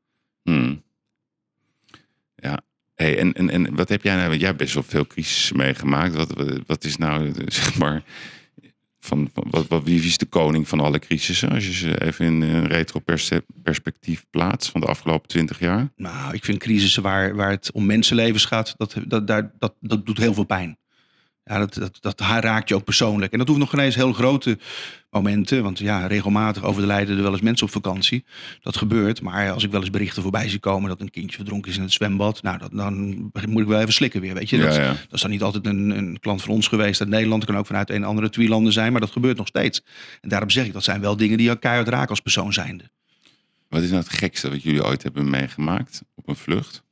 Hmm. 0.43 0.83
Ja. 2.35 2.61
Hey, 2.95 3.17
en, 3.17 3.33
en, 3.33 3.49
en 3.49 3.75
wat 3.75 3.89
heb 3.89 4.03
jij 4.03 4.15
nou? 4.15 4.35
Jij 4.35 4.45
hebt 4.45 4.57
best 4.57 4.73
wel 4.73 4.83
veel 4.83 5.07
crisis 5.07 5.51
meegemaakt. 5.51 6.15
Wat, 6.15 6.33
wat, 6.33 6.59
wat 6.65 6.83
is 6.83 6.97
nou, 6.97 7.33
zeg 7.47 7.77
maar, 7.77 8.03
van, 9.01 9.29
wat, 9.33 9.67
wat, 9.67 9.83
wie 9.83 10.03
is 10.03 10.17
de 10.17 10.25
koning 10.25 10.67
van 10.67 10.79
alle 10.79 10.99
crisissen? 10.99 11.49
Als 11.49 11.65
je 11.65 11.73
ze 11.73 12.01
even 12.05 12.25
in 12.25 12.41
een 12.41 12.67
retro 12.67 12.99
perse- 12.99 13.45
perspectief 13.63 14.25
plaatst 14.29 14.71
van 14.71 14.81
de 14.81 14.87
afgelopen 14.87 15.27
twintig 15.27 15.59
jaar. 15.59 15.91
Nou, 15.95 16.33
ik 16.33 16.45
vind 16.45 16.57
crisissen 16.57 17.03
waar, 17.03 17.35
waar 17.35 17.49
het 17.49 17.71
om 17.71 17.85
mensenlevens 17.85 18.45
gaat, 18.45 18.73
dat, 18.77 18.95
dat, 19.07 19.27
daar, 19.27 19.51
dat, 19.59 19.75
dat 19.79 20.05
doet 20.05 20.17
heel 20.17 20.33
veel 20.33 20.45
pijn. 20.45 20.77
Ja, 21.43 21.59
dat, 21.59 21.73
dat, 21.73 21.97
dat 22.01 22.19
raakt 22.19 22.69
je 22.69 22.75
ook 22.75 22.83
persoonlijk. 22.83 23.31
En 23.31 23.37
dat 23.37 23.47
hoeft 23.47 23.59
nog 23.59 23.69
geen 23.69 23.79
eens 23.79 23.95
heel 23.95 24.13
grote 24.13 24.57
momenten. 25.09 25.63
Want 25.63 25.79
ja, 25.79 26.07
regelmatig 26.07 26.63
overlijden 26.63 27.17
er 27.17 27.23
wel 27.23 27.31
eens 27.31 27.41
mensen 27.41 27.65
op 27.65 27.71
vakantie. 27.71 28.25
Dat 28.61 28.77
gebeurt. 28.77 29.21
Maar 29.21 29.51
als 29.51 29.63
ik 29.63 29.71
wel 29.71 29.81
eens 29.81 29.89
berichten 29.89 30.21
voorbij 30.21 30.49
zie 30.49 30.59
komen 30.59 30.89
dat 30.89 31.01
een 31.01 31.11
kindje 31.11 31.35
verdronken 31.35 31.71
is 31.71 31.77
in 31.77 31.83
het 31.83 31.91
zwembad. 31.91 32.41
Nou, 32.41 32.57
dat, 32.57 32.71
dan 32.71 33.31
moet 33.47 33.61
ik 33.61 33.67
wel 33.67 33.79
even 33.79 33.93
slikken 33.93 34.21
weer. 34.21 34.33
Weet 34.33 34.49
je? 34.49 34.57
Dat, 34.57 34.75
ja, 34.75 34.81
ja. 34.81 34.87
dat 34.87 35.13
is 35.13 35.21
dan 35.21 35.29
niet 35.29 35.41
altijd 35.41 35.65
een, 35.65 35.89
een 35.89 36.19
klant 36.19 36.41
van 36.41 36.53
ons 36.53 36.67
geweest 36.67 37.01
uit 37.01 37.09
Nederland. 37.09 37.41
Het 37.41 37.51
kan 37.51 37.59
ook 37.59 37.67
vanuit 37.67 37.89
een 37.89 38.03
andere 38.03 38.29
twee 38.29 38.47
landen 38.47 38.73
zijn. 38.73 38.91
Maar 38.91 39.01
dat 39.01 39.11
gebeurt 39.11 39.37
nog 39.37 39.47
steeds. 39.47 39.83
En 40.21 40.29
daarom 40.29 40.49
zeg 40.49 40.65
ik, 40.65 40.73
dat 40.73 40.83
zijn 40.83 41.01
wel 41.01 41.17
dingen 41.17 41.37
die 41.37 41.49
je 41.49 41.59
keihard 41.59 41.87
raken 41.87 42.09
als 42.09 42.19
persoon 42.19 42.53
zijnde. 42.53 42.89
Wat 43.69 43.81
is 43.81 43.89
nou 43.89 44.01
het 44.01 44.13
gekste 44.13 44.49
wat 44.49 44.63
jullie 44.63 44.85
ooit 44.85 45.03
hebben 45.03 45.29
meegemaakt 45.29 46.01
op 46.15 46.27
een 46.27 46.35
vlucht? 46.35 46.83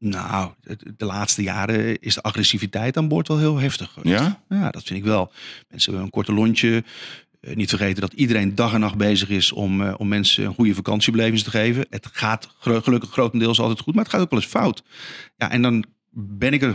Nou, 0.00 0.52
de 0.96 1.04
laatste 1.04 1.42
jaren 1.42 2.00
is 2.00 2.14
de 2.14 2.22
agressiviteit 2.22 2.96
aan 2.96 3.08
boord 3.08 3.28
wel 3.28 3.38
heel 3.38 3.58
heftig 3.58 3.92
geweest. 3.92 4.20
Ja? 4.20 4.42
Ja, 4.48 4.70
dat 4.70 4.82
vind 4.82 4.98
ik 4.98 5.04
wel. 5.04 5.32
Mensen 5.68 5.90
hebben 5.90 6.02
een 6.02 6.10
korte 6.10 6.32
lontje. 6.32 6.84
Eh, 7.40 7.56
niet 7.56 7.68
vergeten 7.68 8.00
dat 8.00 8.12
iedereen 8.12 8.54
dag 8.54 8.74
en 8.74 8.80
nacht 8.80 8.96
bezig 8.96 9.28
is 9.28 9.52
om, 9.52 9.82
eh, 9.82 9.94
om 9.96 10.08
mensen 10.08 10.44
een 10.44 10.54
goede 10.54 10.74
vakantiebeleving 10.74 11.40
te 11.40 11.50
geven. 11.50 11.86
Het 11.90 12.08
gaat 12.12 12.48
gelukkig 12.58 13.10
grotendeels 13.10 13.60
altijd 13.60 13.80
goed, 13.80 13.94
maar 13.94 14.04
het 14.04 14.12
gaat 14.12 14.22
ook 14.22 14.30
wel 14.30 14.40
eens 14.40 14.48
fout. 14.48 14.82
Ja, 15.36 15.50
en 15.50 15.62
dan 15.62 15.84
ben 16.12 16.52
ik 16.52 16.62
er 16.62 16.74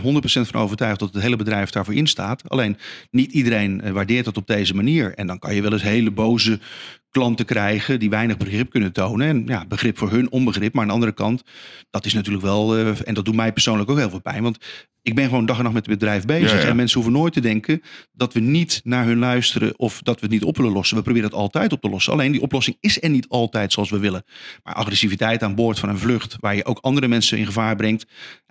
van 0.50 0.60
overtuigd 0.60 1.00
dat 1.00 1.14
het 1.14 1.22
hele 1.22 1.36
bedrijf 1.36 1.70
daarvoor 1.70 1.94
instaat. 1.94 2.48
Alleen 2.48 2.76
niet 3.10 3.32
iedereen 3.32 3.80
eh, 3.80 3.92
waardeert 3.92 4.24
dat 4.24 4.36
op 4.36 4.46
deze 4.46 4.74
manier. 4.74 5.14
En 5.14 5.26
dan 5.26 5.38
kan 5.38 5.54
je 5.54 5.62
wel 5.62 5.72
eens 5.72 5.82
hele 5.82 6.10
boze 6.10 6.60
klanten 7.10 7.46
krijgen 7.46 7.98
die 7.98 8.10
weinig 8.10 8.36
begrip 8.36 8.70
kunnen 8.70 8.92
tonen. 8.92 9.28
En 9.28 9.42
ja, 9.46 9.66
begrip 9.66 9.98
voor 9.98 10.10
hun, 10.10 10.30
onbegrip. 10.30 10.72
Maar 10.72 10.82
aan 10.82 10.88
de 10.88 10.94
andere 10.94 11.12
kant, 11.12 11.42
dat 11.90 12.04
is 12.04 12.14
natuurlijk 12.14 12.44
wel, 12.44 12.76
eh, 12.76 12.88
en 13.04 13.14
dat 13.14 13.24
doet 13.24 13.34
mij 13.34 13.52
persoonlijk 13.52 13.90
ook 13.90 13.98
heel 13.98 14.10
veel 14.10 14.20
pijn. 14.20 14.42
Want 14.42 14.58
ik 15.02 15.14
ben 15.14 15.28
gewoon 15.28 15.46
dag 15.46 15.56
en 15.56 15.62
nacht 15.62 15.74
met 15.74 15.86
het 15.86 15.98
bedrijf 15.98 16.24
bezig. 16.24 16.52
Ja, 16.52 16.60
ja. 16.60 16.68
En 16.68 16.76
mensen 16.76 17.00
hoeven 17.00 17.18
nooit 17.18 17.32
te 17.32 17.40
denken 17.40 17.82
dat 18.12 18.32
we 18.32 18.40
niet 18.40 18.80
naar 18.84 19.04
hun 19.04 19.18
luisteren 19.18 19.78
of 19.78 20.02
dat 20.02 20.14
we 20.14 20.20
het 20.20 20.30
niet 20.30 20.44
op 20.44 20.56
willen 20.56 20.72
lossen. 20.72 20.96
We 20.96 21.02
proberen 21.02 21.28
het 21.28 21.38
altijd 21.38 21.72
op 21.72 21.80
te 21.80 21.88
lossen. 21.88 22.12
Alleen 22.12 22.32
die 22.32 22.40
oplossing 22.40 22.76
is 22.80 23.02
er 23.02 23.10
niet 23.10 23.28
altijd 23.28 23.72
zoals 23.72 23.90
we 23.90 23.98
willen. 23.98 24.24
Maar 24.62 24.74
agressiviteit 24.74 25.42
aan 25.42 25.54
boord 25.54 25.78
van 25.78 25.88
een 25.88 25.98
vlucht 25.98 26.36
waar 26.40 26.56
je 26.56 26.64
ook 26.64 26.78
andere 26.78 27.08
mensen 27.08 27.38
in 27.38 27.46
gevaar 27.46 27.76
brengt. 27.76 28.06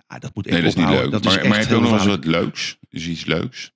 Ja, 0.08 0.18
dat 0.18 0.34
moet 0.34 0.46
echt 0.46 0.54
Nee, 0.54 0.62
dat 0.64 0.76
is 0.76 0.84
niet 0.84 0.88
leuk. 0.88 1.10
Dat 1.10 1.24
is 1.24 1.36
maar, 1.36 1.48
maar 1.48 1.58
heb 1.58 1.68
je 1.68 1.74
ook 1.74 1.82
nog 1.82 1.92
eens 1.92 2.06
wat 2.06 2.24
leuks? 2.24 2.78
Is 2.90 3.06
iets 3.06 3.24
leuks? 3.24 3.72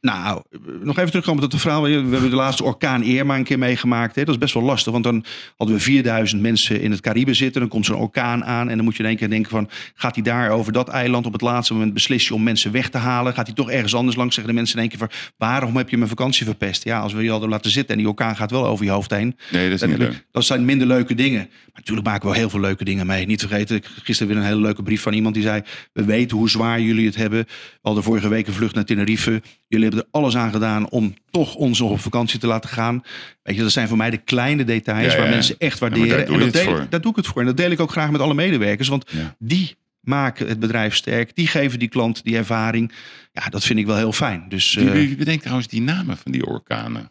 Nou, 0.00 0.42
nog 0.82 0.98
even 0.98 1.10
terugkomen 1.10 1.42
tot 1.42 1.50
de 1.50 1.58
verhaal. 1.58 1.82
We 1.82 1.90
hebben 1.90 2.30
de 2.30 2.36
laatste 2.36 2.64
orkaan 2.64 3.02
Irma 3.02 3.36
een 3.36 3.44
keer 3.44 3.58
meegemaakt. 3.58 4.14
Hè. 4.14 4.24
Dat 4.24 4.34
is 4.34 4.40
best 4.40 4.54
wel 4.54 4.62
lastig, 4.62 4.92
want 4.92 5.04
dan 5.04 5.24
hadden 5.56 5.76
we 5.76 5.82
4000 5.82 6.42
mensen 6.42 6.80
in 6.80 6.90
het 6.90 7.00
Caribe 7.00 7.34
zitten. 7.34 7.60
Dan 7.60 7.70
komt 7.70 7.86
zo'n 7.86 7.96
orkaan 7.96 8.44
aan 8.44 8.68
en 8.68 8.76
dan 8.76 8.84
moet 8.84 8.96
je 8.96 9.02
in 9.02 9.08
één 9.08 9.18
keer 9.18 9.28
denken 9.30 9.50
van... 9.50 9.68
gaat 9.94 10.14
hij 10.14 10.24
daar 10.24 10.50
over 10.50 10.72
dat 10.72 10.88
eiland 10.88 11.26
op 11.26 11.32
het 11.32 11.40
laatste 11.40 11.72
moment 11.72 11.94
beslissen 11.94 12.34
om 12.34 12.42
mensen 12.42 12.72
weg 12.72 12.88
te 12.88 12.98
halen? 12.98 13.34
Gaat 13.34 13.46
hij 13.46 13.54
toch 13.54 13.70
ergens 13.70 13.94
anders 13.94 14.16
langs? 14.16 14.34
Zeggen 14.34 14.52
de 14.52 14.58
mensen 14.58 14.76
in 14.76 14.80
één 14.80 14.90
keer 14.90 14.98
van... 14.98 15.10
waarom 15.36 15.76
heb 15.76 15.90
je 15.90 15.96
mijn 15.96 16.08
vakantie 16.08 16.44
verpest? 16.44 16.84
Ja, 16.84 17.00
als 17.00 17.12
we 17.12 17.22
je 17.22 17.30
hadden 17.30 17.48
laten 17.48 17.70
zitten 17.70 17.94
en 17.94 18.00
die 18.00 18.08
orkaan 18.08 18.36
gaat 18.36 18.50
wel 18.50 18.66
over 18.66 18.84
je 18.84 18.90
hoofd 18.90 19.10
heen. 19.10 19.36
Nee, 19.50 19.70
dat 19.70 19.82
is 19.82 19.88
niet 19.88 19.98
leuk. 19.98 20.26
Dat 20.32 20.44
zijn 20.44 20.64
minder 20.64 20.86
leuke 20.86 21.14
dingen. 21.14 21.48
Maar 21.48 21.70
natuurlijk 21.74 22.06
maken 22.06 22.30
we 22.30 22.36
heel 22.36 22.50
veel 22.50 22.60
leuke 22.60 22.84
dingen 22.84 23.06
mee. 23.06 23.26
Niet 23.26 23.40
vergeten, 23.40 23.82
gisteren 24.02 24.32
weer 24.32 24.42
een 24.42 24.48
hele 24.48 24.60
leuke 24.60 24.82
brief 24.82 25.02
van 25.02 25.12
iemand 25.12 25.34
die 25.34 25.42
zei... 25.42 25.62
we 25.92 26.04
weten 26.04 26.36
hoe 26.36 26.50
zwaar 26.50 26.80
jullie 26.80 27.06
het 27.06 27.16
hebben. 27.16 27.38
We 27.48 27.78
hadden 27.82 28.02
vorige 28.02 28.28
week 28.28 28.46
een 28.46 28.52
vlucht 28.52 28.74
naar 28.74 28.84
Tenerife. 28.84 29.42
Jullie 29.68 29.89
hebben 29.90 30.00
er 30.12 30.20
alles 30.20 30.36
aan 30.36 30.52
gedaan 30.52 30.88
om 30.90 31.14
toch 31.30 31.54
ons 31.54 31.78
nog 31.78 31.90
op 31.90 32.00
vakantie 32.00 32.38
te 32.38 32.46
laten 32.46 32.70
gaan. 32.70 33.02
Weet 33.42 33.56
je, 33.56 33.62
dat 33.62 33.72
zijn 33.72 33.88
voor 33.88 33.96
mij 33.96 34.10
de 34.10 34.16
kleine 34.16 34.64
details 34.64 35.12
Ja, 35.12 35.18
waar 35.18 35.28
ja. 35.28 35.34
mensen 35.34 35.54
echt 35.58 35.78
waarderen. 35.78 36.08
daar 36.08 36.26
doe 36.26 36.26
en 36.26 36.32
je 36.32 36.38
dat 36.44 36.54
het 36.54 36.64
deel, 36.64 36.76
voor. 36.76 36.86
daar 36.90 37.00
doe 37.00 37.10
ik 37.10 37.16
het 37.16 37.26
voor. 37.26 37.40
En 37.40 37.46
dat 37.46 37.56
deel 37.56 37.70
ik 37.70 37.80
ook 37.80 37.90
graag 37.90 38.10
met 38.10 38.20
alle 38.20 38.34
medewerkers. 38.34 38.88
Want 38.88 39.10
die 39.38 39.76
maken 40.00 40.48
het 40.48 40.58
bedrijf 40.60 40.94
sterk. 40.94 41.34
Die 41.36 41.46
geven 41.46 41.78
die 41.78 41.88
klant 41.88 42.24
die 42.24 42.36
ervaring. 42.36 42.92
Ja, 43.32 43.48
dat 43.48 43.64
vind 43.64 43.78
ik 43.78 43.86
wel 43.86 43.96
heel 43.96 44.12
fijn. 44.12 44.44
Dus 44.48 44.74
Wie, 44.74 44.86
eh, 44.86 44.92
wie 44.92 45.16
bedenkt 45.16 45.40
trouwens 45.42 45.68
die 45.68 45.82
namen 45.82 46.16
van 46.16 46.32
die 46.32 46.46
orkanen? 46.46 47.10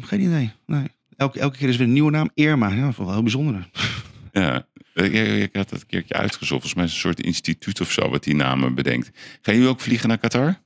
geen 0.00 0.20
idee. 0.20 0.50
Nee. 0.66 0.84
Elke, 1.16 1.40
elke 1.40 1.56
keer 1.58 1.68
is 1.68 1.76
weer 1.76 1.86
een 1.86 1.92
nieuwe 1.92 2.10
naam. 2.10 2.30
Irma. 2.34 2.68
Ja, 2.68 2.84
dat 2.84 2.96
wel 2.96 3.12
heel 3.12 3.22
bijzonder. 3.22 3.68
Ja, 4.32 4.66
ik, 4.94 5.50
had 5.52 5.68
dat 5.70 5.80
een 5.80 5.86
keertje 5.86 6.14
uitgezocht. 6.14 6.48
Volgens 6.48 6.74
mij 6.74 6.84
is 6.84 6.92
een 6.92 6.98
soort 6.98 7.20
instituut 7.20 7.80
of 7.80 7.90
zo 7.92 8.08
wat 8.10 8.24
die 8.24 8.34
namen 8.34 8.74
bedenkt. 8.74 9.10
Gaan 9.42 9.54
jullie 9.54 9.68
ook 9.68 9.80
vliegen 9.80 10.08
naar 10.08 10.18
Qatar? 10.18 10.60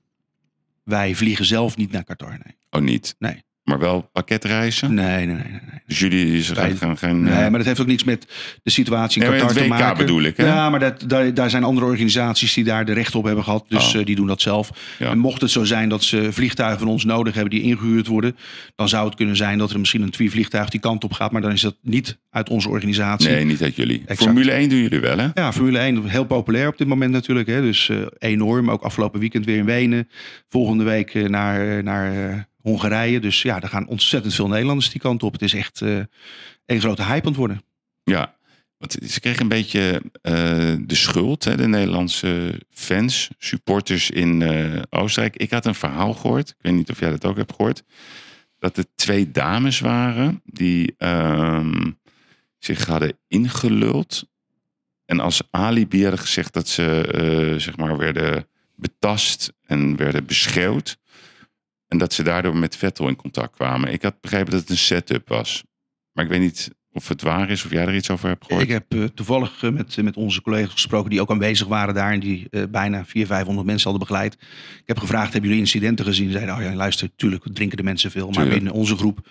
Wij 0.88 1.14
vliegen 1.14 1.44
zelf 1.44 1.76
niet 1.76 1.92
naar 1.92 2.04
Qatar. 2.04 2.30
Nee, 2.30 2.58
Oh, 2.70 2.80
niet? 2.80 3.14
Nee. 3.18 3.42
Maar 3.68 3.78
wel 3.78 4.08
pakketreizen? 4.12 4.94
nee, 4.94 5.26
nee. 5.26 5.26
nee, 5.26 5.36
nee. 5.36 5.80
Dus 5.86 5.98
jullie 5.98 6.42
ze 6.42 6.54
gaan, 6.54 6.98
geen... 6.98 7.22
Nee, 7.22 7.32
eh, 7.32 7.38
maar 7.38 7.50
dat 7.50 7.64
heeft 7.64 7.80
ook 7.80 7.86
niks 7.86 8.04
met 8.04 8.26
de 8.62 8.70
situatie 8.70 9.22
in 9.22 9.30
nee, 9.30 9.38
Qatar 9.40 9.54
te 9.56 9.68
maken. 9.68 9.96
bedoel 9.96 10.22
ik, 10.22 10.36
hè? 10.36 10.46
Ja, 10.46 10.70
maar 10.70 10.80
dat, 10.80 11.04
daar, 11.06 11.34
daar 11.34 11.50
zijn 11.50 11.64
andere 11.64 11.86
organisaties 11.86 12.54
die 12.54 12.64
daar 12.64 12.84
de 12.84 12.92
recht 12.92 13.14
op 13.14 13.24
hebben 13.24 13.44
gehad. 13.44 13.64
Dus 13.68 13.94
Oh. 13.94 14.00
eh, 14.00 14.06
die 14.06 14.16
doen 14.16 14.26
dat 14.26 14.40
zelf. 14.40 14.70
Ja. 14.98 15.10
En 15.10 15.18
mocht 15.18 15.40
het 15.40 15.50
zo 15.50 15.64
zijn 15.64 15.88
dat 15.88 16.02
ze 16.04 16.32
vliegtuigen 16.32 16.78
van 16.78 16.88
ons 16.88 17.04
nodig 17.04 17.34
hebben 17.34 17.50
die 17.50 17.62
ingehuurd 17.62 18.06
worden, 18.06 18.36
dan 18.76 18.88
zou 18.88 19.06
het 19.06 19.14
kunnen 19.14 19.36
zijn 19.36 19.58
dat 19.58 19.70
er 19.70 19.78
misschien 19.78 20.02
een 20.02 20.30
vliegtuig 20.30 20.68
die 20.68 20.80
kant 20.80 21.04
op 21.04 21.12
gaat. 21.12 21.32
Maar 21.32 21.42
dan 21.42 21.52
is 21.52 21.60
dat 21.60 21.76
niet 21.82 22.18
uit 22.30 22.48
onze 22.48 22.68
organisatie. 22.68 23.30
Nee, 23.30 23.44
niet 23.44 23.62
uit 23.62 23.76
jullie. 23.76 23.98
Exact. 24.00 24.22
Formule 24.22 24.50
1 24.50 24.68
doen 24.68 24.78
jullie 24.78 25.00
wel, 25.00 25.18
hè? 25.18 25.28
Ja, 25.34 25.52
Formule 25.52 25.78
1 25.78 26.04
heel 26.06 26.24
populair 26.24 26.68
op 26.68 26.78
dit 26.78 26.86
moment 26.86 27.12
natuurlijk. 27.12 27.48
Hè? 27.48 27.60
Dus 27.60 27.88
eh, 27.88 27.96
enorm. 28.18 28.70
Ook 28.70 28.82
afgelopen 28.82 29.20
weekend 29.20 29.44
weer 29.44 29.56
in 29.56 29.64
Wenen. 29.64 30.08
Volgende 30.48 30.84
week 30.84 31.28
naar, 31.28 31.82
naar 31.82 32.46
Hongarije. 32.68 33.20
Dus 33.20 33.42
ja, 33.42 33.60
er 33.60 33.68
gaan 33.68 33.86
ontzettend 33.86 34.34
veel 34.34 34.48
Nederlanders 34.48 34.90
die 34.90 35.00
kant 35.00 35.22
op. 35.22 35.32
Het 35.32 35.42
is 35.42 35.54
echt 35.54 35.82
eh 35.82 36.00
een 36.66 36.80
grote 36.80 37.02
hype 37.02 37.20
aan 37.20 37.28
het 37.28 37.36
worden. 37.36 37.62
Ja. 38.04 38.36
Want 38.78 38.96
ze 39.06 39.20
kregen 39.20 39.42
een 39.42 39.48
beetje 39.48 40.02
eh, 40.22 40.32
de 40.80 40.94
schuld, 40.94 41.44
hè, 41.44 41.56
de 41.56 41.68
Nederlandse 41.68 42.62
fans, 42.70 43.30
supporters 43.38 44.10
in 44.10 44.42
eh, 44.42 44.82
Oostenrijk. 44.90 45.36
Ik 45.36 45.50
had 45.50 45.66
een 45.66 45.74
verhaal 45.74 46.14
gehoord, 46.14 46.48
ik 46.48 46.56
weet 46.60 46.72
niet 46.72 46.90
of 46.90 47.00
jij 47.00 47.10
dat 47.10 47.24
ook 47.24 47.36
hebt 47.36 47.54
gehoord, 47.54 47.82
dat 48.58 48.76
er 48.76 48.84
twee 48.94 49.30
dames 49.30 49.80
waren 49.80 50.42
die 50.44 50.94
ehm, 50.98 51.90
zich 52.58 52.86
hadden 52.86 53.18
ingeluld. 53.28 54.28
En 55.04 55.20
als 55.20 55.42
alibi 55.50 56.02
hadden 56.02 56.20
gezegd 56.20 56.52
dat 56.52 56.68
ze 56.68 57.06
eh, 57.06 57.60
zeg 57.60 57.76
maar 57.76 57.96
werden 57.96 58.46
betast 58.74 59.52
en 59.66 59.96
werden 59.96 60.26
beschreeuwd. 60.26 60.98
En 61.88 61.98
dat 61.98 62.12
ze 62.12 62.22
daardoor 62.22 62.56
met 62.56 62.76
Vettel 62.76 63.08
in 63.08 63.16
contact 63.16 63.54
kwamen. 63.54 63.92
Ik 63.92 64.02
had 64.02 64.20
begrepen 64.20 64.50
dat 64.50 64.60
het 64.60 64.70
een 64.70 64.76
setup 64.76 65.28
was. 65.28 65.64
Maar 66.12 66.24
ik 66.24 66.30
weet 66.30 66.40
niet 66.40 66.70
of 66.92 67.08
het 67.08 67.22
waar 67.22 67.50
is, 67.50 67.64
of 67.64 67.70
jij 67.70 67.86
er 67.86 67.94
iets 67.94 68.10
over 68.10 68.28
hebt 68.28 68.44
gehoord. 68.44 68.64
Ik 68.64 68.70
heb 68.70 68.94
eh, 68.94 69.04
toevallig 69.04 69.62
eh, 69.62 69.70
met, 69.70 70.02
met 70.02 70.16
onze 70.16 70.42
collega's 70.42 70.72
gesproken 70.72 71.10
die 71.10 71.20
ook 71.20 71.30
aanwezig 71.30 71.66
waren 71.66 71.94
daar. 71.94 72.12
En 72.12 72.20
die 72.20 72.46
eh, 72.50 72.62
bijna 72.70 73.04
400, 73.04 73.26
500 73.26 73.66
mensen 73.66 73.90
hadden 73.90 74.08
begeleid. 74.08 74.32
Ik 74.80 74.86
heb 74.86 74.98
gevraagd, 74.98 75.32
hebben 75.32 75.50
jullie 75.50 75.64
incidenten 75.64 76.04
gezien? 76.04 76.30
Zeiden, 76.30 76.54
oh 76.54 76.62
ja, 76.62 76.74
luister, 76.74 77.10
tuurlijk 77.16 77.44
drinken 77.52 77.76
de 77.76 77.82
mensen 77.82 78.10
veel. 78.10 78.30
Maar 78.30 78.48
binnen 78.48 78.72
onze 78.72 78.96
groep 78.96 79.28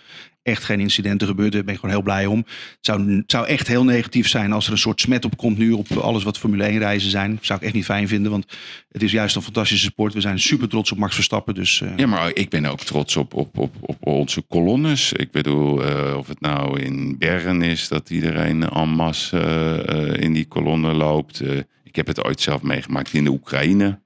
echt 0.48 0.64
geen 0.64 0.80
incidenten 0.80 1.28
gebeurd. 1.28 1.52
Daar 1.52 1.64
ben 1.64 1.74
ik 1.74 1.80
gewoon 1.80 1.96
heel 1.96 2.04
blij 2.04 2.26
om. 2.26 2.38
Het 2.38 2.78
zou, 2.82 3.24
zou 3.28 3.48
echt 3.48 3.68
heel 3.68 3.84
negatief 3.84 4.28
zijn 4.28 4.52
als 4.52 4.66
er 4.66 4.72
een 4.72 4.78
soort 4.78 5.02
smet 5.02 5.26
op 5.26 5.38
komt 5.38 5.58
nu 5.58 5.72
op 5.72 5.92
alles 5.92 6.24
wat 6.24 6.38
Formule 6.38 6.64
1 6.64 6.78
reizen 6.80 7.10
zijn. 7.10 7.36
Dat 7.36 7.46
zou 7.46 7.60
ik 7.60 7.66
echt 7.66 7.74
niet 7.74 7.86
fijn 7.86 8.08
vinden, 8.08 8.32
want 8.32 8.46
het 8.92 9.04
is 9.04 9.12
juist 9.12 9.36
een 9.36 9.42
fantastische 9.42 9.86
sport. 9.86 10.14
We 10.14 10.22
zijn 10.22 10.40
super 10.40 10.70
trots 10.70 10.92
op 10.92 10.98
Max 10.98 11.16
Verstappen. 11.16 11.54
Dus 11.54 11.82
eh, 11.82 11.90
Ja, 11.96 12.08
maar 12.08 12.32
ik 12.34 12.50
ben 12.50 12.66
ook 12.66 12.80
trots 12.80 13.16
op, 13.16 13.34
op, 13.34 13.58
op, 13.58 13.76
op 13.80 13.98
onze 14.00 14.42
kolonnes. 14.42 15.14
Ik 15.14 15.32
bedoel, 15.32 15.84
eh, 15.84 16.18
of 16.18 16.28
het 16.28 16.42
nou 16.42 16.82
in 16.82 17.18
Bern 17.18 17.62
is 17.62 17.88
dat 17.88 18.10
iedereen 18.10 18.70
en 18.70 18.90
masse 18.90 19.40
eh, 19.40 20.24
in 20.24 20.34
die 20.34 20.46
kolonne 20.46 20.94
loopt. 20.94 21.42
Ik 21.84 21.96
heb 21.96 22.08
het 22.08 22.24
ooit 22.24 22.42
zelf 22.42 22.62
meegemaakt 22.62 23.14
in 23.14 23.24
de 23.24 23.30
Oekraïne. 23.30 24.00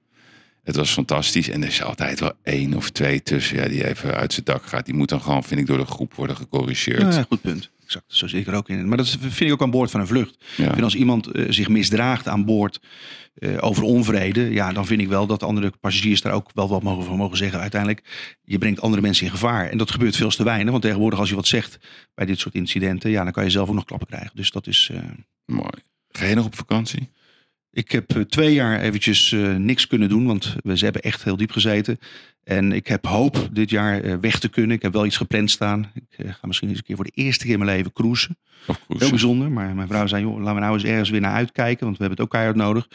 Het 0.62 0.76
was 0.76 0.90
fantastisch. 0.90 1.48
En 1.48 1.62
er 1.62 1.68
is 1.68 1.82
altijd 1.82 2.20
wel 2.20 2.32
één 2.42 2.74
of 2.74 2.90
twee 2.90 3.22
tussen 3.22 3.56
ja, 3.56 3.68
die 3.68 3.86
even 3.88 4.14
uit 4.14 4.32
zijn 4.32 4.44
dak 4.44 4.66
gaat. 4.66 4.84
Die 4.84 4.94
moet 4.94 5.08
dan 5.08 5.20
gewoon, 5.20 5.44
vind 5.44 5.60
ik, 5.60 5.66
door 5.66 5.78
de 5.78 5.84
groep 5.86 6.14
worden 6.14 6.36
gecorrigeerd. 6.36 7.14
ja, 7.14 7.22
goed 7.28 7.40
punt. 7.40 7.70
Exact, 7.84 8.04
zo 8.14 8.26
zit 8.26 8.40
ik 8.40 8.46
er 8.46 8.54
ook 8.54 8.68
in. 8.68 8.88
Maar 8.88 8.96
dat 8.96 9.08
vind 9.08 9.40
ik 9.40 9.52
ook 9.52 9.62
aan 9.62 9.70
boord 9.70 9.90
van 9.90 10.00
een 10.00 10.06
vlucht. 10.06 10.36
Ja. 10.56 10.64
Ik 10.64 10.70
vind 10.70 10.82
als 10.82 10.94
iemand 10.94 11.26
eh, 11.26 11.44
zich 11.48 11.68
misdraagt 11.68 12.28
aan 12.28 12.44
boord 12.44 12.80
eh, 13.34 13.56
over 13.60 13.82
onvrede, 13.82 14.50
ja, 14.52 14.72
dan 14.72 14.86
vind 14.86 15.00
ik 15.00 15.08
wel 15.08 15.26
dat 15.26 15.42
andere 15.42 15.72
passagiers 15.80 16.20
daar 16.20 16.32
ook 16.32 16.50
wel 16.54 16.68
wat 16.68 16.82
mogen 16.82 17.04
van 17.04 17.16
mogen 17.16 17.36
zeggen. 17.36 17.60
Uiteindelijk, 17.60 18.36
je 18.42 18.58
brengt 18.58 18.80
andere 18.80 19.02
mensen 19.02 19.24
in 19.24 19.30
gevaar. 19.32 19.68
En 19.70 19.78
dat 19.78 19.90
gebeurt 19.90 20.16
veel 20.16 20.30
te 20.30 20.44
weinig. 20.44 20.70
Want 20.70 20.82
tegenwoordig, 20.82 21.18
als 21.18 21.28
je 21.28 21.34
wat 21.34 21.46
zegt 21.46 21.78
bij 22.14 22.26
dit 22.26 22.38
soort 22.38 22.54
incidenten, 22.54 23.10
ja, 23.10 23.22
dan 23.24 23.32
kan 23.32 23.44
je 23.44 23.50
zelf 23.50 23.68
ook 23.68 23.74
nog 23.74 23.84
klappen 23.84 24.08
krijgen. 24.08 24.30
Dus 24.34 24.50
dat 24.50 24.66
is. 24.66 24.90
eh, 24.92 25.00
Mooi. 25.44 25.70
Ga 26.08 26.24
je 26.24 26.34
nog 26.34 26.46
op 26.46 26.56
vakantie? 26.56 27.08
Ik 27.72 27.90
heb 27.92 28.16
eh, 28.16 28.22
twee 28.22 28.54
jaar 28.54 28.80
eventjes 28.80 29.32
eh, 29.32 29.54
niks 29.56 29.86
kunnen 29.86 30.08
doen, 30.08 30.26
want 30.26 30.56
we 30.62 30.76
ze 30.78 30.84
hebben 30.84 31.02
echt 31.02 31.24
heel 31.24 31.36
diep 31.36 31.50
gezeten. 31.50 31.98
En 32.44 32.72
ik 32.72 32.86
heb 32.86 33.06
hoop 33.06 33.48
dit 33.52 33.70
jaar 33.70 34.00
eh, 34.00 34.14
weg 34.20 34.38
te 34.38 34.48
kunnen. 34.48 34.76
Ik 34.76 34.82
heb 34.82 34.92
wel 34.92 35.06
iets 35.06 35.16
gepland 35.16 35.50
staan. 35.50 35.92
Ik 35.94 36.26
ga 36.26 36.46
misschien 36.46 36.68
eens 36.68 36.78
een 36.78 36.84
keer 36.84 36.96
voor 36.96 37.04
de 37.04 37.12
eerste 37.14 37.44
keer 37.44 37.52
in 37.52 37.58
mijn 37.58 37.76
leven 37.76 37.92
cruisen. 37.92 38.38
Heel 38.98 39.10
bijzonder, 39.10 39.50
maar 39.50 39.74
mijn 39.74 39.88
vrouw 39.88 40.06
zei, 40.06 40.22
joh, 40.22 40.38
laten 40.38 40.54
we 40.54 40.60
nou 40.60 40.74
eens 40.74 40.84
ergens 40.84 41.10
weer 41.10 41.20
naar 41.20 41.34
uitkijken, 41.34 41.84
want 41.84 41.98
we 41.98 42.04
hebben 42.04 42.18
het 42.24 42.26
ook 42.26 42.32
keihard 42.32 42.56
nodig. 42.56 42.88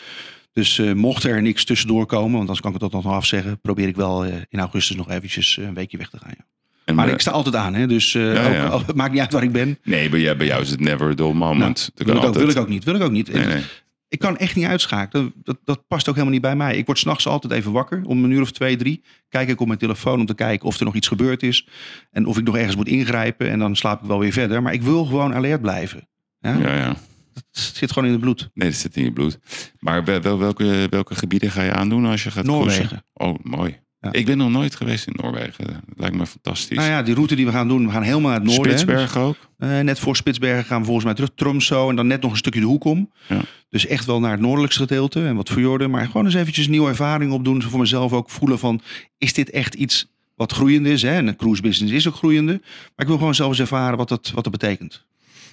Dus 0.53 0.81
mocht 0.95 1.23
er 1.23 1.41
niks 1.41 1.65
tussendoor 1.65 2.05
komen, 2.05 2.29
want 2.31 2.39
anders 2.39 2.59
kan 2.59 2.73
ik 2.73 2.81
het 2.81 2.91
dat 2.91 3.03
nog 3.03 3.13
afzeggen, 3.13 3.59
probeer 3.59 3.87
ik 3.87 3.95
wel 3.95 4.25
in 4.25 4.59
augustus 4.59 4.95
nog 4.95 5.09
eventjes 5.11 5.57
een 5.57 5.73
weekje 5.73 5.97
weg 5.97 6.09
te 6.09 6.17
gaan. 6.17 6.33
Ja. 6.37 6.45
En, 6.85 6.95
Maar 6.95 7.09
ik 7.09 7.19
sta 7.19 7.31
altijd 7.31 7.55
aan, 7.55 7.73
hè? 7.73 7.87
dus 7.87 8.11
Ja, 8.11 8.63
ook, 8.63 8.71
al- 8.71 8.83
het 8.85 8.95
maakt 9.01 9.11
niet 9.11 9.21
uit 9.21 9.33
waar 9.33 9.43
ik 9.43 9.51
ben. 9.51 9.79
Nee, 9.83 10.09
bij 10.09 10.19
jou, 10.19 10.37
bij 10.37 10.47
jou 10.47 10.61
is 10.61 10.69
het 10.69 10.79
never 10.79 11.09
a 11.09 11.13
dull 11.13 11.33
moment. 11.33 11.91
Ik, 11.95 12.07
ook, 12.09 12.33
wil 12.33 12.49
ik 12.49 12.57
ook 12.57 12.69
niet, 12.69 12.83
wil 12.83 12.95
ik 12.95 13.01
ook 13.01 13.11
niet. 13.11 13.33
Nee, 13.33 13.45
nee. 13.45 13.63
Ik 14.09 14.19
kan 14.19 14.37
echt 14.37 14.55
niet 14.55 14.65
uitschakelen. 14.65 15.33
Dat, 15.43 15.57
dat 15.63 15.87
past 15.87 16.07
ook 16.07 16.13
helemaal 16.13 16.33
niet 16.33 16.43
bij 16.43 16.55
mij. 16.55 16.77
Ik 16.77 16.85
word 16.85 16.99
s'nachts 16.99 17.27
altijd 17.27 17.53
even 17.53 17.71
wakker. 17.71 18.01
Om 18.05 18.23
een 18.23 18.31
uur 18.31 18.41
of 18.41 18.51
twee, 18.51 18.75
drie. 18.75 19.03
Kijk 19.29 19.49
ik 19.49 19.59
op 19.61 19.67
mijn 19.67 19.79
telefoon 19.79 20.19
om 20.19 20.25
te 20.25 20.33
kijken 20.35 20.67
of 20.67 20.79
er 20.79 20.85
nog 20.85 20.95
iets 20.95 21.07
gebeurd 21.07 21.43
is. 21.43 21.67
En 22.11 22.25
of 22.25 22.37
ik 22.37 22.43
nog 22.43 22.55
ergens 22.57 22.75
moet 22.75 22.87
ingrijpen. 22.87 23.49
En 23.49 23.59
dan 23.59 23.75
slaap 23.75 24.01
ik 24.01 24.07
wel 24.07 24.19
weer 24.19 24.31
verder. 24.31 24.61
Maar 24.61 24.73
ik 24.73 24.81
wil 24.81 25.05
gewoon 25.05 25.33
alert 25.33 25.61
blijven. 25.61 26.09
Ja? 26.39 26.53
Ja, 26.57 26.75
ja. 26.75 26.95
Het 27.33 27.45
zit 27.75 27.91
gewoon 27.91 28.07
in 28.07 28.13
het 28.15 28.21
bloed. 28.23 28.49
Nee, 28.53 28.69
dat 28.69 28.77
zit 28.77 28.95
in 28.95 29.03
je 29.03 29.13
bloed. 29.13 29.39
Maar 29.79 30.03
wel, 30.03 30.21
wel- 30.21 30.37
welke, 30.39 30.87
welke 30.89 31.15
gebieden 31.15 31.51
ga 31.51 31.61
je 31.63 31.71
aandoen 31.73 32.05
als 32.05 32.23
je 32.23 32.31
gaat 32.31 32.45
Noorwegen. 32.45 33.05
Oh, 33.13 33.35
mooi. 33.43 33.79
Ja. 34.01 34.11
Ik 34.11 34.25
ben 34.25 34.37
nog 34.37 34.49
nooit 34.49 34.75
geweest 34.75 35.07
in 35.07 35.13
Noorwegen. 35.21 35.65
Dat 35.65 35.97
lijkt 35.97 36.15
me 36.15 36.25
fantastisch. 36.25 36.77
Nou 36.77 36.89
ja, 36.89 37.03
die 37.03 37.13
route 37.13 37.35
die 37.35 37.45
we 37.45 37.51
gaan 37.51 37.67
doen. 37.67 37.85
We 37.85 37.91
gaan 37.91 38.01
helemaal 38.01 38.31
naar 38.31 38.39
het 38.39 38.49
noorden. 38.49 38.79
Spitsbergen 38.79 39.21
ook? 39.21 39.37
Eh, 39.57 39.79
net 39.79 39.99
voor 39.99 40.15
Spitsbergen 40.15 40.65
gaan 40.65 40.79
we 40.79 40.85
volgens 40.85 41.05
mij 41.05 41.13
terug. 41.13 41.29
Tromso 41.35 41.89
en 41.89 41.95
dan 41.95 42.07
net 42.07 42.21
nog 42.21 42.31
een 42.31 42.37
stukje 42.37 42.59
de 42.59 42.65
hoek 42.65 42.83
om. 42.83 43.11
Ja. 43.27 43.41
Dus 43.69 43.85
echt 43.85 44.05
wel 44.05 44.19
naar 44.19 44.31
het 44.31 44.39
noordelijkste 44.39 44.81
gedeelte. 44.81 45.25
En 45.25 45.35
wat 45.35 45.49
fjorden. 45.49 45.89
Maar 45.89 46.05
gewoon 46.05 46.25
eens 46.25 46.35
eventjes 46.35 46.65
een 46.65 46.71
nieuwe 46.71 46.89
ervaring 46.89 47.31
opdoen. 47.31 47.61
Voor 47.61 47.79
mezelf 47.79 48.13
ook 48.13 48.29
voelen 48.29 48.59
van... 48.59 48.81
Is 49.17 49.33
dit 49.33 49.49
echt 49.49 49.73
iets 49.73 50.11
wat 50.35 50.51
groeiende 50.51 50.91
is? 50.91 51.01
Hè? 51.01 51.11
En 51.11 51.27
een 51.27 51.35
cruise 51.35 51.61
business 51.61 51.93
is 51.93 52.07
ook 52.07 52.15
groeiende. 52.15 52.51
Maar 52.61 52.91
ik 52.95 53.07
wil 53.07 53.17
gewoon 53.17 53.35
zelf 53.35 53.49
eens 53.49 53.59
ervaren 53.59 53.97
wat 53.97 54.09
dat, 54.09 54.31
wat 54.33 54.43
dat 54.43 54.51
betekent. 54.51 55.05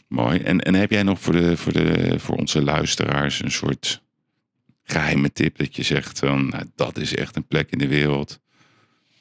Mooi. 0.09 0.39
En, 0.39 0.61
en 0.61 0.75
heb 0.75 0.91
jij 0.91 1.03
nog 1.03 1.21
voor, 1.21 1.33
de, 1.33 1.57
voor, 1.57 1.73
de, 1.73 2.15
voor 2.19 2.37
onze 2.37 2.63
luisteraars 2.63 3.43
een 3.43 3.51
soort 3.51 4.03
geheime 4.85 5.33
tip 5.33 5.59
dat 5.59 5.77
je 5.77 5.83
zegt 5.83 6.19
van, 6.19 6.49
nou, 6.49 6.65
dat 6.75 6.97
is 6.99 7.15
echt 7.15 7.37
een 7.37 7.47
plek 7.47 7.71
in 7.71 7.79
de 7.79 7.89
wereld. 7.89 8.43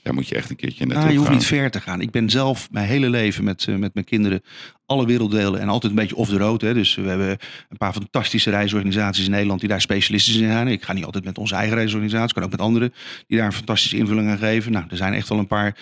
Daar 0.02 0.14
moet 0.14 0.28
je 0.28 0.36
echt 0.36 0.50
een 0.50 0.56
keertje 0.56 0.86
naartoe 0.86 1.04
Ah, 1.06 1.10
je 1.12 1.16
hoeft 1.18 1.30
gaan. 1.30 1.38
niet 1.38 1.48
ver 1.48 1.72
te 1.72 1.82
gaan. 1.82 2.02
Ik 2.02 2.12
ben 2.12 2.30
zelf 2.30 2.68
mijn 2.72 2.88
hele 2.88 3.10
leven 3.10 3.44
met, 3.44 3.66
eh, 3.68 3.76
met 3.76 3.94
mijn 3.94 4.06
kinderen 4.06 4.42
alle 4.86 5.06
werelddelen 5.06 5.60
en 5.62 5.70
altijd 5.70 5.92
een 5.92 5.98
beetje 6.00 6.16
off 6.16 6.30
the 6.30 6.38
road. 6.38 6.62
Hè. 6.62 6.74
Dus 6.74 6.96
we 6.96 7.02
hebben 7.08 7.30
een 7.70 7.78
paar 7.78 7.94
fantastische 7.94 8.50
reisorganisaties 8.50 9.26
in 9.26 9.32
Nederland 9.32 9.60
die 9.60 9.70
daar 9.70 9.82
specialistisch 9.82 10.36
in 10.36 10.48
zijn. 10.48 10.68
Ik 10.68 10.84
ga 10.84 10.94
niet 10.94 11.06
altijd 11.06 11.24
met 11.24 11.38
onze 11.38 11.56
eigen 11.56 11.76
reisorganisatie, 11.76 12.34
kan 12.34 12.44
ook 12.44 12.52
met 12.52 12.60
anderen 12.62 12.94
die 13.28 13.38
daar 13.38 13.48
een 13.48 13.54
fantastische 13.54 13.98
invulling 13.98 14.30
aan 14.30 14.38
geven. 14.38 14.72
Nou, 14.72 14.86
er 14.90 14.98
zijn 14.98 15.14
echt 15.14 15.30
wel 15.30 15.38
een 15.40 15.48
paar 15.48 15.78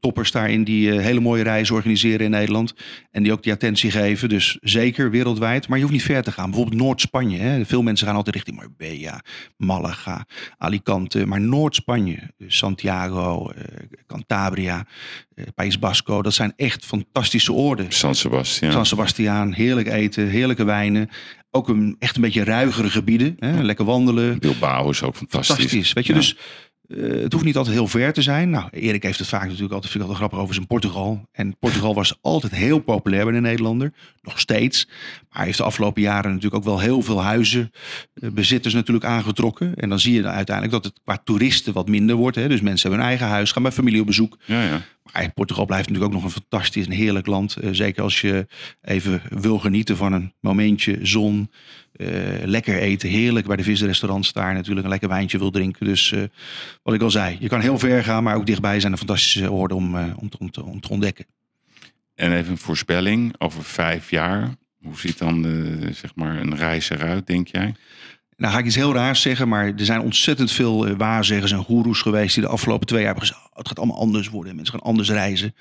toppers 0.00 0.30
daarin 0.30 0.64
die 0.64 0.90
eh, 0.92 0.98
hele 1.04 1.20
mooie 1.20 1.42
reizen 1.42 1.74
organiseren 1.74 2.24
in 2.24 2.30
Nederland. 2.30 2.74
En 3.10 3.22
die 3.22 3.32
ook 3.32 3.42
die 3.42 3.52
attentie 3.52 3.90
geven. 3.90 4.28
Dus 4.28 4.58
zeker 4.60 5.10
wereldwijd. 5.10 5.68
Maar 5.68 5.76
je 5.78 5.82
hoeft 5.84 5.96
niet 5.96 6.04
ver 6.06 6.22
te 6.22 6.32
gaan. 6.32 6.50
Bijvoorbeeld 6.50 6.80
Noord-Spanje. 6.80 7.64
Veel 7.66 7.82
mensen 7.82 8.06
gaan 8.06 8.16
altijd 8.16 8.34
richting 8.34 8.56
Marbella, 8.56 9.20
Malaga, 9.56 10.26
Alicante. 10.58 11.26
Maar 11.26 11.40
Noord-Spanje, 11.40 12.18
dus 12.36 12.56
Santiago, 12.56 13.50
eh, 13.50 13.62
Cantabria, 14.06 14.86
eh, 15.34 15.44
País 15.54 15.78
Basco. 15.78 16.22
Dat 16.22 16.34
zijn 16.34 16.52
echt 16.56 16.84
fantastische 16.84 17.52
oorden. 17.52 17.86
San 17.92 18.14
Sebastian. 18.14 18.72
San 18.72 18.86
Sebastiaan, 18.86 19.52
heerlijk 19.52 19.88
eten, 19.88 20.28
heerlijke 20.28 20.64
wijnen. 20.64 21.08
Ook 21.50 21.68
een, 21.68 21.96
echt 21.98 22.16
een 22.16 22.22
beetje 22.22 22.44
ruigere 22.44 22.90
gebieden. 22.90 23.36
Hè? 23.38 23.62
Lekker 23.62 23.84
wandelen. 23.84 24.38
Bilbao 24.38 24.90
is 24.90 25.02
ook 25.02 25.16
fantastisch. 25.16 25.54
Fantastisch. 25.56 25.92
Weet 25.92 26.06
je, 26.06 26.12
Ja. 26.12 26.18
dus 26.18 26.36
eh, 26.88 27.22
het 27.22 27.32
hoeft 27.32 27.44
niet 27.44 27.56
altijd 27.56 27.76
heel 27.76 27.86
ver 27.86 28.12
te 28.12 28.22
zijn. 28.22 28.50
Nou, 28.50 28.68
Erik 28.70 29.02
heeft 29.02 29.18
het 29.18 29.28
vaak 29.28 29.44
natuurlijk 29.44 29.72
altijd, 29.72 29.92
vind 29.92 30.04
ik 30.04 30.10
altijd 30.10 30.18
grappig 30.18 30.38
over 30.38 30.54
zijn 30.54 30.66
Portugal. 30.66 31.28
En 31.32 31.58
Portugal 31.58 31.94
was 31.94 32.18
altijd 32.20 32.54
heel 32.54 32.78
populair 32.78 33.24
bij 33.24 33.34
de 33.34 33.40
Nederlander. 33.40 33.92
Nog 34.22 34.40
steeds. 34.40 34.86
Maar 34.86 35.36
hij 35.36 35.44
heeft 35.44 35.58
de 35.58 35.64
afgelopen 35.64 36.02
jaren 36.02 36.30
natuurlijk 36.30 36.54
ook 36.54 36.64
wel 36.64 36.80
heel 36.80 37.02
veel 37.02 37.22
huizen, 37.22 37.70
eh, 38.14 38.30
bezitters 38.30 38.74
natuurlijk 38.74 39.06
aangetrokken. 39.06 39.74
En 39.74 39.88
dan 39.88 40.00
zie 40.00 40.14
je 40.14 40.26
uiteindelijk 40.26 40.82
dat 40.82 40.84
het 40.84 41.00
qua 41.04 41.20
toeristen 41.24 41.72
wat 41.72 41.88
minder 41.88 42.16
wordt. 42.16 42.36
Hè? 42.36 42.48
Dus 42.48 42.60
mensen 42.60 42.88
hebben 42.88 43.06
hun 43.06 43.16
eigen 43.16 43.34
huis, 43.34 43.52
gaan 43.52 43.62
bij 43.62 43.72
familie 43.72 44.00
op 44.00 44.06
bezoek. 44.06 44.38
Ja, 44.44 44.62
ja. 44.62 44.82
Maar 45.12 45.32
Portugal 45.32 45.64
blijft 45.64 45.88
natuurlijk 45.88 46.14
ook 46.14 46.22
nog 46.22 46.34
een 46.34 46.40
fantastisch 46.40 46.86
en 46.86 46.92
heerlijk 46.92 47.26
land. 47.26 47.56
Eh, 47.56 47.68
zeker 47.72 48.02
als 48.02 48.20
je 48.20 48.46
even 48.82 49.22
wil 49.28 49.58
genieten 49.58 49.96
van 49.96 50.12
een 50.12 50.32
momentje 50.40 50.98
zon. 51.02 51.50
Eh, 51.96 52.44
lekker 52.44 52.78
eten, 52.78 53.08
heerlijk 53.08 53.46
bij 53.46 53.56
de 53.56 53.62
visrestaurants 53.62 54.32
daar 54.32 54.54
natuurlijk 54.54 54.84
een 54.84 54.90
lekker 54.90 55.08
wijntje 55.08 55.38
wil 55.38 55.50
drinken. 55.50 55.86
Dus 55.86 56.12
eh, 56.12 56.22
wat 56.82 56.94
ik 56.94 57.02
al 57.02 57.10
zei, 57.10 57.36
je 57.40 57.48
kan 57.48 57.60
heel 57.60 57.78
ver 57.78 58.04
gaan, 58.04 58.22
maar 58.22 58.36
ook 58.36 58.46
dichtbij 58.46 58.80
zijn 58.80 58.92
er 58.92 58.98
fantastische 58.98 59.52
oorden 59.52 59.76
om, 59.76 59.96
eh, 59.96 60.04
om, 60.16 60.28
te, 60.28 60.38
om, 60.38 60.50
te, 60.50 60.64
om 60.64 60.80
te 60.80 60.88
ontdekken. 60.88 61.26
En 62.14 62.32
even 62.32 62.50
een 62.50 62.58
voorspelling 62.58 63.34
over 63.38 63.64
vijf 63.64 64.10
jaar. 64.10 64.54
Hoe 64.82 64.98
ziet 64.98 65.18
dan 65.18 65.42
zeg 65.92 66.14
maar 66.14 66.40
een 66.40 66.56
reis 66.56 66.90
eruit, 66.90 67.26
denk 67.26 67.48
jij? 67.48 67.74
Nou 68.36 68.52
ga 68.52 68.58
ik 68.58 68.66
iets 68.66 68.74
heel 68.74 68.94
raars 68.94 69.22
zeggen, 69.22 69.48
maar 69.48 69.66
er 69.66 69.84
zijn 69.84 70.00
ontzettend 70.00 70.52
veel 70.52 70.96
waarzeggers 70.96 71.52
en 71.52 71.64
goeroes 71.64 72.00
geweest 72.02 72.34
die 72.34 72.42
de 72.42 72.48
afgelopen 72.48 72.86
twee 72.86 73.02
jaar 73.02 73.08
hebben 73.12 73.28
gezegd, 73.28 73.46
"Oh, 73.50 73.56
het 73.56 73.68
gaat 73.68 73.78
allemaal 73.78 73.98
anders 73.98 74.28
worden, 74.28 74.54
mensen 74.54 74.74
gaan 74.74 74.88
anders 74.88 75.10
reizen. 75.10 75.54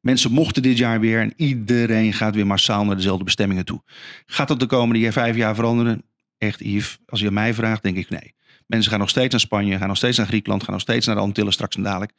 Mensen 0.00 0.32
mochten 0.32 0.62
dit 0.62 0.78
jaar 0.78 1.00
weer 1.00 1.20
en 1.20 1.32
iedereen 1.36 2.12
gaat 2.12 2.34
weer 2.34 2.46
massaal 2.46 2.84
naar 2.84 2.96
dezelfde 2.96 3.24
bestemmingen 3.24 3.64
toe. 3.64 3.82
Gaat 4.26 4.48
dat 4.48 4.60
de 4.60 4.66
komende 4.66 5.00
jaar, 5.00 5.12
vijf 5.12 5.36
jaar 5.36 5.54
veranderen? 5.54 6.02
Echt 6.38 6.60
Yves, 6.60 6.98
als 7.06 7.20
je 7.20 7.30
mij 7.30 7.54
vraagt, 7.54 7.82
denk 7.82 7.96
ik 7.96 8.10
nee. 8.10 8.34
Mensen 8.66 8.90
gaan 8.90 9.00
nog 9.00 9.08
steeds 9.08 9.30
naar 9.30 9.40
Spanje, 9.40 9.78
gaan 9.78 9.88
nog 9.88 9.96
steeds 9.96 10.16
naar 10.16 10.26
Griekenland, 10.26 10.62
gaan 10.62 10.72
nog 10.72 10.82
steeds 10.82 11.06
naar 11.06 11.14
de 11.14 11.20
Antillen 11.20 11.52
straks 11.52 11.76
en 11.76 11.82
dadelijk. 11.82 12.12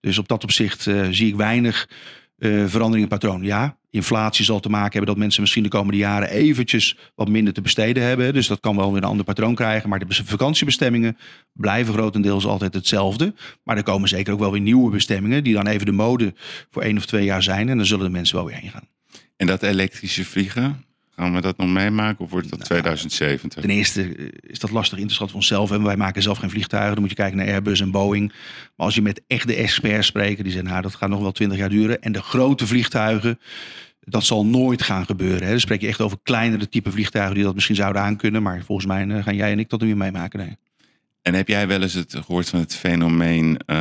Dus 0.00 0.18
op 0.18 0.28
dat 0.28 0.42
opzicht 0.42 0.86
eh, 0.86 1.06
zie 1.10 1.28
ik 1.28 1.36
weinig 1.36 1.88
eh, 2.42 2.64
verandering 2.66 3.02
in 3.02 3.18
patroon. 3.18 3.42
Ja, 3.42 3.76
inflatie 3.90 4.44
zal 4.44 4.60
te 4.60 4.68
maken 4.68 4.90
hebben 4.90 5.06
dat 5.06 5.16
mensen 5.16 5.40
misschien 5.40 5.62
de 5.62 5.68
komende 5.68 5.98
jaren 5.98 6.28
eventjes 6.28 6.96
wat 7.14 7.28
minder 7.28 7.52
te 7.52 7.60
besteden 7.60 8.02
hebben. 8.02 8.34
Dus 8.34 8.46
dat 8.46 8.60
kan 8.60 8.76
wel 8.76 8.92
weer 8.92 9.02
een 9.02 9.08
ander 9.08 9.24
patroon 9.24 9.54
krijgen. 9.54 9.88
Maar 9.88 9.98
de 9.98 10.06
bes- 10.06 10.22
vakantiebestemmingen 10.24 11.16
blijven 11.52 11.94
grotendeels 11.94 12.46
altijd 12.46 12.74
hetzelfde. 12.74 13.34
Maar 13.64 13.76
er 13.76 13.82
komen 13.82 14.08
zeker 14.08 14.32
ook 14.32 14.38
wel 14.38 14.52
weer 14.52 14.60
nieuwe 14.60 14.90
bestemmingen 14.90 15.44
die 15.44 15.54
dan 15.54 15.66
even 15.66 15.86
de 15.86 15.92
mode 15.92 16.34
voor 16.70 16.82
één 16.82 16.96
of 16.96 17.06
twee 17.06 17.24
jaar 17.24 17.42
zijn. 17.42 17.68
En 17.68 17.76
dan 17.76 17.86
zullen 17.86 18.04
de 18.04 18.10
mensen 18.10 18.36
wel 18.36 18.44
weer 18.44 18.56
heen 18.56 18.70
gaan. 18.70 18.88
En 19.36 19.46
dat 19.46 19.62
elektrische 19.62 20.24
vliegen, 20.24 20.84
gaan 21.16 21.34
we 21.34 21.40
dat 21.40 21.56
nog 21.56 21.68
meemaken 21.68 22.24
of 22.24 22.30
wordt 22.30 22.50
dat 22.50 22.64
2070? 22.64 23.62
Ten 23.62 23.70
eerste 23.70 24.02
eh, 24.02 24.26
is 24.40 24.58
dat 24.58 24.70
lastig 24.70 24.98
in 24.98 25.06
te 25.06 25.14
schatten 25.14 25.40
voor 25.40 25.56
onszelf. 25.56 25.70
En 25.70 25.82
wij 25.82 25.96
maken 25.96 26.22
zelf 26.22 26.38
geen 26.38 26.50
vliegtuigen. 26.50 26.92
Dan 26.92 27.00
moet 27.00 27.10
je 27.10 27.16
kijken 27.16 27.36
naar 27.36 27.46
Airbus 27.46 27.80
en 27.80 27.90
Boeing. 27.90 28.28
Maar 28.76 28.86
als 28.86 28.94
je 28.94 29.02
met 29.02 29.22
echte 29.26 29.54
experts 29.54 30.06
spreekt, 30.06 30.42
die 30.42 30.52
zeggen, 30.52 30.70
nou, 30.70 30.82
dat 30.82 30.94
gaat 30.94 31.08
nog 31.08 31.20
wel 31.20 31.32
twintig 31.32 31.58
jaar 31.58 31.68
duren. 31.68 32.02
En 32.02 32.12
de 32.12 32.22
grote 32.22 32.66
vliegtuigen, 32.66 33.38
dat 34.00 34.24
zal 34.24 34.46
nooit 34.46 34.82
gaan 34.82 35.04
gebeuren. 35.04 35.42
Hè. 35.42 35.50
Dan 35.50 35.60
spreek 35.60 35.80
je 35.80 35.86
echt 35.86 36.00
over 36.00 36.18
kleinere 36.22 36.68
type 36.68 36.90
vliegtuigen 36.90 37.34
die 37.34 37.44
dat 37.44 37.54
misschien 37.54 37.76
zouden 37.76 38.02
aankunnen. 38.02 38.42
Maar 38.42 38.62
volgens 38.64 38.86
mij 38.86 39.08
eh, 39.08 39.22
gaan 39.22 39.36
jij 39.36 39.52
en 39.52 39.58
ik 39.58 39.68
dat 39.68 39.80
nu 39.80 39.86
weer 39.86 39.96
meemaken. 39.96 40.38
Nee. 40.38 40.56
En 41.22 41.34
heb 41.34 41.48
jij 41.48 41.66
wel 41.66 41.82
eens 41.82 41.94
het, 41.94 42.14
gehoord 42.24 42.48
van 42.48 42.60
het 42.60 42.76
fenomeen 42.76 43.56
eh, 43.66 43.76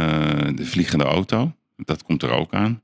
de 0.56 0.66
vliegende 0.66 1.04
auto? 1.04 1.56
Dat 1.76 2.04
komt 2.04 2.24
er 2.24 2.30
ook 2.30 2.54
aan. 2.54 2.82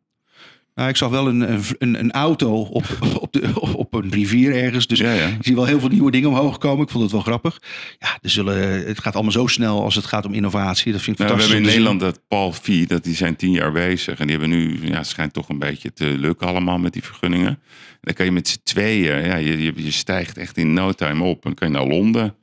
Nou, 0.78 0.90
ik 0.90 0.96
zag 0.96 1.10
wel 1.10 1.28
een, 1.28 1.42
een, 1.80 2.00
een- 2.00 2.12
auto 2.12 2.62
op, 2.62 2.86
op, 3.20 3.32
de, 3.34 3.62
op 3.76 3.94
een 3.94 4.12
rivier 4.12 4.56
ergens. 4.56 4.88
Dus 4.88 5.00
Ja, 5.00 5.14
ja. 5.14 5.28
ik 5.28 5.38
zie 5.40 5.56
wel 5.56 5.66
heel 5.66 5.80
veel 5.80 5.90
nieuwe 5.90 6.12
dingen 6.12 6.30
omhoog 6.30 6.58
komen. 6.58 6.84
Ik 6.86 6.90
vond 6.92 7.04
het 7.04 7.12
wel 7.12 7.22
grappig. 7.22 7.62
Ja, 8.00 8.18
er 8.22 8.30
zullen, 8.30 8.86
het 8.88 9.00
gaat 9.02 9.14
allemaal 9.14 9.32
zo 9.32 9.48
snel 9.48 9.84
als 9.84 9.96
het 9.96 10.06
gaat 10.06 10.26
om 10.26 10.34
innovatie. 10.34 10.92
Dat 10.92 11.02
vind 11.02 11.20
ik 11.20 11.26
Nou, 11.26 11.38
we 11.38 11.42
fantastisch. 11.44 11.68
hebben 11.74 11.86
in. 11.86 11.94
Nederland 11.94 12.16
dat 12.18 12.28
Paul 12.28 12.52
Vie, 12.54 12.88
dat 12.88 13.04
die 13.04 13.16
zijn 13.16 13.36
tien 13.36 13.52
jaar 13.52 13.72
bezig. 13.72 14.20
En 14.20 14.28
die 14.28 14.38
hebben 14.38 14.58
nu, 14.58 14.80
ja, 14.88 14.98
het 14.98 15.08
schijnt 15.08 15.34
toch 15.34 15.50
een 15.50 15.60
beetje 15.60 15.94
te 15.94 16.06
lukken 16.06 16.48
allemaal 16.48 16.78
met 16.78 16.94
die 16.94 17.04
vergunningen. 17.04 17.60
Dan 18.02 18.14
kan 18.14 18.26
je 18.26 18.32
met 18.32 18.48
z'n 18.48 18.60
tweeën, 18.64 19.26
ja, 19.26 19.36
je, 19.36 19.62
je, 19.64 19.74
je 19.76 19.92
stijgt 19.92 20.38
echt 20.38 20.58
in 20.58 20.74
no 20.74 20.92
time 20.92 21.24
op. 21.24 21.36
En 21.36 21.40
dan 21.42 21.54
kan 21.54 21.68
je 21.68 21.74
naar 21.74 21.88
Londen. 21.88 22.36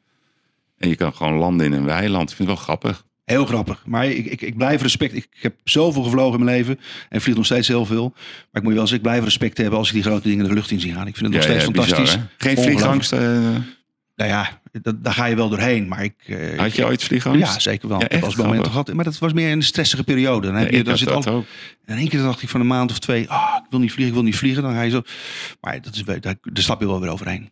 En 0.78 0.88
je 0.88 0.94
kan 0.96 1.14
gewoon 1.14 1.34
landen 1.38 1.66
in 1.66 1.72
een 1.72 1.84
weiland. 1.84 2.30
Ik 2.30 2.36
vind 2.36 2.48
het 2.48 2.56
wel 2.58 2.66
grappig. 2.66 3.04
Heel 3.24 3.46
grappig. 3.46 3.82
Maar 3.86 4.06
ik, 4.06 4.26
ik, 4.26 4.40
ik 4.40 4.56
blijf 4.56 4.82
respect. 4.82 5.14
Ik, 5.14 5.26
ik 5.36 5.42
heb 5.42 5.54
zoveel 5.64 6.02
gevlogen 6.02 6.38
in 6.38 6.44
mijn 6.44 6.56
leven. 6.56 6.80
En 7.08 7.20
vlieg 7.20 7.36
nog 7.36 7.44
steeds 7.44 7.68
heel 7.68 7.86
veel. 7.86 8.10
Maar 8.14 8.22
ik 8.52 8.62
moet 8.62 8.72
je 8.72 8.78
wel 8.78 8.86
zeggen, 8.86 8.96
ik 8.96 9.02
blijf 9.02 9.24
respect 9.24 9.58
hebben 9.58 9.78
als 9.78 9.88
ik 9.88 9.94
die 9.94 10.02
grote 10.02 10.28
dingen 10.28 10.46
de 10.48 10.54
lucht 10.54 10.70
in 10.70 10.80
zie 10.80 10.92
gaan. 10.92 11.06
Ik 11.06 11.16
vind 11.16 11.26
het 11.26 11.34
nog 11.34 11.42
steeds 11.42 11.64
fantastisch. 11.64 12.18
Geen 12.38 12.56
vliegangst. 12.58 13.12
eh, 13.12 13.20
Nou 14.16 14.30
ja, 14.30 14.60
dat, 14.82 15.04
daar 15.04 15.12
ga 15.12 15.24
je 15.26 15.36
wel 15.36 15.48
doorheen. 15.48 15.88
Maar 15.88 16.04
ik, 16.04 16.14
eh, 16.26 16.58
had 16.58 16.66
ik- 16.66 16.72
je 16.74 16.84
ooit 16.84 17.04
vliegangst? 17.04 17.40
Ja, 17.40 17.58
zeker 17.58 17.88
wel. 17.88 17.98
Ja, 17.98 18.04
ik 18.04 18.10
heb 18.12 18.20
echt 18.20 18.26
als 18.26 18.36
momenten 18.36 18.56
grappig. 18.70 18.82
gehad. 18.84 18.94
Maar 18.96 19.04
dat 19.04 19.18
was 19.18 19.32
meer 19.32 19.52
een 19.52 19.62
stressige 19.62 20.04
periode. 20.04 20.46
Dan 20.46 20.56
heb 20.56 20.64
Ja, 20.66 20.72
je, 20.72 20.78
ik 20.78 20.82
dan 20.84 20.90
had 20.92 20.98
zit 21.02 21.08
dat 21.08 21.26
al, 21.26 21.34
ook. 21.34 21.44
en 21.84 21.94
in 21.94 22.00
één 22.00 22.08
keer 22.08 22.20
dacht 22.22 22.42
ik 22.42 22.48
van 22.48 22.60
een 22.60 22.66
maand 22.66 22.90
of 22.90 22.98
twee, 22.98 23.28
ah, 23.30 23.56
ik 23.64 23.70
wil 23.70 23.78
niet 23.80 23.90
vliegen, 23.92 24.08
ik 24.14 24.20
wil 24.20 24.28
niet 24.30 24.36
vliegen. 24.36 24.62
Dan 24.62 24.72
ga 24.72 24.82
je 24.82 24.90
zo. 24.90 25.02
Maar 25.60 25.82
dat 25.82 25.94
is, 25.94 26.02
daar, 26.04 26.20
daar 26.20 26.36
stap 26.52 26.80
je 26.80 26.86
wel 26.86 27.00
weer 27.00 27.10
overheen. 27.10 27.50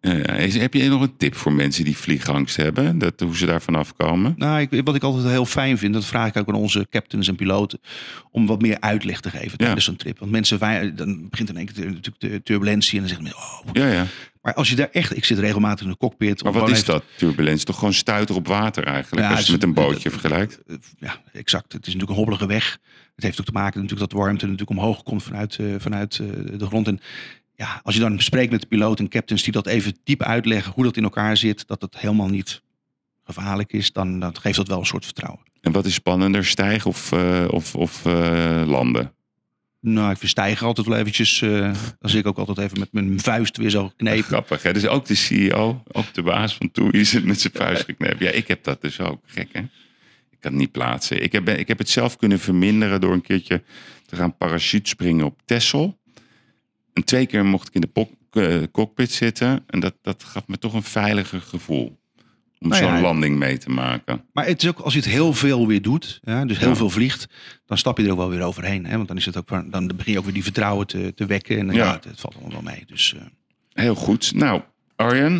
Heb 0.00 0.74
je 0.74 0.88
nog 0.88 1.00
een 1.02 1.16
tip 1.16 1.34
voor 1.34 1.52
mensen 1.52 1.84
die 1.84 1.96
vliegangst 1.96 2.56
hebben? 2.56 2.98
Dat, 2.98 3.20
hoe 3.20 3.36
ze 3.36 3.46
daar 3.46 3.62
vanaf 3.62 3.96
komen? 3.96 4.34
Nou, 4.36 4.60
ik, 4.60 4.84
wat 4.84 4.94
ik 4.94 5.02
altijd 5.02 5.26
heel 5.26 5.44
fijn 5.44 5.78
vind, 5.78 5.94
dat 5.94 6.04
vraag 6.04 6.28
ik 6.28 6.36
ook 6.36 6.48
aan 6.48 6.54
onze 6.54 6.86
captains 6.90 7.28
en 7.28 7.36
piloten, 7.36 7.80
om 8.30 8.46
wat 8.46 8.60
meer 8.60 8.76
uitleg 8.80 9.20
te 9.20 9.30
geven 9.30 9.58
tijdens 9.58 9.84
zo'n 9.84 9.96
trip. 9.96 10.18
Want 10.18 10.30
mensen, 10.30 10.96
dan 10.96 11.28
begint 11.28 11.48
in 11.48 11.56
één 11.56 11.66
keer 11.66 11.84
natuurlijk 11.84 12.20
de 12.20 12.42
turbulentie 12.42 12.92
en 12.92 12.98
dan 12.98 13.08
zeggen 13.08 13.24
mensen, 13.24 13.42
oh, 13.42 13.72
Ja, 13.72 13.92
ja. 13.92 14.06
maar 14.42 14.54
als 14.54 14.68
je 14.68 14.76
daar 14.76 14.88
echt, 14.92 15.16
ik 15.16 15.24
zit 15.24 15.38
regelmatig 15.38 15.84
in 15.84 15.90
de 15.90 15.96
cockpit. 15.96 16.42
Maar 16.42 16.52
wat 16.52 16.68
is 16.70 16.80
even- 16.80 16.92
dat, 16.92 17.04
turbulentie? 17.16 17.66
Toch 17.66 17.78
gewoon 17.78 17.94
stuiter 17.94 18.34
op 18.34 18.46
water 18.46 18.84
eigenlijk, 18.84 19.26
Ja, 19.26 19.30
als 19.34 19.46
je 19.46 19.52
het 19.52 19.60
met 19.60 19.62
een 19.76 19.84
bootje 19.84 20.10
vergelijkt? 20.10 20.58
Eh, 20.66 20.76
Ja, 20.98 21.20
exact. 21.32 21.72
Het 21.72 21.86
is 21.86 21.92
natuurlijk 21.92 22.10
een 22.10 22.16
hobbelige 22.16 22.46
weg. 22.46 22.78
Het 23.14 23.24
heeft 23.24 23.40
ook 23.40 23.46
te 23.46 23.52
maken 23.52 23.80
natuurlijk 23.82 24.10
dat 24.10 24.20
warmte 24.20 24.44
natuurlijk 24.44 24.78
omhoog 24.78 25.02
komt 25.02 25.22
vanuit, 25.22 25.56
eh, 25.58 25.66
vanuit 25.78 26.18
eh, 26.18 26.58
de 26.58 26.66
grond. 26.66 26.86
En 26.86 27.00
ja, 27.56 27.80
als 27.82 27.94
je 27.94 28.00
dan 28.00 28.20
spreekt 28.20 28.50
met 28.50 28.60
de 28.60 28.66
piloot 28.66 28.98
en 28.98 29.08
captains 29.08 29.42
die 29.42 29.52
dat 29.52 29.66
even 29.66 29.96
diep 30.04 30.22
uitleggen 30.22 30.72
hoe 30.72 30.84
dat 30.84 30.96
in 30.96 31.02
elkaar 31.02 31.36
zit, 31.36 31.66
dat 31.66 31.82
het 31.82 31.98
helemaal 31.98 32.28
niet 32.28 32.62
gevaarlijk 33.24 33.72
is, 33.72 33.92
dan, 33.92 34.20
dan 34.20 34.36
geeft 34.38 34.56
dat 34.56 34.68
wel 34.68 34.78
een 34.78 34.86
soort 34.86 35.04
vertrouwen. 35.04 35.44
En 35.60 35.72
wat 35.72 35.86
is 35.86 35.94
spannender, 35.94 36.44
stijgen 36.44 36.90
of, 36.90 37.12
eh, 37.12 37.44
of, 37.50 37.74
of 37.74 38.06
eh, 38.06 38.62
landen? 38.66 39.14
Nou, 39.80 40.10
ik 40.10 40.18
vind 40.18 40.30
stijgen 40.30 40.66
altijd 40.66 40.86
wel 40.86 40.96
eventjes, 40.96 41.42
eh, 41.42 41.50
dan 41.98 42.10
zit 42.10 42.20
ik 42.20 42.26
ook 42.26 42.38
altijd 42.38 42.58
even 42.58 42.78
met 42.78 42.92
mijn 42.92 43.20
vuist 43.20 43.56
weer 43.56 43.70
zo 43.70 43.88
geknepen. 43.88 44.24
Grappig, 44.24 44.62
hè? 44.62 44.72
Dus 44.72 44.86
ook 44.86 45.06
de 45.06 45.14
CEO, 45.14 45.82
ook 45.92 46.14
de 46.14 46.22
baas 46.22 46.54
van 46.54 46.70
TUI 46.70 47.04
zit 47.04 47.24
met 47.24 47.40
zijn 47.40 47.52
vuist 47.62 47.84
geknepen. 47.84 48.26
Ja, 48.26 48.30
ik 48.30 48.48
heb 48.48 48.64
dat 48.64 48.80
dus 48.80 49.00
ook. 49.00 49.20
Gek, 49.26 49.48
hè? 49.52 49.60
Ik 50.30 50.40
kan 50.40 50.50
het 50.50 50.60
niet 50.60 50.72
plaatsen. 50.72 51.22
Ik 51.22 51.32
heb, 51.32 51.48
ik 51.48 51.68
heb 51.68 51.78
het 51.78 51.88
zelf 51.88 52.16
kunnen 52.16 52.38
verminderen 52.38 53.00
door 53.00 53.12
een 53.12 53.22
keertje 53.22 53.62
te 54.06 54.16
gaan 54.16 54.36
parachutespringen 54.36 55.24
op 55.24 55.42
Texel. 55.44 55.98
En 56.96 57.04
twee 57.04 57.26
keer 57.26 57.44
mocht 57.44 57.68
ik 57.68 57.74
in 57.74 57.80
de 57.92 58.06
eh, 58.30 58.62
cockpit 58.72 59.10
zitten. 59.12 59.64
En 59.66 59.80
dat, 59.80 59.94
dat 60.02 60.22
gaf 60.24 60.46
me 60.48 60.58
toch 60.58 60.74
een 60.74 60.82
veiliger 60.82 61.40
gevoel. 61.40 61.98
Om 62.58 62.68
Nou 62.68 62.84
ja, 62.84 62.92
zo'n 62.92 63.00
landing 63.02 63.38
mee 63.38 63.58
te 63.58 63.70
maken. 63.70 64.24
Maar 64.32 64.46
het 64.46 64.62
is 64.62 64.68
ook 64.68 64.78
als 64.78 64.92
je 64.92 64.98
het 64.98 65.08
heel 65.08 65.32
veel 65.32 65.66
weer 65.66 65.82
doet, 65.82 66.20
ja, 66.22 66.44
dus 66.44 66.58
heel 66.58 66.68
Ja. 66.68 66.76
veel 66.76 66.90
vliegt, 66.90 67.26
dan 67.66 67.78
stap 67.78 67.98
je 67.98 68.04
er 68.04 68.10
ook 68.10 68.16
wel 68.16 68.30
weer 68.30 68.42
overheen. 68.42 68.86
Hè? 68.86 68.96
Want 68.96 69.08
dan, 69.08 69.16
is 69.16 69.26
het 69.26 69.36
ook, 69.36 69.48
dan 69.70 69.86
begin 69.96 70.12
je 70.12 70.18
ook 70.18 70.24
weer 70.24 70.34
die 70.34 70.42
vertrouwen 70.42 70.86
te, 70.86 71.12
te 71.14 71.26
wekken. 71.26 71.58
En 71.58 71.66
dan, 71.66 71.74
Ja. 71.76 71.92
het, 71.92 72.04
het 72.04 72.20
valt 72.20 72.34
allemaal 72.34 72.52
wel 72.52 72.72
mee. 72.72 72.84
Dus 72.86 73.14
eh, 73.14 73.22
Heel 73.72 73.94
goed. 73.94 74.34
Nou, 74.34 74.62
Arjen, 74.96 75.32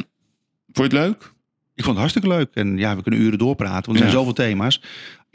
vond 0.73 0.93
je 0.93 0.99
het 0.99 1.07
leuk? 1.07 1.35
ik 1.75 1.85
vond 1.85 1.97
het 1.99 2.07
hartstikke 2.07 2.29
leuk. 2.29 2.51
En 2.55 2.79
ja, 2.79 2.97
we 2.97 3.03
kunnen 3.03 3.21
uren 3.21 3.39
doorpraten, 3.39 3.85
want 3.85 3.97
er 3.97 3.99
zijn 3.99 4.11
zoveel 4.11 4.33
thema's. 4.33 4.83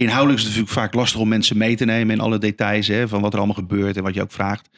Inhoudelijk 0.01 0.39
is 0.39 0.45
het 0.45 0.53
natuurlijk 0.55 0.79
vaak 0.79 0.93
lastig 0.93 1.19
om 1.19 1.27
mensen 1.27 1.57
mee 1.57 1.75
te 1.75 1.85
nemen 1.85 2.15
in 2.15 2.21
alle 2.21 2.37
details 2.37 2.87
hè, 2.87 3.07
van 3.07 3.21
wat 3.21 3.31
er 3.31 3.37
allemaal 3.37 3.55
gebeurt 3.55 3.97
en 3.97 4.03
wat 4.03 4.13
je 4.13 4.21
ook 4.21 4.31
vraagt. 4.31 4.69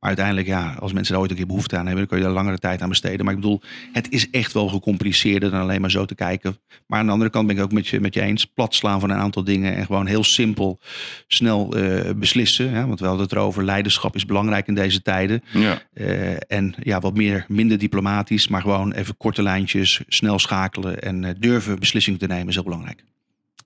Maar 0.00 0.08
uiteindelijk, 0.08 0.46
ja, 0.46 0.74
als 0.78 0.92
mensen 0.92 1.14
er 1.14 1.20
ooit 1.20 1.30
een 1.30 1.36
keer 1.36 1.46
behoefte 1.46 1.76
aan 1.76 1.86
hebben, 1.86 1.98
dan 1.98 2.06
kun 2.06 2.18
je 2.18 2.24
daar 2.24 2.32
langere 2.32 2.58
tijd 2.58 2.82
aan 2.82 2.88
besteden. 2.88 3.24
Maar 3.24 3.34
ik 3.34 3.40
bedoel, 3.40 3.60
het 3.92 4.10
is 4.10 4.30
echt 4.30 4.52
wel 4.52 4.68
gecompliceerder 4.68 5.50
dan 5.50 5.60
alleen 5.60 5.80
maar 5.80 5.90
zo 5.90 6.04
te 6.04 6.14
kijken. 6.14 6.58
Maar 6.86 6.98
aan 6.98 7.06
de 7.06 7.12
andere 7.12 7.30
kant 7.30 7.46
ben 7.46 7.56
ik 7.56 7.62
ook 7.62 7.72
met 7.72 7.88
je, 7.88 8.00
met 8.00 8.14
je 8.14 8.20
eens. 8.20 8.44
Plat 8.44 8.74
slaan 8.74 9.00
van 9.00 9.10
een 9.10 9.18
aantal 9.18 9.44
dingen 9.44 9.74
en 9.74 9.86
gewoon 9.86 10.06
heel 10.06 10.24
simpel, 10.24 10.80
snel 11.26 11.76
eh, 11.76 12.10
beslissen. 12.16 12.70
Hè? 12.70 12.86
Want 12.86 13.00
we 13.00 13.06
hadden 13.06 13.24
het 13.24 13.32
erover, 13.32 13.64
leiderschap 13.64 14.14
is 14.14 14.26
belangrijk 14.26 14.66
in 14.66 14.74
deze 14.74 15.02
tijden. 15.02 15.42
Ja. 15.50 15.82
Eh, 15.92 16.36
en 16.48 16.74
ja, 16.82 17.00
wat 17.00 17.16
meer, 17.16 17.44
minder 17.48 17.78
diplomatisch, 17.78 18.48
maar 18.48 18.60
gewoon 18.60 18.92
even 18.92 19.16
korte 19.16 19.42
lijntjes, 19.42 20.00
snel 20.08 20.38
schakelen 20.38 21.02
en 21.02 21.24
eh, 21.24 21.34
durven 21.38 21.78
beslissingen 21.78 22.18
te 22.18 22.26
nemen 22.26 22.48
is 22.48 22.54
heel 22.54 22.64
belangrijk. 22.64 23.04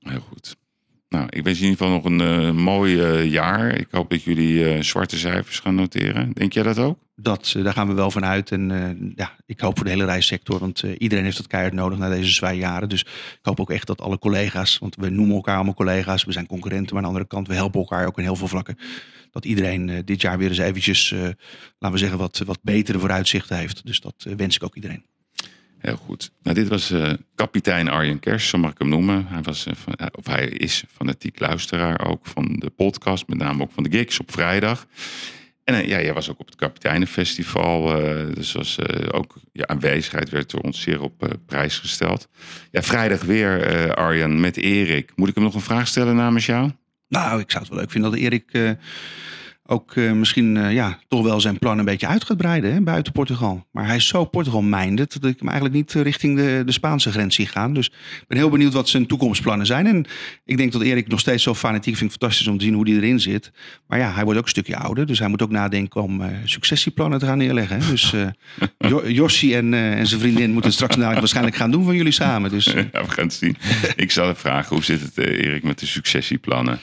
Heel 0.00 0.20
goed. 0.20 0.60
Nou, 1.12 1.26
ik 1.28 1.44
wens 1.44 1.60
in 1.60 1.64
ieder 1.64 1.78
geval 1.78 1.92
nog 1.92 2.04
een 2.04 2.20
eh, 2.20 2.50
mooi 2.50 3.00
eh, 3.00 3.30
jaar. 3.30 3.78
Ik 3.78 3.88
hoop 3.90 4.10
dat 4.10 4.22
jullie 4.22 4.64
eh, 4.64 4.82
zwarte 4.82 5.18
cijfers 5.18 5.58
gaan 5.58 5.74
noteren. 5.74 6.32
Denk 6.32 6.52
jij 6.52 6.62
dat 6.62 6.78
ook? 6.78 6.98
dat, 7.14 7.54
daar 7.62 7.72
gaan 7.72 7.88
we 7.88 7.94
wel 7.94 8.10
van 8.10 8.24
uit. 8.24 8.50
En 8.50 9.12
ja, 9.16 9.36
ik 9.46 9.60
hoop 9.60 9.76
voor 9.76 9.84
de 9.84 9.90
hele 9.90 10.04
reissector, 10.04 10.58
want 10.58 10.82
iedereen 10.82 11.24
heeft 11.24 11.36
dat 11.36 11.46
keihard 11.46 11.74
nodig 11.74 11.98
na 11.98 12.08
deze 12.08 12.32
zware 12.32 12.56
jaren. 12.56 12.88
Dus 12.88 13.00
ik 13.00 13.38
hoop 13.42 13.60
ook 13.60 13.70
echt 13.70 13.86
dat 13.86 14.00
alle 14.00 14.18
collega's, 14.18 14.78
want 14.78 14.96
we 14.96 15.10
noemen 15.10 15.34
elkaar 15.34 15.54
allemaal 15.54 15.74
collega's, 15.74 16.24
we 16.24 16.32
zijn 16.32 16.46
concurrenten, 16.46 16.94
maar 16.94 17.04
aan 17.04 17.12
de 17.12 17.18
andere 17.18 17.26
kant, 17.26 17.48
we 17.48 17.54
helpen 17.54 17.80
elkaar 17.80 18.06
ook 18.06 18.18
in 18.18 18.24
heel 18.24 18.36
veel 18.36 18.48
vlakken. 18.48 18.78
Dat 19.30 19.44
iedereen 19.44 20.02
dit 20.04 20.20
jaar 20.20 20.38
weer 20.38 20.48
eens 20.48 20.58
eventjes, 20.58 21.10
laten 21.10 21.92
we 21.92 21.98
zeggen, 21.98 22.18
wat, 22.18 22.42
wat 22.46 22.58
betere 22.62 22.98
vooruitzichten 22.98 23.56
heeft. 23.56 23.86
Dus 23.86 24.00
dat 24.00 24.26
wens 24.36 24.56
ik 24.56 24.62
ook 24.64 24.74
iedereen. 24.74 25.04
Heel 25.82 25.96
goed. 25.96 26.30
Nou, 26.42 26.56
dit 26.56 26.68
was 26.68 26.90
uh, 26.90 27.12
kapitein 27.34 27.88
Arjen 27.88 28.18
Kers, 28.18 28.48
zo 28.48 28.58
mag 28.58 28.70
ik 28.70 28.78
hem 28.78 28.88
noemen. 28.88 29.26
Hij, 29.26 29.42
was, 29.42 29.66
uh, 29.66 29.74
van, 29.74 29.94
of 30.18 30.26
hij 30.26 30.46
is 30.46 30.84
fanatiek 30.92 31.40
luisteraar 31.40 32.06
ook 32.06 32.26
van 32.26 32.56
de 32.58 32.70
podcast, 32.70 33.28
met 33.28 33.38
name 33.38 33.62
ook 33.62 33.72
van 33.72 33.82
de 33.82 33.90
gigs 33.90 34.20
op 34.20 34.32
vrijdag. 34.32 34.86
En 35.64 35.74
ja, 35.74 36.00
jij 36.00 36.12
was 36.12 36.30
ook 36.30 36.38
op 36.38 36.46
het 36.46 36.56
Kapiteinenfestival. 36.56 37.86
dus 38.34 38.52
was, 38.52 38.78
ook 39.10 39.34
je 39.52 39.66
aanwezigheid 39.66 40.30
werd 40.30 40.50
door 40.50 40.60
ons 40.60 40.80
zeer 40.80 41.00
op 41.02 41.38
prijs 41.46 41.78
gesteld. 41.78 42.28
Ja, 42.70 42.82
vrijdag 42.82 43.22
weer 43.22 43.94
Arjen 43.94 44.40
met 44.40 44.56
Erik. 44.56 45.12
Moet 45.16 45.28
ik 45.28 45.34
hem 45.34 45.44
nog 45.44 45.54
een 45.54 45.60
vraag 45.60 45.86
stellen 45.86 46.16
namens 46.16 46.46
jou? 46.46 46.70
Nou, 47.08 47.40
ik 47.40 47.50
zou 47.50 47.62
het 47.62 47.72
wel 47.72 47.80
leuk 47.80 47.90
vinden 47.90 48.10
dat 48.10 48.20
Erik 48.20 48.76
ook 49.66 49.94
uh, 49.94 50.12
misschien 50.12 50.56
uh, 50.56 50.72
ja, 50.72 50.98
toch 51.08 51.22
wel 51.22 51.40
zijn 51.40 51.58
plan 51.58 51.78
een 51.78 51.84
beetje 51.84 52.06
uit 52.06 52.24
gaat 52.24 52.36
breiden 52.36 52.72
hè, 52.72 52.80
buiten 52.80 53.12
Portugal. 53.12 53.66
Maar 53.70 53.86
hij 53.86 53.96
is 53.96 54.06
zo 54.06 54.24
Portugal-minded 54.24 55.20
dat 55.20 55.30
ik 55.30 55.38
hem 55.38 55.48
eigenlijk 55.48 55.76
niet 55.78 55.94
eh, 55.94 56.02
richting 56.02 56.36
de, 56.36 56.62
de 56.66 56.72
Spaanse 56.72 57.10
grens 57.10 57.34
zie 57.34 57.46
gaan. 57.46 57.74
Dus 57.74 57.86
ik 57.86 58.24
ben 58.28 58.38
heel 58.38 58.50
benieuwd 58.50 58.72
wat 58.72 58.88
zijn 58.88 59.06
toekomstplannen 59.06 59.66
zijn. 59.66 59.86
En 59.86 60.04
ik 60.44 60.56
denk 60.56 60.72
dat 60.72 60.82
Erik 60.82 61.08
nog 61.08 61.20
steeds 61.20 61.42
zo 61.42 61.54
fanatiek 61.54 61.96
vind. 61.96 62.10
Fantastisch 62.10 62.46
om 62.46 62.58
te 62.58 62.64
zien 62.64 62.74
hoe 62.74 62.88
hij 62.88 62.96
erin 62.96 63.20
zit. 63.20 63.52
Maar 63.86 63.98
ja, 63.98 64.12
hij 64.12 64.24
wordt 64.24 64.38
ook 64.38 64.44
een 64.44 64.50
stukje 64.50 64.76
ouder. 64.76 65.06
Dus 65.06 65.18
hij 65.18 65.28
moet 65.28 65.42
ook 65.42 65.50
nadenken 65.50 66.02
om 66.02 66.22
successieplannen 66.44 67.18
te 67.18 67.26
gaan 67.26 67.38
neerleggen. 67.38 67.80
Hè. 67.80 67.90
Dus 67.90 68.14
Jossi 69.06 69.54
en, 69.54 69.74
en 69.74 70.06
zijn 70.06 70.20
vriendin 70.20 70.52
moeten 70.52 70.70
het 70.70 70.80
straks 70.80 70.96
waarschijnlijk 70.96 71.56
gaan 71.56 71.70
doen 71.70 71.84
van 71.84 71.96
jullie 71.96 72.12
samen. 72.12 72.50
Dus, 72.50 72.64
ja, 72.92 73.04
we 73.04 73.10
gaan 73.10 73.24
het 73.24 73.34
zien. 73.34 73.56
Ik 73.96 74.10
zal 74.10 74.34
vragen, 74.34 74.76
hoe 74.76 74.84
zit 74.84 75.00
het 75.00 75.18
Erik 75.18 75.62
met 75.62 75.78
de 75.78 75.86
successieplannen? 75.86 76.80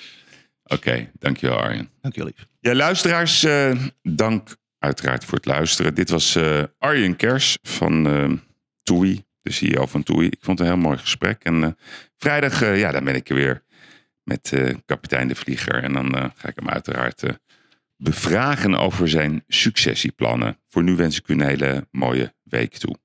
Oké, 0.69 0.89
okay, 0.89 1.11
dankjewel 1.19 1.57
Arjen. 1.57 1.89
Dankjewel 2.01 2.31
lief. 2.35 2.47
Ja, 2.59 2.75
luisteraars, 2.75 3.43
uh, 3.43 3.71
dank 4.01 4.55
uiteraard 4.79 5.25
voor 5.25 5.37
het 5.37 5.45
luisteren. 5.45 5.95
Dit 5.95 6.09
was 6.09 6.35
uh, 6.35 6.63
Arjen 6.77 7.15
Kers 7.15 7.57
van 7.61 8.07
uh, 8.07 8.37
TUI, 8.83 9.23
de 9.41 9.51
CEO 9.51 9.85
van 9.85 10.03
TUI. 10.03 10.25
Ik 10.25 10.39
vond 10.41 10.59
het 10.59 10.67
een 10.67 10.73
heel 10.73 10.83
mooi 10.83 10.97
gesprek. 10.97 11.43
En 11.43 11.77
vrijdag, 12.17 12.77
ja, 12.77 12.91
dan 12.91 13.03
ben 13.03 13.15
ik 13.15 13.29
er 13.29 13.35
weer 13.35 13.63
met 14.23 14.53
kapitein 14.85 15.27
de 15.27 15.35
Vlieger. 15.35 15.83
En 15.83 15.93
dan 15.93 16.31
ga 16.35 16.47
ik 16.47 16.55
hem 16.55 16.69
uiteraard 16.69 17.23
bevragen 17.97 18.75
over 18.75 19.09
zijn 19.09 19.43
successieplannen. 19.47 20.57
Voor 20.67 20.83
nu 20.83 20.95
wens 20.95 21.17
ik 21.17 21.27
u 21.27 21.33
een 21.33 21.41
hele 21.41 21.87
mooie 21.91 22.33
week 22.43 22.77
toe. 22.77 22.95